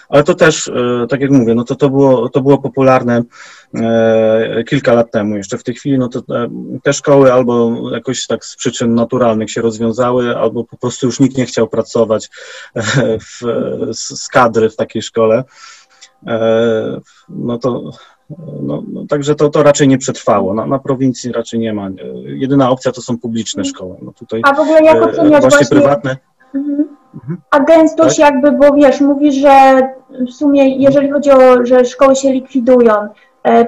ale 0.10 0.24
to 0.24 0.36
też, 0.36 0.68
e, 0.68 1.08
tak 1.10 1.22
jak 1.22 1.32
mówię, 1.32 1.56
no 1.56 1.64
to, 1.64 1.76
to, 1.76 1.90
było, 1.90 2.30
to 2.30 2.42
było 2.42 2.58
popularne 2.58 3.24
kilka 4.70 4.94
lat 4.94 5.12
temu. 5.12 5.38
Jeszcze 5.38 5.58
w 5.58 5.64
tej 5.64 5.76
chwili 5.76 5.98
no 5.98 6.10
to 6.10 6.22
te 6.84 6.94
szkoły 6.94 7.34
albo 7.34 7.72
jakoś 7.92 8.28
tak 8.28 8.46
z 8.46 8.56
przyczyn 8.56 8.96
naturalnych 8.96 9.52
się 9.52 9.62
rozwiązały, 9.62 10.38
albo 10.38 10.64
po 10.64 10.78
prostu 10.78 11.06
już 11.06 11.20
nikt 11.20 11.38
nie 11.38 11.46
chciał 11.46 11.68
pracować 11.68 12.30
w, 13.20 13.42
z 13.94 14.28
kadry 14.28 14.70
w 14.70 14.76
takiej 14.76 15.02
szkole. 15.02 15.44
No 17.30 17.58
to 17.58 17.92
no, 18.62 18.84
no, 18.94 19.06
także 19.10 19.36
to, 19.36 19.50
to 19.50 19.64
raczej 19.64 19.88
nie 19.88 19.98
przetrwało. 19.98 20.54
Na, 20.54 20.66
na 20.66 20.80
prowincji 20.80 21.32
raczej 21.32 21.60
nie 21.60 21.74
ma. 21.74 21.90
Jedyna 22.26 22.70
opcja 22.70 22.92
to 22.92 23.02
są 23.02 23.18
publiczne 23.18 23.66
szkoły. 23.66 23.96
No 24.02 24.12
tutaj, 24.12 24.42
A 24.44 24.54
w 24.54 24.60
ogóle 24.60 24.84
jak 24.84 25.02
oceniasz 25.02 25.42
właśnie, 25.42 25.50
właśnie 25.50 25.68
prywatne? 25.68 26.18
Mhm. 26.56 26.88
A 27.52 27.60
gęstość 27.60 28.18
tak? 28.18 28.34
jakby, 28.34 28.52
bo 28.52 28.74
wiesz, 28.76 29.02
mówisz, 29.02 29.36
że 29.36 29.82
w 30.28 30.32
sumie 30.32 30.78
jeżeli 30.78 31.12
chodzi 31.12 31.32
o, 31.32 31.66
że 31.66 31.86
szkoły 31.86 32.16
się 32.16 32.32
likwidują, 32.32 32.94
e, 32.94 33.10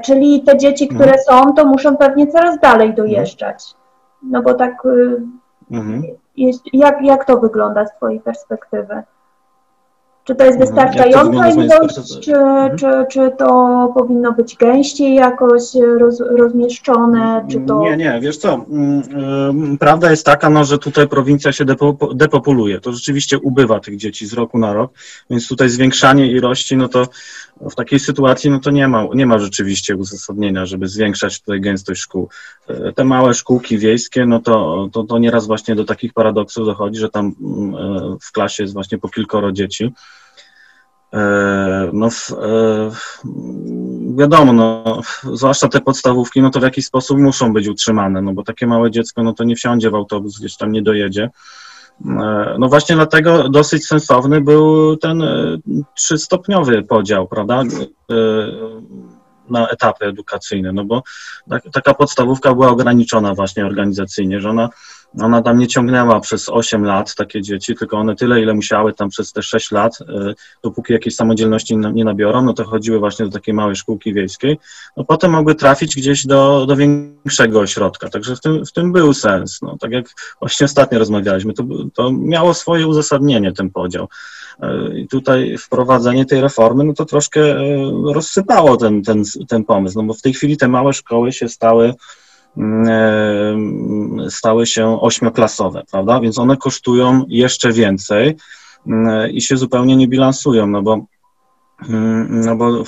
czyli 0.06 0.42
te 0.42 0.58
dzieci, 0.58 0.88
które 0.88 1.14
mhm. 1.14 1.24
są, 1.24 1.54
to 1.54 1.66
muszą 1.66 1.98
pewnie 1.98 2.28
coraz 2.28 2.60
dalej 2.60 2.94
dojeżdżać. 2.94 3.64
No 4.24 4.42
bo 4.42 4.54
tak, 4.54 4.86
y, 4.86 5.22
mhm. 5.72 6.04
jest, 6.38 6.64
jak, 6.74 7.02
jak 7.02 7.26
to 7.26 7.38
wygląda 7.38 7.86
z 7.86 7.96
Twojej 7.96 8.20
perspektywy? 8.20 9.04
Czy 10.24 10.36
to 10.36 10.46
jest 10.46 10.60
mhm. 10.60 10.76
wystarczająca 10.76 11.50
ilość, 11.50 12.20
czy, 12.20 12.36
mhm. 12.36 12.78
czy, 12.78 12.88
czy 13.10 13.32
to 13.38 13.48
powinno 13.98 14.32
być 14.32 14.56
gęściej 14.56 15.16
jakoś 15.16 15.62
roz, 16.00 16.20
rozmieszczone, 16.20 17.46
czy 17.52 17.60
to... 17.60 17.80
Nie, 17.80 17.98
nie, 17.98 18.20
wiesz 18.22 18.38
co, 18.38 18.66
mm, 18.70 19.78
prawda 19.78 20.12
jest 20.12 20.26
taka, 20.26 20.50
no, 20.50 20.66
że 20.66 20.78
tutaj 20.78 21.08
prowincja 21.08 21.52
się 21.52 21.66
depo, 21.66 21.98
depopuluje, 22.16 22.80
to 22.80 22.92
rzeczywiście 22.92 23.40
ubywa 23.40 23.80
tych 23.80 23.98
dzieci 23.98 24.28
z 24.28 24.34
roku 24.34 24.60
na 24.60 24.74
rok, 24.74 24.92
więc 25.30 25.48
tutaj 25.48 25.70
zwiększanie 25.70 26.32
ilości, 26.32 26.78
no 26.78 26.88
to 26.88 27.06
w 27.62 27.76
takiej 27.76 28.00
sytuacji, 28.00 28.50
no 28.50 28.60
to 28.60 28.72
nie 28.72 28.88
ma, 28.88 29.06
nie 29.14 29.26
ma 29.26 29.40
rzeczywiście 29.40 29.96
uzasadnienia, 29.96 30.66
żeby 30.66 30.88
zwiększać 30.88 31.40
tutaj 31.40 31.62
gęstość 31.62 32.02
szkół. 32.02 32.30
E, 32.68 32.94
te 32.94 33.04
małe 33.04 33.34
szkółki 33.34 33.78
wiejskie, 33.78 34.26
no 34.26 34.40
to, 34.40 34.88
to, 34.92 35.04
to 35.04 35.20
nieraz 35.20 35.48
właśnie 35.48 35.76
do 35.76 35.86
takich 35.86 36.14
paradoksów 36.14 36.66
dochodzi, 36.66 37.00
że 37.00 37.10
tam 37.10 37.36
mm, 37.42 37.76
e, 37.76 38.18
w 38.22 38.32
klasie 38.32 38.64
jest 38.64 38.74
właśnie 38.74 38.98
po 38.98 39.10
kilkoro 39.10 39.52
dzieci, 39.52 39.92
E, 41.16 41.90
no, 41.94 42.10
wiadomo, 44.18 44.54
no, 44.54 45.02
zwłaszcza 45.34 45.68
te 45.68 45.82
podstawówki, 45.82 46.42
no 46.42 46.50
to 46.50 46.60
w 46.60 46.64
jakiś 46.64 46.86
sposób 46.86 47.20
muszą 47.20 47.54
być 47.54 47.68
utrzymane, 47.68 48.22
no 48.22 48.34
bo 48.34 48.44
takie 48.44 48.68
małe 48.68 48.92
dziecko, 48.92 49.24
no 49.24 49.34
to 49.34 49.44
nie 49.44 49.56
wsiądzie 49.56 49.90
w 49.90 49.96
autobus, 49.96 50.40
gdzieś 50.40 50.58
tam 50.58 50.72
nie 50.72 50.82
dojedzie. 50.82 51.30
E, 52.06 52.56
no 52.60 52.68
właśnie 52.68 52.96
dlatego 52.96 53.50
dosyć 53.50 53.88
sensowny 53.88 54.42
był 54.42 54.98
ten 54.98 55.24
trzystopniowy 55.96 56.84
podział, 56.84 57.28
prawda, 57.28 57.64
na 59.50 59.68
etapy 59.68 60.06
edukacyjne, 60.06 60.74
no 60.74 60.86
bo 60.86 61.04
taka 61.74 61.94
podstawówka 61.94 62.54
była 62.54 62.70
ograniczona 62.70 63.34
właśnie 63.34 63.66
organizacyjnie, 63.66 64.40
że 64.40 64.50
ona 64.50 64.70
ona 65.22 65.42
tam 65.42 65.60
nie 65.60 65.68
ciągnęła 65.68 66.20
przez 66.20 66.50
8 66.50 66.84
lat 66.84 67.16
takie 67.16 67.42
dzieci, 67.42 67.76
tylko 67.76 67.98
one 67.98 68.16
tyle, 68.16 68.42
ile 68.42 68.54
musiały 68.54 68.94
tam 68.94 69.10
przez 69.10 69.34
te 69.34 69.42
6 69.42 69.72
lat, 69.72 70.02
y, 70.02 70.36
dopóki 70.64 70.94
jakiejś 70.94 71.16
samodzielności 71.16 71.78
nie 71.78 72.06
nabiorą, 72.06 72.42
no 72.42 72.54
to 72.54 72.64
chodziły 72.64 73.00
właśnie 73.00 73.26
do 73.26 73.32
takiej 73.32 73.54
małej 73.54 73.76
szkółki 73.76 74.14
wiejskiej. 74.14 74.58
No 74.98 75.04
potem 75.04 75.32
mogły 75.32 75.56
trafić 75.56 75.96
gdzieś 75.96 76.26
do, 76.26 76.66
do 76.66 76.76
większego 76.76 77.60
ośrodka, 77.60 78.10
także 78.10 78.36
w 78.36 78.42
tym, 78.42 78.66
w 78.66 78.72
tym 78.72 78.92
był 78.92 79.14
sens. 79.14 79.60
No, 79.62 79.78
tak 79.80 79.92
jak 79.92 80.06
właśnie 80.40 80.66
ostatnio 80.66 81.00
rozmawialiśmy, 81.00 81.54
to, 81.54 81.64
to 81.94 82.12
miało 82.12 82.54
swoje 82.54 82.88
uzasadnienie 82.88 83.52
ten 83.52 83.70
podział. 83.70 84.08
Y, 84.64 85.00
I 85.00 85.08
tutaj 85.08 85.58
wprowadzenie 85.58 86.26
tej 86.26 86.42
reformy, 86.42 86.84
no 86.84 86.94
to 86.94 87.06
troszkę 87.06 87.42
y, 87.42 87.92
rozsypało 88.14 88.78
ten, 88.78 89.04
ten, 89.04 89.24
ten 89.48 89.64
pomysł, 89.64 89.98
no 89.98 90.04
bo 90.04 90.14
w 90.14 90.22
tej 90.22 90.34
chwili 90.34 90.58
te 90.58 90.68
małe 90.68 90.94
szkoły 90.94 91.32
się 91.32 91.50
stały 91.50 91.94
E, 91.94 91.94
stały 94.30 94.68
się 94.68 95.02
ośmioklasowe, 95.02 95.84
prawda? 95.92 96.20
Więc 96.20 96.40
one 96.40 96.58
kosztują 96.58 97.26
jeszcze 97.28 97.72
więcej 97.72 98.36
mm, 98.88 99.32
i 99.32 99.42
się 99.42 99.58
zupełnie 99.58 99.96
nie 99.96 100.08
bilansują, 100.08 100.68
no 100.68 100.82
bo 100.82 101.06
mm, 101.90 102.42
no 102.42 102.56
bo 102.56 102.84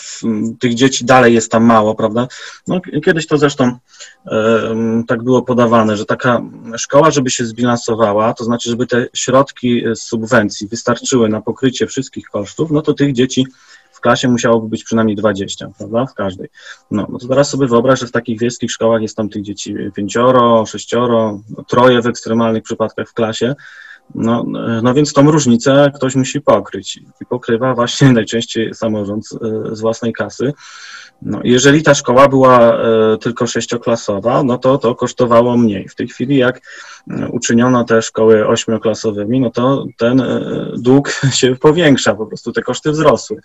tych 0.60 0.76
dzieci 0.76 1.06
dalej 1.06 1.34
jest 1.34 1.52
tam 1.52 1.64
mało, 1.64 1.96
prawda? 1.96 2.28
No, 2.68 2.82
kiedyś 3.06 3.28
to 3.28 3.38
zresztą 3.38 3.78
e, 4.26 4.76
tak 5.08 5.24
było 5.24 5.42
podawane, 5.42 5.98
że 5.98 6.06
taka 6.06 6.42
szkoła, 6.78 7.12
żeby 7.12 7.30
się 7.30 7.46
zbilansowała, 7.46 8.34
to 8.34 8.44
znaczy, 8.44 8.70
żeby 8.70 8.88
te 8.88 9.08
środki 9.14 9.84
z 9.96 10.00
subwencji 10.00 10.68
wystarczyły 10.68 11.30
na 11.30 11.42
pokrycie 11.42 11.88
wszystkich 11.88 12.26
kosztów, 12.26 12.72
no 12.72 12.82
to 12.82 12.94
tych 12.94 13.14
dzieci 13.14 13.48
klasie 14.08 14.28
musiałoby 14.28 14.70
być 14.70 14.84
przynajmniej 14.84 15.16
20, 15.16 15.70
prawda, 15.78 16.06
w 16.06 16.14
każdej. 16.14 16.50
No, 16.92 17.08
no 17.10 17.20
to 17.20 17.28
teraz 17.28 17.50
sobie 17.50 17.68
wyobraź, 17.68 18.00
że 18.00 18.08
w 18.08 18.12
takich 18.12 18.40
wiejskich 18.40 18.72
szkołach 18.72 19.02
jest 19.02 19.18
tam 19.18 19.30
tych 19.30 19.42
dzieci 19.42 19.76
pięcioro, 19.96 20.66
sześcioro, 20.66 21.40
no, 21.58 21.64
troje 21.64 22.02
w 22.02 22.08
ekstremalnych 22.08 22.64
przypadkach 22.64 23.10
w 23.10 23.14
klasie, 23.14 23.56
no, 24.16 24.46
no 24.84 24.94
więc 24.94 25.14
tą 25.14 25.32
różnicę 25.32 25.92
ktoś 25.96 26.16
musi 26.16 26.42
pokryć 26.42 26.98
i 26.98 27.26
pokrywa 27.30 27.74
właśnie 27.74 28.12
najczęściej 28.20 28.74
samorząd 28.74 29.30
z 29.72 29.82
własnej 29.82 30.14
kasy. 30.14 30.54
No, 31.22 31.40
jeżeli 31.44 31.84
ta 31.84 31.96
szkoła 31.96 32.28
była 32.28 32.74
e, 32.74 33.18
tylko 33.18 33.48
sześcioklasowa, 33.48 34.44
no 34.44 34.58
to 34.58 34.78
to 34.78 34.96
kosztowało 34.96 35.58
mniej. 35.58 35.90
W 35.90 35.96
tej 35.96 36.08
chwili 36.08 36.38
jak 36.38 36.62
e, 37.12 37.28
uczyniono 37.30 37.84
te 37.84 38.02
szkoły 38.02 38.48
ośmioklasowymi, 38.48 39.40
no 39.40 39.52
to 39.52 39.86
ten 39.98 40.22
e, 40.22 40.42
dług 40.78 41.12
się 41.40 41.56
powiększa, 41.56 42.16
po 42.16 42.26
prostu 42.26 42.52
te 42.52 42.62
koszty 42.62 42.92
wzrosły. 42.92 43.42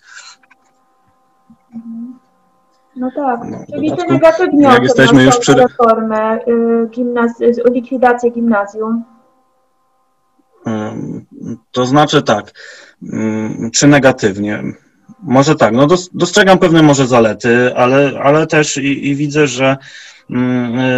No 2.95 3.11
tak, 3.15 3.39
no, 3.49 3.57
czyli 3.73 3.91
ty 3.91 4.05
negatywnie 4.09 4.63
jak 4.63 4.83
jesteśmy 4.83 5.23
już 5.23 5.37
przy... 5.37 5.53
reformę, 5.53 6.39
y, 6.47 6.87
gimnaz- 6.87 7.71
likwidację 7.71 8.31
gimnazjum. 8.31 9.03
To 11.71 11.85
znaczy 11.85 12.21
tak, 12.21 12.51
czy 13.73 13.87
negatywnie? 13.87 14.63
Może 15.19 15.55
tak, 15.55 15.73
no 15.73 15.87
dostrzegam 16.13 16.59
pewne 16.59 16.81
może 16.81 17.07
zalety, 17.07 17.75
ale, 17.75 18.19
ale 18.23 18.47
też 18.47 18.77
i, 18.77 19.07
i 19.07 19.15
widzę, 19.15 19.47
że, 19.47 19.77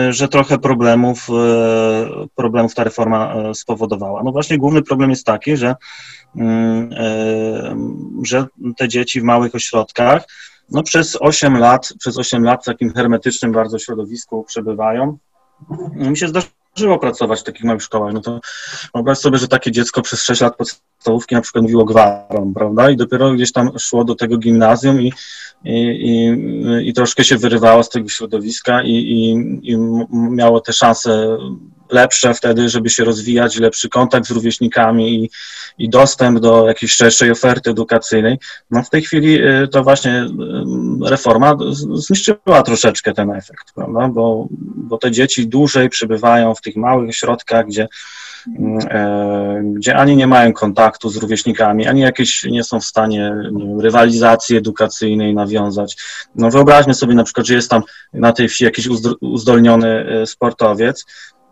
że 0.09 0.28
trochę 0.28 0.57
problemów, 0.57 1.28
e, 1.30 2.28
problemów 2.36 2.76
ta 2.76 2.84
reforma 2.84 3.34
e, 3.34 3.53
spowodowała. 3.53 4.23
No 4.23 4.32
właśnie 4.32 4.57
główny 4.57 4.82
problem 4.82 5.09
jest 5.09 5.26
taki, 5.26 5.57
że, 5.57 5.76
e, 6.39 7.76
że 8.23 8.45
te 8.78 8.88
dzieci 8.88 9.21
w 9.21 9.23
małych 9.23 9.55
ośrodkach 9.55 10.23
no 10.72 10.84
przez 10.84 11.18
8 11.20 11.57
lat, 11.57 11.93
przez 11.99 12.18
8 12.18 12.43
lat 12.43 12.61
w 12.61 12.66
takim 12.66 12.93
hermetycznym 12.93 13.51
bardzo 13.51 13.80
środowisku 13.80 14.43
przebywają. 14.43 15.18
No, 15.95 16.09
mi 16.09 16.18
się 16.18 16.28
zdarzyło 16.28 16.99
pracować 16.99 17.39
w 17.39 17.43
takich 17.43 17.63
małych 17.63 17.84
szkołach, 17.84 18.13
no 18.13 18.22
to 18.22 18.39
wyobraź 18.93 19.18
sobie, 19.18 19.38
że 19.38 19.47
takie 19.47 19.72
dziecko 19.72 20.01
przez 20.01 20.24
6 20.24 20.41
lat 20.41 20.55
podstawówki 20.55 21.36
na 21.36 21.41
przykład 21.41 21.61
mówiło 21.61 21.86
gwarą, 21.86 22.53
prawda, 22.55 22.89
i 22.89 22.97
dopiero 22.97 23.32
gdzieś 23.32 23.51
tam 23.51 23.80
szło 23.80 24.03
do 24.03 24.16
tego 24.16 24.38
gimnazjum 24.38 25.01
i, 25.01 25.13
i, 25.63 25.74
i, 25.74 26.89
i 26.89 26.93
troszkę 26.93 27.24
się 27.24 27.38
wyrywało 27.38 27.84
z 27.84 27.89
tego 27.89 28.09
środowiska 28.09 28.84
i, 28.84 28.91
i, 28.91 29.30
i 29.72 29.78
miało 30.11 30.61
te 30.61 30.74
szanse 30.74 31.38
lepsze 31.89 32.33
wtedy, 32.33 32.69
żeby 32.69 32.89
się 32.89 33.03
rozwijać, 33.03 33.59
lepszy 33.59 33.89
kontakt 33.89 34.27
z 34.27 34.31
rówieśnikami 34.31 35.23
i, 35.23 35.29
i 35.77 35.89
dostęp 35.89 36.39
do 36.39 36.67
jakiejś 36.67 36.93
szerszej 36.93 37.31
oferty 37.31 37.69
edukacyjnej. 37.69 38.38
No 38.71 38.83
w 38.83 38.89
tej 38.89 39.01
chwili 39.01 39.47
y, 39.47 39.67
to 39.67 39.83
właśnie 39.83 40.23
y, 40.23 41.09
reforma 41.09 41.57
zniszczyła 41.93 42.63
troszeczkę 42.65 43.13
ten 43.13 43.31
efekt, 43.31 43.73
prawda? 43.75 44.07
Bo, 44.07 44.47
bo 44.75 44.97
te 44.97 45.11
dzieci 45.11 45.47
dłużej 45.47 45.89
przebywają 45.89 46.55
w 46.55 46.61
tych 46.61 46.75
małych 46.75 47.09
ośrodkach, 47.09 47.65
gdzie 47.65 47.88
e, 48.89 49.61
gdzie 49.75 49.95
ani 49.95 50.15
nie 50.15 50.27
mają 50.27 50.53
kontaktu 50.53 51.09
z 51.09 51.17
rówieśnikami, 51.17 51.88
ani 51.88 52.01
jakieś 52.01 52.43
nie 52.43 52.63
są 52.63 52.79
w 52.79 52.86
stanie 52.86 53.36
wiem, 53.43 53.81
rywalizacji 53.81 54.57
edukacyjnej 54.57 55.33
nawiązać. 55.33 55.97
No 56.36 56.49
wyobraźmy 56.49 56.93
sobie 56.93 57.15
na 57.15 57.23
przykład, 57.23 57.47
że 57.47 57.53
jest 57.53 57.69
tam 57.69 57.83
na 58.13 58.31
tej 58.31 58.49
wsi 58.49 58.63
jakiś 58.63 58.88
uzdolniony 59.21 60.05
sportowiec, 60.25 61.05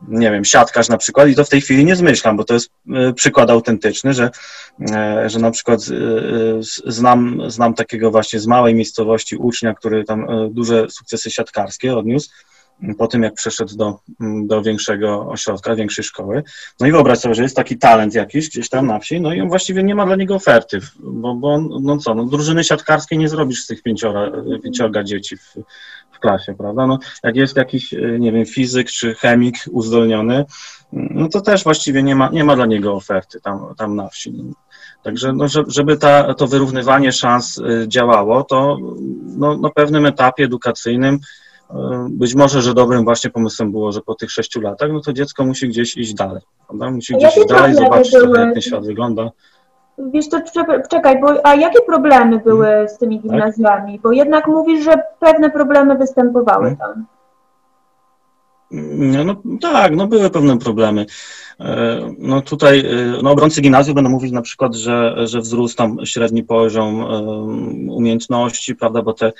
nie 0.07 0.31
wiem, 0.31 0.45
siatkarz 0.45 0.89
na 0.89 0.97
przykład 0.97 1.27
i 1.27 1.35
to 1.35 1.45
w 1.45 1.49
tej 1.49 1.61
chwili 1.61 1.85
nie 1.85 1.95
zmyślam, 1.95 2.37
bo 2.37 2.43
to 2.43 2.53
jest 2.53 2.69
e, 2.93 3.13
przykład 3.13 3.49
autentyczny, 3.49 4.13
że, 4.13 4.29
e, 4.91 5.29
że 5.29 5.39
na 5.39 5.51
przykład 5.51 5.79
e, 5.79 6.91
znam, 6.91 7.41
znam 7.47 7.73
takiego 7.73 8.11
właśnie 8.11 8.39
z 8.39 8.47
małej 8.47 8.75
miejscowości 8.75 9.35
ucznia, 9.37 9.73
który 9.73 10.03
tam 10.03 10.27
duże 10.51 10.89
sukcesy 10.89 11.31
siatkarskie 11.31 11.97
odniósł 11.97 12.29
po 12.97 13.07
tym, 13.07 13.23
jak 13.23 13.33
przeszedł 13.33 13.75
do, 13.77 13.99
do 14.45 14.61
większego 14.61 15.29
ośrodka, 15.29 15.75
większej 15.75 16.03
szkoły. 16.03 16.43
No 16.79 16.87
i 16.87 16.91
wyobraź 16.91 17.19
sobie, 17.19 17.35
że 17.35 17.43
jest 17.43 17.55
taki 17.55 17.77
talent 17.77 18.13
jakiś 18.13 18.49
gdzieś 18.49 18.69
tam 18.69 18.87
na 18.87 18.99
wsi, 18.99 19.21
no 19.21 19.33
i 19.33 19.41
on 19.41 19.49
właściwie 19.49 19.83
nie 19.83 19.95
ma 19.95 20.05
dla 20.05 20.15
niego 20.15 20.35
oferty, 20.35 20.79
bo, 20.99 21.35
bo 21.35 21.59
no 21.81 21.97
co, 21.97 22.15
no 22.15 22.25
drużyny 22.25 22.63
siatkarskiej 22.63 23.17
nie 23.17 23.29
zrobisz 23.29 23.63
z 23.63 23.67
tych 23.67 23.83
pięciora, 23.83 24.31
pięciorga 24.63 25.03
dzieci 25.03 25.37
w, 25.37 25.55
w 26.11 26.19
klasie, 26.19 26.55
prawda? 26.57 26.87
No, 26.87 26.99
jak 27.23 27.35
jest 27.35 27.57
jakiś, 27.57 27.95
nie 28.19 28.31
wiem, 28.31 28.45
fizyk 28.45 28.87
czy 28.87 29.15
chemik 29.15 29.55
uzdolniony, 29.71 30.45
no 30.93 31.29
to 31.29 31.41
też 31.41 31.63
właściwie 31.63 32.03
nie 32.03 32.15
ma, 32.15 32.29
nie 32.29 32.43
ma 32.43 32.55
dla 32.55 32.65
niego 32.65 32.93
oferty 32.93 33.41
tam, 33.41 33.73
tam 33.77 33.95
na 33.95 34.09
wsi. 34.09 34.33
Także 35.03 35.33
no, 35.33 35.45
żeby 35.67 35.97
ta, 35.97 36.33
to 36.33 36.47
wyrównywanie 36.47 37.11
szans 37.11 37.57
y, 37.57 37.85
działało, 37.87 38.43
to 38.43 38.77
no, 39.37 39.57
na 39.57 39.69
pewnym 39.69 40.05
etapie 40.05 40.43
edukacyjnym 40.43 41.15
y, 41.15 41.42
być 42.09 42.35
może, 42.35 42.61
że 42.61 42.73
dobrym 42.73 43.03
właśnie 43.03 43.29
pomysłem 43.29 43.71
było, 43.71 43.91
że 43.91 44.01
po 44.01 44.15
tych 44.15 44.31
sześciu 44.31 44.61
latach, 44.61 44.91
no 44.93 45.01
to 45.01 45.13
dziecko 45.13 45.45
musi 45.45 45.67
gdzieś 45.67 45.97
iść 45.97 46.13
dalej, 46.13 46.41
prawda? 46.67 46.91
Musi 46.91 47.15
gdzieś 47.15 47.37
iść 47.37 47.47
dalej, 47.47 47.75
zobaczyć 47.75 48.13
jak 48.13 48.53
ten 48.53 48.61
świat 48.61 48.85
wygląda. 48.85 49.31
Wiesz, 49.97 50.29
to 50.29 50.41
czekaj, 50.89 51.21
bo 51.21 51.45
a 51.45 51.55
jakie 51.55 51.81
problemy 51.81 52.39
były 52.39 52.65
hmm. 52.65 52.89
z 52.89 52.97
tymi 52.97 53.19
tak? 53.19 53.23
gimnazjami? 53.23 53.99
Bo 54.03 54.11
jednak 54.11 54.47
mówisz, 54.47 54.83
że 54.83 54.93
pewne 55.19 55.49
problemy 55.49 55.97
występowały 55.97 56.63
hmm. 56.63 56.77
tam. 56.77 57.05
No, 58.71 59.23
no, 59.23 59.35
tak, 59.61 59.95
no 59.95 60.07
były 60.07 60.29
pewne 60.29 60.59
problemy. 60.59 61.05
E, 61.59 61.99
no 62.17 62.41
tutaj 62.41 62.79
e, 62.79 63.21
no, 63.23 63.31
obrońcy 63.31 63.61
gimnazjum 63.61 63.95
będą 63.95 64.09
mówić 64.09 64.31
na 64.31 64.41
przykład, 64.41 64.75
że, 64.75 65.27
że 65.27 65.39
wzrósł 65.39 65.75
tam 65.75 65.97
średni 66.05 66.43
poziom 66.43 67.01
e, 67.01 67.05
umiejętności, 67.93 68.75
prawda, 68.75 69.01
bo 69.01 69.13
te 69.13 69.31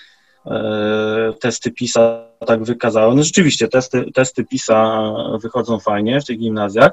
testy 1.40 1.72
PISA 1.72 2.26
tak 2.48 2.64
wykazały. 2.64 3.16
No 3.16 3.24
rzeczywiście, 3.24 3.68
testy, 3.68 4.12
testy 4.14 4.46
PISA 4.46 5.04
wychodzą 5.42 5.80
fajnie 5.80 6.22
w 6.22 6.26
tych 6.26 6.40
gimnazjach. 6.40 6.92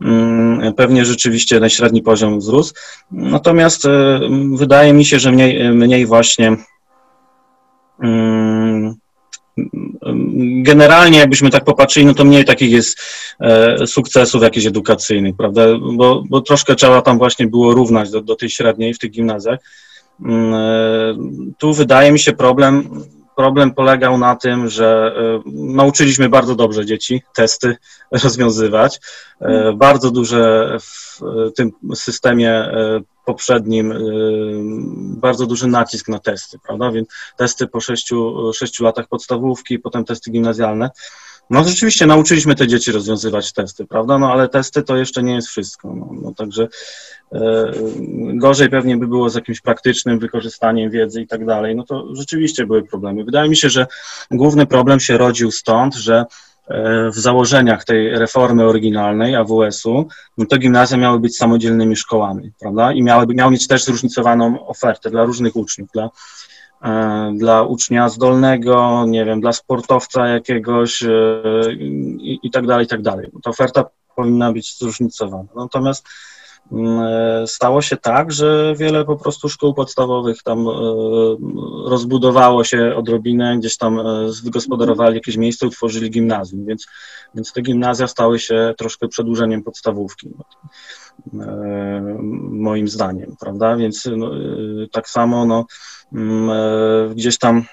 Mm, 0.00 0.74
pewnie 0.74 1.04
rzeczywiście 1.04 1.60
ten 1.60 1.70
średni 1.70 2.02
poziom 2.02 2.38
wzrósł. 2.38 2.74
Natomiast 3.10 3.88
wydaje 4.54 4.92
mi 4.92 5.04
się, 5.04 5.18
że 5.18 5.32
mniej, 5.32 5.72
mniej 5.72 6.06
właśnie 6.06 6.56
mm, 8.02 8.94
generalnie 10.62 11.18
jakbyśmy 11.18 11.50
tak 11.50 11.64
popatrzyli, 11.64 12.06
no 12.06 12.14
to 12.14 12.24
mniej 12.24 12.44
takich 12.44 12.70
jest 12.70 13.00
e, 13.40 13.86
sukcesów 13.86 14.42
jakichś 14.42 14.66
edukacyjnych, 14.66 15.36
prawda, 15.36 15.62
bo, 15.96 16.22
bo 16.28 16.40
troszkę 16.40 16.74
trzeba 16.74 17.02
tam 17.02 17.18
właśnie 17.18 17.46
było 17.46 17.74
równać 17.74 18.10
do, 18.10 18.20
do 18.20 18.36
tej 18.36 18.50
średniej 18.50 18.94
w 18.94 18.98
tych 18.98 19.10
gimnazjach. 19.10 19.58
Mm, 20.24 20.54
e, 20.54 21.54
tu 21.58 21.72
wydaje 21.72 22.12
mi 22.12 22.18
się 22.18 22.32
problem, 22.32 23.04
problem 23.36 23.74
polegał 23.74 24.18
na 24.18 24.36
tym, 24.36 24.68
że 24.68 25.14
e, 25.16 25.42
nauczyliśmy 25.52 26.28
bardzo 26.28 26.54
dobrze 26.54 26.86
dzieci 26.86 27.22
testy 27.34 27.76
rozwiązywać. 28.24 29.00
Bardzo 29.74 30.10
duże 30.10 30.76
w 30.80 31.20
tym 31.56 31.70
systemie 31.94 32.72
poprzednim 33.24 33.94
bardzo 35.20 35.46
duży 35.46 35.66
nacisk 35.66 36.08
na 36.08 36.18
testy, 36.18 36.58
prawda? 36.66 36.92
Więc 36.92 37.08
testy 37.36 37.66
po 37.66 37.80
sześciu, 37.80 38.52
sześciu 38.52 38.84
latach 38.84 39.08
podstawówki, 39.08 39.78
potem 39.78 40.04
testy 40.04 40.30
gimnazjalne. 40.30 40.90
No 41.50 41.64
rzeczywiście 41.64 42.06
nauczyliśmy 42.06 42.54
te 42.54 42.68
dzieci 42.68 42.92
rozwiązywać 42.92 43.52
testy, 43.52 43.86
prawda? 43.86 44.18
No 44.18 44.32
ale 44.32 44.48
testy 44.48 44.82
to 44.82 44.96
jeszcze 44.96 45.22
nie 45.22 45.34
jest 45.34 45.48
wszystko. 45.48 45.94
No, 45.94 46.08
no 46.22 46.34
także 46.34 46.62
e, 46.62 46.68
gorzej 48.34 48.70
pewnie 48.70 48.96
by 48.96 49.06
było 49.06 49.30
z 49.30 49.34
jakimś 49.34 49.60
praktycznym 49.60 50.18
wykorzystaniem 50.18 50.90
wiedzy 50.90 51.22
i 51.22 51.26
tak 51.26 51.46
dalej. 51.46 51.76
No 51.76 51.84
to 51.84 52.14
rzeczywiście 52.14 52.66
były 52.66 52.82
problemy. 52.82 53.24
Wydaje 53.24 53.48
mi 53.48 53.56
się, 53.56 53.70
że 53.70 53.86
główny 54.30 54.66
problem 54.66 55.00
się 55.00 55.18
rodził 55.18 55.50
stąd, 55.50 55.94
że 55.94 56.24
w 57.14 57.18
założeniach 57.18 57.84
tej 57.84 58.18
reformy 58.18 58.64
oryginalnej 58.64 59.36
AWS-u, 59.36 60.08
no 60.38 60.46
to 60.46 60.58
gimnazja 60.58 60.96
miały 60.96 61.20
być 61.20 61.36
samodzielnymi 61.36 61.96
szkołami, 61.96 62.52
prawda? 62.60 62.92
I 62.92 63.02
miały, 63.02 63.26
miały 63.26 63.52
mieć 63.52 63.66
też 63.66 63.84
zróżnicowaną 63.84 64.66
ofertę 64.66 65.10
dla 65.10 65.24
różnych 65.24 65.56
uczniów, 65.56 65.88
dla, 65.92 66.10
e, 66.82 67.32
dla 67.36 67.62
ucznia 67.62 68.08
zdolnego, 68.08 69.04
nie 69.06 69.24
wiem, 69.24 69.40
dla 69.40 69.52
sportowca 69.52 70.26
jakiegoś 70.26 71.02
e, 71.02 71.08
i, 71.72 72.38
i 72.42 72.50
tak 72.50 72.66
dalej, 72.66 72.84
i 72.84 72.88
tak 72.88 73.02
dalej. 73.02 73.30
Ta 73.42 73.50
oferta 73.50 73.84
powinna 74.16 74.52
być 74.52 74.78
zróżnicowana. 74.78 75.48
Natomiast 75.56 76.06
e, 76.06 76.10
stało 77.46 77.82
się 77.82 77.96
tak, 77.96 78.32
że 78.32 78.74
wiele 78.76 79.04
po 79.04 79.16
prostu 79.16 79.48
szkół 79.48 79.74
podstawowych 79.74 80.42
tam 80.42 80.68
e, 80.68 80.72
rozbudowało 81.86 82.64
się 82.64 82.94
odrobinę, 82.96 83.58
gdzieś 83.58 83.76
tam 83.76 83.98
e, 83.98 84.04
wygospodarowali 84.44 85.14
jakieś 85.14 85.36
miejsce, 85.36 85.66
utworzyli 85.66 86.10
gimnazjum, 86.10 86.66
więc, 86.66 86.86
więc 87.34 87.52
te 87.52 87.62
gimnazja 87.62 88.08
stały 88.08 88.38
się 88.38 88.74
troszkę 88.78 89.08
przedłużeniem 89.08 89.62
podstawówki, 89.62 90.30
moim 92.50 92.88
zdaniem, 92.88 93.36
prawda, 93.40 93.76
więc 93.76 94.08
no, 94.16 94.30
tak 94.92 95.08
samo 95.08 95.44
no, 95.44 95.64
mm, 96.12 97.14
gdzieś 97.14 97.38
tam 97.38 97.64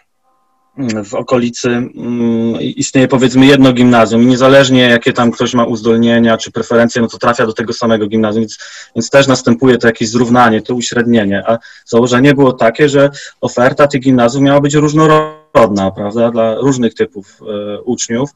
w 1.05 1.13
okolicy 1.13 1.69
mm, 1.69 2.61
istnieje 2.61 3.07
powiedzmy 3.07 3.45
jedno 3.45 3.73
gimnazjum. 3.73 4.23
I 4.23 4.25
niezależnie 4.25 4.81
jakie 4.81 5.13
tam 5.13 5.31
ktoś 5.31 5.53
ma 5.53 5.65
uzdolnienia 5.65 6.37
czy 6.37 6.51
preferencje, 6.51 7.01
no 7.01 7.07
to 7.07 7.17
trafia 7.17 7.45
do 7.45 7.53
tego 7.53 7.73
samego 7.73 8.07
gimnazjum, 8.07 8.41
więc, 8.41 8.57
więc 8.95 9.09
też 9.09 9.27
następuje 9.27 9.77
to 9.77 9.87
jakieś 9.87 10.09
zrównanie, 10.09 10.61
to 10.61 10.75
uśrednienie, 10.75 11.43
a 11.47 11.57
założenie 11.85 12.33
było 12.33 12.53
takie, 12.53 12.89
że 12.89 13.09
oferta 13.41 13.87
tych 13.87 14.01
gimnazjów 14.01 14.43
miała 14.43 14.61
być 14.61 14.73
różnorodna, 14.73 15.91
prawda, 15.95 16.31
dla 16.31 16.55
różnych 16.55 16.93
typów 16.93 17.39
e, 17.41 17.81
uczniów, 17.81 18.29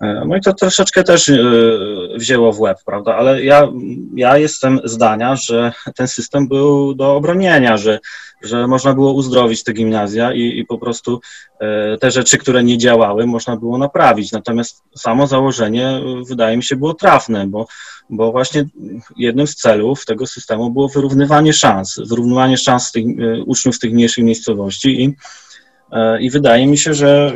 no 0.00 0.36
i 0.36 0.40
to 0.40 0.52
troszeczkę 0.52 1.04
też 1.04 1.28
e, 1.28 1.38
wzięło 2.16 2.52
w 2.52 2.60
łeb, 2.60 2.78
prawda? 2.86 3.16
Ale 3.16 3.44
ja, 3.44 3.68
ja 4.14 4.38
jestem 4.38 4.80
zdania, 4.84 5.36
że 5.36 5.72
ten 5.96 6.08
system 6.08 6.48
był 6.48 6.94
do 6.94 7.16
obronienia, 7.16 7.76
że 7.76 7.98
że 8.42 8.66
można 8.66 8.94
było 8.94 9.12
uzdrowić 9.12 9.64
te 9.64 9.72
gimnazja 9.72 10.32
i, 10.32 10.58
i 10.58 10.64
po 10.64 10.78
prostu 10.78 11.20
e, 11.60 11.98
te 11.98 12.10
rzeczy, 12.10 12.38
które 12.38 12.64
nie 12.64 12.78
działały, 12.78 13.26
można 13.26 13.56
było 13.56 13.78
naprawić. 13.78 14.32
Natomiast 14.32 14.82
samo 14.96 15.26
założenie 15.26 15.88
e, 15.88 16.02
wydaje 16.28 16.56
mi 16.56 16.62
się 16.62 16.76
było 16.76 16.94
trafne, 16.94 17.46
bo, 17.46 17.66
bo 18.10 18.32
właśnie 18.32 18.64
jednym 19.16 19.46
z 19.46 19.54
celów 19.54 20.04
tego 20.04 20.26
systemu 20.26 20.70
było 20.70 20.88
wyrównywanie 20.88 21.52
szans, 21.52 22.00
wyrównywanie 22.08 22.58
szans 22.58 22.92
tych, 22.92 23.04
e, 23.04 23.42
uczniów 23.42 23.76
z 23.76 23.78
tych 23.78 23.92
mniejszych 23.92 24.24
miejscowości 24.24 25.04
i, 25.04 25.16
i 26.20 26.30
wydaje 26.30 26.66
mi 26.66 26.78
się, 26.78 26.94
że, 26.94 27.32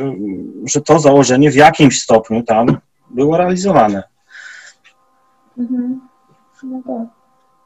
że 0.64 0.80
to 0.80 0.98
założenie 0.98 1.51
w 1.51 1.55
jakimś 1.55 2.01
stopniu 2.01 2.42
tam 2.42 2.76
było 3.11 3.36
realizowane. 3.36 4.03
Mhm. 5.59 6.01
No 6.62 6.82
tak 6.86 7.20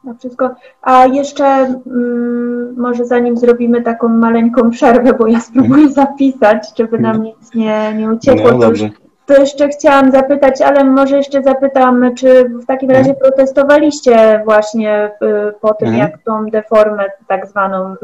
na 0.05 0.13
wszystko. 0.13 0.55
A 0.81 1.05
jeszcze 1.05 1.45
mm, 1.45 2.75
może 2.77 3.05
zanim 3.05 3.37
zrobimy 3.37 3.81
taką 3.81 4.07
maleńką 4.07 4.69
przerwę, 4.69 5.13
bo 5.13 5.27
ja 5.27 5.39
spróbuję 5.39 5.89
zapisać, 5.89 6.67
żeby 6.77 6.99
nam 6.99 7.23
nic 7.23 7.55
nie, 7.55 7.93
nie 7.93 8.11
uciekło. 8.11 8.51
No, 8.51 8.57
dobrze. 8.57 8.89
To 9.25 9.33
jeszcze 9.39 9.67
chciałam 9.67 10.11
zapytać, 10.11 10.61
ale 10.61 10.83
może 10.83 11.17
jeszcze 11.17 11.43
zapytam, 11.43 12.15
czy 12.15 12.49
w 12.49 12.65
takim 12.65 12.89
razie 12.89 13.09
mhm. 13.09 13.19
protestowaliście 13.19 14.41
właśnie 14.45 15.11
y, 15.21 15.53
po 15.61 15.73
tym, 15.73 15.87
mhm. 15.87 16.07
jak 16.07 16.23
tą 16.23 16.45
deformę 16.45 17.03
tak 17.27 17.47
zwaną 17.47 17.95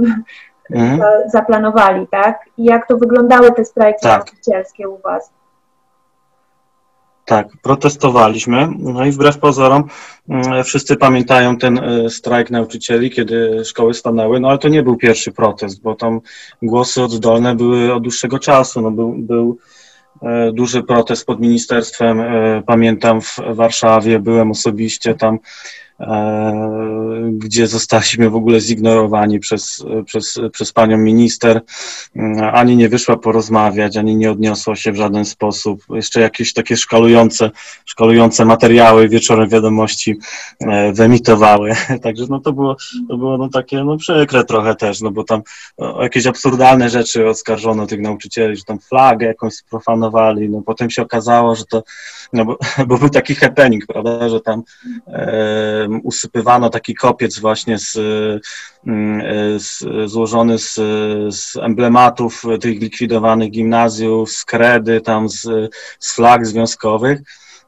mhm. 0.72 1.30
zaplanowali, 1.30 2.08
tak? 2.08 2.40
I 2.58 2.64
jak 2.64 2.88
to 2.88 2.98
wyglądały 2.98 3.52
te 3.52 3.66
strajki 3.66 4.00
tak. 4.02 4.26
nauczycielskie 4.26 4.90
u 4.90 4.98
Was? 4.98 5.32
Tak, 7.26 7.48
protestowaliśmy. 7.62 8.70
No 8.80 9.06
i 9.06 9.12
wbrew 9.12 9.38
pozorom 9.38 9.84
mm, 10.30 10.64
wszyscy 10.64 10.96
pamiętają 10.96 11.58
ten 11.58 11.80
e, 11.80 12.10
strajk 12.10 12.52
nauczycieli, 12.52 13.12
kiedy 13.12 13.66
szkoły 13.66 13.94
stanęły, 13.94 14.40
no 14.40 14.50
ale 14.50 14.58
to 14.58 14.68
nie 14.68 14.84
był 14.84 14.98
pierwszy 14.98 15.32
protest, 15.32 15.82
bo 15.82 15.96
tam 15.96 16.22
głosy 16.62 17.04
oddolne 17.04 17.56
były 17.56 17.94
od 17.94 18.04
dłuższego 18.04 18.40
czasu. 18.40 18.82
No 18.82 18.92
był, 18.92 19.14
był 19.18 19.58
e, 20.22 20.52
duży 20.52 20.84
protest 20.84 21.26
pod 21.26 21.40
ministerstwem, 21.40 22.20
e, 22.20 22.64
pamiętam 22.66 23.22
w 23.22 23.38
Warszawie, 23.50 24.20
byłem 24.20 24.52
osobiście 24.52 25.16
tam 25.16 25.40
E, 25.91 25.91
gdzie 27.32 27.68
zostaliśmy 27.68 28.30
w 28.30 28.36
ogóle 28.36 28.62
zignorowani 28.62 29.40
przez, 29.40 29.86
przez, 30.06 30.40
przez 30.52 30.74
panią 30.74 30.98
minister. 30.98 31.62
E, 32.16 32.52
ani 32.52 32.78
nie 32.78 32.90
wyszła 32.90 33.18
porozmawiać, 33.18 33.98
ani 33.98 34.16
nie 34.16 34.32
odniosła 34.32 34.76
się 34.76 34.92
w 34.92 34.96
żaden 34.96 35.26
sposób. 35.26 35.84
Jeszcze 35.90 36.22
jakieś 36.22 36.54
takie 36.54 36.78
szkalujące, 36.78 37.52
szkalujące 37.86 38.46
materiały 38.46 39.10
wieczorem 39.10 39.50
wiadomości 39.50 40.18
e, 40.60 40.94
wyemitowały. 40.94 41.72
Także 42.04 42.26
no 42.30 42.40
to 42.40 42.54
było, 42.54 42.76
to 43.10 43.18
było 43.18 43.38
no 43.38 43.50
takie 43.50 43.84
no 43.84 43.98
przykre 43.98 44.44
trochę 44.44 44.76
też, 44.76 45.02
no 45.02 45.12
bo 45.12 45.24
tam 45.24 45.42
o 45.78 46.04
jakieś 46.04 46.28
absurdalne 46.28 46.90
rzeczy 46.90 47.30
oskarżono 47.30 47.88
tych 47.88 48.02
nauczycieli, 48.02 48.56
że 48.56 48.64
tam 48.64 48.80
flagę 48.80 49.26
jakąś 49.28 49.54
sprofanowali, 49.54 50.50
no 50.50 50.62
potem 50.62 50.90
się 50.90 51.02
okazało, 51.02 51.56
że 51.56 51.66
to, 51.66 51.84
no 52.34 52.46
bo, 52.46 52.58
bo 52.88 52.98
był 52.98 53.10
taki 53.10 53.36
happening, 53.36 53.86
prawda, 53.88 54.30
że 54.30 54.42
tam 54.42 54.64
e, 55.08 55.88
usypywano 56.04 56.70
taki 56.70 56.96
kopiec 56.96 57.40
właśnie 57.40 57.80
z, 57.80 57.92
z 59.58 59.84
złożony 60.12 60.60
z, 60.60 60.74
z, 61.36 61.56
emblematów 61.56 62.44
tych 62.62 62.80
likwidowanych 62.82 63.52
gimnazjów, 63.52 64.32
z 64.32 64.46
kredy, 64.46 65.02
tam 65.02 65.30
z, 65.30 65.42
z 66.00 66.16
flag 66.16 66.46
związkowych. 66.46 67.22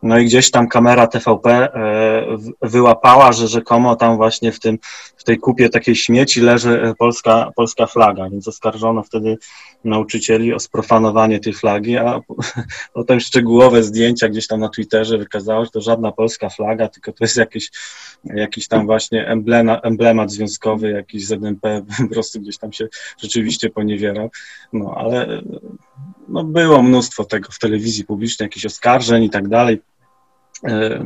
No 0.04 0.18
i 0.18 0.26
gdzieś 0.26 0.52
tam 0.52 0.68
kamera 0.68 1.08
TVP 1.08 1.50
e, 1.52 2.38
wyłapała, 2.62 3.32
że 3.32 3.48
rzekomo 3.48 3.96
tam 3.96 4.18
właśnie 4.18 4.52
w, 4.52 4.60
tym, 4.60 4.80
w 5.18 5.24
tej 5.24 5.38
kupie 5.38 5.70
takiej 5.70 5.96
śmieci 5.96 6.42
leży 6.42 6.82
e, 6.82 6.96
polska, 6.96 7.52
polska 7.56 7.88
flaga, 7.88 8.30
więc 8.30 8.48
oskarżono 8.48 9.04
wtedy 9.04 9.38
nauczycieli 9.84 10.54
o 10.54 10.60
sprofanowanie 10.60 11.40
tej 11.40 11.54
flagi, 11.54 11.98
a 11.98 12.20
potem 12.94 13.20
szczegółowe 13.20 13.84
zdjęcia 13.84 14.30
gdzieś 14.30 14.48
tam 14.48 14.60
na 14.60 14.70
Twitterze 14.70 15.18
wykazało, 15.18 15.66
że 15.66 15.72
to 15.72 15.82
żadna 15.82 16.12
polska 16.12 16.50
flaga, 16.50 16.88
tylko 16.88 17.12
to 17.12 17.24
jest 17.24 17.38
jakiś, 17.38 17.72
jakiś 18.26 18.68
tam 18.68 18.86
właśnie 18.86 19.28
emblema, 19.28 19.80
emblemat 19.80 20.32
związkowy, 20.32 20.92
jakiś 20.92 21.26
ZNP, 21.26 21.82
po 22.02 22.14
prostu 22.14 22.40
gdzieś 22.40 22.58
tam 22.58 22.74
się 22.74 22.88
rzeczywiście 23.18 23.70
poniewierał. 23.70 24.30
No 24.74 24.96
ale 24.98 25.42
no, 26.28 26.44
było 26.44 26.84
mnóstwo 26.84 27.24
tego 27.24 27.50
w 27.52 27.60
telewizji 27.60 28.06
publicznej, 28.06 28.46
jakichś 28.46 28.66
oskarżeń 28.66 29.24
i 29.24 29.30
tak 29.30 29.48
dalej. 29.48 29.82
E, 30.68 31.04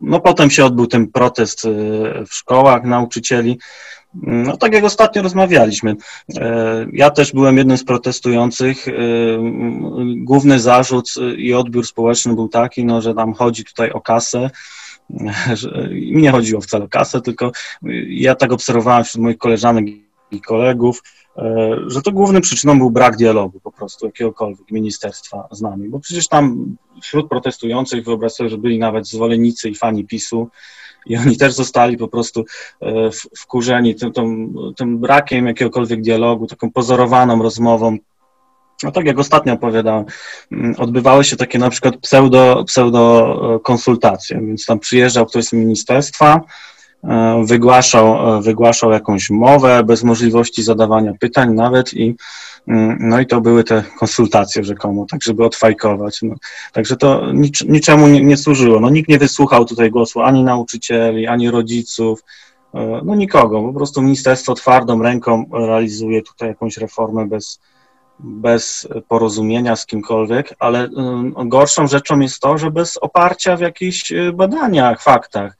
no 0.00 0.20
potem 0.20 0.50
się 0.50 0.64
odbył 0.64 0.86
ten 0.86 1.08
protest 1.08 1.64
e, 1.64 1.68
w 2.24 2.34
szkołach 2.34 2.84
nauczycieli. 2.84 3.58
No 4.22 4.56
tak 4.56 4.72
jak 4.72 4.84
ostatnio 4.84 5.22
rozmawialiśmy. 5.22 5.96
Ja 6.92 7.10
też 7.10 7.32
byłem 7.32 7.58
jednym 7.58 7.78
z 7.78 7.84
protestujących. 7.84 8.86
Główny 10.16 10.60
zarzut 10.60 11.10
i 11.36 11.54
odbiór 11.54 11.86
społeczny 11.86 12.34
był 12.34 12.48
taki, 12.48 12.84
no, 12.84 13.02
że 13.02 13.14
tam 13.14 13.34
chodzi 13.34 13.64
tutaj 13.64 13.90
o 13.90 14.00
kasę. 14.00 14.50
Mi 15.90 16.22
nie 16.22 16.30
chodziło 16.30 16.60
wcale 16.60 16.84
o 16.84 16.88
kasę, 16.88 17.20
tylko 17.20 17.52
ja 18.08 18.34
tak 18.34 18.52
obserwowałem 18.52 19.04
wśród 19.04 19.22
moich 19.22 19.38
koleżanek 19.38 19.84
i 20.30 20.40
kolegów, 20.40 21.02
że 21.86 22.02
to 22.02 22.12
głównym 22.12 22.42
przyczyną 22.42 22.78
był 22.78 22.90
brak 22.90 23.16
dialogu 23.16 23.60
po 23.60 23.72
prostu 23.72 24.06
jakiegokolwiek 24.06 24.70
ministerstwa 24.70 25.48
z 25.50 25.60
nami, 25.60 25.88
bo 25.88 26.00
przecież 26.00 26.28
tam 26.28 26.76
wśród 27.02 27.28
protestujących 27.28 28.04
wyobraź 28.04 28.32
sobie, 28.32 28.50
że 28.50 28.58
byli 28.58 28.78
nawet 28.78 29.08
zwolennicy 29.08 29.70
i 29.70 29.74
fani 29.74 30.04
PiSu 30.04 30.48
i 31.06 31.16
oni 31.16 31.36
też 31.36 31.52
zostali 31.52 31.96
po 31.96 32.08
prostu 32.08 32.44
e, 32.82 33.10
wkurzeni 33.38 33.94
tym, 33.94 34.12
tym, 34.12 34.54
tym 34.76 34.98
brakiem 34.98 35.46
jakiegokolwiek 35.46 36.00
dialogu, 36.00 36.46
taką 36.46 36.70
pozorowaną 36.70 37.42
rozmową, 37.42 37.96
no 38.82 38.90
tak 38.92 39.06
jak 39.06 39.18
ostatnio 39.18 39.52
opowiadałem, 39.52 40.04
mm, 40.52 40.74
odbywały 40.78 41.24
się 41.24 41.36
takie 41.36 41.58
na 41.58 41.70
przykład 41.70 41.96
pseudo, 41.96 42.64
pseudo 42.64 43.54
e, 43.54 43.58
konsultacje, 43.58 44.40
więc 44.46 44.66
tam 44.66 44.78
przyjeżdżał 44.78 45.26
ktoś 45.26 45.44
z 45.44 45.52
ministerstwa, 45.52 46.40
E, 46.40 46.69
wygłaszał, 47.44 48.36
e, 48.38 48.42
wygłaszał 48.42 48.90
jakąś 48.90 49.30
mowę 49.30 49.84
bez 49.84 50.04
możliwości 50.04 50.62
zadawania 50.62 51.12
pytań 51.20 51.54
nawet 51.54 51.94
i 51.94 52.16
mm, 52.68 52.98
no 53.00 53.20
i 53.20 53.26
to 53.26 53.40
były 53.40 53.64
te 53.64 53.84
konsultacje 53.98 54.64
rzekomo, 54.64 55.06
tak 55.10 55.22
żeby 55.22 55.44
odfajkować. 55.44 56.22
No. 56.22 56.34
Także 56.72 56.96
to 56.96 57.32
nic, 57.32 57.64
niczemu 57.68 58.08
nie, 58.08 58.24
nie, 58.24 58.36
służyło. 58.36 58.80
No, 58.80 58.90
nikt 58.90 59.08
nie 59.08 59.18
wysłuchał 59.18 59.64
tutaj 59.64 59.90
głosu 59.90 60.20
ani 60.20 60.44
nauczycieli, 60.44 61.26
ani 61.26 61.50
rodziców, 61.50 62.24
e, 62.74 63.00
no 63.04 63.14
nikogo. 63.14 63.62
Po 63.62 63.72
prostu 63.72 64.02
ministerstwo 64.02 64.54
twardą 64.54 65.02
ręką 65.02 65.44
realizuje 65.52 66.22
tutaj 66.22 66.48
jakąś 66.48 66.76
reformę 66.76 67.26
bez, 67.26 67.60
bez 68.18 68.88
porozumienia 69.08 69.76
z 69.76 69.86
kimkolwiek, 69.86 70.54
ale 70.58 70.88
gorszą 71.46 71.86
rzeczą 71.86 72.20
jest 72.20 72.40
to, 72.40 72.58
że 72.58 72.70
bez 72.70 72.96
oparcia 72.96 73.56
w 73.56 73.60
jakichś 73.60 74.12
badaniach, 74.32 75.02
faktach. 75.02 75.56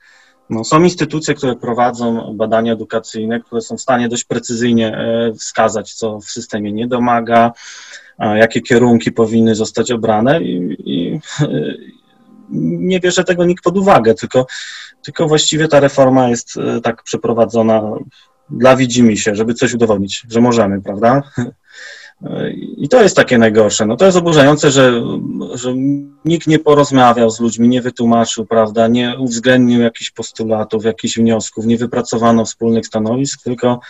No, 0.51 0.65
są 0.65 0.83
instytucje, 0.83 1.35
które 1.35 1.57
prowadzą 1.57 2.37
badania 2.37 2.73
edukacyjne, 2.73 3.41
które 3.41 3.61
są 3.61 3.77
w 3.77 3.81
stanie 3.81 4.09
dość 4.09 4.25
precyzyjnie 4.25 4.97
e, 4.97 5.33
wskazać, 5.35 5.95
co 5.95 6.21
w 6.21 6.25
systemie 6.25 6.73
nie 6.73 6.89
domaga, 6.89 7.53
jakie 8.19 8.61
kierunki 8.61 9.13
powinny 9.13 9.55
zostać 9.55 9.91
obrane 9.91 10.43
i, 10.43 10.77
i 10.79 11.21
nie 12.79 13.01
bierze 13.01 13.25
tego 13.25 13.45
nikt 13.45 13.65
pod 13.65 13.79
uwagę, 13.79 14.15
tylko, 14.15 14.47
tylko 15.03 15.29
właściwie 15.29 15.69
ta 15.69 15.81
reforma 15.81 16.29
jest 16.29 16.57
e, 16.57 16.81
tak 16.81 17.03
przeprowadzona 17.03 17.83
dla 18.51 18.77
widzimy 18.77 19.17
się, 19.17 19.35
żeby 19.35 19.55
coś 19.55 19.75
udowodnić, 19.75 20.27
że 20.31 20.41
możemy, 20.41 20.83
prawda? 20.83 21.23
I 22.77 22.89
to 22.89 23.03
jest 23.03 23.17
takie 23.17 23.39
najgorsze. 23.39 23.87
No 23.87 23.97
to 23.97 24.05
jest 24.05 24.19
oburzające, 24.19 24.71
że, 24.71 25.03
że 25.55 25.75
nikt 26.25 26.47
nie 26.47 26.59
porozmawiał 26.59 27.31
z 27.31 27.41
ludźmi, 27.41 27.69
nie 27.69 27.83
wytłumaczył, 27.83 28.47
prawda, 28.47 28.89
nie 28.89 29.19
uwzględnił 29.19 29.81
jakichś 29.81 30.11
postulatów, 30.11 30.85
jakichś 30.85 31.19
wniosków, 31.19 31.67
nie 31.67 31.77
wypracowano 31.77 32.45
wspólnych 32.45 32.87
stanowisk, 32.87 33.43
tylko, 33.43 33.81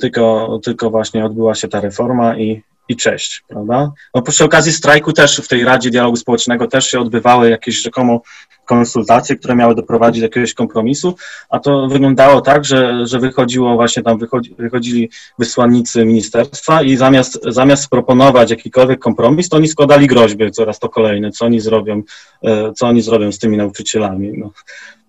tylko, 0.00 0.58
tylko 0.64 0.90
właśnie 0.90 1.24
odbyła 1.24 1.54
się 1.54 1.68
ta 1.68 1.80
reforma 1.80 2.38
i, 2.38 2.62
i 2.88 2.96
cześć, 2.96 3.44
prawda? 3.48 3.92
No 4.14 4.22
przy 4.22 4.44
okazji 4.44 4.72
strajku 4.72 5.12
też 5.12 5.40
w 5.40 5.48
tej 5.48 5.64
Radzie 5.64 5.90
Dialogu 5.90 6.16
Społecznego 6.16 6.66
też 6.66 6.86
się 6.86 7.00
odbywały 7.00 7.50
jakieś 7.50 7.82
rzekomo 7.82 8.20
konsultacje, 8.64 9.36
które 9.36 9.56
miały 9.56 9.74
doprowadzić 9.74 10.20
do 10.20 10.26
jakiegoś 10.26 10.54
kompromisu, 10.54 11.14
a 11.50 11.58
to 11.58 11.88
wyglądało 11.88 12.40
tak, 12.40 12.64
że, 12.64 13.06
że 13.06 13.18
wychodziło 13.18 13.74
właśnie 13.74 14.02
tam, 14.02 14.18
wychodzi, 14.18 14.54
wychodzili 14.58 15.10
wysłannicy 15.38 16.04
ministerstwa 16.04 16.82
i 16.82 16.96
zamiast, 16.96 17.38
zamiast 17.46 17.90
proponować 17.90 18.50
jakikolwiek 18.50 19.00
kompromis, 19.00 19.48
to 19.48 19.56
oni 19.56 19.68
składali 19.68 20.06
groźby 20.06 20.50
coraz 20.50 20.78
to 20.78 20.88
kolejne, 20.88 21.30
co 21.30 21.44
oni 21.44 21.60
zrobią, 21.60 22.02
e, 22.42 22.72
co 22.72 22.86
oni 22.86 23.02
zrobią 23.02 23.32
z 23.32 23.38
tymi 23.38 23.56
nauczycielami. 23.56 24.32
No, 24.38 24.50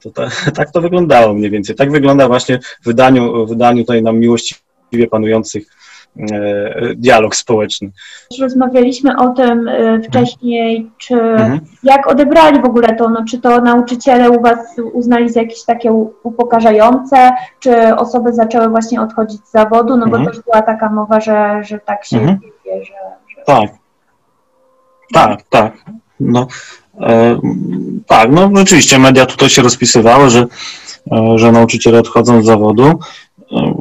to 0.04 0.12
ta, 0.12 0.30
tak 0.58 0.72
to 0.72 0.82
wyglądało 0.82 1.34
mniej 1.34 1.50
więcej. 1.50 1.76
Tak 1.76 1.92
wygląda 1.92 2.28
właśnie 2.28 2.60
w 2.82 2.86
wydaniu, 2.86 3.46
w 3.46 3.50
wydaniu 3.50 3.84
tutaj 3.84 4.04
nam 4.04 4.20
miłościwie 4.20 5.08
panujących 5.12 5.68
dialog 6.96 7.36
społeczny. 7.36 7.92
Rozmawialiśmy 8.42 9.18
o 9.18 9.30
tym 9.30 9.68
e, 9.68 10.02
wcześniej, 10.02 10.92
czy 10.98 11.16
mhm. 11.16 11.60
jak 11.84 12.08
odebrali 12.08 12.62
w 12.62 12.66
ogóle 12.66 12.96
to, 12.96 13.10
no, 13.10 13.26
czy 13.30 13.42
to 13.42 13.62
nauczyciele 13.62 14.32
u 14.32 14.42
Was 14.42 14.60
uznali 14.94 15.30
za 15.30 15.42
jakieś 15.42 15.64
takie 15.64 15.92
upokarzające, 16.24 17.32
czy 17.60 17.96
osoby 17.96 18.34
zaczęły 18.34 18.70
właśnie 18.70 19.02
odchodzić 19.02 19.42
z 19.46 19.52
zawodu, 19.52 19.98
no 19.98 20.06
mhm. 20.06 20.24
bo 20.24 20.30
też 20.30 20.42
była 20.42 20.62
taka 20.62 20.90
mowa, 20.90 21.20
że, 21.20 21.62
że 21.64 21.80
tak 21.80 22.06
się 22.06 22.18
mhm. 22.18 22.40
dzieje, 22.66 22.86
że, 22.86 22.94
że... 23.36 23.44
Tak, 23.46 23.70
tak, 25.14 25.42
tak. 25.50 25.74
No, 26.20 26.48
e, 27.02 27.40
tak, 28.08 28.32
no 28.32 28.50
rzeczywiście 28.56 29.00
media 29.00 29.26
tutaj 29.26 29.50
się 29.50 29.62
rozpisywały, 29.62 30.30
że, 30.30 30.46
e, 31.12 31.38
że 31.38 31.52
nauczyciele 31.52 32.00
odchodzą 32.00 32.42
z 32.42 32.46
zawodu. 32.46 33.00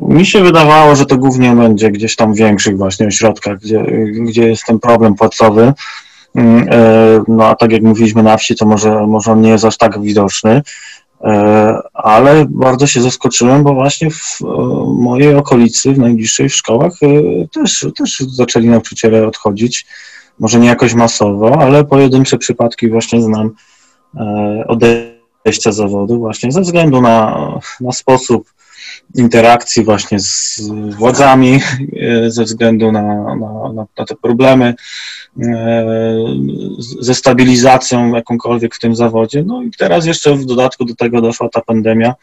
Mi 0.09 0.27
się 0.27 0.41
wydawało, 0.41 0.97
że 0.97 1.07
to 1.07 1.17
głównie 1.17 1.57
będzie 1.57 1.91
gdzieś 1.91 2.17
tam 2.17 2.35
w 2.35 2.37
większych 2.37 2.77
właśnie 2.77 3.07
ośrodkach, 3.07 3.59
gdzie, 3.59 3.85
gdzie 4.13 4.49
jest 4.49 4.65
ten 4.67 4.79
problem 4.79 5.15
płacowy. 5.15 5.73
Mm, 6.35 6.69
e, 6.71 7.23
no 7.29 7.47
a 7.47 7.55
tak 7.55 7.73
jak 7.73 7.83
mówiliśmy 7.83 8.23
na 8.23 8.37
wsi, 8.37 8.57
to 8.57 8.67
może, 8.67 9.07
może 9.07 9.33
on 9.33 9.41
nie 9.41 9.51
jest 9.51 9.65
aż 9.65 9.77
tak 9.77 10.03
widoczny, 10.03 10.63
e, 11.21 11.79
ale 11.95 12.47
bardzo 12.49 12.87
się 12.87 13.03
zaskoczyłem, 13.03 13.63
bo 13.63 13.75
właśnie 13.75 14.11
w 14.11 14.41
mojej 14.99 15.35
okolicy, 15.35 15.93
w 15.93 15.99
najbliższych 15.99 16.55
szkołach 16.55 16.93
e, 17.03 17.09
też, 17.49 17.87
też 17.97 18.19
zaczęli 18.19 18.67
nauczyciele 18.67 19.27
odchodzić. 19.27 19.87
Może 20.39 20.59
nie 20.59 20.69
jakoś 20.69 20.95
masowo, 20.95 21.59
ale 21.63 21.85
pojedyncze 21.85 22.39
przypadki 22.39 22.91
właśnie 22.91 23.23
znam 23.23 23.51
odejścia 24.69 25.73
zawodu 25.73 26.19
właśnie 26.19 26.53
ze 26.53 26.61
względu 26.61 27.01
na, 27.01 27.49
na 27.81 27.93
sposób 27.93 28.53
interakcji 29.15 29.85
właśnie 29.85 30.21
z 30.21 30.61
władzami 30.99 31.61
e, 32.01 32.31
ze 32.31 32.45
względu 32.45 32.93
na, 32.93 33.03
na, 33.37 33.87
na 33.99 34.05
te 34.07 34.15
problemy 34.23 34.75
e, 35.43 35.87
ze 37.01 37.15
stabilizacją 37.15 38.15
jakąkolwiek 38.15 38.75
w 38.75 38.79
tym 38.79 38.95
zawodzie. 38.95 39.45
No 39.47 39.63
i 39.63 39.71
teraz 39.79 40.07
jeszcze 40.07 40.35
w 40.35 40.45
dodatku 40.45 40.85
do 40.85 40.95
tego 40.95 41.21
doszła 41.21 41.49
ta 41.49 41.61
pandemia, 41.61 42.15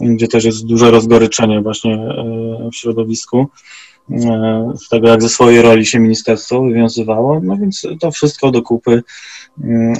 gdzie 0.00 0.28
też 0.28 0.44
jest 0.44 0.66
duże 0.66 0.90
rozgoryczenie 0.90 1.60
właśnie 1.60 1.94
e, 1.94 2.68
w 2.72 2.76
środowisku 2.76 3.48
z 4.74 4.88
tego, 4.88 5.08
jak 5.08 5.22
ze 5.22 5.28
swojej 5.28 5.62
roli 5.62 5.86
się 5.86 5.98
ministerstwo 5.98 6.62
wywiązywało, 6.62 7.40
no 7.42 7.56
więc 7.56 7.86
to 8.00 8.10
wszystko 8.10 8.50
do 8.50 8.62
kupy 8.62 9.02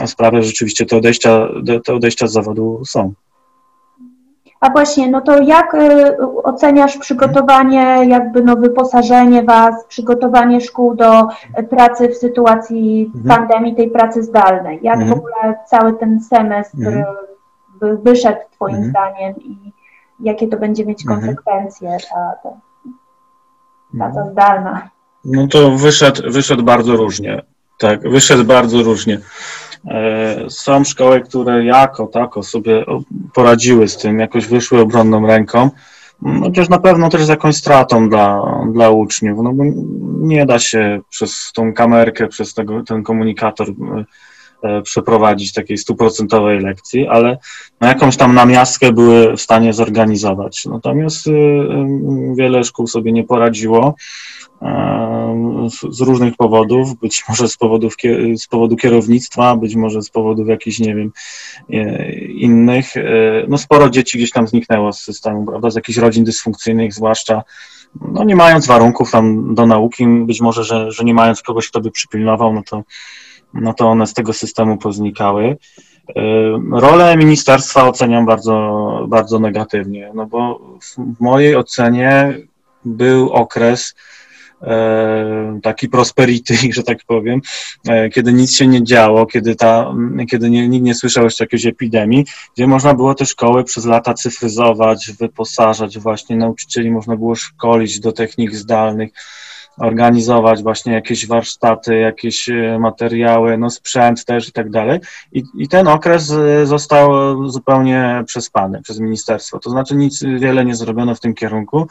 a 0.01 0.07
sprawia, 0.07 0.43
że 0.43 0.47
rzeczywiście 0.47 0.87
te 0.87 0.97
odejścia, 0.97 1.49
te 1.85 1.95
odejścia 1.95 2.27
z 2.27 2.33
zawodu 2.33 2.83
są. 2.87 3.13
A 4.63 4.71
właśnie, 4.71 5.11
no 5.11 5.21
to 5.21 5.43
jak 5.43 5.75
y, 5.75 6.17
oceniasz 6.43 6.97
przygotowanie, 6.99 8.05
jakby 8.09 8.43
no 8.43 8.57
wyposażenie 8.57 9.43
Was, 9.43 9.85
przygotowanie 9.85 10.61
szkół 10.61 10.95
do 10.95 11.23
y, 11.59 11.63
pracy 11.63 12.09
w 12.09 12.17
sytuacji 12.17 13.13
mhm. 13.15 13.39
pandemii, 13.39 13.75
tej 13.75 13.91
pracy 13.91 14.23
zdalnej? 14.23 14.79
Jak 14.83 14.97
mhm. 14.97 15.11
w 15.11 15.19
ogóle 15.19 15.55
cały 15.67 15.93
ten 15.93 16.21
semestr 16.21 16.87
mhm. 16.87 17.05
wyszedł 18.03 18.39
Twoim 18.53 18.77
mhm. 18.77 18.91
zdaniem 18.91 19.35
i 19.41 19.73
jakie 20.21 20.49
to 20.49 20.57
będzie 20.57 20.87
mieć 20.87 21.03
mhm. 21.03 21.21
konsekwencje 21.21 21.97
ta, 22.15 22.35
ta 22.43 22.51
praca 23.99 24.21
mhm. 24.21 24.33
zdalna? 24.33 24.91
No 25.25 25.47
to 25.47 25.71
wyszedł, 25.71 26.23
wyszedł 26.31 26.63
bardzo 26.63 26.97
różnie. 26.97 27.43
Tak, 27.79 28.09
wyszedł 28.11 28.45
bardzo 28.45 28.83
różnie. 28.83 29.19
E, 29.89 30.51
są 30.51 30.85
szkoły, 30.85 31.21
które 31.21 31.65
jako 31.65 32.07
tako 32.07 32.43
sobie 32.43 32.85
poradziły 33.35 33.89
z 33.89 33.97
tym, 33.97 34.19
jakoś 34.19 34.47
wyszły 34.47 34.81
obronną 34.81 35.27
ręką, 35.27 35.71
no, 36.23 36.41
chociaż 36.41 36.69
na 36.69 36.79
pewno 36.79 37.09
też 37.09 37.25
z 37.25 37.29
jakąś 37.29 37.57
stratą 37.57 38.09
dla, 38.09 38.43
dla 38.73 38.91
uczniów, 38.91 39.39
no 39.43 39.53
bo 39.53 39.65
nie 40.27 40.47
da 40.47 40.59
się 40.59 41.01
przez 41.11 41.53
tą 41.55 41.75
kamerkę, 41.75 42.29
przez 42.29 42.55
tego, 42.55 42.83
ten 42.83 43.03
komunikator 43.03 43.69
e, 44.63 44.83
przeprowadzić 44.83 45.53
takiej 45.53 45.79
stuprocentowej 45.79 46.61
lekcji, 46.61 47.09
ale 47.09 47.39
no 47.81 47.89
jakąś 47.89 48.17
tam 48.17 48.35
namiastkę 48.35 48.93
były 48.93 49.37
w 49.37 49.41
stanie 49.41 49.73
zorganizować. 49.73 50.65
Natomiast 50.65 51.27
wiele 52.35 52.65
szkół 52.65 52.87
sobie 52.87 53.13
nie 53.13 53.25
poradziło 53.25 53.95
z 55.91 56.01
różnych 56.01 56.37
powodów, 56.37 56.95
być 56.95 57.25
może 57.29 57.49
z, 57.49 57.57
powodów, 57.57 57.97
z 58.37 58.47
powodu 58.47 58.77
kierownictwa, 58.77 59.57
być 59.57 59.77
może 59.77 60.03
z 60.03 60.11
powodów 60.11 60.49
jakichś, 60.49 60.79
nie 60.79 60.95
wiem, 60.95 61.13
e, 61.71 62.13
innych. 62.15 62.97
E, 62.97 63.03
no 63.49 63.59
sporo 63.59 63.91
dzieci 63.91 64.19
gdzieś 64.19 64.31
tam 64.31 64.49
zniknęło 64.49 64.93
z 64.93 65.01
systemu, 65.01 65.47
prawda, 65.47 65.71
z 65.71 65.75
jakichś 65.75 65.99
rodzin 65.99 66.25
dysfunkcyjnych, 66.25 66.95
zwłaszcza 66.95 67.43
no 68.01 68.25
nie 68.25 68.37
mając 68.37 68.67
warunków 68.67 69.11
tam 69.11 69.55
do 69.55 69.67
nauki, 69.67 70.07
być 70.07 70.41
może, 70.41 70.65
że, 70.65 70.93
że 70.93 71.05
nie 71.05 71.15
mając 71.15 71.43
kogoś, 71.43 71.69
kto 71.69 71.81
by 71.81 71.91
przypilnował, 71.91 72.53
no 72.53 72.63
to, 72.63 72.83
no 73.55 73.75
to 73.75 73.89
one 73.89 74.07
z 74.07 74.15
tego 74.15 74.33
systemu 74.33 74.79
poznikały. 74.79 75.45
E, 75.45 76.23
rolę 76.73 77.17
ministerstwa 77.17 77.89
oceniam 77.89 78.27
bardzo, 78.27 79.07
bardzo 79.09 79.39
negatywnie, 79.39 80.11
no 80.15 80.27
bo 80.27 80.61
w 81.17 81.21
mojej 81.21 81.57
ocenie 81.57 82.39
był 82.85 83.33
okres, 83.33 83.95
taki 85.63 85.89
prosperity, 85.89 86.55
że 86.77 86.83
tak 86.83 86.99
powiem, 87.07 87.41
e, 87.89 88.09
kiedy 88.09 88.33
nic 88.33 88.57
się 88.57 88.67
nie 88.67 88.85
działo, 88.85 89.27
kiedy, 89.27 89.57
ta, 89.57 89.95
kiedy 90.31 90.51
nie, 90.51 90.69
nikt 90.69 90.85
nie 90.85 90.95
słyszał 90.95 91.25
jeszcze 91.25 91.45
jakiejś 91.45 91.67
epidemii, 91.67 92.25
gdzie 92.55 92.67
można 92.67 92.95
było 92.95 93.15
te 93.15 93.27
szkoły 93.27 93.65
przez 93.65 93.85
lata 93.85 94.15
cyfryzować, 94.15 95.13
wyposażać 95.21 95.99
właśnie 95.99 96.37
nauczycieli, 96.37 96.91
można 96.91 97.17
było 97.17 97.35
szkolić 97.35 98.01
do 98.01 98.13
technik 98.13 98.55
zdalnych, 98.55 99.11
organizować 99.79 100.63
właśnie 100.63 100.93
jakieś 100.93 101.27
warsztaty, 101.27 101.97
jakieś 101.97 102.49
e, 102.49 102.79
materiały, 102.79 103.59
no 103.59 103.71
sprzęt 103.71 104.25
też 104.25 104.49
i 104.49 104.53
tak 104.53 104.71
dalej. 104.71 105.01
I, 105.33 105.43
I 105.55 105.69
ten 105.69 105.89
okres 105.89 106.33
został 106.65 107.11
zupełnie 107.51 108.25
przespany 108.27 108.83
przez 108.83 109.01
ministerstwo. 109.01 109.59
To 109.59 109.71
znaczy 109.71 109.97
nic 109.97 110.23
wiele 110.23 110.65
nie 110.65 110.75
zrobiono 110.75 111.15
w 111.15 111.21
tym 111.21 111.35
kierunku. 111.35 111.87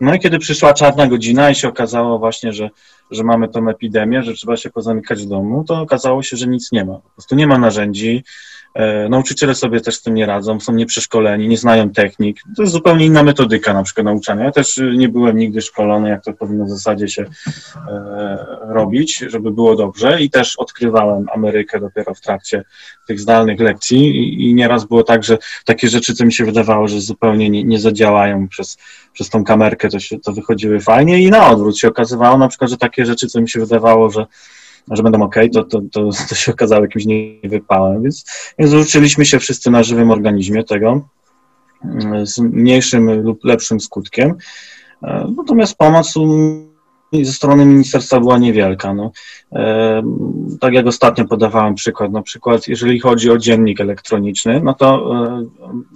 No 0.00 0.14
i 0.14 0.20
kiedy 0.20 0.38
przyszła 0.38 0.74
czarna 0.74 1.06
godzina 1.06 1.50
i 1.50 1.54
się 1.54 1.68
okazało 1.68 2.18
właśnie, 2.18 2.52
że, 2.52 2.70
że 3.10 3.24
mamy 3.24 3.48
tą 3.48 3.68
epidemię, 3.68 4.22
że 4.22 4.34
trzeba 4.34 4.56
się 4.56 4.70
pozamykać 4.70 5.22
w 5.22 5.28
domu, 5.28 5.64
to 5.64 5.80
okazało 5.80 6.22
się, 6.22 6.36
że 6.36 6.46
nic 6.46 6.72
nie 6.72 6.84
ma. 6.84 6.94
Po 6.94 7.10
prostu 7.10 7.34
nie 7.34 7.46
ma 7.46 7.58
narzędzi, 7.58 8.24
nauczyciele 9.08 9.54
sobie 9.54 9.80
też 9.80 9.96
z 9.96 10.02
tym 10.02 10.14
nie 10.14 10.26
radzą, 10.26 10.60
są 10.60 10.72
nieprzeszkoleni, 10.72 11.48
nie 11.48 11.58
znają 11.58 11.90
technik. 11.90 12.40
To 12.56 12.62
jest 12.62 12.72
zupełnie 12.72 13.06
inna 13.06 13.22
metodyka 13.22 13.74
na 13.74 13.82
przykład 13.82 14.04
nauczania. 14.04 14.44
Ja 14.44 14.50
też 14.50 14.80
nie 14.96 15.08
byłem 15.08 15.36
nigdy 15.36 15.62
szkolony, 15.62 16.08
jak 16.08 16.24
to 16.24 16.32
powinno 16.32 16.64
w 16.64 16.70
zasadzie 16.70 17.08
się 17.08 17.24
e, 17.88 18.46
robić, 18.68 19.24
żeby 19.28 19.50
było 19.50 19.76
dobrze 19.76 20.22
i 20.22 20.30
też 20.30 20.56
odkrywałem 20.56 21.26
Amerykę 21.34 21.80
dopiero 21.80 22.14
w 22.14 22.20
trakcie 22.20 22.64
tych 23.06 23.20
zdalnych 23.20 23.60
lekcji 23.60 23.98
i, 23.98 24.50
i 24.50 24.54
nieraz 24.54 24.84
było 24.84 25.02
tak, 25.02 25.24
że 25.24 25.38
takie 25.64 25.88
rzeczy, 25.88 26.14
co 26.14 26.24
mi 26.24 26.32
się 26.32 26.44
wydawało, 26.44 26.88
że 26.88 27.00
zupełnie 27.00 27.50
nie, 27.50 27.64
nie 27.64 27.80
zadziałają 27.80 28.48
przez, 28.48 28.78
przez 29.12 29.30
tą 29.30 29.44
kamerkę, 29.44 29.88
to, 29.88 30.00
się, 30.00 30.18
to 30.18 30.32
wychodziły 30.32 30.80
fajnie 30.80 31.22
i 31.22 31.30
na 31.30 31.50
odwrót 31.50 31.78
się 31.78 31.88
okazywało 31.88 32.38
na 32.38 32.48
przykład, 32.48 32.70
że 32.70 32.76
takie 32.76 33.06
rzeczy, 33.06 33.26
co 33.26 33.40
mi 33.40 33.48
się 33.48 33.60
wydawało, 33.60 34.10
że 34.10 34.26
że 34.90 35.02
będą 35.02 35.22
ok, 35.22 35.34
to, 35.52 35.64
to, 35.64 35.80
to, 35.92 36.10
to 36.28 36.34
się 36.34 36.52
okazało 36.52 36.82
jakimś 36.82 37.06
niewypałem. 37.06 38.02
Więc, 38.02 38.24
więc 38.58 38.72
uczyliśmy 38.72 39.24
się 39.24 39.38
wszyscy 39.38 39.70
na 39.70 39.82
żywym 39.82 40.10
organizmie 40.10 40.64
tego 40.64 41.08
mm, 41.84 42.26
z 42.26 42.38
mniejszym 42.38 43.22
lub 43.22 43.44
lepszym 43.44 43.80
skutkiem. 43.80 44.34
E, 45.02 45.32
natomiast 45.36 45.78
pomoc 45.78 46.14
ze 47.12 47.32
strony 47.32 47.64
ministerstwa 47.66 48.20
była 48.20 48.38
niewielka. 48.38 48.94
No. 48.94 49.10
E, 49.52 50.02
tak 50.60 50.74
jak 50.74 50.86
ostatnio 50.86 51.24
podawałem 51.24 51.74
przykład, 51.74 52.12
na 52.12 52.22
przykład 52.22 52.68
jeżeli 52.68 53.00
chodzi 53.00 53.30
o 53.30 53.38
dziennik 53.38 53.80
elektroniczny, 53.80 54.60
no 54.64 54.74
to 54.74 55.14
e, 55.26 55.46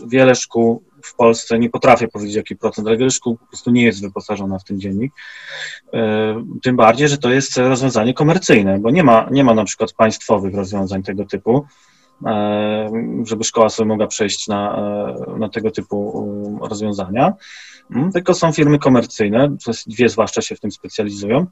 wiele 0.07 0.34
szkół 0.34 0.82
w 1.11 1.14
Polsce, 1.14 1.58
nie 1.58 1.70
potrafię 1.70 2.08
powiedzieć 2.08 2.36
jaki 2.36 2.56
procent, 2.56 2.88
ale 2.88 2.96
wiele 2.96 3.11
szkół 3.11 3.36
po 3.36 3.46
prostu 3.46 3.70
nie 3.70 3.82
jest 3.82 4.02
wyposażona 4.02 4.58
w 4.58 4.64
ten 4.64 4.80
dziennik. 4.80 5.12
E, 5.92 6.44
tym 6.62 6.76
bardziej, 6.76 7.08
że 7.08 7.18
to 7.18 7.30
jest 7.30 7.56
rozwiązanie 7.56 8.14
komercyjne, 8.14 8.78
bo 8.78 8.90
nie 8.90 9.02
ma, 9.02 9.28
nie 9.30 9.44
ma 9.44 9.54
na 9.54 9.64
przykład 9.64 9.92
państwowych 9.92 10.54
rozwiązań 10.54 11.02
tego 11.02 11.24
typu, 11.24 11.64
e, 12.26 12.90
żeby 13.24 13.44
szkoła 13.44 13.68
sobie 13.68 13.88
mogła 13.88 14.06
przejść 14.06 14.48
na, 14.48 14.76
e, 14.76 15.38
na 15.38 15.48
tego 15.48 15.70
typu 15.70 16.58
rozwiązania. 16.62 17.32
Mm, 17.90 18.12
tylko 18.12 18.34
są 18.34 18.52
firmy 18.52 18.78
komercyjne, 18.78 19.56
dwie 19.86 20.08
zwłaszcza 20.08 20.42
się 20.42 20.56
w 20.56 20.61
tym 20.61 20.70
specjalizują. 20.70 21.46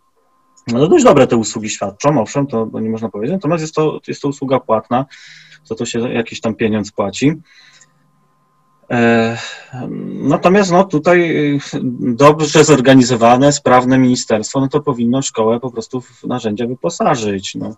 No 0.67 0.89
dość 0.89 1.05
dobre 1.05 1.27
te 1.27 1.37
usługi 1.37 1.69
świadczą, 1.69 2.21
owszem, 2.21 2.47
to 2.47 2.71
nie 2.81 2.91
można 2.91 3.09
powiedzieć, 3.09 3.33
natomiast 3.33 3.63
jest 3.63 3.75
to, 3.75 4.01
jest 4.09 4.23
to 4.23 4.29
usługa 4.29 4.61
płatna, 4.61 5.07
za 5.65 5.75
to 5.75 5.87
się 5.87 6.13
jakiś 6.13 6.41
tam 6.41 6.55
pieniądz 6.55 6.93
płaci. 6.93 7.33
E, 8.91 9.37
natomiast 10.23 10.73
no, 10.73 10.85
tutaj 10.85 11.35
dobrze 12.01 12.65
zorganizowane, 12.65 13.53
sprawne 13.53 13.99
ministerstwo, 13.99 14.61
no 14.61 14.69
to 14.69 14.81
powinno 14.81 15.23
szkołę 15.23 15.61
po 15.61 15.71
prostu 15.71 16.01
w 16.01 16.25
narzędzia 16.25 16.67
wyposażyć, 16.67 17.55
no, 17.55 17.75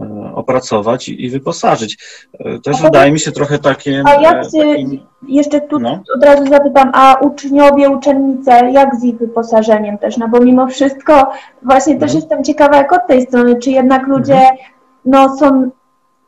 e, 0.00 0.32
opracować 0.34 1.08
i, 1.08 1.30
wyposażyć. 1.30 1.98
E, 2.38 2.58
też 2.58 2.80
a 2.80 2.82
wydaje 2.82 3.12
mi 3.12 3.20
się 3.20 3.32
trochę 3.32 3.58
takie... 3.58 4.02
A 4.06 4.14
jak 4.14 4.42
taki, 4.44 5.06
jeszcze 5.28 5.60
tu 5.60 5.78
no. 5.78 6.02
od 6.16 6.24
razu 6.24 6.46
zapytam, 6.46 6.90
a 6.94 7.16
uczniowie, 7.20 7.90
uczennice, 7.90 8.70
jak 8.70 8.96
z 8.96 9.04
ich 9.04 9.18
wyposażeniem 9.18 9.98
też? 9.98 10.16
No 10.16 10.28
bo 10.28 10.40
mimo 10.40 10.66
wszystko 10.66 11.32
właśnie 11.62 11.98
też 11.98 12.12
no. 12.12 12.18
jestem 12.18 12.44
ciekawa 12.44 12.76
jak 12.76 12.92
od 12.92 13.06
tej 13.06 13.22
strony, 13.22 13.56
czy 13.56 13.70
jednak 13.70 14.06
ludzie 14.06 14.38
mhm. 14.38 14.58
no, 15.04 15.36
są 15.36 15.70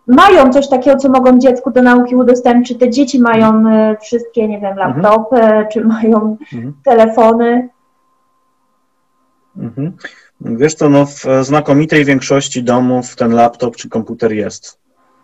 mają 0.07 0.53
coś 0.53 0.69
takiego, 0.69 0.97
co 0.97 1.09
mogą 1.09 1.39
dziecku 1.39 1.71
do 1.71 1.83
nauki 1.83 2.17
udostępnić, 2.17 2.69
czy 2.69 2.75
te 2.75 2.91
dzieci 2.91 3.21
mają 3.21 3.69
e, 3.69 3.97
wszystkie, 4.03 4.49
nie 4.49 4.61
wiem, 4.61 4.79
mhm. 4.79 5.03
laptopy, 5.03 5.37
mhm. 5.37 5.67
czy 5.73 5.85
mają 5.85 6.37
mhm. 6.53 6.75
telefony. 6.85 7.69
Mhm. 9.57 9.93
Wiesz 10.41 10.75
co, 10.75 10.89
no 10.89 11.07
w 11.07 11.25
znakomitej 11.43 12.05
większości 12.05 12.63
domów 12.63 13.17
ten 13.17 13.33
laptop 13.33 13.77
czy 13.77 13.89
komputer 13.89 14.33
jest, 14.33 14.79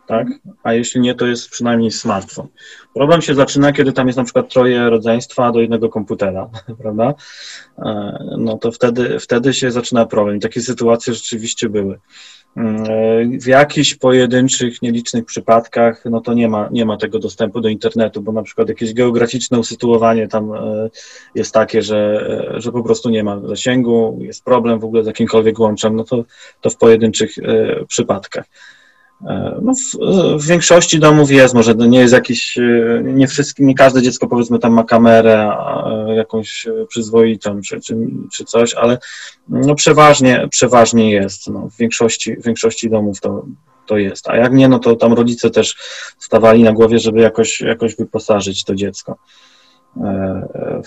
tak? 0.07 0.27
A 0.63 0.73
jeśli 0.73 1.01
nie, 1.01 1.15
to 1.15 1.27
jest 1.27 1.49
przynajmniej 1.49 1.91
smartfon. 1.91 2.49
Problem 2.95 3.23
się 3.23 3.35
zaczyna, 3.35 3.73
kiedy 3.73 3.93
tam 3.93 4.07
jest 4.07 4.17
na 4.17 4.25
przykład 4.25 4.53
troje 4.53 4.91
rodzeństwa 4.91 5.53
do 5.53 5.61
jednego 5.61 5.89
komputera, 5.89 6.49
prawda? 6.83 7.15
E, 7.79 8.19
no 8.39 8.59
to 8.59 8.73
wtedy, 8.73 9.19
wtedy 9.21 9.55
się 9.55 9.71
zaczyna 9.71 10.07
problem. 10.07 10.41
Takie 10.41 10.61
sytuacje 10.61 11.15
rzeczywiście 11.15 11.69
były. 11.69 11.99
W 13.41 13.47
jakichś 13.47 13.95
pojedynczych, 13.95 14.83
nielicznych 14.83 15.25
przypadkach, 15.25 16.05
no 16.05 16.21
to 16.21 16.35
nie 16.35 16.49
ma, 16.49 16.69
nie 16.73 16.85
ma 16.85 16.97
tego 16.97 17.19
dostępu 17.19 17.61
do 17.61 17.69
internetu, 17.69 18.23
bo 18.23 18.33
na 18.33 18.43
przykład 18.43 18.69
jakieś 18.69 18.95
geograficzne 18.95 19.59
usytuowanie 19.59 20.29
tam 20.29 20.53
e, 20.53 20.91
jest 21.35 21.55
takie, 21.55 21.83
że, 21.83 22.27
e, 22.57 22.61
że 22.61 22.73
po 22.73 22.83
prostu 22.83 23.11
nie 23.11 23.25
ma 23.25 23.41
zasięgu, 23.41 24.19
jest 24.21 24.45
problem 24.45 24.81
w 24.81 24.85
ogóle 24.85 25.05
z 25.05 25.07
jakimkolwiek 25.07 25.59
łączem, 25.59 25.97
no 25.97 26.05
to, 26.05 26.25
to 26.61 26.71
w 26.71 26.77
pojedynczych 26.77 27.39
e, 27.39 27.85
przypadkach. 27.85 28.47
E, 29.27 29.59
no 29.63 29.73
w, 29.75 29.99
w, 30.43 30.47
większości 30.47 30.99
domów 30.99 31.31
jest, 31.31 31.55
może 31.55 31.75
nie 31.75 31.99
jest 31.99 32.15
jakiś, 32.15 32.59
e, 32.59 33.03
nie 33.05 33.27
wszystkie, 33.27 33.65
nie 33.65 33.75
każde 33.75 34.03
dziecko 34.03 34.27
powiedzmy 34.27 34.59
tam 34.59 34.73
ma 34.73 34.85
kamerę 34.85 35.57
jakąś 36.17 36.67
przyzwoitą 36.89 37.61
czy, 37.61 37.81
czy, 37.81 37.97
czy 38.33 38.45
coś, 38.45 38.75
ale 38.75 38.99
no 39.49 39.75
przeważnie, 39.75 40.49
przeważnie 40.51 41.13
jest, 41.13 41.49
no. 41.51 41.69
W 41.69 41.77
większości, 41.77 42.37
w 42.37 42.45
większości 42.45 42.91
domów 42.91 43.21
to, 43.21 43.45
to 43.87 43.99
jest, 43.99 44.29
a 44.29 44.37
jak 44.37 44.53
nie, 44.53 44.69
no 44.69 44.79
to 44.79 44.97
tam 44.97 45.13
rodzice 45.13 45.51
też 45.51 45.77
stawali 46.19 46.63
na 46.63 46.73
głowie, 46.73 46.99
żeby 46.99 47.21
jakoś, 47.21 47.61
jakoś 47.61 47.97
wyposażyć 47.97 48.65
to 48.65 48.75
dziecko. 48.75 49.17
E, 49.97 50.83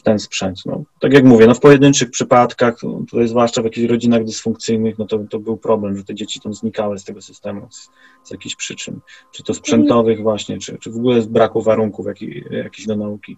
w 0.00 0.02
ten 0.02 0.18
sprzęt. 0.18 0.58
No, 0.66 0.82
tak 1.00 1.12
jak 1.12 1.24
mówię, 1.24 1.46
no 1.46 1.54
w 1.54 1.60
pojedynczych 1.60 2.10
przypadkach, 2.10 2.74
tutaj 3.10 3.28
zwłaszcza 3.28 3.62
w 3.62 3.64
jakichś 3.64 3.90
rodzinach 3.90 4.24
dysfunkcyjnych, 4.24 4.98
no 4.98 5.06
to, 5.06 5.18
to 5.30 5.38
był 5.38 5.56
problem, 5.56 5.96
że 5.96 6.04
te 6.04 6.14
dzieci 6.14 6.40
tam 6.40 6.54
znikały 6.54 6.98
z 6.98 7.04
tego 7.04 7.22
systemu 7.22 7.66
z, 7.70 7.90
z 8.24 8.30
jakichś 8.30 8.56
przyczyn, 8.56 9.00
czy 9.32 9.42
to 9.42 9.54
sprzętowych 9.54 10.22
właśnie, 10.22 10.58
czy, 10.58 10.78
czy 10.78 10.90
w 10.90 10.96
ogóle 10.96 11.22
z 11.22 11.26
braku 11.26 11.62
warunków 11.62 12.06
jakichś 12.50 12.86
do 12.86 12.96
nauki. 12.96 13.36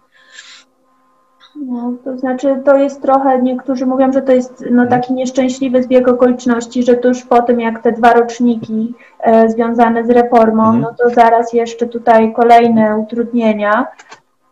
No, 1.55 1.93
to 2.03 2.17
znaczy 2.17 2.61
to 2.65 2.77
jest 2.77 3.01
trochę, 3.01 3.41
niektórzy 3.41 3.85
mówią, 3.85 4.13
że 4.13 4.21
to 4.21 4.31
jest 4.31 4.61
no, 4.61 4.83
mhm. 4.83 4.89
taki 4.89 5.13
nieszczęśliwy 5.13 5.83
zbieg 5.83 6.07
okoliczności, 6.07 6.83
że 6.83 6.95
tuż 6.95 7.23
po 7.23 7.41
tym, 7.41 7.59
jak 7.59 7.83
te 7.83 7.91
dwa 7.91 8.13
roczniki 8.13 8.93
e, 9.19 9.49
związane 9.49 10.05
z 10.05 10.09
reformą, 10.09 10.63
mhm. 10.63 10.81
no 10.81 10.93
to 10.93 11.09
zaraz 11.09 11.53
jeszcze 11.53 11.87
tutaj 11.87 12.33
kolejne 12.33 12.97
utrudnienia, 12.97 13.87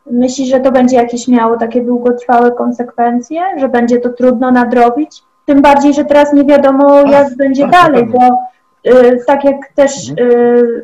Myśli, 0.06 0.46
że 0.46 0.60
to 0.60 0.72
będzie 0.72 0.96
jakieś 0.96 1.28
miało 1.28 1.58
takie 1.58 1.82
długotrwałe 1.82 2.52
konsekwencje, 2.52 3.42
że 3.58 3.70
będzie 3.70 4.00
to 4.00 4.10
trudno 4.10 4.52
nadrobić? 4.52 5.24
Tym 5.46 5.62
bardziej, 5.62 5.94
że 5.94 6.06
teraz 6.06 6.34
nie 6.34 6.46
wiadomo, 6.46 7.00
jak 7.00 7.28
Ach, 7.28 7.36
będzie 7.36 7.68
dalej, 7.68 8.06
bo 8.06 8.38
tak 9.28 9.44
jak 9.44 9.56
też 9.76 10.10
mhm. 10.10 10.82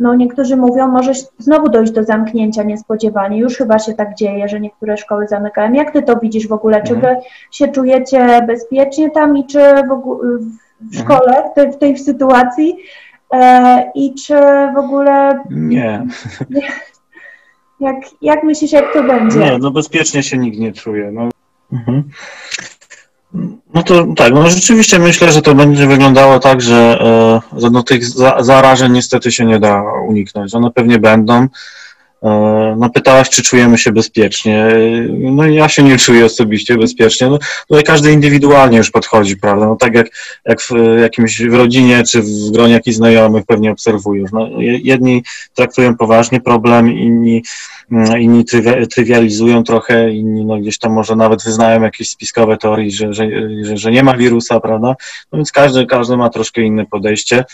no 0.00 0.14
niektórzy 0.14 0.56
mówią, 0.56 0.88
może 0.88 1.12
znowu 1.38 1.68
dojść 1.68 1.92
do 1.92 2.04
zamknięcia 2.04 2.62
niespodziewanie. 2.62 3.38
Już 3.38 3.56
chyba 3.56 3.78
się 3.78 3.94
tak 3.94 4.14
dzieje, 4.14 4.48
że 4.48 4.60
niektóre 4.60 4.96
szkoły 4.96 5.28
zamykają. 5.28 5.72
Jak 5.72 5.90
ty 5.90 6.02
to 6.02 6.16
widzisz 6.16 6.48
w 6.48 6.52
ogóle? 6.52 6.82
Czy 6.82 6.94
mhm. 6.94 7.16
wy 7.16 7.22
się 7.50 7.68
czujecie 7.68 8.40
bezpiecznie 8.46 9.10
tam 9.10 9.36
i 9.36 9.46
czy 9.46 9.58
w, 9.88 9.92
ogóle, 9.92 10.38
w 10.80 10.98
mhm. 10.98 11.04
szkole, 11.04 11.42
w 11.52 11.54
tej, 11.54 11.72
w 11.72 11.76
tej 11.76 11.98
sytuacji? 11.98 12.76
E, 13.32 13.90
I 13.94 14.14
czy 14.14 14.34
w 14.74 14.78
ogóle. 14.78 15.40
Nie. 15.50 16.06
Jak, 17.80 17.96
jak 18.22 18.44
myślisz, 18.44 18.72
jak 18.72 18.92
to 18.92 19.02
będzie? 19.02 19.38
Nie, 19.38 19.58
no 19.58 19.70
bezpiecznie 19.70 20.22
się 20.22 20.38
nikt 20.38 20.58
nie 20.58 20.72
czuje. 20.72 21.12
No. 21.12 21.28
Mhm. 21.72 22.10
No 23.74 23.82
to 23.82 24.06
tak, 24.16 24.32
no 24.32 24.50
rzeczywiście 24.50 24.98
myślę, 24.98 25.32
że 25.32 25.42
to 25.42 25.54
będzie 25.54 25.86
wyglądało 25.86 26.38
tak, 26.38 26.60
że, 26.60 26.98
e, 27.62 27.70
no 27.70 27.82
tych 27.82 28.04
zarażeń 28.40 28.92
niestety 28.92 29.32
się 29.32 29.44
nie 29.44 29.60
da 29.60 29.82
uniknąć. 30.08 30.54
One 30.54 30.70
pewnie 30.70 30.98
będą. 30.98 31.46
E, 32.22 32.76
no 32.78 32.90
pytałaś, 32.90 33.30
czy 33.30 33.42
czujemy 33.42 33.78
się 33.78 33.92
bezpiecznie. 33.92 34.66
No 35.18 35.46
ja 35.46 35.68
się 35.68 35.82
nie 35.82 35.98
czuję 35.98 36.24
osobiście 36.24 36.76
bezpiecznie. 36.76 37.26
No, 37.28 37.38
tutaj 37.68 37.84
każdy 37.84 38.12
indywidualnie 38.12 38.78
już 38.78 38.90
podchodzi, 38.90 39.36
prawda? 39.36 39.66
No 39.66 39.76
tak 39.76 39.94
jak, 39.94 40.06
jak 40.44 40.60
w 40.60 40.70
jakimś 41.00 41.42
w 41.42 41.54
rodzinie 41.54 42.02
czy 42.04 42.22
w 42.22 42.50
gronie 42.52 42.72
jakichś 42.72 42.96
znajomych 42.96 43.46
pewnie 43.46 43.70
obserwujesz. 43.72 44.30
No, 44.32 44.48
jedni 44.60 45.22
traktują 45.54 45.96
poważnie 45.96 46.40
problem, 46.40 46.92
inni, 46.92 47.42
mm, 47.92 48.20
inni 48.20 48.44
trywializują 48.90 49.64
trochę, 49.64 50.10
inni 50.10 50.44
no 50.44 50.58
gdzieś 50.58 50.78
tam 50.78 50.92
może 50.92 51.16
nawet 51.16 51.44
wyznają 51.44 51.82
jakieś 51.82 52.10
spiskowe 52.10 52.56
teorie, 52.56 52.90
że, 52.90 53.14
że, 53.14 53.28
że, 53.62 53.76
że 53.76 53.90
nie 53.90 54.02
ma 54.02 54.16
wirusa, 54.16 54.60
prawda? 54.60 54.94
No 55.32 55.36
więc 55.38 55.52
każdy, 55.52 55.86
każdy 55.86 56.16
ma 56.16 56.30
troszkę 56.30 56.62
inne 56.62 56.86
podejście. 56.86 57.44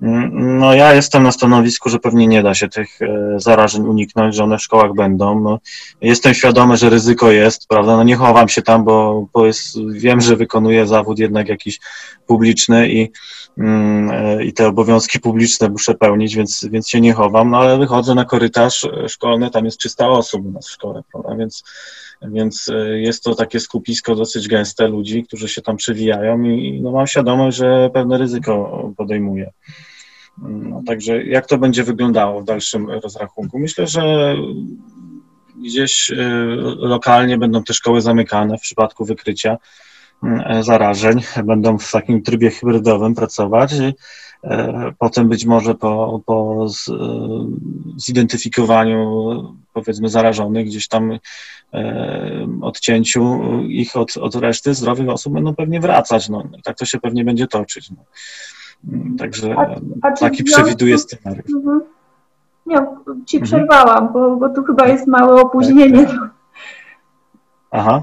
No 0.00 0.74
ja 0.74 0.94
jestem 0.94 1.22
na 1.22 1.32
stanowisku, 1.32 1.88
że 1.88 1.98
pewnie 1.98 2.26
nie 2.26 2.42
da 2.42 2.54
się 2.54 2.68
tych 2.68 3.02
e, 3.02 3.06
zarażeń 3.36 3.82
uniknąć, 3.82 4.34
że 4.34 4.44
one 4.44 4.58
w 4.58 4.62
szkołach 4.62 4.94
będą. 4.94 5.40
No, 5.40 5.58
jestem 6.00 6.34
świadomy, 6.34 6.76
że 6.76 6.90
ryzyko 6.90 7.30
jest, 7.30 7.68
prawda? 7.68 7.96
No 7.96 8.02
nie 8.02 8.16
chowam 8.16 8.48
się 8.48 8.62
tam, 8.62 8.84
bo, 8.84 9.26
bo 9.32 9.46
jest, 9.46 9.76
wiem, 9.92 10.20
że 10.20 10.36
wykonuję 10.36 10.86
zawód 10.86 11.18
jednak 11.18 11.48
jakiś 11.48 11.80
publiczny 12.26 12.88
i, 12.88 13.12
mm, 13.58 14.10
e, 14.10 14.44
i 14.44 14.52
te 14.52 14.68
obowiązki 14.68 15.20
publiczne 15.20 15.68
muszę 15.68 15.94
pełnić, 15.94 16.36
więc, 16.36 16.66
więc 16.70 16.88
się 16.88 17.00
nie 17.00 17.12
chowam, 17.12 17.50
no 17.50 17.58
ale 17.58 17.78
wychodzę 17.78 18.14
na 18.14 18.24
korytarz 18.24 18.88
szkolny, 19.08 19.50
tam 19.50 19.64
jest 19.64 19.78
300 19.78 20.08
osób 20.08 20.46
u 20.46 20.50
nas 20.50 20.68
w 20.68 20.70
szkole, 20.70 21.02
prawda? 21.12 21.36
Więc, 21.36 21.64
więc 22.32 22.68
e, 22.68 23.00
jest 23.00 23.22
to 23.22 23.34
takie 23.34 23.60
skupisko 23.60 24.14
dosyć 24.14 24.48
gęste 24.48 24.88
ludzi, 24.88 25.24
którzy 25.24 25.48
się 25.48 25.62
tam 25.62 25.76
przewijają 25.76 26.42
i 26.42 26.80
no, 26.82 26.92
mam 26.92 27.06
świadomość, 27.06 27.56
że 27.56 27.90
pewne 27.94 28.18
ryzyko 28.18 28.90
podejmuję. 28.96 29.50
No, 30.38 30.82
także 30.86 31.24
jak 31.24 31.46
to 31.46 31.58
będzie 31.58 31.84
wyglądało 31.84 32.40
w 32.40 32.44
dalszym 32.44 32.90
rozrachunku? 32.90 33.58
Myślę, 33.58 33.86
że 33.86 34.34
gdzieś 35.56 36.10
e, 36.10 36.16
lokalnie 36.78 37.38
będą 37.38 37.62
te 37.62 37.74
szkoły 37.74 38.00
zamykane 38.00 38.58
w 38.58 38.60
przypadku 38.60 39.04
wykrycia 39.04 39.56
e, 40.22 40.62
zarażeń. 40.62 41.20
Będą 41.44 41.78
w 41.78 41.90
takim 41.92 42.22
trybie 42.22 42.50
hybrydowym 42.50 43.14
pracować. 43.14 43.72
E, 44.44 44.92
potem 44.98 45.28
być 45.28 45.44
może 45.44 45.74
po, 45.74 46.20
po 46.26 46.66
zidentyfikowaniu 47.96 49.04
powiedzmy 49.72 50.08
zarażonych, 50.08 50.66
gdzieś 50.66 50.88
tam 50.88 51.18
odcięciu 52.62 53.42
ich 53.68 53.96
od, 53.96 54.16
od 54.16 54.34
reszty 54.34 54.74
zdrowych 54.74 55.08
osób 55.08 55.32
będą 55.32 55.54
pewnie 55.54 55.80
wracać. 55.80 56.28
No, 56.28 56.44
tak 56.64 56.78
to 56.78 56.84
się 56.84 57.00
pewnie 57.00 57.24
będzie 57.24 57.46
toczyć. 57.46 57.90
No. 57.90 57.96
Także 59.18 59.54
a, 59.58 59.80
a 60.02 60.12
taki 60.12 60.44
przewiduje 60.44 60.98
scenariusz. 60.98 61.54
Mhm. 61.54 61.80
Nie, 62.66 62.76
ci 63.26 63.36
mhm. 63.36 63.42
przerwałam, 63.42 64.12
bo, 64.12 64.36
bo 64.36 64.48
tu 64.48 64.64
chyba 64.64 64.88
jest 64.88 65.06
małe 65.06 65.42
opóźnienie. 65.42 66.06
Tak, 66.06 66.16
tak. 66.16 66.30
Aha. 67.70 68.02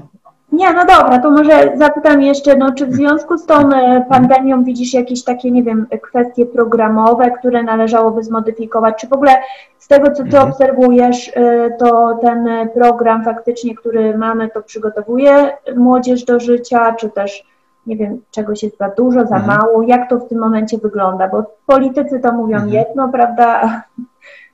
Nie, 0.52 0.72
no 0.72 0.80
dobra, 0.80 1.18
to 1.18 1.30
może 1.30 1.72
zapytam 1.74 2.22
jeszcze, 2.22 2.56
no, 2.56 2.72
czy 2.72 2.86
w 2.86 2.94
związku 2.94 3.38
z 3.38 3.46
tą 3.46 3.70
e, 3.70 4.04
pandemią 4.08 4.64
widzisz 4.64 4.94
jakieś 4.94 5.24
takie, 5.24 5.50
nie 5.50 5.62
wiem, 5.62 5.86
kwestie 6.02 6.46
programowe, 6.46 7.30
które 7.30 7.62
należałoby 7.62 8.22
zmodyfikować? 8.22 8.94
Czy 9.00 9.08
w 9.08 9.12
ogóle 9.12 9.32
z 9.78 9.88
tego, 9.88 10.10
co 10.10 10.22
ty 10.22 10.28
mhm. 10.28 10.48
obserwujesz, 10.48 11.32
e, 11.34 11.70
to 11.78 12.18
ten 12.22 12.48
program 12.74 13.24
faktycznie, 13.24 13.74
który 13.74 14.18
mamy, 14.18 14.48
to 14.48 14.62
przygotowuje 14.62 15.50
młodzież 15.76 16.24
do 16.24 16.40
życia, 16.40 16.94
czy 16.94 17.10
też 17.10 17.52
nie 17.86 17.96
wiem, 17.96 18.20
czegoś 18.30 18.62
jest 18.62 18.78
za 18.78 18.88
dużo, 18.88 19.26
za 19.26 19.36
mhm. 19.36 19.46
mało, 19.46 19.82
jak 19.82 20.10
to 20.10 20.18
w 20.18 20.28
tym 20.28 20.38
momencie 20.38 20.78
wygląda, 20.78 21.28
bo 21.28 21.44
politycy 21.66 22.20
to 22.20 22.32
mówią 22.32 22.56
mhm. 22.56 22.72
jedno, 22.72 23.08
prawda, 23.08 23.82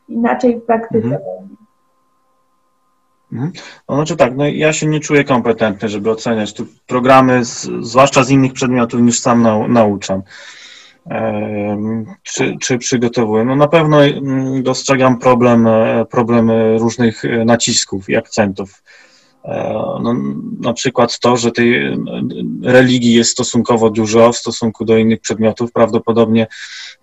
inaczej 0.09 0.61
w 0.61 0.65
praktyce. 0.65 1.07
Mhm. 1.07 1.57
Mhm. 3.33 3.53
No, 3.89 3.95
znaczy 3.95 4.17
tak, 4.17 4.37
no 4.37 4.49
ja 4.49 4.73
się 4.73 4.87
nie 4.87 5.01
czuję 5.01 5.25
kompetentny, 5.25 5.89
żeby 5.89 6.11
oceniać 6.11 6.53
tu 6.53 6.67
programy, 6.87 7.45
z, 7.45 7.69
zwłaszcza 7.81 8.25
z 8.25 8.31
innych 8.31 8.53
przedmiotów 8.53 9.01
niż 9.01 9.21
sam 9.21 9.43
nau, 9.43 9.69
nauczam. 9.69 10.23
czy, 12.23 12.57
czy 12.61 12.79
przygotowuję? 12.79 13.45
No 13.45 13.57
na 13.57 13.69
pewno 13.69 14.05
mm, 14.05 14.63
dostrzegam 14.63 15.19
problem, 15.19 15.67
e, 15.67 16.05
problem 16.11 16.51
różnych 16.79 17.25
e, 17.25 17.45
nacisków 17.45 18.09
i 18.09 18.17
akcentów 18.17 18.83
no, 20.03 20.15
na 20.61 20.73
przykład 20.73 21.19
to, 21.19 21.37
że 21.37 21.53
tej 21.53 21.77
e, 21.77 21.97
religii 22.63 23.15
jest 23.15 23.31
stosunkowo 23.31 23.91
dużo 23.91 24.33
w 24.33 24.37
stosunku 24.37 24.85
do 24.85 24.97
innych 24.97 25.21
przedmiotów, 25.21 25.73
prawdopodobnie 25.73 26.47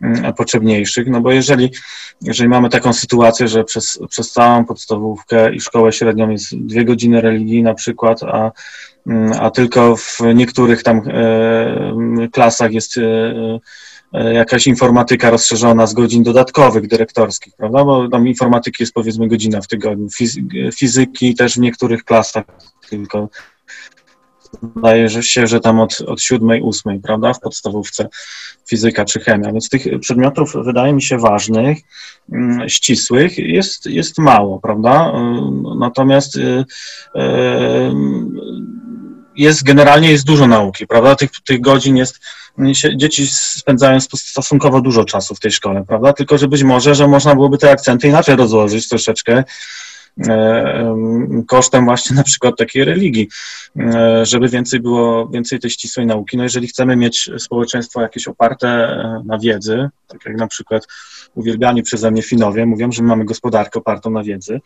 mm, 0.02 0.34
potrzebniejszych, 0.34 1.08
no 1.08 1.22
bo 1.22 1.32
jeżeli, 1.32 1.72
jeżeli 2.22 2.50
mamy 2.50 2.70
taką 2.70 2.94
sytuację, 2.94 3.48
że 3.48 3.64
przez, 3.64 4.00
przez 4.10 4.32
całą 4.32 4.66
podstawówkę 4.66 5.56
i 5.56 5.62
szkołę 5.62 5.92
średnią 5.92 6.30
jest 6.30 6.58
dwie 6.58 6.86
godziny 6.86 7.22
religii 7.22 7.64
na 7.64 7.74
przykład, 7.74 8.24
a, 8.24 8.52
mm, 9.08 9.32
a 9.40 9.52
tylko 9.52 9.96
w 9.96 10.20
niektórych 10.36 10.84
tam 10.84 11.02
e, 11.08 12.28
klasach 12.32 12.72
jest 12.72 12.98
e, 12.98 13.02
E, 13.02 13.60
jakaś 14.14 14.68
informatyka 14.68 15.30
rozszerzona 15.30 15.88
z 15.88 15.94
godzin 15.94 16.24
dodatkowych 16.24 16.88
dyrektorskich, 16.88 17.54
prawda? 17.58 17.86
Bo 17.86 18.10
tam 18.10 18.28
informatyki 18.28 18.84
jest 18.84 18.94
powiedzmy 18.94 19.28
godzina 19.28 19.62
w 19.62 19.68
tygodniu, 19.68 20.08
fizyki 20.76 21.36
też 21.36 21.56
w 21.56 21.60
niektórych 21.60 22.04
klasach 22.04 22.46
tylko 22.90 23.30
zdaje 24.78 25.10
się, 25.10 25.48
że 25.48 25.60
tam 25.60 25.80
od, 25.80 26.02
od 26.02 26.22
siódmej, 26.22 26.62
ósmej, 26.62 27.00
prawda, 27.00 27.34
w 27.34 27.40
podstawówce 27.40 28.10
fizyka 28.70 29.06
czy 29.06 29.20
chemia, 29.20 29.52
więc 29.52 29.70
tych 29.70 30.00
przedmiotów 30.00 30.54
wydaje 30.64 30.94
mi 30.94 31.02
się 31.02 31.18
ważnych, 31.18 31.78
mm, 32.32 32.70
ścisłych 32.70 33.38
jest, 33.38 33.86
jest 33.86 34.18
mało, 34.18 34.60
prawda, 34.60 35.12
e, 35.14 35.52
natomiast 35.80 36.38
e, 36.38 36.66
jest 39.36 39.64
generalnie 39.64 40.12
jest 40.12 40.26
dużo 40.26 40.48
nauki, 40.48 40.88
prawda? 40.88 41.16
Tych, 41.16 41.30
tych 41.46 41.62
godzin 41.62 41.98
jest, 41.98 42.20
dzieci 42.96 43.28
spędzają 43.28 44.00
stosunkowo 44.02 44.82
dużo 44.82 45.06
czasu 45.06 45.36
w 45.36 45.40
tej 45.40 45.52
szkole, 45.52 45.84
prawda? 45.88 46.14
Tylko, 46.14 46.38
że 46.38 46.48
być 46.48 46.64
może, 46.64 46.96
że 46.96 47.08
można 47.08 47.36
byłoby 47.36 47.58
te 47.58 47.72
akcenty 47.72 48.08
inaczej 48.08 48.36
rozłożyć 48.36 48.90
troszeczkę, 48.90 49.44
e, 50.28 50.96
kosztem 51.48 51.86
właśnie 51.86 52.16
na 52.16 52.24
przykład 52.24 52.58
takiej 52.58 52.86
religii, 52.86 53.30
e, 53.80 54.26
żeby 54.26 54.50
więcej 54.50 54.80
było, 54.80 55.28
więcej 55.28 55.60
tej 55.60 55.72
ścisłej 55.72 56.06
nauki. 56.06 56.38
No 56.38 56.44
jeżeli 56.44 56.68
chcemy 56.68 56.96
mieć 56.96 57.30
społeczeństwo 57.38 58.02
jakieś 58.02 58.28
oparte 58.28 58.68
e, 58.68 59.22
na 59.26 59.40
wiedzy, 59.40 59.90
tak 60.08 60.26
jak 60.26 60.38
na 60.38 60.48
przykład 60.48 60.88
uwielbiani 61.36 61.84
przeze 61.84 62.12
mnie 62.12 62.22
Finowie 62.22 62.66
mówią, 62.66 62.92
że 62.92 63.04
mamy 63.04 63.26
gospodarkę 63.26 63.80
opartą 63.80 64.10
na 64.10 64.24
wiedzy. 64.24 64.62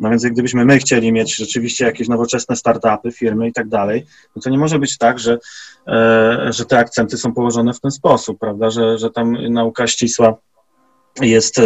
No 0.00 0.10
więc 0.10 0.26
gdybyśmy 0.26 0.64
my 0.64 0.78
chcieli 0.78 1.12
mieć 1.12 1.36
rzeczywiście 1.36 1.84
jakieś 1.84 2.08
nowoczesne 2.08 2.56
startupy, 2.56 3.12
firmy 3.12 3.48
i 3.48 3.52
tak 3.52 3.68
dalej, 3.68 4.06
no 4.36 4.42
to 4.42 4.50
nie 4.50 4.58
może 4.58 4.78
być 4.78 4.98
tak, 4.98 5.18
że, 5.18 5.38
e, 5.88 6.52
że 6.52 6.64
te 6.64 6.78
akcenty 6.78 7.16
są 7.16 7.34
położone 7.34 7.72
w 7.74 7.80
ten 7.80 7.90
sposób, 7.90 8.38
prawda, 8.38 8.70
że, 8.70 8.98
że 8.98 9.10
tam 9.10 9.52
nauka 9.52 9.86
ścisła 9.86 10.36
jest 11.20 11.58
e, 11.58 11.62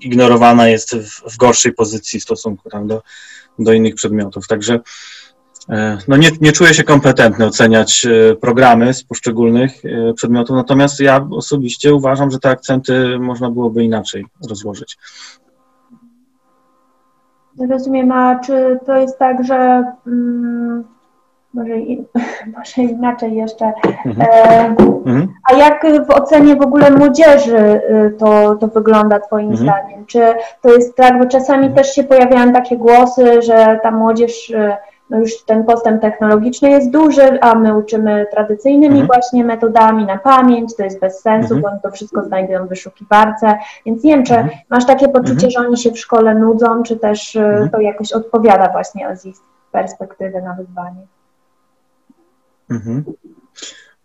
ignorowana, 0.00 0.68
jest 0.68 0.96
w, 0.96 1.34
w 1.34 1.36
gorszej 1.36 1.72
pozycji 1.72 2.20
w 2.20 2.22
stosunku 2.22 2.70
tam 2.70 2.86
do, 2.86 3.02
do 3.58 3.72
innych 3.72 3.94
przedmiotów. 3.94 4.48
Także 4.48 4.80
no 6.08 6.16
nie, 6.16 6.28
nie 6.40 6.52
czuję 6.52 6.74
się 6.74 6.84
kompetentny 6.84 7.46
oceniać 7.46 8.06
e, 8.06 8.36
programy 8.36 8.94
z 8.94 9.04
poszczególnych 9.04 9.84
e, 9.84 10.14
przedmiotów, 10.14 10.56
natomiast 10.56 11.00
ja 11.00 11.28
osobiście 11.30 11.94
uważam, 11.94 12.30
że 12.30 12.38
te 12.38 12.50
akcenty 12.50 13.18
można 13.18 13.50
byłoby 13.50 13.84
inaczej 13.84 14.26
rozłożyć. 14.48 14.98
Rozumiem, 17.70 18.12
a 18.12 18.38
czy 18.38 18.78
to 18.86 18.96
jest 18.96 19.18
tak, 19.18 19.44
że 19.44 19.84
mm, 20.06 20.84
może, 21.54 21.74
może 22.56 22.82
inaczej 22.82 23.34
jeszcze. 23.34 23.72
Mhm. 24.04 24.76
mhm. 25.06 25.28
A 25.50 25.56
jak 25.56 25.86
w 26.06 26.10
ocenie 26.10 26.56
w 26.56 26.62
ogóle 26.62 26.90
młodzieży 26.90 27.80
to, 28.18 28.54
to 28.54 28.68
wygląda 28.68 29.20
Twoim 29.20 29.50
mhm. 29.50 29.68
zdaniem? 29.68 30.06
Czy 30.06 30.20
to 30.62 30.74
jest 30.74 30.96
tak, 30.96 31.18
bo 31.18 31.26
czasami 31.26 31.66
mhm. 31.66 31.74
też 31.74 31.94
się 31.94 32.04
pojawiają 32.04 32.52
takie 32.52 32.76
głosy, 32.76 33.42
że 33.42 33.80
ta 33.82 33.90
młodzież 33.90 34.52
no 35.10 35.18
już 35.18 35.44
ten 35.44 35.64
postęp 35.64 36.02
technologiczny 36.02 36.70
jest 36.70 36.90
duży, 36.90 37.40
a 37.40 37.54
my 37.54 37.76
uczymy 37.78 38.26
tradycyjnymi 38.30 39.00
mhm. 39.00 39.06
właśnie 39.06 39.44
metodami 39.44 40.06
na 40.06 40.18
pamięć, 40.18 40.76
to 40.76 40.84
jest 40.84 41.00
bez 41.00 41.20
sensu, 41.20 41.54
mhm. 41.54 41.62
bo 41.62 41.68
oni 41.68 41.80
to 41.82 41.90
wszystko 41.90 42.24
znajdują 42.24 42.66
w 42.66 42.68
wyszukiwarce, 42.68 43.58
więc 43.86 44.04
nie 44.04 44.14
wiem, 44.14 44.24
czy 44.24 44.34
mhm. 44.34 44.58
masz 44.70 44.86
takie 44.86 45.08
poczucie, 45.08 45.46
mhm. 45.46 45.50
że 45.50 45.60
oni 45.60 45.76
się 45.76 45.90
w 45.90 45.98
szkole 45.98 46.34
nudzą, 46.34 46.82
czy 46.82 46.96
też 46.96 47.34
y, 47.34 47.40
mhm. 47.40 47.70
to 47.70 47.80
jakoś 47.80 48.12
odpowiada 48.12 48.68
właśnie 48.68 49.16
z 49.16 49.26
ich 49.26 49.36
perspektywy 49.72 50.42
na 50.42 50.54
wyzwanie. 50.54 51.06
Mhm. 52.70 53.04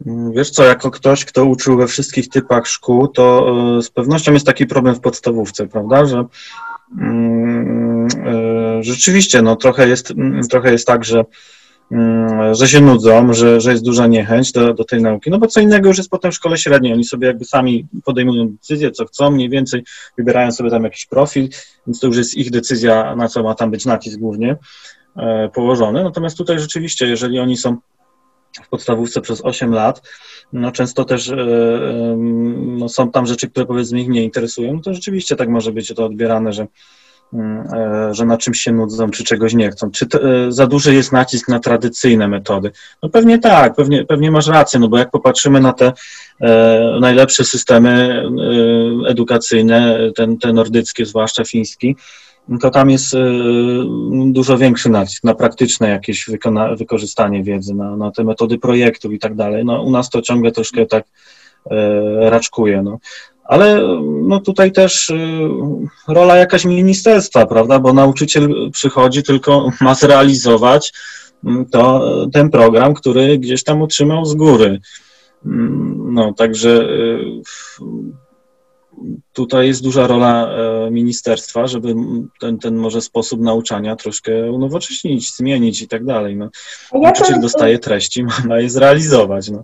Wiesz 0.06 0.50
co, 0.50 0.64
jako 0.64 0.92
ktoś, 0.92 1.26
kto 1.26 1.46
uczył 1.46 1.78
we 1.78 1.88
wszystkich 1.88 2.30
typach 2.30 2.68
szkół, 2.68 3.08
to 3.08 3.56
y, 3.80 3.84
z 3.84 3.90
pewnością 3.90 4.34
jest 4.34 4.46
taki 4.46 4.66
problem 4.66 4.96
w 4.96 5.00
podstawówce, 5.00 5.68
prawda, 5.68 6.06
że 6.06 6.26
mm, 7.02 8.08
y, 8.08 8.84
rzeczywiście, 8.84 9.42
no 9.42 9.56
trochę 9.56 9.88
jest, 9.88 10.12
mm, 10.12 10.48
trochę 10.48 10.72
jest 10.72 10.88
tak, 10.88 11.04
że, 11.06 11.26
mm, 11.92 12.56
że 12.56 12.68
się 12.68 12.82
nudzą, 12.82 13.34
że, 13.34 13.62
że 13.62 13.72
jest 13.72 13.84
duża 13.84 14.08
niechęć 14.08 14.52
do, 14.52 14.74
do 14.74 14.84
tej 14.84 15.02
nauki, 15.02 15.30
no 15.30 15.40
bo 15.40 15.48
co 15.48 15.62
innego 15.62 15.88
już 15.88 15.98
jest 15.98 16.10
potem 16.10 16.32
w 16.32 16.36
szkole 16.36 16.58
średniej, 16.58 16.94
oni 16.94 17.06
sobie 17.06 17.28
jakby 17.28 17.46
sami 17.46 17.88
podejmują 18.06 18.50
decyzję, 18.50 18.92
co 18.92 19.06
chcą, 19.06 19.32
mniej 19.32 19.50
więcej 19.50 19.84
wybierają 20.18 20.52
sobie 20.52 20.70
tam 20.70 20.84
jakiś 20.84 21.06
profil, 21.06 21.50
więc 21.88 22.00
to 22.00 22.08
już 22.08 22.18
jest 22.18 22.36
ich 22.36 22.52
decyzja, 22.52 23.16
na 23.16 23.28
co 23.28 23.44
ma 23.44 23.56
tam 23.56 23.72
być 23.72 23.86
nacisk 23.86 24.20
głównie 24.20 24.56
e, 25.18 25.50
położony, 25.54 26.04
natomiast 26.04 26.38
tutaj 26.38 26.60
rzeczywiście, 26.60 27.08
jeżeli 27.08 27.40
oni 27.40 27.58
są 27.58 27.78
w 28.62 28.70
podstawówce 28.70 29.22
przez 29.22 29.42
8 29.46 29.74
lat, 29.74 30.02
no 30.54 30.72
często 30.72 31.06
też 31.06 31.30
e, 31.30 31.36
no 32.58 32.90
są 32.90 33.12
tam 33.12 33.26
rzeczy, 33.26 33.50
które 33.50 33.66
powiedzmy 33.66 34.02
ich 34.02 34.08
nie 34.08 34.24
interesują, 34.24 34.74
no 34.74 34.82
to 34.82 34.94
rzeczywiście 34.94 35.36
tak 35.36 35.50
może 35.50 35.72
być 35.72 35.94
to 35.96 36.06
odbierane, 36.06 36.54
że, 36.54 36.68
mm, 37.34 37.68
e, 37.74 38.14
że 38.14 38.26
na 38.26 38.38
czymś 38.38 38.60
się 38.60 38.72
nudzą, 38.72 39.10
czy 39.10 39.24
czegoś 39.24 39.54
nie 39.54 39.72
chcą. 39.72 39.92
Czy 39.92 40.08
to, 40.08 40.20
e, 40.24 40.52
za 40.52 40.68
duży 40.68 40.94
jest 40.94 41.12
nacisk 41.12 41.48
na 41.48 41.60
tradycyjne 41.60 42.28
metody? 42.28 42.72
No 43.04 43.10
pewnie 43.10 43.40
tak, 43.40 43.76
pewnie, 43.76 44.06
pewnie 44.06 44.32
masz 44.32 44.48
rację, 44.48 44.80
no 44.80 44.88
bo 44.88 44.98
jak 44.98 45.12
popatrzymy 45.12 45.60
na 45.60 45.74
te 45.74 45.94
najlepsze 47.02 47.44
systemy 47.44 48.24
edukacyjne, 49.08 50.00
ten, 50.16 50.38
te 50.38 50.54
nordyckie, 50.54 51.06
zwłaszcza 51.06 51.44
fiński, 51.44 51.96
to 52.62 52.70
tam 52.70 52.90
jest 52.90 53.14
y, 53.14 53.18
dużo 54.26 54.58
większy 54.58 54.90
nacisk 54.90 55.24
na 55.24 55.36
praktyczne 55.36 55.90
jakieś 55.90 56.30
wykorzystanie 56.78 57.44
wiedzy, 57.44 57.76
na, 57.76 57.98
na 57.98 58.12
te 58.12 58.24
metody 58.24 58.58
projektów 58.58 59.14
i 59.14 59.20
tak 59.20 59.36
dalej. 59.36 59.66
No, 59.66 59.84
u 59.84 59.92
nas 59.92 60.10
to 60.10 60.22
ciągle 60.22 60.52
troszkę 60.52 60.86
tak 60.86 61.06
e, 61.72 62.30
raczkuje. 62.30 62.82
No. 62.82 63.00
Ale 63.44 63.82
no 64.24 64.40
tutaj 64.40 64.72
też 64.72 65.10
y, 65.10 65.50
rola 66.08 66.36
jakaś 66.36 66.66
ministerstwa, 66.66 67.46
prawda, 67.46 67.80
bo 67.80 67.94
nauczyciel 67.94 68.72
przychodzi, 68.72 69.24
tylko 69.24 69.70
ma 69.82 69.96
zrealizować 69.96 70.94
mm, 71.44 71.66
to, 71.66 72.28
ten 72.34 72.50
program, 72.50 72.94
który 72.94 73.38
gdzieś 73.38 73.64
tam 73.64 73.82
otrzymał 73.82 74.26
z 74.26 74.36
góry. 74.36 74.80
Mm, 75.46 76.14
no, 76.14 76.34
także 76.34 76.70
y, 76.70 77.42
tutaj 79.34 79.68
jest 79.68 79.84
duża 79.84 80.08
rola 80.08 80.48
e, 80.48 80.92
ministerstwa, 80.92 81.68
żeby 81.68 81.96
ten, 82.42 82.60
ten 82.60 82.76
może 82.76 83.02
sposób 83.02 83.42
nauczania 83.42 83.96
troszkę 83.96 84.52
unowocześnić, 84.52 85.36
zmienić 85.36 85.82
i 85.82 85.88
tak 85.88 86.06
dalej. 86.06 86.36
No. 86.36 86.50
Nauczyciel 86.94 87.42
dostaje 87.42 87.80
treści, 87.80 88.26
ma 88.48 88.60
je 88.60 88.70
zrealizować. 88.70 89.50
No. 89.50 89.64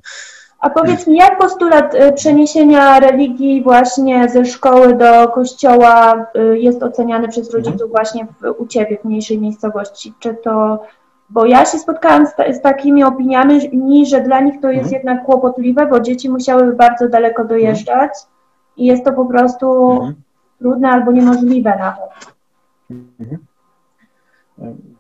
A 0.59 0.69
powiedz 0.69 1.07
mi, 1.07 1.17
jak 1.17 1.37
postulat 1.37 1.95
e, 1.95 2.13
przeniesienia 2.13 2.99
religii 2.99 3.63
właśnie 3.63 4.29
ze 4.29 4.45
szkoły 4.45 4.93
do 4.95 5.27
kościoła 5.27 6.25
e, 6.35 6.59
jest 6.59 6.83
oceniany 6.83 7.27
przez 7.27 7.47
mhm. 7.47 7.63
rodziców 7.63 7.89
właśnie 7.89 8.25
w, 8.25 8.61
u 8.61 8.67
Ciebie 8.67 8.97
w 8.97 9.05
mniejszej 9.05 9.39
miejscowości? 9.39 10.13
Czy 10.19 10.35
to, 10.43 10.83
bo 11.29 11.45
ja 11.45 11.65
się 11.65 11.79
spotkałam 11.79 12.27
z, 12.27 12.57
z 12.57 12.61
takimi 12.61 13.03
opiniami, 13.03 14.05
że 14.05 14.21
dla 14.21 14.41
nich 14.41 14.61
to 14.61 14.67
jest 14.69 14.83
mhm. 14.83 14.93
jednak 14.93 15.25
kłopotliwe, 15.25 15.87
bo 15.87 15.99
dzieci 15.99 16.29
musiały 16.29 16.73
bardzo 16.73 17.09
daleko 17.09 17.45
dojeżdżać 17.45 18.11
i 18.79 18.85
jest 18.85 19.05
to 19.05 19.13
po 19.13 19.25
prostu 19.25 19.91
mhm. 19.91 20.15
trudne 20.59 20.89
albo 20.89 21.11
niemożliwe 21.11 21.77
nawet. 21.79 22.33
Mhm. 22.89 23.37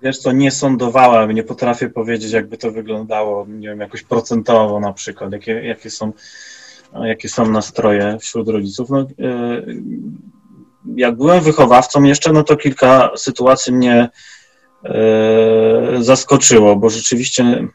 Wiesz 0.01 0.17
co, 0.17 0.31
nie 0.31 0.51
sądowałem, 0.51 1.31
nie 1.31 1.43
potrafię 1.43 1.89
powiedzieć, 1.89 2.31
jakby 2.31 2.57
to 2.57 2.71
wyglądało, 2.71 3.45
nie 3.47 3.67
wiem, 3.67 3.79
jakoś 3.79 4.03
procentowo 4.03 4.79
na 4.79 4.93
przykład, 4.93 5.31
jakie, 5.31 5.51
jakie, 5.51 5.89
są, 5.89 6.11
jakie 7.01 7.29
są 7.29 7.51
nastroje 7.51 8.17
wśród 8.19 8.49
rodziców. 8.49 8.89
No, 8.89 8.99
e, 8.99 9.05
jak 10.95 11.15
byłem 11.15 11.43
wychowawcą 11.43 12.03
jeszcze, 12.03 12.33
no 12.33 12.43
to 12.43 12.55
kilka 12.55 13.09
sytuacji 13.15 13.73
mnie 13.73 14.09
e, 14.83 15.97
zaskoczyło, 15.99 16.75
bo 16.75 16.89
rzeczywiście 16.89 17.67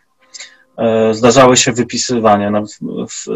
e, 0.78 1.14
zdarzały 1.14 1.56
się 1.56 1.72
wypisywania 1.72 2.62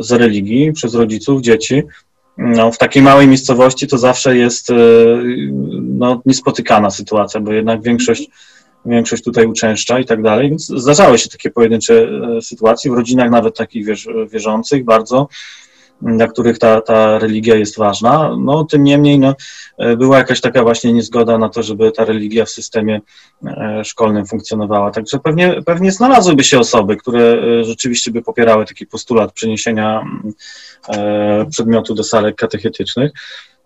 z 0.00 0.12
religii 0.12 0.72
przez 0.72 0.94
rodziców, 0.94 1.42
dzieci, 1.42 1.82
no, 2.38 2.72
w 2.72 2.78
takiej 2.78 3.02
małej 3.02 3.28
miejscowości 3.28 3.86
to 3.86 3.98
zawsze 3.98 4.36
jest 4.36 4.70
e, 4.70 4.74
no, 5.82 6.22
niespotykana 6.26 6.90
sytuacja, 6.90 7.40
bo 7.40 7.52
jednak 7.52 7.82
większość, 7.82 8.30
większość 8.86 9.24
tutaj 9.24 9.46
uczęszcza 9.46 9.98
i 9.98 10.04
tak 10.04 10.22
dalej, 10.22 10.48
więc 10.48 10.66
zdarzały 10.66 11.18
się 11.18 11.28
takie 11.28 11.50
pojedyncze 11.50 12.08
e, 12.38 12.42
sytuacje 12.42 12.90
w 12.90 12.94
rodzinach 12.94 13.30
nawet 13.30 13.56
takich 13.56 13.86
wierzących 14.30 14.84
bardzo, 14.84 15.28
dla 16.02 16.28
których 16.28 16.58
ta, 16.58 16.80
ta 16.80 17.18
religia 17.18 17.54
jest 17.54 17.78
ważna. 17.78 18.36
No, 18.38 18.64
tym 18.64 18.84
niemniej 18.84 19.18
no, 19.18 19.34
e, 19.78 19.96
była 19.96 20.18
jakaś 20.18 20.40
taka 20.40 20.62
właśnie 20.62 20.92
niezgoda 20.92 21.38
na 21.38 21.48
to, 21.48 21.62
żeby 21.62 21.92
ta 21.92 22.04
religia 22.04 22.44
w 22.44 22.50
systemie 22.50 23.00
e, 23.46 23.84
szkolnym 23.84 24.26
funkcjonowała. 24.26 24.90
Także 24.90 25.18
pewnie, 25.18 25.62
pewnie 25.66 25.92
znalazłyby 25.92 26.44
się 26.44 26.58
osoby, 26.58 26.96
które 26.96 27.20
e, 27.20 27.64
rzeczywiście 27.64 28.10
by 28.10 28.22
popierały 28.22 28.66
taki 28.66 28.86
postulat 28.86 29.32
przeniesienia 29.32 30.04
przedmiotu 31.50 31.94
do 31.94 32.04
salek 32.04 32.36
katechetycznych. 32.36 33.12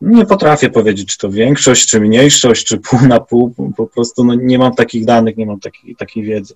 Nie 0.00 0.26
potrafię 0.26 0.70
powiedzieć, 0.70 1.08
czy 1.08 1.18
to 1.18 1.30
większość, 1.30 1.86
czy 1.86 2.00
mniejszość, 2.00 2.66
czy 2.66 2.78
pół 2.78 3.00
na 3.00 3.20
pół. 3.20 3.54
Po 3.76 3.86
prostu 3.86 4.24
no, 4.24 4.34
nie 4.34 4.58
mam 4.58 4.74
takich 4.74 5.04
danych, 5.04 5.36
nie 5.36 5.46
mam 5.46 5.60
takiej, 5.60 5.96
takiej 5.96 6.22
wiedzy. 6.24 6.54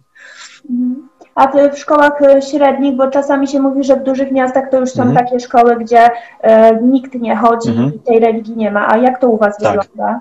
Mhm. 0.70 1.05
A 1.36 1.70
w 1.72 1.78
szkołach 1.78 2.22
e, 2.22 2.42
średnich, 2.42 2.96
bo 2.96 3.10
czasami 3.10 3.48
się 3.48 3.60
mówi, 3.60 3.84
że 3.84 3.96
w 3.96 4.02
dużych 4.02 4.32
miastach 4.32 4.70
to 4.70 4.80
już 4.80 4.90
są 4.90 5.02
mhm. 5.02 5.26
takie 5.26 5.40
szkoły, 5.40 5.76
gdzie 5.76 6.10
e, 6.40 6.82
nikt 6.82 7.14
nie 7.14 7.36
chodzi 7.36 7.68
mhm. 7.68 7.94
i 7.94 7.98
tej 7.98 8.20
religii 8.20 8.56
nie 8.56 8.70
ma. 8.70 8.88
A 8.88 8.96
jak 8.96 9.20
to 9.20 9.28
u 9.28 9.36
Was 9.36 9.56
tak. 9.58 9.80
wygląda? 9.80 10.20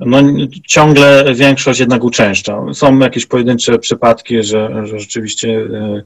No, 0.00 0.18
ciągle 0.66 1.34
większość 1.34 1.80
jednak 1.80 2.04
uczęszcza. 2.04 2.62
Są 2.72 2.98
jakieś 2.98 3.26
pojedyncze 3.26 3.78
przypadki, 3.78 4.42
że, 4.42 4.86
że 4.86 4.98
rzeczywiście 4.98 5.48
e, 5.50 6.02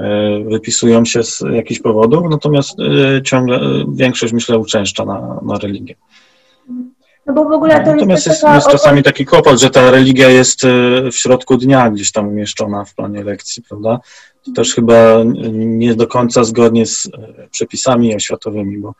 e, 0.00 0.44
wypisują 0.44 1.04
się 1.04 1.22
z 1.22 1.44
jakichś 1.52 1.80
powodów, 1.80 2.24
natomiast 2.30 2.78
ciągle 3.24 3.60
większość, 3.94 4.32
myślę, 4.32 4.58
uczęszcza 4.58 5.04
na, 5.04 5.40
na 5.42 5.58
religię. 5.58 5.94
No 7.26 7.32
bo 7.34 7.44
w 7.48 7.52
ogóle 7.52 7.84
to 7.84 7.92
Natomiast 7.92 8.26
jest, 8.26 8.42
jest, 8.42 8.54
jest 8.54 8.68
czasami 8.68 9.02
taki 9.02 9.26
kłopot, 9.26 9.60
że 9.60 9.70
ta 9.70 9.90
religia 9.90 10.30
jest 10.30 10.64
e, 10.64 10.68
w 11.10 11.16
środku 11.16 11.56
dnia 11.56 11.90
gdzieś 11.90 12.12
tam 12.12 12.28
umieszczona 12.28 12.84
w 12.84 12.94
planie 12.94 13.24
lekcji, 13.24 13.62
prawda? 13.68 14.00
To 14.44 14.52
też 14.52 14.74
chyba 14.74 14.94
nie 15.52 15.94
do 15.94 16.06
końca 16.06 16.44
zgodnie 16.44 16.86
z 16.86 17.06
e, 17.06 17.48
przepisami 17.50 18.14
oświatowymi, 18.14 18.78
bo, 18.78 18.94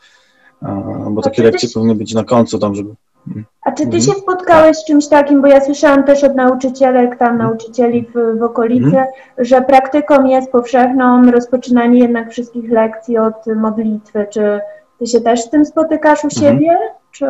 bo 1.11 1.23
takie 1.23 1.43
lekcje 1.43 1.68
ty... 1.68 1.75
powinny 1.75 1.95
być 1.95 2.14
na 2.14 2.25
końcu 2.25 2.59
tam, 2.59 2.75
żeby... 2.75 2.95
Mm. 3.29 3.45
A 3.62 3.70
czy 3.73 3.87
ty 3.87 3.97
mhm. 3.97 4.03
się 4.03 4.12
spotkałeś 4.12 4.77
z 4.77 4.85
czymś 4.85 5.09
takim, 5.09 5.43
bo 5.43 5.49
ja 5.49 5.64
słyszałam 5.64 6.05
też 6.05 6.25
od 6.25 6.35
nauczycielek, 6.35 7.18
tam 7.18 7.33
mhm. 7.33 7.51
nauczycieli 7.51 8.07
w, 8.14 8.39
w 8.39 8.43
okolicy, 8.43 8.87
mhm. 8.87 9.07
że 9.39 9.62
praktyką 9.62 10.25
jest 10.27 10.53
powszechną 10.53 11.31
rozpoczynanie 11.31 11.99
jednak 11.99 12.31
wszystkich 12.31 12.70
lekcji 12.70 13.18
od 13.18 13.47
modlitwy. 13.57 14.27
Czy 14.31 14.61
ty 15.03 15.11
się 15.11 15.20
też 15.20 15.40
z 15.40 15.50
tym 15.50 15.64
spotykasz 15.64 16.24
u 16.24 16.30
siebie? 16.30 16.78
Czy 17.12 17.26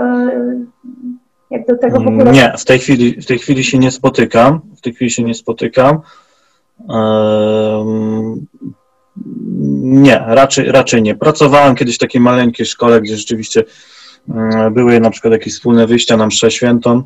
jak 1.51 1.67
do 1.67 1.79
tego 1.79 2.01
w 2.01 2.07
ogóle... 2.07 2.33
Nie, 2.33 2.53
w 2.59 2.65
tej 2.65 2.79
chwili, 2.79 3.21
w 3.21 3.27
tej 3.27 3.39
chwili 3.39 3.65
się 3.65 3.79
nie 3.79 3.91
spotykam. 3.91 4.61
W 4.77 4.81
tej 4.81 4.95
chwili 4.95 5.11
się 5.11 5.23
nie 5.23 5.35
spotykam. 5.35 6.01
Nie, 9.83 10.25
raczej, 10.27 10.73
raczej 10.73 11.03
nie. 11.03 11.15
Pracowałem 11.15 11.75
kiedyś 11.75 11.95
w 11.95 11.99
takiej 11.99 12.21
maleńkiej 12.21 12.67
szkole, 12.67 13.01
gdzie 13.01 13.17
rzeczywiście 13.17 13.65
mm, 14.29 14.75
były 14.75 15.01
na 15.01 15.11
przykład 15.11 15.33
jakieś 15.33 15.55
wspólne 15.55 15.87
wyjścia 15.87 16.17
na 16.17 16.27
mszę 16.27 16.51
świętą 16.51 17.03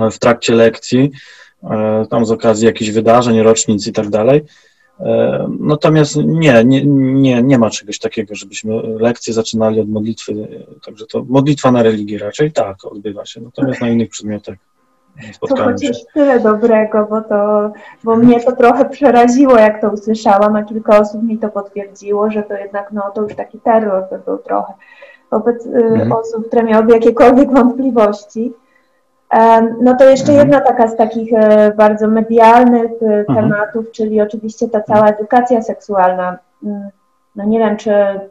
e, 0.00 0.10
w 0.10 0.18
trakcie 0.18 0.54
lekcji, 0.54 1.10
e, 1.70 2.06
tam 2.10 2.26
z 2.26 2.30
okazji 2.30 2.66
jakichś 2.66 2.90
wydarzeń, 2.90 3.42
rocznic 3.42 3.86
i 3.86 3.92
tak 3.92 4.08
dalej. 4.08 4.42
E, 5.00 5.46
natomiast 5.60 6.16
nie, 6.16 6.64
nie, 6.64 6.86
nie, 6.86 7.42
nie 7.42 7.58
ma 7.58 7.70
czegoś 7.70 7.98
takiego, 7.98 8.34
żebyśmy 8.34 8.82
lekcje 8.82 9.34
zaczynali 9.34 9.80
od 9.80 9.88
modlitwy, 9.88 10.48
także 10.84 11.06
to 11.06 11.24
modlitwa 11.28 11.72
na 11.72 11.82
religii 11.82 12.18
raczej 12.18 12.52
tak 12.52 12.84
odbywa 12.84 13.24
się, 13.24 13.40
natomiast 13.40 13.80
na 13.80 13.88
innych 13.88 14.10
przedmiotach 14.10 14.56
to 15.48 15.56
chociaż 15.56 15.96
tyle 16.14 16.40
dobrego, 16.40 17.06
bo 17.10 17.20
to, 17.20 17.72
bo 18.04 18.16
mnie 18.16 18.40
to 18.40 18.52
trochę 18.52 18.84
przeraziło, 18.84 19.58
jak 19.58 19.80
to 19.80 19.90
usłyszałam, 19.90 20.56
a 20.56 20.62
kilka 20.62 20.98
osób 20.98 21.22
mi 21.22 21.38
to 21.38 21.48
potwierdziło, 21.48 22.30
że 22.30 22.42
to 22.42 22.54
jednak, 22.54 22.92
no 22.92 23.02
to 23.14 23.22
już 23.22 23.34
taki 23.34 23.60
terror 23.60 24.04
by 24.10 24.18
był 24.18 24.38
trochę 24.38 24.72
wobec 25.30 25.66
y, 25.66 25.68
mhm. 25.68 26.12
osób, 26.12 26.48
które 26.48 26.62
miałyby 26.62 26.92
jakiekolwiek 26.92 27.52
wątpliwości. 27.52 28.52
No 29.82 29.96
to 29.98 30.04
jeszcze 30.10 30.32
mhm. 30.32 30.38
jedna 30.38 30.60
taka 30.66 30.88
z 30.88 30.96
takich 30.96 31.32
e, 31.32 31.72
bardzo 31.76 32.08
medialnych 32.08 32.90
e, 33.02 33.18
mhm. 33.18 33.36
tematów, 33.36 33.90
czyli 33.92 34.20
oczywiście 34.20 34.68
ta 34.68 34.80
cała 34.80 35.08
edukacja 35.08 35.62
seksualna. 35.62 36.38
Mm, 36.64 36.88
no 37.36 37.44
nie 37.44 37.58
wiem, 37.58 37.76
czy 37.76 37.90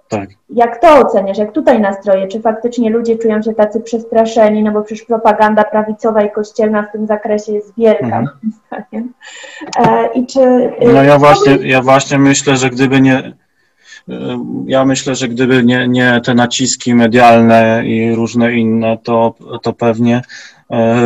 tak. 0.09 0.29
jak 0.49 0.81
to 0.81 0.99
oceniasz, 0.99 1.37
jak 1.37 1.51
tutaj 1.51 1.81
nastroje, 1.81 2.27
czy 2.27 2.41
faktycznie 2.41 2.89
ludzie 2.89 3.17
czują 3.17 3.41
się 3.41 3.53
tacy 3.53 3.81
przestraszeni, 3.81 4.63
no 4.63 4.71
bo 4.71 4.81
przecież 4.81 5.05
propaganda 5.05 5.63
prawicowa 5.63 6.21
i 6.21 6.31
kościelna 6.31 6.83
w 6.83 6.91
tym 6.91 7.07
zakresie 7.07 7.53
jest 7.53 7.73
wielka, 7.77 8.05
mhm. 8.05 8.25
moim 8.25 8.53
zdaniem. 8.67 9.13
E, 9.77 10.07
I 10.13 10.25
czy... 10.25 10.71
No 10.93 11.03
ja 11.03 11.17
właśnie, 11.17 11.55
ja 11.55 11.81
właśnie 11.81 12.17
myślę, 12.17 12.57
że 12.57 12.69
gdyby 12.69 13.01
nie 13.01 13.33
ja 14.65 14.85
myślę, 14.85 15.15
że 15.15 15.27
gdyby 15.27 15.63
nie, 15.63 15.87
nie 15.87 16.21
te 16.25 16.33
naciski 16.33 16.95
medialne 16.95 17.81
i 17.85 18.15
różne 18.15 18.53
inne, 18.53 18.97
to, 19.03 19.35
to 19.61 19.73
pewnie 19.73 20.21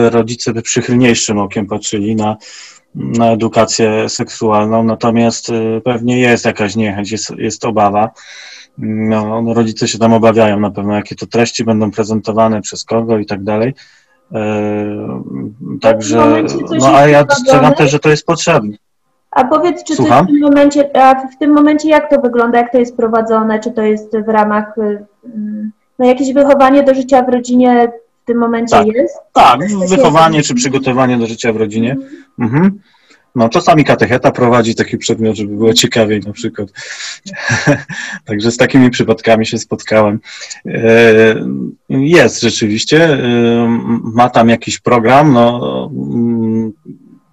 rodzice 0.10 0.54
by 0.54 0.62
przychylniejszym 0.62 1.40
okiem 1.40 1.68
patrzyli 1.68 2.16
na, 2.16 2.38
na 2.96 3.32
edukację 3.32 4.10
seksualną, 4.10 4.84
natomiast 4.84 5.50
e, 5.50 5.82
pewnie 5.82 6.20
jest 6.20 6.46
jakaś 6.46 6.76
niechęć, 6.76 7.12
jest, 7.12 7.30
jest 7.38 7.66
obawa. 7.66 8.10
No, 8.78 9.42
no, 9.42 9.54
rodzice 9.54 9.88
się 9.88 9.98
tam 9.98 10.14
obawiają 10.14 10.60
na 10.60 10.72
pewno, 10.72 10.96
jakie 10.96 11.16
to 11.16 11.26
treści 11.26 11.64
będą 11.64 11.92
prezentowane, 11.92 12.62
przez 12.62 12.84
kogo 12.84 13.18
i 13.18 13.26
tak 13.26 13.44
dalej. 13.44 13.74
E, 14.34 15.22
także, 15.82 16.44
no 16.80 16.88
a 16.88 17.08
ja 17.08 17.24
dostrzegam 17.24 17.74
też, 17.74 17.92
że 17.92 18.00
to 18.00 18.10
jest 18.10 18.26
potrzebne. 18.26 18.78
A 19.32 19.44
powiedz, 19.44 19.84
czy 19.84 19.94
w 19.96 19.98
tym 20.28 20.40
momencie, 20.42 20.90
w 21.36 21.38
tym 21.40 21.52
momencie 21.52 21.90
jak 21.90 22.10
to 22.10 22.22
wygląda, 22.22 22.58
jak 22.58 22.72
to 22.72 22.78
jest 22.78 22.98
prowadzone, 22.98 23.60
czy 23.60 23.72
to 23.72 23.82
jest 23.82 24.18
w 24.18 24.30
ramach, 24.30 24.78
y, 24.78 25.06
mm, 25.26 25.72
no 26.00 26.06
jakieś 26.06 26.34
wychowanie 26.34 26.84
do 26.84 26.94
życia 26.94 27.24
w 27.24 27.30
rodzinie 27.30 27.92
tym 28.30 28.38
momencie 28.38 28.76
tak. 28.76 28.88
jest? 28.88 29.16
Tak, 29.34 29.60
wychowanie 29.90 30.44
czy 30.44 30.56
przygotowanie 30.56 31.18
do 31.18 31.28
życia 31.28 31.54
w 31.54 31.58
rodzinie. 31.58 31.98
Mhm. 32.40 32.80
No 33.36 33.50
czasami 33.50 33.86
katecheta 33.86 34.32
prowadzi 34.32 34.76
taki 34.76 34.98
przedmiot, 34.98 35.36
żeby 35.36 35.56
było 35.56 35.74
ciekawiej 35.74 36.20
na 36.20 36.34
przykład. 36.34 36.70
Także 38.26 38.52
z 38.52 38.58
takimi 38.58 38.90
przypadkami 38.90 39.46
się 39.46 39.58
spotkałem. 39.58 40.20
E, 40.66 41.36
jest 41.90 42.42
rzeczywiście, 42.42 43.04
e, 43.04 43.20
ma 44.04 44.30
tam 44.30 44.50
jakiś 44.50 44.80
program, 44.80 45.34
no 45.34 45.92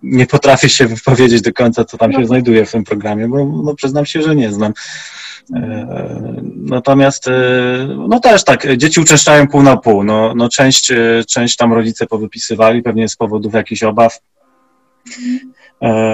nie 0.03 0.27
potrafię 0.27 0.69
się 0.69 0.87
wypowiedzieć 0.87 1.43
do 1.43 1.53
końca, 1.53 1.85
co 1.85 1.99
tam 1.99 2.13
się 2.13 2.19
no. 2.19 2.27
znajduje 2.27 2.67
w 2.67 2.73
tym 2.73 2.85
programie, 2.85 3.29
bo 3.29 3.63
no, 3.65 3.75
przyznam 3.75 4.07
się, 4.07 4.23
że 4.23 4.37
nie 4.37 4.53
znam. 4.53 4.73
E, 5.55 5.87
natomiast, 6.57 7.29
e, 7.29 7.33
no 8.09 8.21
też 8.21 8.45
tak, 8.45 8.77
dzieci 8.77 9.01
uczęszczają 9.01 9.49
pół 9.49 9.63
na 9.63 9.77
pół. 9.77 10.05
No, 10.05 10.33
no 10.37 10.49
część, 10.49 10.91
e, 10.91 11.25
część 11.29 11.57
tam 11.57 11.73
rodzice 11.73 12.07
powypisywali, 12.07 12.83
pewnie 12.83 13.09
z 13.09 13.17
powodów 13.17 13.55
jakichś 13.55 13.83
obaw, 13.83 14.19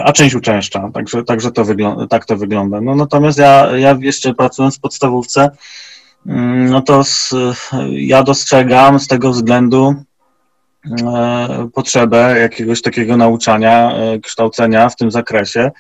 a 0.05 0.13
część 0.13 0.35
uczęszcza, 0.35 0.91
także, 0.95 1.25
także 1.25 1.53
to 1.53 1.65
wygląda, 1.65 2.07
tak 2.07 2.25
to 2.27 2.37
wygląda. 2.37 2.81
No, 2.81 2.95
natomiast 2.95 3.39
ja, 3.39 3.77
ja 3.77 3.99
jeszcze 4.01 4.35
pracując 4.35 4.77
w 4.77 4.81
podstawówce, 4.81 5.51
mm, 6.27 6.71
no 6.71 6.81
to 6.83 7.05
z, 7.05 7.35
ja 7.91 8.23
dostrzegam 8.23 9.01
z 9.01 9.07
tego 9.07 9.31
względu, 9.31 9.95
E, 10.85 11.69
potrzebę 11.75 12.39
jakiegoś 12.41 12.83
takiego 12.83 13.17
nauczania, 13.17 13.93
e, 13.93 14.19
kształcenia 14.19 14.89
w 14.89 14.97
tym 14.97 15.11
zakresie, 15.11 15.71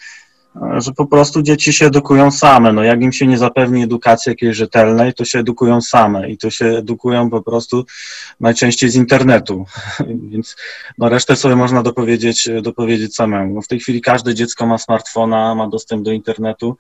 że 0.78 0.92
po 0.92 1.06
prostu 1.06 1.42
dzieci 1.42 1.72
się 1.72 1.86
edukują 1.86 2.30
same. 2.30 2.72
No 2.72 2.82
jak 2.82 3.02
im 3.02 3.12
się 3.12 3.26
nie 3.26 3.38
zapewni 3.38 3.82
edukacji 3.82 4.30
jakiejś 4.30 4.56
rzetelnej, 4.56 5.14
to 5.14 5.24
się 5.24 5.38
edukują 5.38 5.80
same 5.80 6.30
i 6.30 6.38
to 6.38 6.50
się 6.50 6.66
edukują 6.66 7.30
po 7.30 7.42
prostu 7.42 7.84
najczęściej 8.40 8.90
z 8.90 8.94
internetu. 8.94 9.64
Więc 10.30 10.56
no 10.98 11.08
resztę 11.08 11.36
sobie 11.36 11.56
można 11.56 11.82
dopowiedzieć, 11.82 12.48
dopowiedzieć 12.62 13.14
samemu. 13.14 13.54
No 13.54 13.62
w 13.62 13.68
tej 13.68 13.80
chwili 13.80 14.00
każde 14.00 14.34
dziecko 14.34 14.66
ma 14.66 14.78
smartfona, 14.78 15.54
ma 15.54 15.68
dostęp 15.68 16.02
do 16.02 16.12
internetu. 16.12 16.76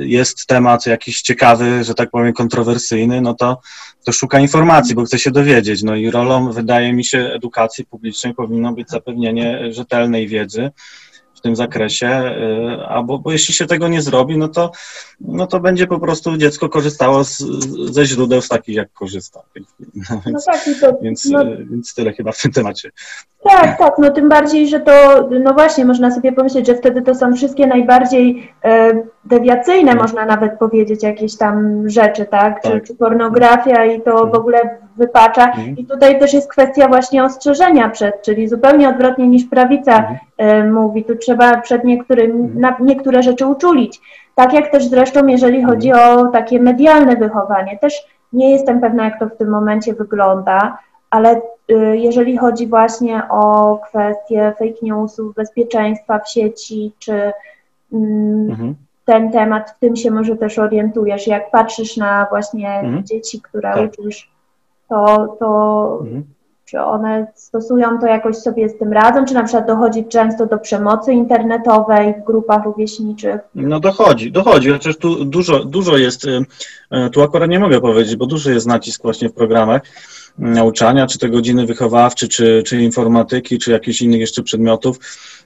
Jest 0.00 0.46
temat 0.46 0.86
jakiś 0.86 1.22
ciekawy, 1.22 1.84
że 1.84 1.94
tak 1.94 2.10
powiem, 2.10 2.32
kontrowersyjny, 2.32 3.20
no 3.20 3.34
to 3.34 3.60
to 4.04 4.12
szuka 4.12 4.40
informacji, 4.40 4.94
bo 4.94 5.04
chce 5.04 5.18
się 5.18 5.30
dowiedzieć. 5.30 5.82
No 5.82 5.94
i 5.96 6.10
rolą, 6.10 6.52
wydaje 6.52 6.92
mi 6.92 7.04
się, 7.04 7.18
edukacji 7.18 7.84
publicznej 7.84 8.34
powinno 8.34 8.72
być 8.72 8.90
zapewnienie 8.90 9.72
rzetelnej 9.72 10.28
wiedzy 10.28 10.70
tym 11.46 11.56
zakresie, 11.56 12.08
y, 12.80 12.86
albo 12.86 13.18
bo 13.18 13.32
jeśli 13.32 13.54
się 13.54 13.66
tego 13.66 13.88
nie 13.88 14.02
zrobi, 14.02 14.38
no 14.38 14.48
to, 14.48 14.70
no 15.20 15.46
to 15.46 15.60
będzie 15.60 15.86
po 15.86 16.00
prostu 16.00 16.36
dziecko 16.36 16.68
korzystało 16.68 17.24
z, 17.24 17.38
ze 17.92 18.06
źródeł 18.06 18.40
takich, 18.50 18.76
jak 18.76 18.92
korzysta. 18.92 19.42
No, 20.10 20.20
więc, 20.26 20.46
no 20.46 20.52
tak, 20.52 20.60
to, 20.80 20.98
więc, 21.02 21.24
no, 21.24 21.44
więc 21.70 21.94
tyle 21.94 22.12
chyba 22.12 22.32
w 22.32 22.42
tym 22.42 22.52
temacie. 22.52 22.90
Tak, 23.50 23.78
tak, 23.78 23.94
no 23.98 24.10
tym 24.10 24.28
bardziej, 24.28 24.68
że 24.68 24.80
to, 24.80 25.28
no 25.40 25.54
właśnie, 25.54 25.84
można 25.84 26.14
sobie 26.14 26.32
pomyśleć, 26.32 26.66
że 26.66 26.74
wtedy 26.74 27.02
to 27.02 27.14
są 27.14 27.36
wszystkie 27.36 27.66
najbardziej 27.66 28.52
e, 28.64 29.02
dewiacyjne, 29.24 29.92
tak. 29.92 30.02
można 30.02 30.26
nawet 30.26 30.58
powiedzieć, 30.58 31.02
jakieś 31.02 31.36
tam 31.36 31.88
rzeczy, 31.88 32.24
tak? 32.24 32.62
Czy, 32.62 32.70
tak. 32.70 32.84
czy 32.84 32.94
pornografia 32.94 33.84
i 33.84 34.00
to 34.00 34.10
w 34.10 34.20
mhm. 34.20 34.34
ogóle 34.34 34.85
wypacza. 34.96 35.44
Mhm. 35.44 35.76
I 35.76 35.86
tutaj 35.86 36.18
też 36.18 36.32
jest 36.32 36.50
kwestia 36.50 36.88
właśnie 36.88 37.24
ostrzeżenia 37.24 37.88
przed, 37.88 38.22
czyli 38.22 38.48
zupełnie 38.48 38.88
odwrotnie 38.88 39.28
niż 39.28 39.44
prawica 39.44 39.96
mhm. 39.98 40.18
e, 40.36 40.70
mówi, 40.70 41.04
tu 41.04 41.16
trzeba 41.16 41.60
przed 41.60 41.84
niektórym, 41.84 42.60
na 42.60 42.76
niektóre 42.80 43.22
rzeczy 43.22 43.46
uczulić. 43.46 44.00
Tak 44.34 44.52
jak 44.52 44.70
też 44.70 44.86
zresztą, 44.86 45.26
jeżeli 45.26 45.64
chodzi 45.64 45.92
o 45.92 46.26
takie 46.26 46.60
medialne 46.60 47.16
wychowanie, 47.16 47.78
też 47.78 48.06
nie 48.32 48.50
jestem 48.50 48.80
pewna, 48.80 49.04
jak 49.04 49.18
to 49.18 49.26
w 49.26 49.36
tym 49.36 49.48
momencie 49.48 49.94
wygląda, 49.94 50.78
ale 51.10 51.40
y, 51.70 51.96
jeżeli 51.96 52.36
chodzi 52.36 52.66
właśnie 52.66 53.22
o 53.30 53.78
kwestie 53.88 54.52
fake 54.58 54.80
newsów, 54.82 55.34
bezpieczeństwa 55.34 56.18
w 56.18 56.30
sieci, 56.30 56.92
czy 56.98 57.32
mm, 57.92 58.50
mhm. 58.50 58.74
ten 59.04 59.32
temat, 59.32 59.70
w 59.70 59.78
tym 59.78 59.96
się 59.96 60.10
może 60.10 60.36
też 60.36 60.58
orientujesz, 60.58 61.26
jak 61.26 61.50
patrzysz 61.50 61.96
na 61.96 62.26
właśnie 62.30 62.80
mhm. 62.80 63.04
dzieci, 63.04 63.40
które 63.40 63.72
tak. 63.74 63.90
uczysz, 63.90 64.30
to, 64.88 65.36
to 65.40 65.98
mhm. 66.02 66.24
czy 66.64 66.80
one 66.80 67.26
stosują 67.34 67.98
to 68.00 68.06
jakoś 68.06 68.36
sobie 68.36 68.68
z 68.68 68.78
tym 68.78 68.92
radzą, 68.92 69.24
czy 69.24 69.34
na 69.34 69.42
przykład 69.42 69.66
dochodzi 69.66 70.04
często 70.04 70.46
do 70.46 70.58
przemocy 70.58 71.12
internetowej 71.12 72.14
w 72.14 72.24
grupach 72.24 72.64
rówieśniczych? 72.64 73.40
No 73.54 73.80
dochodzi, 73.80 74.32
dochodzi, 74.32 74.70
chociaż 74.70 74.96
tu 74.96 75.24
dużo, 75.24 75.64
dużo 75.64 75.96
jest, 75.96 76.24
y, 76.24 76.44
y, 76.92 77.10
tu 77.10 77.22
akurat 77.22 77.50
nie 77.50 77.58
mogę 77.58 77.80
powiedzieć, 77.80 78.16
bo 78.16 78.26
dużo 78.26 78.50
jest 78.50 78.66
nacisk 78.66 79.02
właśnie 79.02 79.28
w 79.28 79.32
programach, 79.32 79.82
nauczania, 80.38 81.06
czy 81.06 81.18
te 81.18 81.28
godziny 81.28 81.66
wychowawcze, 81.66 82.28
czy, 82.28 82.62
czy 82.66 82.82
informatyki, 82.82 83.58
czy 83.58 83.70
jakichś 83.70 84.02
innych 84.02 84.20
jeszcze 84.20 84.42
przedmiotów, 84.42 84.98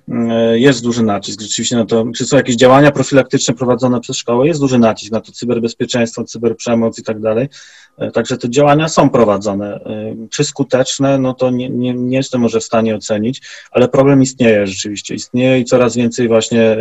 e, 0.09 0.59
jest 0.59 0.83
duży 0.83 1.03
nacisk 1.03 1.41
rzeczywiście 1.41 1.77
na 1.77 1.85
to, 1.85 2.05
czy 2.17 2.27
są 2.27 2.37
jakieś 2.37 2.57
działania 2.57 2.93
profilaktyczne 2.93 3.55
prowadzone 3.55 4.01
przez 4.01 4.17
szkołę, 4.17 4.47
jest 4.47 4.61
duży 4.61 4.79
nacisk 4.79 5.13
na 5.13 5.21
to 5.21 5.33
cyberbezpieczeństwo, 5.33 6.25
cyberprzemoc 6.25 6.99
i 6.99 7.03
tak 7.03 7.21
dalej. 7.21 7.49
E, 7.99 8.11
także 8.11 8.37
te 8.37 8.51
działania 8.51 8.89
są 8.89 9.11
prowadzone. 9.11 9.75
E, 9.75 10.17
czy 10.31 10.45
skuteczne, 10.45 11.19
no 11.19 11.35
to 11.35 11.51
nie, 11.51 11.71
nie, 11.71 11.95
nie 11.95 12.17
jestem 12.17 12.41
może 12.41 12.61
w 12.61 12.65
stanie 12.65 12.97
ocenić, 12.97 13.43
ale 13.71 13.89
problem 13.89 14.23
istnieje 14.23 14.67
rzeczywiście. 14.67 15.15
Istnieje 15.15 15.61
i 15.61 15.65
coraz 15.65 15.97
więcej 15.97 16.29
właśnie 16.29 16.77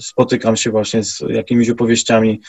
spotykam 0.00 0.56
się 0.56 0.70
właśnie 0.70 1.04
z 1.04 1.22
jakimiś 1.28 1.70
opowieściami 1.70 2.40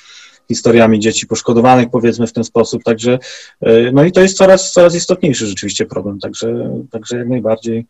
historiami 0.50 1.00
dzieci 1.00 1.28
poszkodowanych, 1.28 1.90
powiedzmy 1.90 2.28
w 2.28 2.34
ten 2.34 2.44
sposób. 2.44 2.84
Także, 2.84 3.20
e, 3.62 3.92
no 3.92 4.04
i 4.04 4.12
to 4.12 4.22
jest 4.22 4.38
coraz, 4.38 4.72
coraz 4.72 4.96
istotniejszy 4.96 5.46
rzeczywiście 5.46 5.86
problem, 5.86 6.20
także, 6.20 6.70
także 6.92 7.18
jak 7.18 7.28
najbardziej 7.28 7.86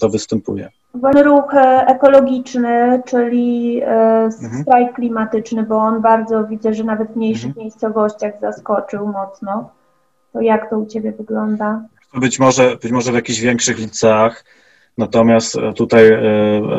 to 0.00 0.08
występuje. 0.08 0.70
Ruch 1.22 1.54
e, 1.54 1.86
ekologiczny, 1.86 3.02
czyli 3.06 3.80
e, 3.82 3.86
mhm. 4.42 4.62
strajk 4.62 4.94
klimatyczny, 4.94 5.62
bo 5.62 5.76
on 5.76 6.02
bardzo 6.02 6.44
widzę, 6.44 6.74
że 6.74 6.84
nawet 6.84 7.12
w 7.12 7.16
mniejszych 7.16 7.46
mhm. 7.46 7.64
miejscowościach 7.64 8.34
zaskoczył 8.40 9.08
mocno. 9.08 9.70
To 10.32 10.40
jak 10.40 10.70
to 10.70 10.78
u 10.78 10.86
Ciebie 10.86 11.12
wygląda? 11.12 11.82
Być 12.14 12.38
może, 12.38 12.76
być 12.82 12.92
może 12.92 13.12
w 13.12 13.14
jakichś 13.14 13.40
większych 13.40 13.78
liceach, 13.78 14.44
Natomiast 14.98 15.56
e, 15.56 15.72
tutaj 15.72 16.12
e, 16.12 16.20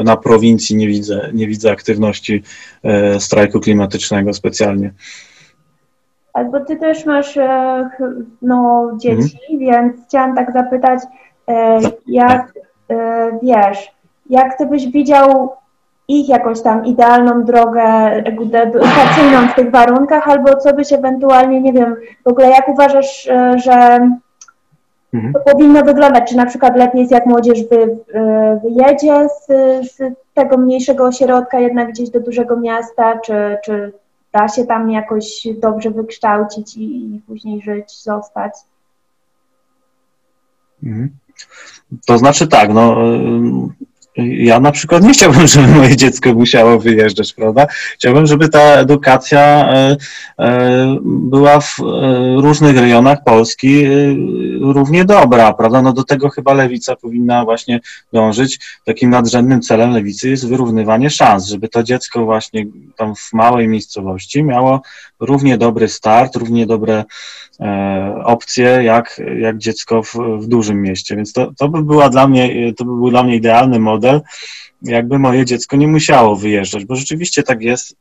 na 0.04 0.18
prowincji 0.18 0.76
nie 0.76 0.88
widzę, 0.88 1.30
nie 1.34 1.48
widzę 1.48 1.72
aktywności 1.72 2.44
e, 2.84 3.20
strajku 3.20 3.60
klimatycznego 3.60 4.34
specjalnie. 4.34 4.94
Tak, 6.34 6.52
bo 6.52 6.60
ty 6.60 6.76
też 6.76 7.06
masz 7.06 7.40
no, 8.42 8.92
dzieci, 8.98 9.38
mhm. 9.52 9.60
więc 9.60 10.08
chciałam 10.08 10.36
tak 10.36 10.54
zapytać, 10.54 11.00
tak. 11.46 11.94
jak 12.08 12.54
wiesz, 13.44 13.92
jak 14.30 14.58
ty 14.58 14.66
byś 14.66 14.88
widział 14.88 15.50
ich 16.08 16.30
jakąś 16.30 16.62
tam 16.62 16.86
idealną 16.86 17.44
drogę 17.44 17.84
edukacyjną 18.54 19.48
w 19.48 19.56
tych 19.56 19.72
warunkach, 19.72 20.28
albo 20.28 20.56
co 20.56 20.74
byś 20.74 20.94
ewentualnie, 20.94 21.62
nie 21.62 21.74
wiem, 21.74 21.96
w 22.26 22.28
ogóle 22.28 22.50
jak 22.50 22.68
uważasz, 22.68 23.30
że 23.56 24.00
Mhm. 25.14 25.34
To 25.34 25.40
powinno 25.40 25.84
wyglądać, 25.84 26.30
czy 26.30 26.36
na 26.36 26.46
przykład 26.46 26.78
lepiej 26.78 27.00
jest, 27.02 27.12
jak 27.12 27.26
młodzież 27.26 27.64
wy, 27.64 27.98
e, 28.14 28.60
wyjedzie 28.64 29.28
z, 29.30 29.48
z 29.92 30.14
tego 30.34 30.58
mniejszego 30.58 31.06
ośrodka 31.06 31.60
jednak 31.60 31.92
gdzieś 31.92 32.10
do 32.10 32.20
dużego 32.20 32.58
miasta, 32.58 33.20
czy, 33.20 33.58
czy 33.66 33.94
da 34.32 34.48
się 34.48 34.66
tam 34.66 34.92
jakoś 34.92 35.48
dobrze 35.62 35.92
wykształcić 35.92 36.78
i, 36.78 37.16
i 37.16 37.22
później 37.28 37.62
żyć, 37.62 38.04
zostać? 38.04 38.54
Mhm. 40.84 41.10
To 42.06 42.18
znaczy 42.18 42.48
tak, 42.48 42.74
no 42.74 42.96
ja 44.18 44.60
na 44.60 44.72
przykład 44.72 45.04
nie 45.04 45.14
chciałbym, 45.14 45.48
żeby 45.54 45.68
moje 45.68 45.96
dziecko 45.96 46.34
musiało 46.34 46.80
wyjeżdżać, 46.80 47.34
prawda? 47.34 47.68
Chciałbym, 47.94 48.26
żeby 48.26 48.50
ta 48.50 48.60
edukacja 48.60 49.70
e, 49.74 49.98
e, 50.40 50.98
była 51.06 51.60
w 51.60 51.80
e, 51.80 51.84
różnych 52.42 52.78
rejonach 52.78 53.24
Polski 53.24 53.86
równie 54.62 55.06
dobra, 55.06 55.54
prawda? 55.54 55.82
No 55.82 55.94
do 55.94 56.04
tego 56.04 56.30
chyba 56.30 56.54
lewica 56.54 56.96
powinna 56.96 57.46
właśnie 57.46 57.80
dążyć. 58.14 58.60
Takim 58.86 59.10
nadrzędnym 59.10 59.62
celem 59.62 59.92
lewicy 59.92 60.30
jest 60.30 60.48
wyrównywanie 60.48 61.10
szans, 61.10 61.48
żeby 61.48 61.70
to 61.70 61.84
dziecko 61.84 62.26
właśnie 62.26 62.66
tam 62.98 63.16
w 63.16 63.34
małej 63.34 63.68
miejscowości 63.68 64.44
miało 64.44 64.82
równie 65.26 65.58
dobry 65.58 65.88
start, 65.88 66.36
równie 66.36 66.66
dobre 66.66 67.04
opcje 68.24 68.66
jak, 68.84 69.22
jak 69.40 69.58
dziecko 69.58 70.04
w, 70.04 70.16
w 70.40 70.48
dużym 70.48 70.82
mieście. 70.82 71.16
Więc 71.16 71.34
to, 71.34 71.52
to 71.58 71.70
by 71.70 71.84
była 71.84 72.10
dla 72.10 72.28
mnie, 72.28 72.74
to 72.74 72.86
by 72.86 72.96
był 72.96 73.10
dla 73.10 73.24
mnie 73.24 73.36
idealny 73.36 73.80
model 73.80 74.22
jakby 74.84 75.20
moje 75.20 75.46
dziecko 75.46 75.76
nie 75.76 75.88
musiało 75.88 76.36
wyjeżdżać, 76.36 76.86
bo 76.86 76.96
rzeczywiście 76.96 77.44
tak 77.44 77.62
jest 77.62 77.96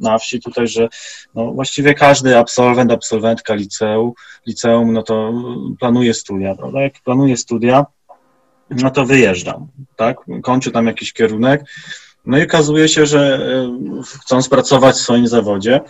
na 0.00 0.18
wsi 0.18 0.40
tutaj, 0.40 0.68
że 0.68 0.88
no 1.34 1.52
właściwie 1.52 1.94
każdy 1.94 2.38
absolwent, 2.38 2.92
absolwentka 2.92 3.54
liceum, 3.54 4.12
liceum, 4.46 4.92
no 4.92 5.02
to 5.02 5.32
planuje 5.80 6.14
studia, 6.14 6.54
prawda? 6.54 6.82
Jak 6.82 7.00
planuje 7.04 7.36
studia, 7.36 7.86
no 8.70 8.90
to 8.90 9.04
wyjeżdżam, 9.04 9.66
tak? 9.96 10.16
Kończy 10.42 10.70
tam 10.70 10.86
jakiś 10.86 11.12
kierunek, 11.12 11.64
no 12.26 12.38
i 12.38 12.42
okazuje 12.42 12.88
się, 12.88 13.06
że 13.06 13.38
e, 13.38 14.18
chcąc 14.20 14.48
pracować 14.48 14.96
w 14.96 15.00
swoim 15.00 15.26
zawodzie, 15.26 15.80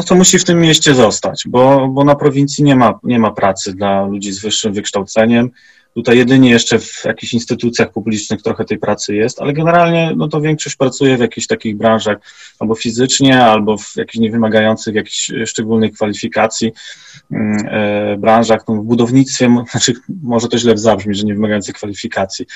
no 0.00 0.04
to 0.04 0.14
musi 0.14 0.38
w 0.38 0.44
tym 0.44 0.60
mieście 0.60 0.94
zostać, 0.94 1.44
bo, 1.48 1.88
bo 1.88 2.04
na 2.04 2.14
prowincji 2.14 2.64
nie 2.64 2.76
ma, 2.76 2.98
nie 3.02 3.18
ma 3.18 3.30
pracy 3.30 3.74
dla 3.74 4.06
ludzi 4.06 4.32
z 4.32 4.40
wyższym 4.40 4.72
wykształceniem, 4.72 5.50
Tutaj 5.94 6.18
jedynie 6.18 6.50
jeszcze 6.50 6.78
w 6.78 7.04
jakichś 7.04 7.34
instytucjach 7.34 7.92
publicznych 7.92 8.42
trochę 8.42 8.64
tej 8.64 8.78
pracy 8.78 9.14
jest, 9.14 9.40
ale 9.40 9.52
generalnie 9.52 10.12
no 10.16 10.28
to 10.28 10.40
większość 10.40 10.76
pracuje 10.76 11.16
w 11.16 11.20
jakichś 11.20 11.46
takich 11.46 11.76
branżach 11.76 12.18
albo 12.58 12.74
fizycznie, 12.74 13.44
albo 13.44 13.78
w 13.78 13.96
jakichś 13.96 14.18
niewymagających 14.18 14.94
jakichś 14.94 15.32
szczególnych 15.46 15.92
kwalifikacji 15.92 16.72
mm, 17.32 17.66
e, 17.70 18.16
branżach, 18.18 18.60
no 18.68 18.74
w 18.74 18.84
budownictwie, 18.84 19.48
znaczy 19.70 19.94
może 20.22 20.48
to 20.48 20.58
źle 20.58 20.78
zabrzmi, 20.78 21.14
że 21.14 21.24
nie 21.24 21.34
wymagających 21.34 21.74
kwalifikacji, 21.74 22.46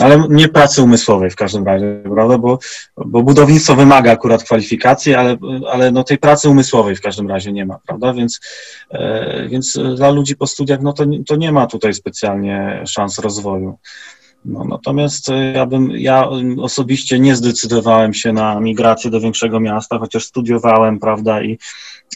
ale 0.00 0.26
nie 0.28 0.48
pracy 0.48 0.82
umysłowej 0.82 1.30
w 1.30 1.36
każdym 1.36 1.64
razie, 1.64 2.02
prawda, 2.14 2.38
bo, 2.38 2.58
bo 2.96 3.22
budownictwo 3.22 3.74
wymaga 3.74 4.12
akurat 4.12 4.44
kwalifikacji, 4.44 5.14
ale, 5.14 5.36
ale 5.72 5.90
no 5.90 6.04
tej 6.04 6.18
pracy 6.18 6.48
umysłowej 6.48 6.96
w 6.96 7.00
każdym 7.00 7.28
razie 7.28 7.52
nie 7.52 7.66
ma, 7.66 7.78
prawda, 7.86 8.14
więc, 8.14 8.40
e, 8.90 9.48
więc 9.48 9.78
dla 9.96 10.10
ludzi 10.10 10.36
po 10.36 10.46
studiach 10.46 10.80
no 10.82 10.92
to, 10.92 11.04
to 11.26 11.36
nie 11.36 11.52
ma 11.52 11.66
tutaj 11.66 11.94
specjalnie 11.94 12.71
szans 12.86 13.18
rozwoju. 13.18 13.78
No, 14.44 14.64
natomiast 14.64 15.28
e, 15.28 15.52
ja 15.52 15.66
bym, 15.66 15.90
ja 15.90 16.28
osobiście 16.60 17.18
nie 17.18 17.36
zdecydowałem 17.36 18.14
się 18.14 18.32
na 18.32 18.60
migrację 18.60 19.10
do 19.10 19.20
większego 19.20 19.60
miasta, 19.60 19.98
chociaż 19.98 20.24
studiowałem, 20.24 20.98
prawda, 20.98 21.42
i, 21.42 21.58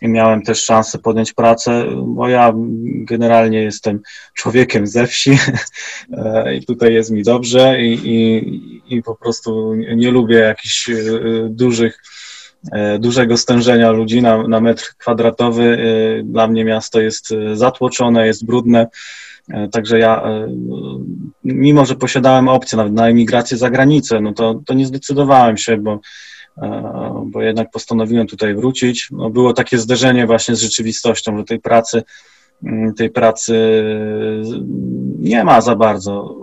i 0.03 0.09
miałem 0.09 0.43
też 0.43 0.65
szansę 0.65 0.99
podjąć 0.99 1.33
pracę, 1.33 1.85
bo 2.07 2.29
ja 2.29 2.53
generalnie 2.87 3.63
jestem 3.63 4.01
człowiekiem 4.35 4.87
ze 4.87 5.07
wsi 5.07 5.31
e, 6.13 6.57
i 6.57 6.67
tutaj 6.67 6.95
jest 6.95 7.11
mi 7.11 7.23
dobrze 7.23 7.83
i, 7.83 8.01
i, 8.05 8.97
i 8.97 9.03
po 9.03 9.15
prostu 9.15 9.75
nie 9.75 10.11
lubię 10.11 10.37
jakichś 10.37 10.91
e, 10.91 10.95
dużych 11.51 12.03
dużego 12.99 13.37
stężenia 13.37 13.91
ludzi 13.91 14.23
na, 14.23 14.49
na 14.49 14.61
metr 14.61 14.95
kwadratowy. 14.99 15.79
Dla 16.25 16.47
mnie 16.47 16.65
miasto 16.65 17.01
jest 17.01 17.35
zatłoczone, 17.55 18.27
jest 18.27 18.47
brudne 18.47 18.87
także 19.73 19.99
ja, 19.99 20.23
e, 20.23 20.49
mimo 21.45 21.87
że 21.87 21.95
posiadałem 21.95 22.49
opcję 22.49 22.77
nawet 22.77 22.93
na 22.93 23.09
emigrację 23.09 23.57
za 23.57 23.71
granicę, 23.71 24.21
no 24.21 24.33
to, 24.33 24.61
to 24.67 24.75
nie 24.75 24.87
zdecydowałem 24.87 25.57
się, 25.57 25.77
bo, 25.77 26.01
e, 26.63 27.25
bo 27.27 27.43
jednak 27.43 27.71
postanowiłem 27.71 28.27
tutaj 28.27 28.55
wrócić. 28.55 29.09
No 29.11 29.31
było 29.31 29.53
takie 29.53 29.79
zderzenie 29.79 30.27
właśnie 30.27 30.57
z 30.57 30.61
rzeczywistością, 30.61 31.39
że 31.39 31.45
tej 31.45 31.61
pracy, 31.61 32.03
mm, 32.65 32.95
tej 32.95 33.11
pracy 33.11 33.85
nie 35.19 35.45
ma 35.45 35.61
za 35.61 35.77
bardzo 35.77 36.35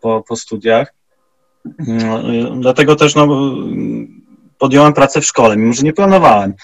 po, 0.00 0.24
po 0.28 0.36
studiach. 0.36 0.94
Mm, 1.88 2.60
dlatego 2.60 2.96
też 2.96 3.14
no, 3.14 3.28
podjąłem 4.58 4.92
pracę 4.92 5.20
w 5.20 5.24
szkole, 5.26 5.56
mimo 5.56 5.72
że 5.72 5.82
nie 5.82 5.92
planowałem. 5.92 6.54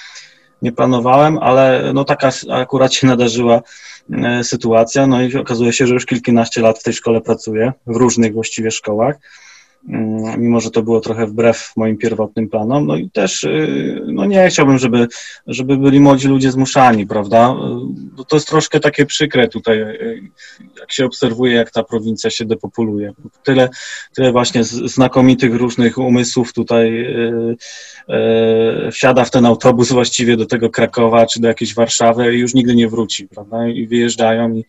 Nie 0.63 0.73
planowałem, 0.73 1.39
ale 1.39 1.91
no 1.95 2.05
taka 2.05 2.31
akurat 2.51 2.95
się 2.95 3.07
nadarzyła 3.07 3.63
E, 4.13 4.45
sytuacja, 4.45 5.07
no 5.07 5.23
i 5.23 5.37
okazuje 5.37 5.73
się, 5.73 5.87
że 5.87 5.95
już 5.95 6.07
kilkanaście 6.07 6.61
lat 6.61 6.79
w 6.79 6.83
tej 6.83 6.95
szkole 6.95 7.21
pracuję, 7.21 7.73
w 7.87 7.97
różnych 7.97 8.35
właściwie 8.35 8.71
szkołach, 8.71 9.17
mimo 10.39 10.61
że 10.61 10.70
to 10.70 10.82
było 10.82 11.01
trochę 11.01 11.27
wbrew 11.27 11.73
moim 11.77 11.97
pierwotnym 11.97 12.48
planom, 12.48 12.86
no 12.86 12.97
i 12.97 13.11
też 13.11 13.44
y, 13.44 14.02
no 14.06 14.24
nie 14.24 14.48
chciałbym, 14.48 14.78
żeby, 14.78 15.09
żeby 15.47 15.77
byli 15.77 16.01
młodzi 16.01 16.28
ludzie 16.28 16.52
zmuszani, 16.52 17.06
prawda, 17.06 17.55
to 18.28 18.36
jest 18.36 18.48
troszkę 18.48 18.81
takie 18.81 19.06
przykre 19.06 19.48
tutaj, 19.48 19.82
y, 19.82 20.20
jak 20.81 20.93
się 20.93 21.05
obserwuje, 21.05 21.55
jak 21.55 21.70
ta 21.70 21.82
prowincja 21.82 22.31
się 22.31 22.44
depopuluje. 22.44 23.12
Tyle, 23.43 23.69
tyle 24.15 24.32
właśnie 24.32 24.65
znakomitych 24.65 25.55
różnych 25.55 25.98
umysłów 25.98 26.52
tutaj 26.52 27.05
y, 28.89 28.90
wsiada 28.93 29.24
w 29.24 29.31
ten 29.31 29.47
autobus 29.47 29.93
właściwie 29.93 30.36
do 30.36 30.47
tego 30.47 30.70
Krakowa 30.70 31.27
czy 31.27 31.40
do 31.40 31.48
jakiejś 31.48 31.74
Warszawy 31.74 32.35
i 32.35 32.40
już 32.40 32.55
nigdy 32.55 32.74
nie 32.74 32.89
wróci, 32.89 33.28
prawda, 33.28 33.69
i 33.69 33.86
wyjeżdżają 33.86 34.55
i 34.55 34.65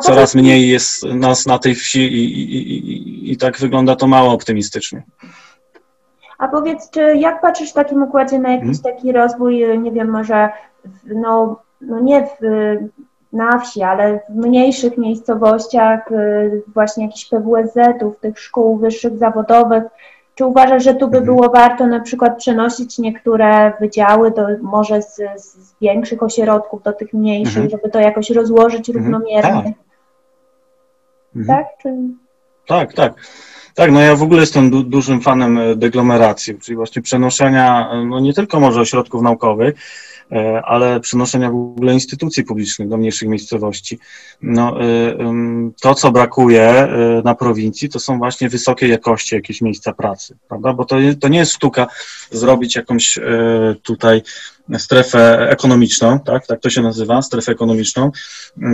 coraz 0.00 0.34
mniej 0.34 0.68
jest 0.68 1.04
nas 1.04 1.46
na 1.46 1.58
tej 1.58 1.74
wsi 1.74 2.00
i, 2.00 2.24
i, 2.24 2.92
i, 2.92 3.32
i 3.32 3.36
tak 3.36 3.58
wygląda 3.58 3.96
to 3.96 4.06
mało 4.06 4.32
optymistycznie. 4.32 5.02
A 6.38 6.48
powiedz, 6.48 6.90
czy 6.90 7.16
jak 7.16 7.40
patrzysz 7.40 7.70
w 7.70 7.74
takim 7.74 8.02
układzie 8.02 8.38
na 8.38 8.50
jakiś 8.50 8.82
hmm? 8.82 8.98
taki 8.98 9.12
rozwój, 9.12 9.78
nie 9.78 9.92
wiem, 9.92 10.10
może 10.10 10.48
no, 11.06 11.60
no 11.80 12.00
nie 12.00 12.26
w, 12.26 12.38
na 13.32 13.58
wsi, 13.58 13.82
ale 13.82 14.20
w 14.28 14.34
mniejszych 14.34 14.98
miejscowościach, 14.98 16.12
y, 16.12 16.62
właśnie 16.74 17.04
jakichś 17.04 17.28
PWSZ-ów, 17.28 18.20
tych 18.20 18.38
szkół 18.38 18.76
wyższych 18.76 19.18
zawodowych, 19.18 19.82
czy 20.34 20.44
uważasz, 20.44 20.84
że 20.84 20.94
tu 20.94 21.08
by 21.08 21.18
mhm. 21.18 21.24
było 21.24 21.50
warto 21.50 21.86
na 21.86 22.00
przykład 22.00 22.38
przenosić 22.38 22.98
niektóre 22.98 23.72
wydziały 23.80 24.30
do, 24.30 24.46
może 24.62 25.02
z, 25.02 25.16
z 25.36 25.74
większych 25.80 26.22
ośrodków 26.22 26.82
do 26.82 26.92
tych 26.92 27.12
mniejszych, 27.12 27.62
mhm. 27.62 27.70
żeby 27.70 27.90
to 27.90 28.00
jakoś 28.00 28.30
rozłożyć 28.30 28.88
mhm. 28.88 29.04
równomiernie? 29.04 29.62
Tak. 29.62 29.74
Mhm. 31.36 31.58
Tak? 31.58 31.66
Czy... 31.82 31.94
tak, 32.66 32.92
tak. 32.92 33.14
Tak, 33.80 33.92
no 33.92 34.00
ja 34.00 34.16
w 34.16 34.22
ogóle 34.22 34.40
jestem 34.40 34.70
du 34.70 34.82
dużym 34.82 35.20
fanem 35.20 35.58
e, 35.58 35.76
deglomeracji, 35.76 36.58
czyli 36.58 36.76
właśnie 36.76 37.02
przenoszenia 37.02 37.90
e, 37.92 38.04
no 38.04 38.20
nie 38.20 38.34
tylko 38.34 38.60
może 38.60 38.80
ośrodków 38.80 39.22
naukowych, 39.22 39.74
e, 40.32 40.62
ale 40.62 41.00
przenoszenia 41.00 41.50
w 41.50 41.54
ogóle 41.54 41.92
instytucji 41.94 42.44
publicznych 42.44 42.88
do 42.88 42.96
mniejszych 42.96 43.28
miejscowości. 43.28 43.98
No, 44.42 44.76
to, 45.80 45.94
co 45.94 46.12
brakuje 46.12 46.88
na 47.24 47.34
prowincji, 47.34 47.88
to 47.88 48.00
są 48.00 48.18
właśnie 48.18 48.48
wysokiej 48.48 48.90
jakości 48.90 49.34
jakieś 49.34 49.60
miejsca 49.60 49.92
pracy, 49.92 50.36
prawda? 50.48 50.72
Bo 50.72 50.84
to, 50.84 50.96
to 51.20 51.28
nie 51.28 51.38
jest 51.38 51.52
sztuka 51.52 51.86
zrobić 52.30 52.76
jakąś 52.76 53.18
tutaj 53.82 54.22
strefę 54.78 55.50
ekonomiczną, 55.50 56.20
tak, 56.20 56.46
tak 56.46 56.60
to 56.60 56.70
się 56.70 56.82
nazywa, 56.82 57.22
strefę 57.22 57.52
ekonomiczną, 57.52 58.10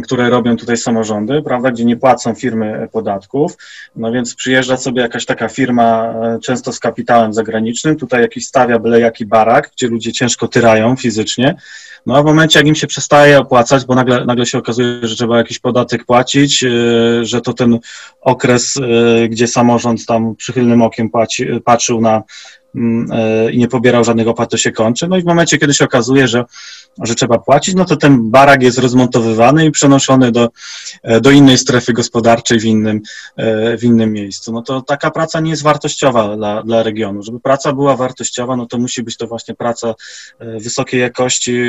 które 0.04 0.30
robią 0.30 0.56
tutaj 0.56 0.76
samorządy, 0.76 1.42
prawda, 1.42 1.70
gdzie 1.70 1.84
nie 1.84 1.96
płacą 1.96 2.34
firmy 2.34 2.88
podatków, 2.92 3.56
no 3.96 4.12
więc 4.12 4.34
przyjeżdża 4.34 4.76
sobie 4.76 5.02
jakaś 5.02 5.26
taka 5.26 5.48
firma, 5.48 6.04
e, 6.04 6.38
często 6.42 6.72
z 6.72 6.80
kapitałem 6.80 7.32
zagranicznym, 7.32 7.96
tutaj 7.96 8.22
jakiś 8.22 8.46
stawia 8.46 8.78
byle 8.78 9.00
jaki 9.00 9.26
barak, 9.26 9.70
gdzie 9.76 9.88
ludzie 9.88 10.12
ciężko 10.12 10.48
tyrają 10.48 10.96
fizycznie, 10.96 11.56
no 12.06 12.16
a 12.16 12.22
w 12.22 12.24
momencie, 12.24 12.58
jak 12.58 12.66
im 12.66 12.74
się 12.74 12.86
przestaje 12.86 13.38
opłacać, 13.38 13.84
bo 13.84 13.94
nagle, 13.94 14.24
nagle 14.24 14.46
się 14.46 14.58
okazuje, 14.58 14.98
że 15.02 15.16
trzeba 15.16 15.38
jakiś 15.38 15.58
podatek 15.58 16.04
płacić, 16.04 16.64
e, 16.64 16.68
że 17.22 17.40
to 17.40 17.52
ten 17.52 17.78
okres, 18.20 18.76
e, 18.76 19.28
gdzie 19.28 19.46
samorząd 19.46 20.06
tam 20.06 20.36
przychylnym 20.36 20.82
okiem 20.82 21.10
płaci, 21.10 21.46
patrzył 21.64 22.00
na 22.00 22.22
Mm, 22.65 22.65
i 23.52 23.58
nie 23.58 23.68
pobierał 23.68 24.04
żadnych 24.04 24.28
opłat, 24.28 24.50
to 24.50 24.56
się 24.56 24.72
kończy. 24.72 25.08
No 25.08 25.16
i 25.16 25.22
w 25.22 25.24
momencie, 25.24 25.58
kiedy 25.58 25.74
się 25.74 25.84
okazuje, 25.84 26.28
że, 26.28 26.44
że 27.02 27.14
trzeba 27.14 27.38
płacić, 27.38 27.74
no 27.74 27.84
to 27.84 27.96
ten 27.96 28.30
barak 28.30 28.62
jest 28.62 28.78
rozmontowywany 28.78 29.66
i 29.66 29.70
przenoszony 29.70 30.32
do, 30.32 30.48
e, 31.02 31.20
do 31.20 31.30
innej 31.30 31.58
strefy 31.58 31.92
gospodarczej 31.92 32.60
w 32.60 32.64
innym, 32.64 33.00
e, 33.36 33.76
w 33.78 33.84
innym 33.84 34.12
miejscu. 34.12 34.52
No 34.52 34.62
to 34.62 34.82
taka 34.82 35.10
praca 35.10 35.40
nie 35.40 35.50
jest 35.50 35.62
wartościowa 35.62 36.36
dla, 36.36 36.62
dla 36.62 36.82
regionu. 36.82 37.22
Żeby 37.22 37.40
praca 37.40 37.72
była 37.72 37.96
wartościowa, 37.96 38.56
no 38.56 38.66
to 38.66 38.78
musi 38.78 39.02
być 39.02 39.16
to 39.16 39.26
właśnie 39.26 39.54
praca 39.54 39.94
wysokiej 40.40 41.00
jakości, 41.00 41.60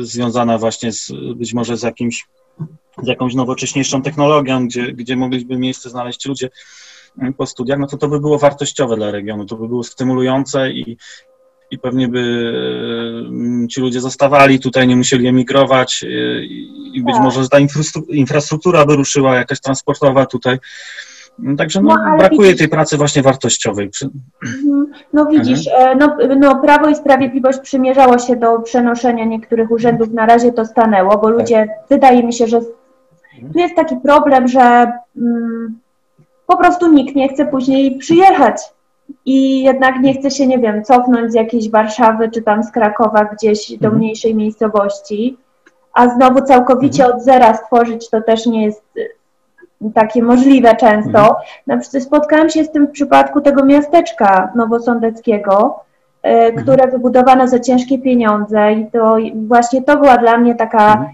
związana 0.00 0.58
właśnie 0.58 0.92
z, 0.92 1.12
być 1.36 1.54
może 1.54 1.76
z 1.76 1.82
jakimś 1.82 2.26
z 3.02 3.06
jakąś 3.06 3.34
nowocześniejszą 3.34 4.02
technologią, 4.02 4.66
gdzie, 4.66 4.92
gdzie 4.92 5.16
mogliby 5.16 5.56
miejsce 5.56 5.90
znaleźć 5.90 6.26
ludzie, 6.26 6.50
po 7.36 7.46
studiach, 7.46 7.78
no 7.78 7.86
to 7.86 7.96
to 7.96 8.08
by 8.08 8.20
było 8.20 8.38
wartościowe 8.38 8.96
dla 8.96 9.10
regionu, 9.10 9.46
to 9.46 9.56
by 9.56 9.68
było 9.68 9.84
stymulujące 9.84 10.70
i, 10.70 10.96
i 11.70 11.78
pewnie 11.78 12.08
by 12.08 12.20
mm, 13.28 13.68
ci 13.68 13.80
ludzie 13.80 14.00
zostawali 14.00 14.60
tutaj, 14.60 14.88
nie 14.88 14.96
musieli 14.96 15.28
emigrować 15.28 16.04
y, 16.04 16.46
i, 16.94 17.02
być 17.02 17.14
tak. 17.14 17.24
może 17.24 17.48
ta 17.48 17.58
infrastruktura 18.08 18.86
by 18.86 18.96
ruszyła, 18.96 19.34
jakaś 19.34 19.60
transportowa 19.60 20.26
tutaj. 20.26 20.58
Także 21.58 21.80
no, 21.80 21.96
no 21.96 22.18
brakuje 22.18 22.48
widzisz, 22.48 22.58
tej 22.58 22.68
pracy 22.68 22.96
właśnie 22.96 23.22
wartościowej. 23.22 23.90
Mhm. 24.42 24.86
No 25.12 25.26
widzisz, 25.26 25.68
mhm. 25.68 25.98
no, 25.98 26.16
no 26.36 26.60
Prawo 26.60 26.88
i 26.88 26.96
Sprawiedliwość 26.96 27.58
przymierzało 27.58 28.18
się 28.18 28.36
do 28.36 28.58
przenoszenia 28.58 29.24
niektórych 29.24 29.70
urzędów, 29.70 30.12
na 30.12 30.26
razie 30.26 30.52
to 30.52 30.64
stanęło, 30.64 31.18
bo 31.18 31.30
ludzie, 31.30 31.66
tak. 31.66 31.88
wydaje 31.88 32.22
mi 32.22 32.32
się, 32.32 32.46
że 32.46 32.60
tu 33.52 33.58
jest 33.58 33.76
taki 33.76 33.96
problem, 33.96 34.48
że 34.48 34.92
mm, 35.16 35.78
po 36.50 36.56
prostu 36.56 36.92
nikt 36.92 37.14
nie 37.14 37.28
chce 37.28 37.46
później 37.46 37.98
przyjechać 37.98 38.62
i 39.24 39.62
jednak 39.62 40.00
nie 40.00 40.14
chce 40.14 40.30
się, 40.30 40.46
nie 40.46 40.58
wiem, 40.58 40.84
cofnąć 40.84 41.32
z 41.32 41.34
jakiejś 41.34 41.70
Warszawy 41.70 42.30
czy 42.30 42.42
tam 42.42 42.62
z 42.62 42.70
Krakowa 42.70 43.24
gdzieś 43.24 43.70
do 43.70 43.74
mhm. 43.74 43.96
mniejszej 43.96 44.34
miejscowości, 44.34 45.36
a 45.94 46.08
znowu 46.08 46.42
całkowicie 46.42 47.02
mhm. 47.02 47.18
od 47.18 47.24
zera 47.24 47.54
stworzyć 47.54 48.10
to 48.10 48.22
też 48.22 48.46
nie 48.46 48.64
jest 48.64 48.82
y, 48.96 49.08
takie 49.94 50.22
możliwe 50.22 50.76
często. 50.76 51.18
Mhm. 51.18 51.34
Na 51.66 51.78
przykład 51.78 52.02
spotkałam 52.02 52.50
się 52.50 52.64
z 52.64 52.72
tym 52.72 52.86
w 52.86 52.90
przypadku 52.90 53.40
tego 53.40 53.64
miasteczka 53.64 54.52
nowosądeckiego, 54.56 55.80
y, 56.26 56.52
które 56.52 56.88
wybudowano 56.88 57.48
za 57.48 57.58
ciężkie 57.58 57.98
pieniądze 57.98 58.72
i 58.72 58.86
to 58.90 59.16
właśnie 59.34 59.82
to 59.82 59.96
była 59.96 60.16
dla 60.16 60.38
mnie 60.38 60.54
taka 60.54 60.94
no, 60.94 61.06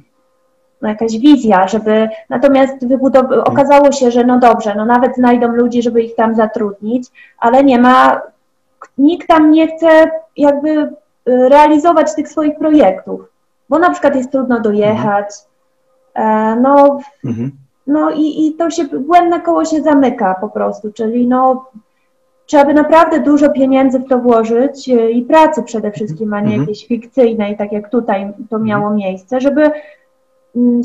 jakaś 0.83 1.19
wizja, 1.19 1.69
żeby 1.69 2.09
natomiast 2.29 2.87
wybudow- 2.87 3.43
okazało 3.45 3.93
się, 3.93 4.11
że 4.11 4.25
no 4.25 4.39
dobrze, 4.39 4.75
no 4.75 4.85
nawet 4.85 5.17
znajdą 5.17 5.49
ludzi, 5.49 5.83
żeby 5.83 6.03
ich 6.03 6.15
tam 6.15 6.35
zatrudnić, 6.35 7.09
ale 7.39 7.65
nie 7.65 7.79
ma, 7.79 8.21
nikt 8.99 9.29
tam 9.29 9.51
nie 9.51 9.69
chce 9.69 10.11
jakby 10.37 10.69
y, 10.69 10.89
realizować 11.27 12.15
tych 12.15 12.29
swoich 12.29 12.59
projektów, 12.59 13.21
bo 13.69 13.79
na 13.79 13.91
przykład 13.91 14.17
jest 14.17 14.33
trudno 14.33 14.61
dojechać, 14.61 15.27
e, 16.15 16.57
no, 16.61 16.99
mhm. 17.25 17.51
no 17.87 18.11
i, 18.11 18.47
i 18.47 18.55
to 18.55 18.71
się, 18.71 18.85
błędne 18.85 19.41
koło 19.41 19.65
się 19.65 19.83
zamyka 19.83 20.37
po 20.41 20.49
prostu, 20.49 20.93
czyli 20.93 21.27
no 21.27 21.65
trzeba 22.47 22.65
by 22.65 22.75
naprawdę 22.75 23.21
dużo 23.21 23.51
pieniędzy 23.51 23.99
w 23.99 24.09
to 24.09 24.19
włożyć 24.19 24.89
y, 24.89 25.11
i 25.11 25.23
pracy 25.23 25.63
przede 25.63 25.91
wszystkim, 25.91 26.35
a 26.35 26.41
nie 26.41 26.47
mhm. 26.47 26.61
jakieś 26.61 26.87
fikcyjnej, 26.87 27.57
tak 27.57 27.73
jak 27.73 27.91
tutaj 27.91 28.33
to 28.51 28.59
miało 28.59 28.91
miejsce, 28.91 29.41
żeby 29.41 29.63
Mm, 29.63 29.73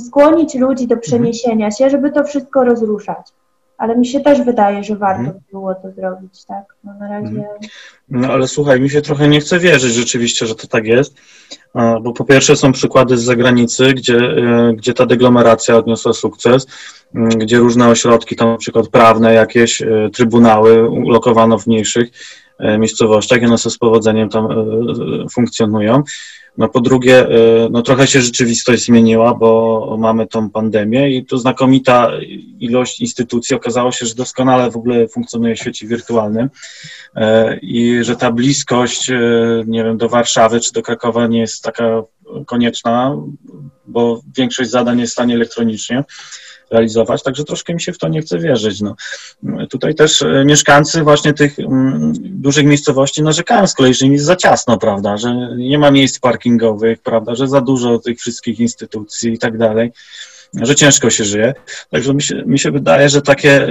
skłonić 0.08 0.56
ludzi 0.56 0.88
do 0.88 0.98
przeniesienia 0.98 1.72
się, 1.72 1.90
żeby 1.90 2.12
to 2.12 2.24
wszystko 2.24 2.64
rozruszać. 2.64 3.28
Ale 3.78 3.98
mi 3.98 4.08
się 4.08 4.20
też 4.20 4.42
wydaje, 4.42 4.84
że 4.84 4.96
warto 4.96 5.20
mhm. 5.20 5.40
było 5.52 5.76
to 5.76 5.92
zrobić, 5.92 6.46
tak? 6.46 6.64
No 6.84 6.94
na 7.00 7.10
razie. 7.10 7.28
Mhm. 7.28 7.56
No 8.10 8.28
ale 8.28 8.48
słuchaj, 8.48 8.82
mi 8.82 8.90
się 8.90 9.02
trochę 9.02 9.28
nie 9.28 9.40
chce 9.40 9.60
wierzyć 9.60 9.94
rzeczywiście, 9.94 10.46
że 10.46 10.56
to 10.56 10.68
tak 10.68 10.86
jest, 10.86 11.16
bo 12.02 12.14
po 12.14 12.26
pierwsze 12.26 12.56
są 12.56 12.72
przykłady 12.72 13.18
z 13.18 13.24
zagranicy, 13.24 13.94
gdzie, 13.94 14.18
e, 14.18 14.74
gdzie 14.74 14.94
ta 14.94 15.06
deglomeracja 15.06 15.78
odniosła 15.78 16.14
sukces, 16.14 16.68
gdzie 17.14 17.58
różne 17.58 17.88
ośrodki, 17.88 18.36
tam 18.36 18.50
na 18.50 18.58
przykład 18.58 18.88
prawne, 18.88 19.34
jakieś 19.34 19.82
e, 19.82 20.10
trybunały 20.14 20.90
ulokowano 20.90 21.60
w 21.60 21.68
mniejszych 21.68 22.10
miejscowościach 22.80 23.42
i 23.42 23.46
one 23.46 23.58
z 23.58 23.78
powodzeniem 23.78 24.30
tam 24.30 24.48
funkcjonują. 25.32 26.04
No 26.58 26.70
po 26.70 26.82
drugie, 26.82 27.28
no 27.72 27.82
trochę 27.82 28.08
się 28.08 28.22
rzeczywistość 28.22 28.86
zmieniła, 28.86 29.34
bo 29.34 29.98
mamy 30.00 30.28
tą 30.28 30.50
pandemię 30.50 31.18
i 31.18 31.26
tu 31.26 31.38
znakomita 31.38 32.12
ilość 32.60 33.02
instytucji 33.02 33.56
okazało 33.56 33.92
się, 33.92 34.06
że 34.06 34.16
doskonale 34.16 34.72
w 34.72 34.78
ogóle 34.78 35.08
funkcjonuje 35.08 35.56
w 35.56 35.60
świecie 35.60 35.88
wirtualnym 35.88 36.50
i 37.62 38.00
że 38.02 38.16
ta 38.16 38.32
bliskość, 38.32 39.12
nie 39.68 39.84
wiem, 39.84 39.98
do 39.98 40.10
Warszawy 40.10 40.60
czy 40.60 40.74
do 40.74 40.82
Krakowa 40.82 41.28
nie 41.28 41.40
jest 41.40 41.64
taka 41.64 42.04
konieczna, 42.46 43.18
bo 43.88 44.22
większość 44.38 44.70
zadań 44.70 45.00
jest 45.00 45.12
w 45.12 45.14
stanie 45.14 45.36
elektronicznie 45.36 46.04
realizować, 46.72 47.24
także 47.24 47.44
troszkę 47.44 47.74
mi 47.74 47.82
się 47.82 47.94
w 47.94 47.98
to 47.98 48.08
nie 48.08 48.22
chce 48.22 48.40
wierzyć. 48.40 48.82
No. 48.82 48.96
Tutaj 49.70 49.96
też 49.96 50.22
e, 50.22 50.46
mieszkańcy 50.46 51.04
właśnie 51.04 51.34
tych 51.34 51.60
mm, 51.60 52.14
dużych 52.18 52.66
miejscowości 52.66 53.24
narzekają 53.24 53.68
z 53.68 53.74
kolei, 53.74 53.94
że 53.94 54.06
im 54.06 54.14
jest 54.14 54.26
za 54.26 54.36
ciasno, 54.36 54.78
prawda, 54.78 55.18
że 55.18 55.36
nie 55.58 55.80
ma 55.80 55.92
miejsc 55.92 56.20
parkingowych, 56.20 57.00
prawda, 57.00 57.36
że 57.36 57.48
za 57.48 57.62
dużo 57.62 58.00
tych 58.00 58.20
wszystkich 58.20 58.60
instytucji 58.60 59.34
i 59.34 59.38
tak 59.38 59.58
dalej 59.58 59.92
że 60.54 60.76
ciężko 60.76 61.10
się 61.10 61.24
żyje. 61.24 61.54
Także 61.92 62.14
mi 62.14 62.22
się, 62.22 62.44
mi 62.46 62.60
się 62.60 62.72
wydaje, 62.72 63.10
że 63.10 63.22
takie, 63.22 63.68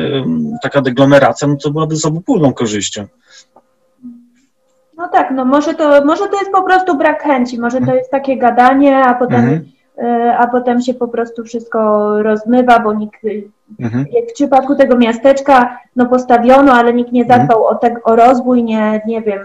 taka 0.62 0.80
deglomeracja 0.80 1.48
no 1.48 1.56
to 1.56 1.70
byłaby 1.70 1.96
z 1.96 2.04
obopólną 2.04 2.52
korzyścią. 2.52 3.06
No 4.96 5.08
tak, 5.08 5.30
no 5.34 5.44
może 5.44 5.74
to, 5.74 6.04
może 6.04 6.28
to 6.28 6.38
jest 6.38 6.52
po 6.52 6.62
prostu 6.62 6.96
brak 6.96 7.22
chęci, 7.22 7.58
może 7.58 7.80
to 7.80 7.94
jest 7.94 8.10
takie 8.10 8.36
gadanie, 8.36 8.96
a 8.96 9.14
potem 9.14 9.40
mhm. 9.40 9.70
A 10.38 10.46
potem 10.46 10.80
się 10.80 10.94
po 10.94 11.08
prostu 11.08 11.44
wszystko 11.44 12.08
rozmywa, 12.22 12.78
bo 12.78 12.92
nikt, 12.92 13.20
mhm. 13.80 14.04
jak 14.12 14.30
w 14.30 14.32
przypadku 14.32 14.76
tego 14.76 14.96
miasteczka, 14.96 15.78
no 15.96 16.06
postawiono, 16.06 16.72
ale 16.72 16.94
nikt 16.94 17.12
nie 17.12 17.24
zadbał 17.24 17.58
mhm. 17.58 17.76
o, 17.76 17.78
te, 17.78 17.94
o 18.04 18.16
rozwój, 18.16 18.64
nie, 18.64 19.00
nie 19.06 19.22
wiem, 19.22 19.40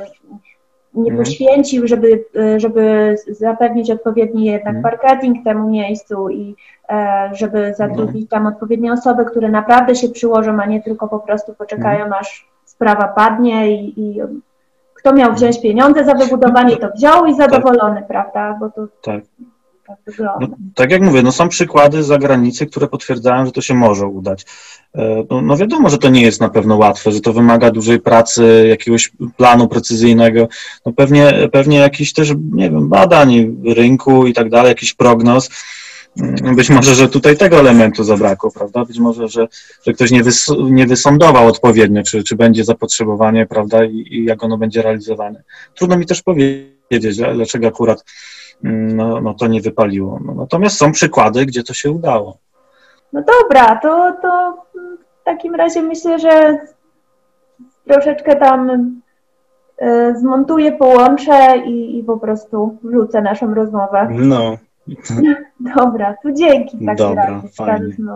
nie 0.96 1.12
mhm. 1.12 1.18
poświęcił, 1.18 1.88
żeby, 1.88 2.26
e, 2.36 2.60
żeby 2.60 3.16
zapewnić 3.28 3.92
odpowiedni 3.92 4.46
jednak 4.46 4.76
mhm. 4.76 4.84
marketing 4.84 5.44
temu 5.44 5.70
miejscu 5.70 6.30
i 6.30 6.56
e, 6.90 7.30
żeby 7.34 7.74
zatrudnić 7.78 8.30
tam 8.30 8.48
odpowiednie 8.48 8.94
osoby, 8.94 9.26
które 9.26 9.50
naprawdę 9.50 9.96
się 9.96 10.10
przyłożą, 10.10 10.58
a 10.62 10.66
nie 10.66 10.82
tylko 10.82 11.08
po 11.08 11.20
prostu 11.20 11.54
poczekają, 11.54 12.04
mhm. 12.04 12.22
aż 12.22 12.48
sprawa 12.66 13.08
padnie 13.08 13.72
i, 13.72 14.02
i 14.02 14.22
kto 14.94 15.14
miał 15.14 15.34
wziąć 15.34 15.62
pieniądze 15.62 16.06
za 16.06 16.14
wybudowanie, 16.14 16.78
to 16.78 16.90
wziął 16.92 17.26
i 17.26 17.36
zadowolony, 17.36 17.96
tak. 17.96 18.08
prawda? 18.08 18.58
Bo 18.60 18.70
to 18.70 18.88
tak 19.04 19.22
tak. 19.88 19.98
No, 20.42 20.48
tak 20.76 20.92
jak 20.92 21.02
mówię, 21.02 21.24
no 21.24 21.32
są 21.32 21.50
przykłady 21.50 22.04
z 22.04 22.08
zagranicy, 22.08 22.66
które 22.66 22.88
potwierdzają, 22.88 23.46
że 23.46 23.52
to 23.52 23.62
się 23.62 23.74
może 23.74 24.08
udać. 24.08 24.46
E, 24.96 25.24
no, 25.30 25.42
no, 25.42 25.58
wiadomo, 25.58 25.90
że 25.90 25.98
to 25.98 26.10
nie 26.10 26.22
jest 26.22 26.42
na 26.42 26.50
pewno 26.50 26.78
łatwe, 26.78 27.12
że 27.12 27.22
to 27.22 27.34
wymaga 27.34 27.72
dużej 27.72 28.00
pracy, 28.00 28.66
jakiegoś 28.70 29.12
planu 29.38 29.68
precyzyjnego, 29.68 30.48
no 30.86 30.94
pewnie, 30.94 31.50
pewnie 31.52 31.78
jakichś 31.78 32.14
też, 32.14 32.34
nie 32.52 32.70
wiem, 32.72 32.90
badań 32.90 33.58
rynku 33.76 34.28
i 34.28 34.34
tak 34.34 34.50
dalej, 34.50 34.70
jakiś 34.70 34.94
prognoz. 34.94 35.50
Mm, 36.22 36.56
być 36.56 36.70
może, 36.70 36.96
że 36.96 37.10
tutaj 37.10 37.38
tego 37.38 37.60
elementu 37.60 38.04
zabrakło, 38.04 38.52
prawda? 38.52 38.86
Być 38.86 39.00
może, 39.00 39.28
że, 39.28 39.48
że 39.86 39.94
ktoś 39.94 40.12
nie, 40.12 40.24
wys, 40.24 40.48
nie 40.70 40.88
wysądował 40.88 41.48
odpowiednio, 41.48 42.04
czy, 42.04 42.24
czy 42.24 42.36
będzie 42.36 42.64
zapotrzebowanie, 42.64 43.46
prawda, 43.46 43.86
i, 43.86 44.08
i 44.12 44.26
jak 44.26 44.44
ono 44.44 44.58
będzie 44.58 44.82
realizowane. 44.82 45.44
Trudno 45.76 45.98
mi 45.98 46.06
też 46.06 46.22
powiedzieć, 46.22 47.18
dlaczego 47.34 47.68
akurat 47.68 48.04
no, 48.64 49.22
no 49.22 49.34
to 49.34 49.48
nie 49.48 49.62
wypaliło. 49.62 50.20
No, 50.26 50.34
natomiast 50.34 50.78
są 50.78 50.92
przykłady, 50.92 51.46
gdzie 51.46 51.64
to 51.64 51.74
się 51.74 51.92
udało. 51.92 52.38
No 53.14 53.24
dobra, 53.42 53.76
to, 53.76 54.14
to 54.22 54.58
w 55.22 55.24
takim 55.24 55.56
razie 55.56 55.82
myślę, 55.82 56.20
że 56.20 56.58
troszeczkę 57.88 58.36
tam 58.36 58.70
y, 59.82 60.20
zmontuję, 60.20 60.72
połączę 60.72 61.58
i, 61.66 62.00
i 62.00 62.04
po 62.04 62.18
prostu 62.18 62.78
wrzucę 62.84 63.22
naszą 63.22 63.54
rozmowę. 63.54 64.08
No. 64.12 64.58
Dobra, 65.78 66.16
to 66.24 66.32
dzięki. 66.32 66.78
Dobra, 66.98 67.42
fajnie. 67.56 67.96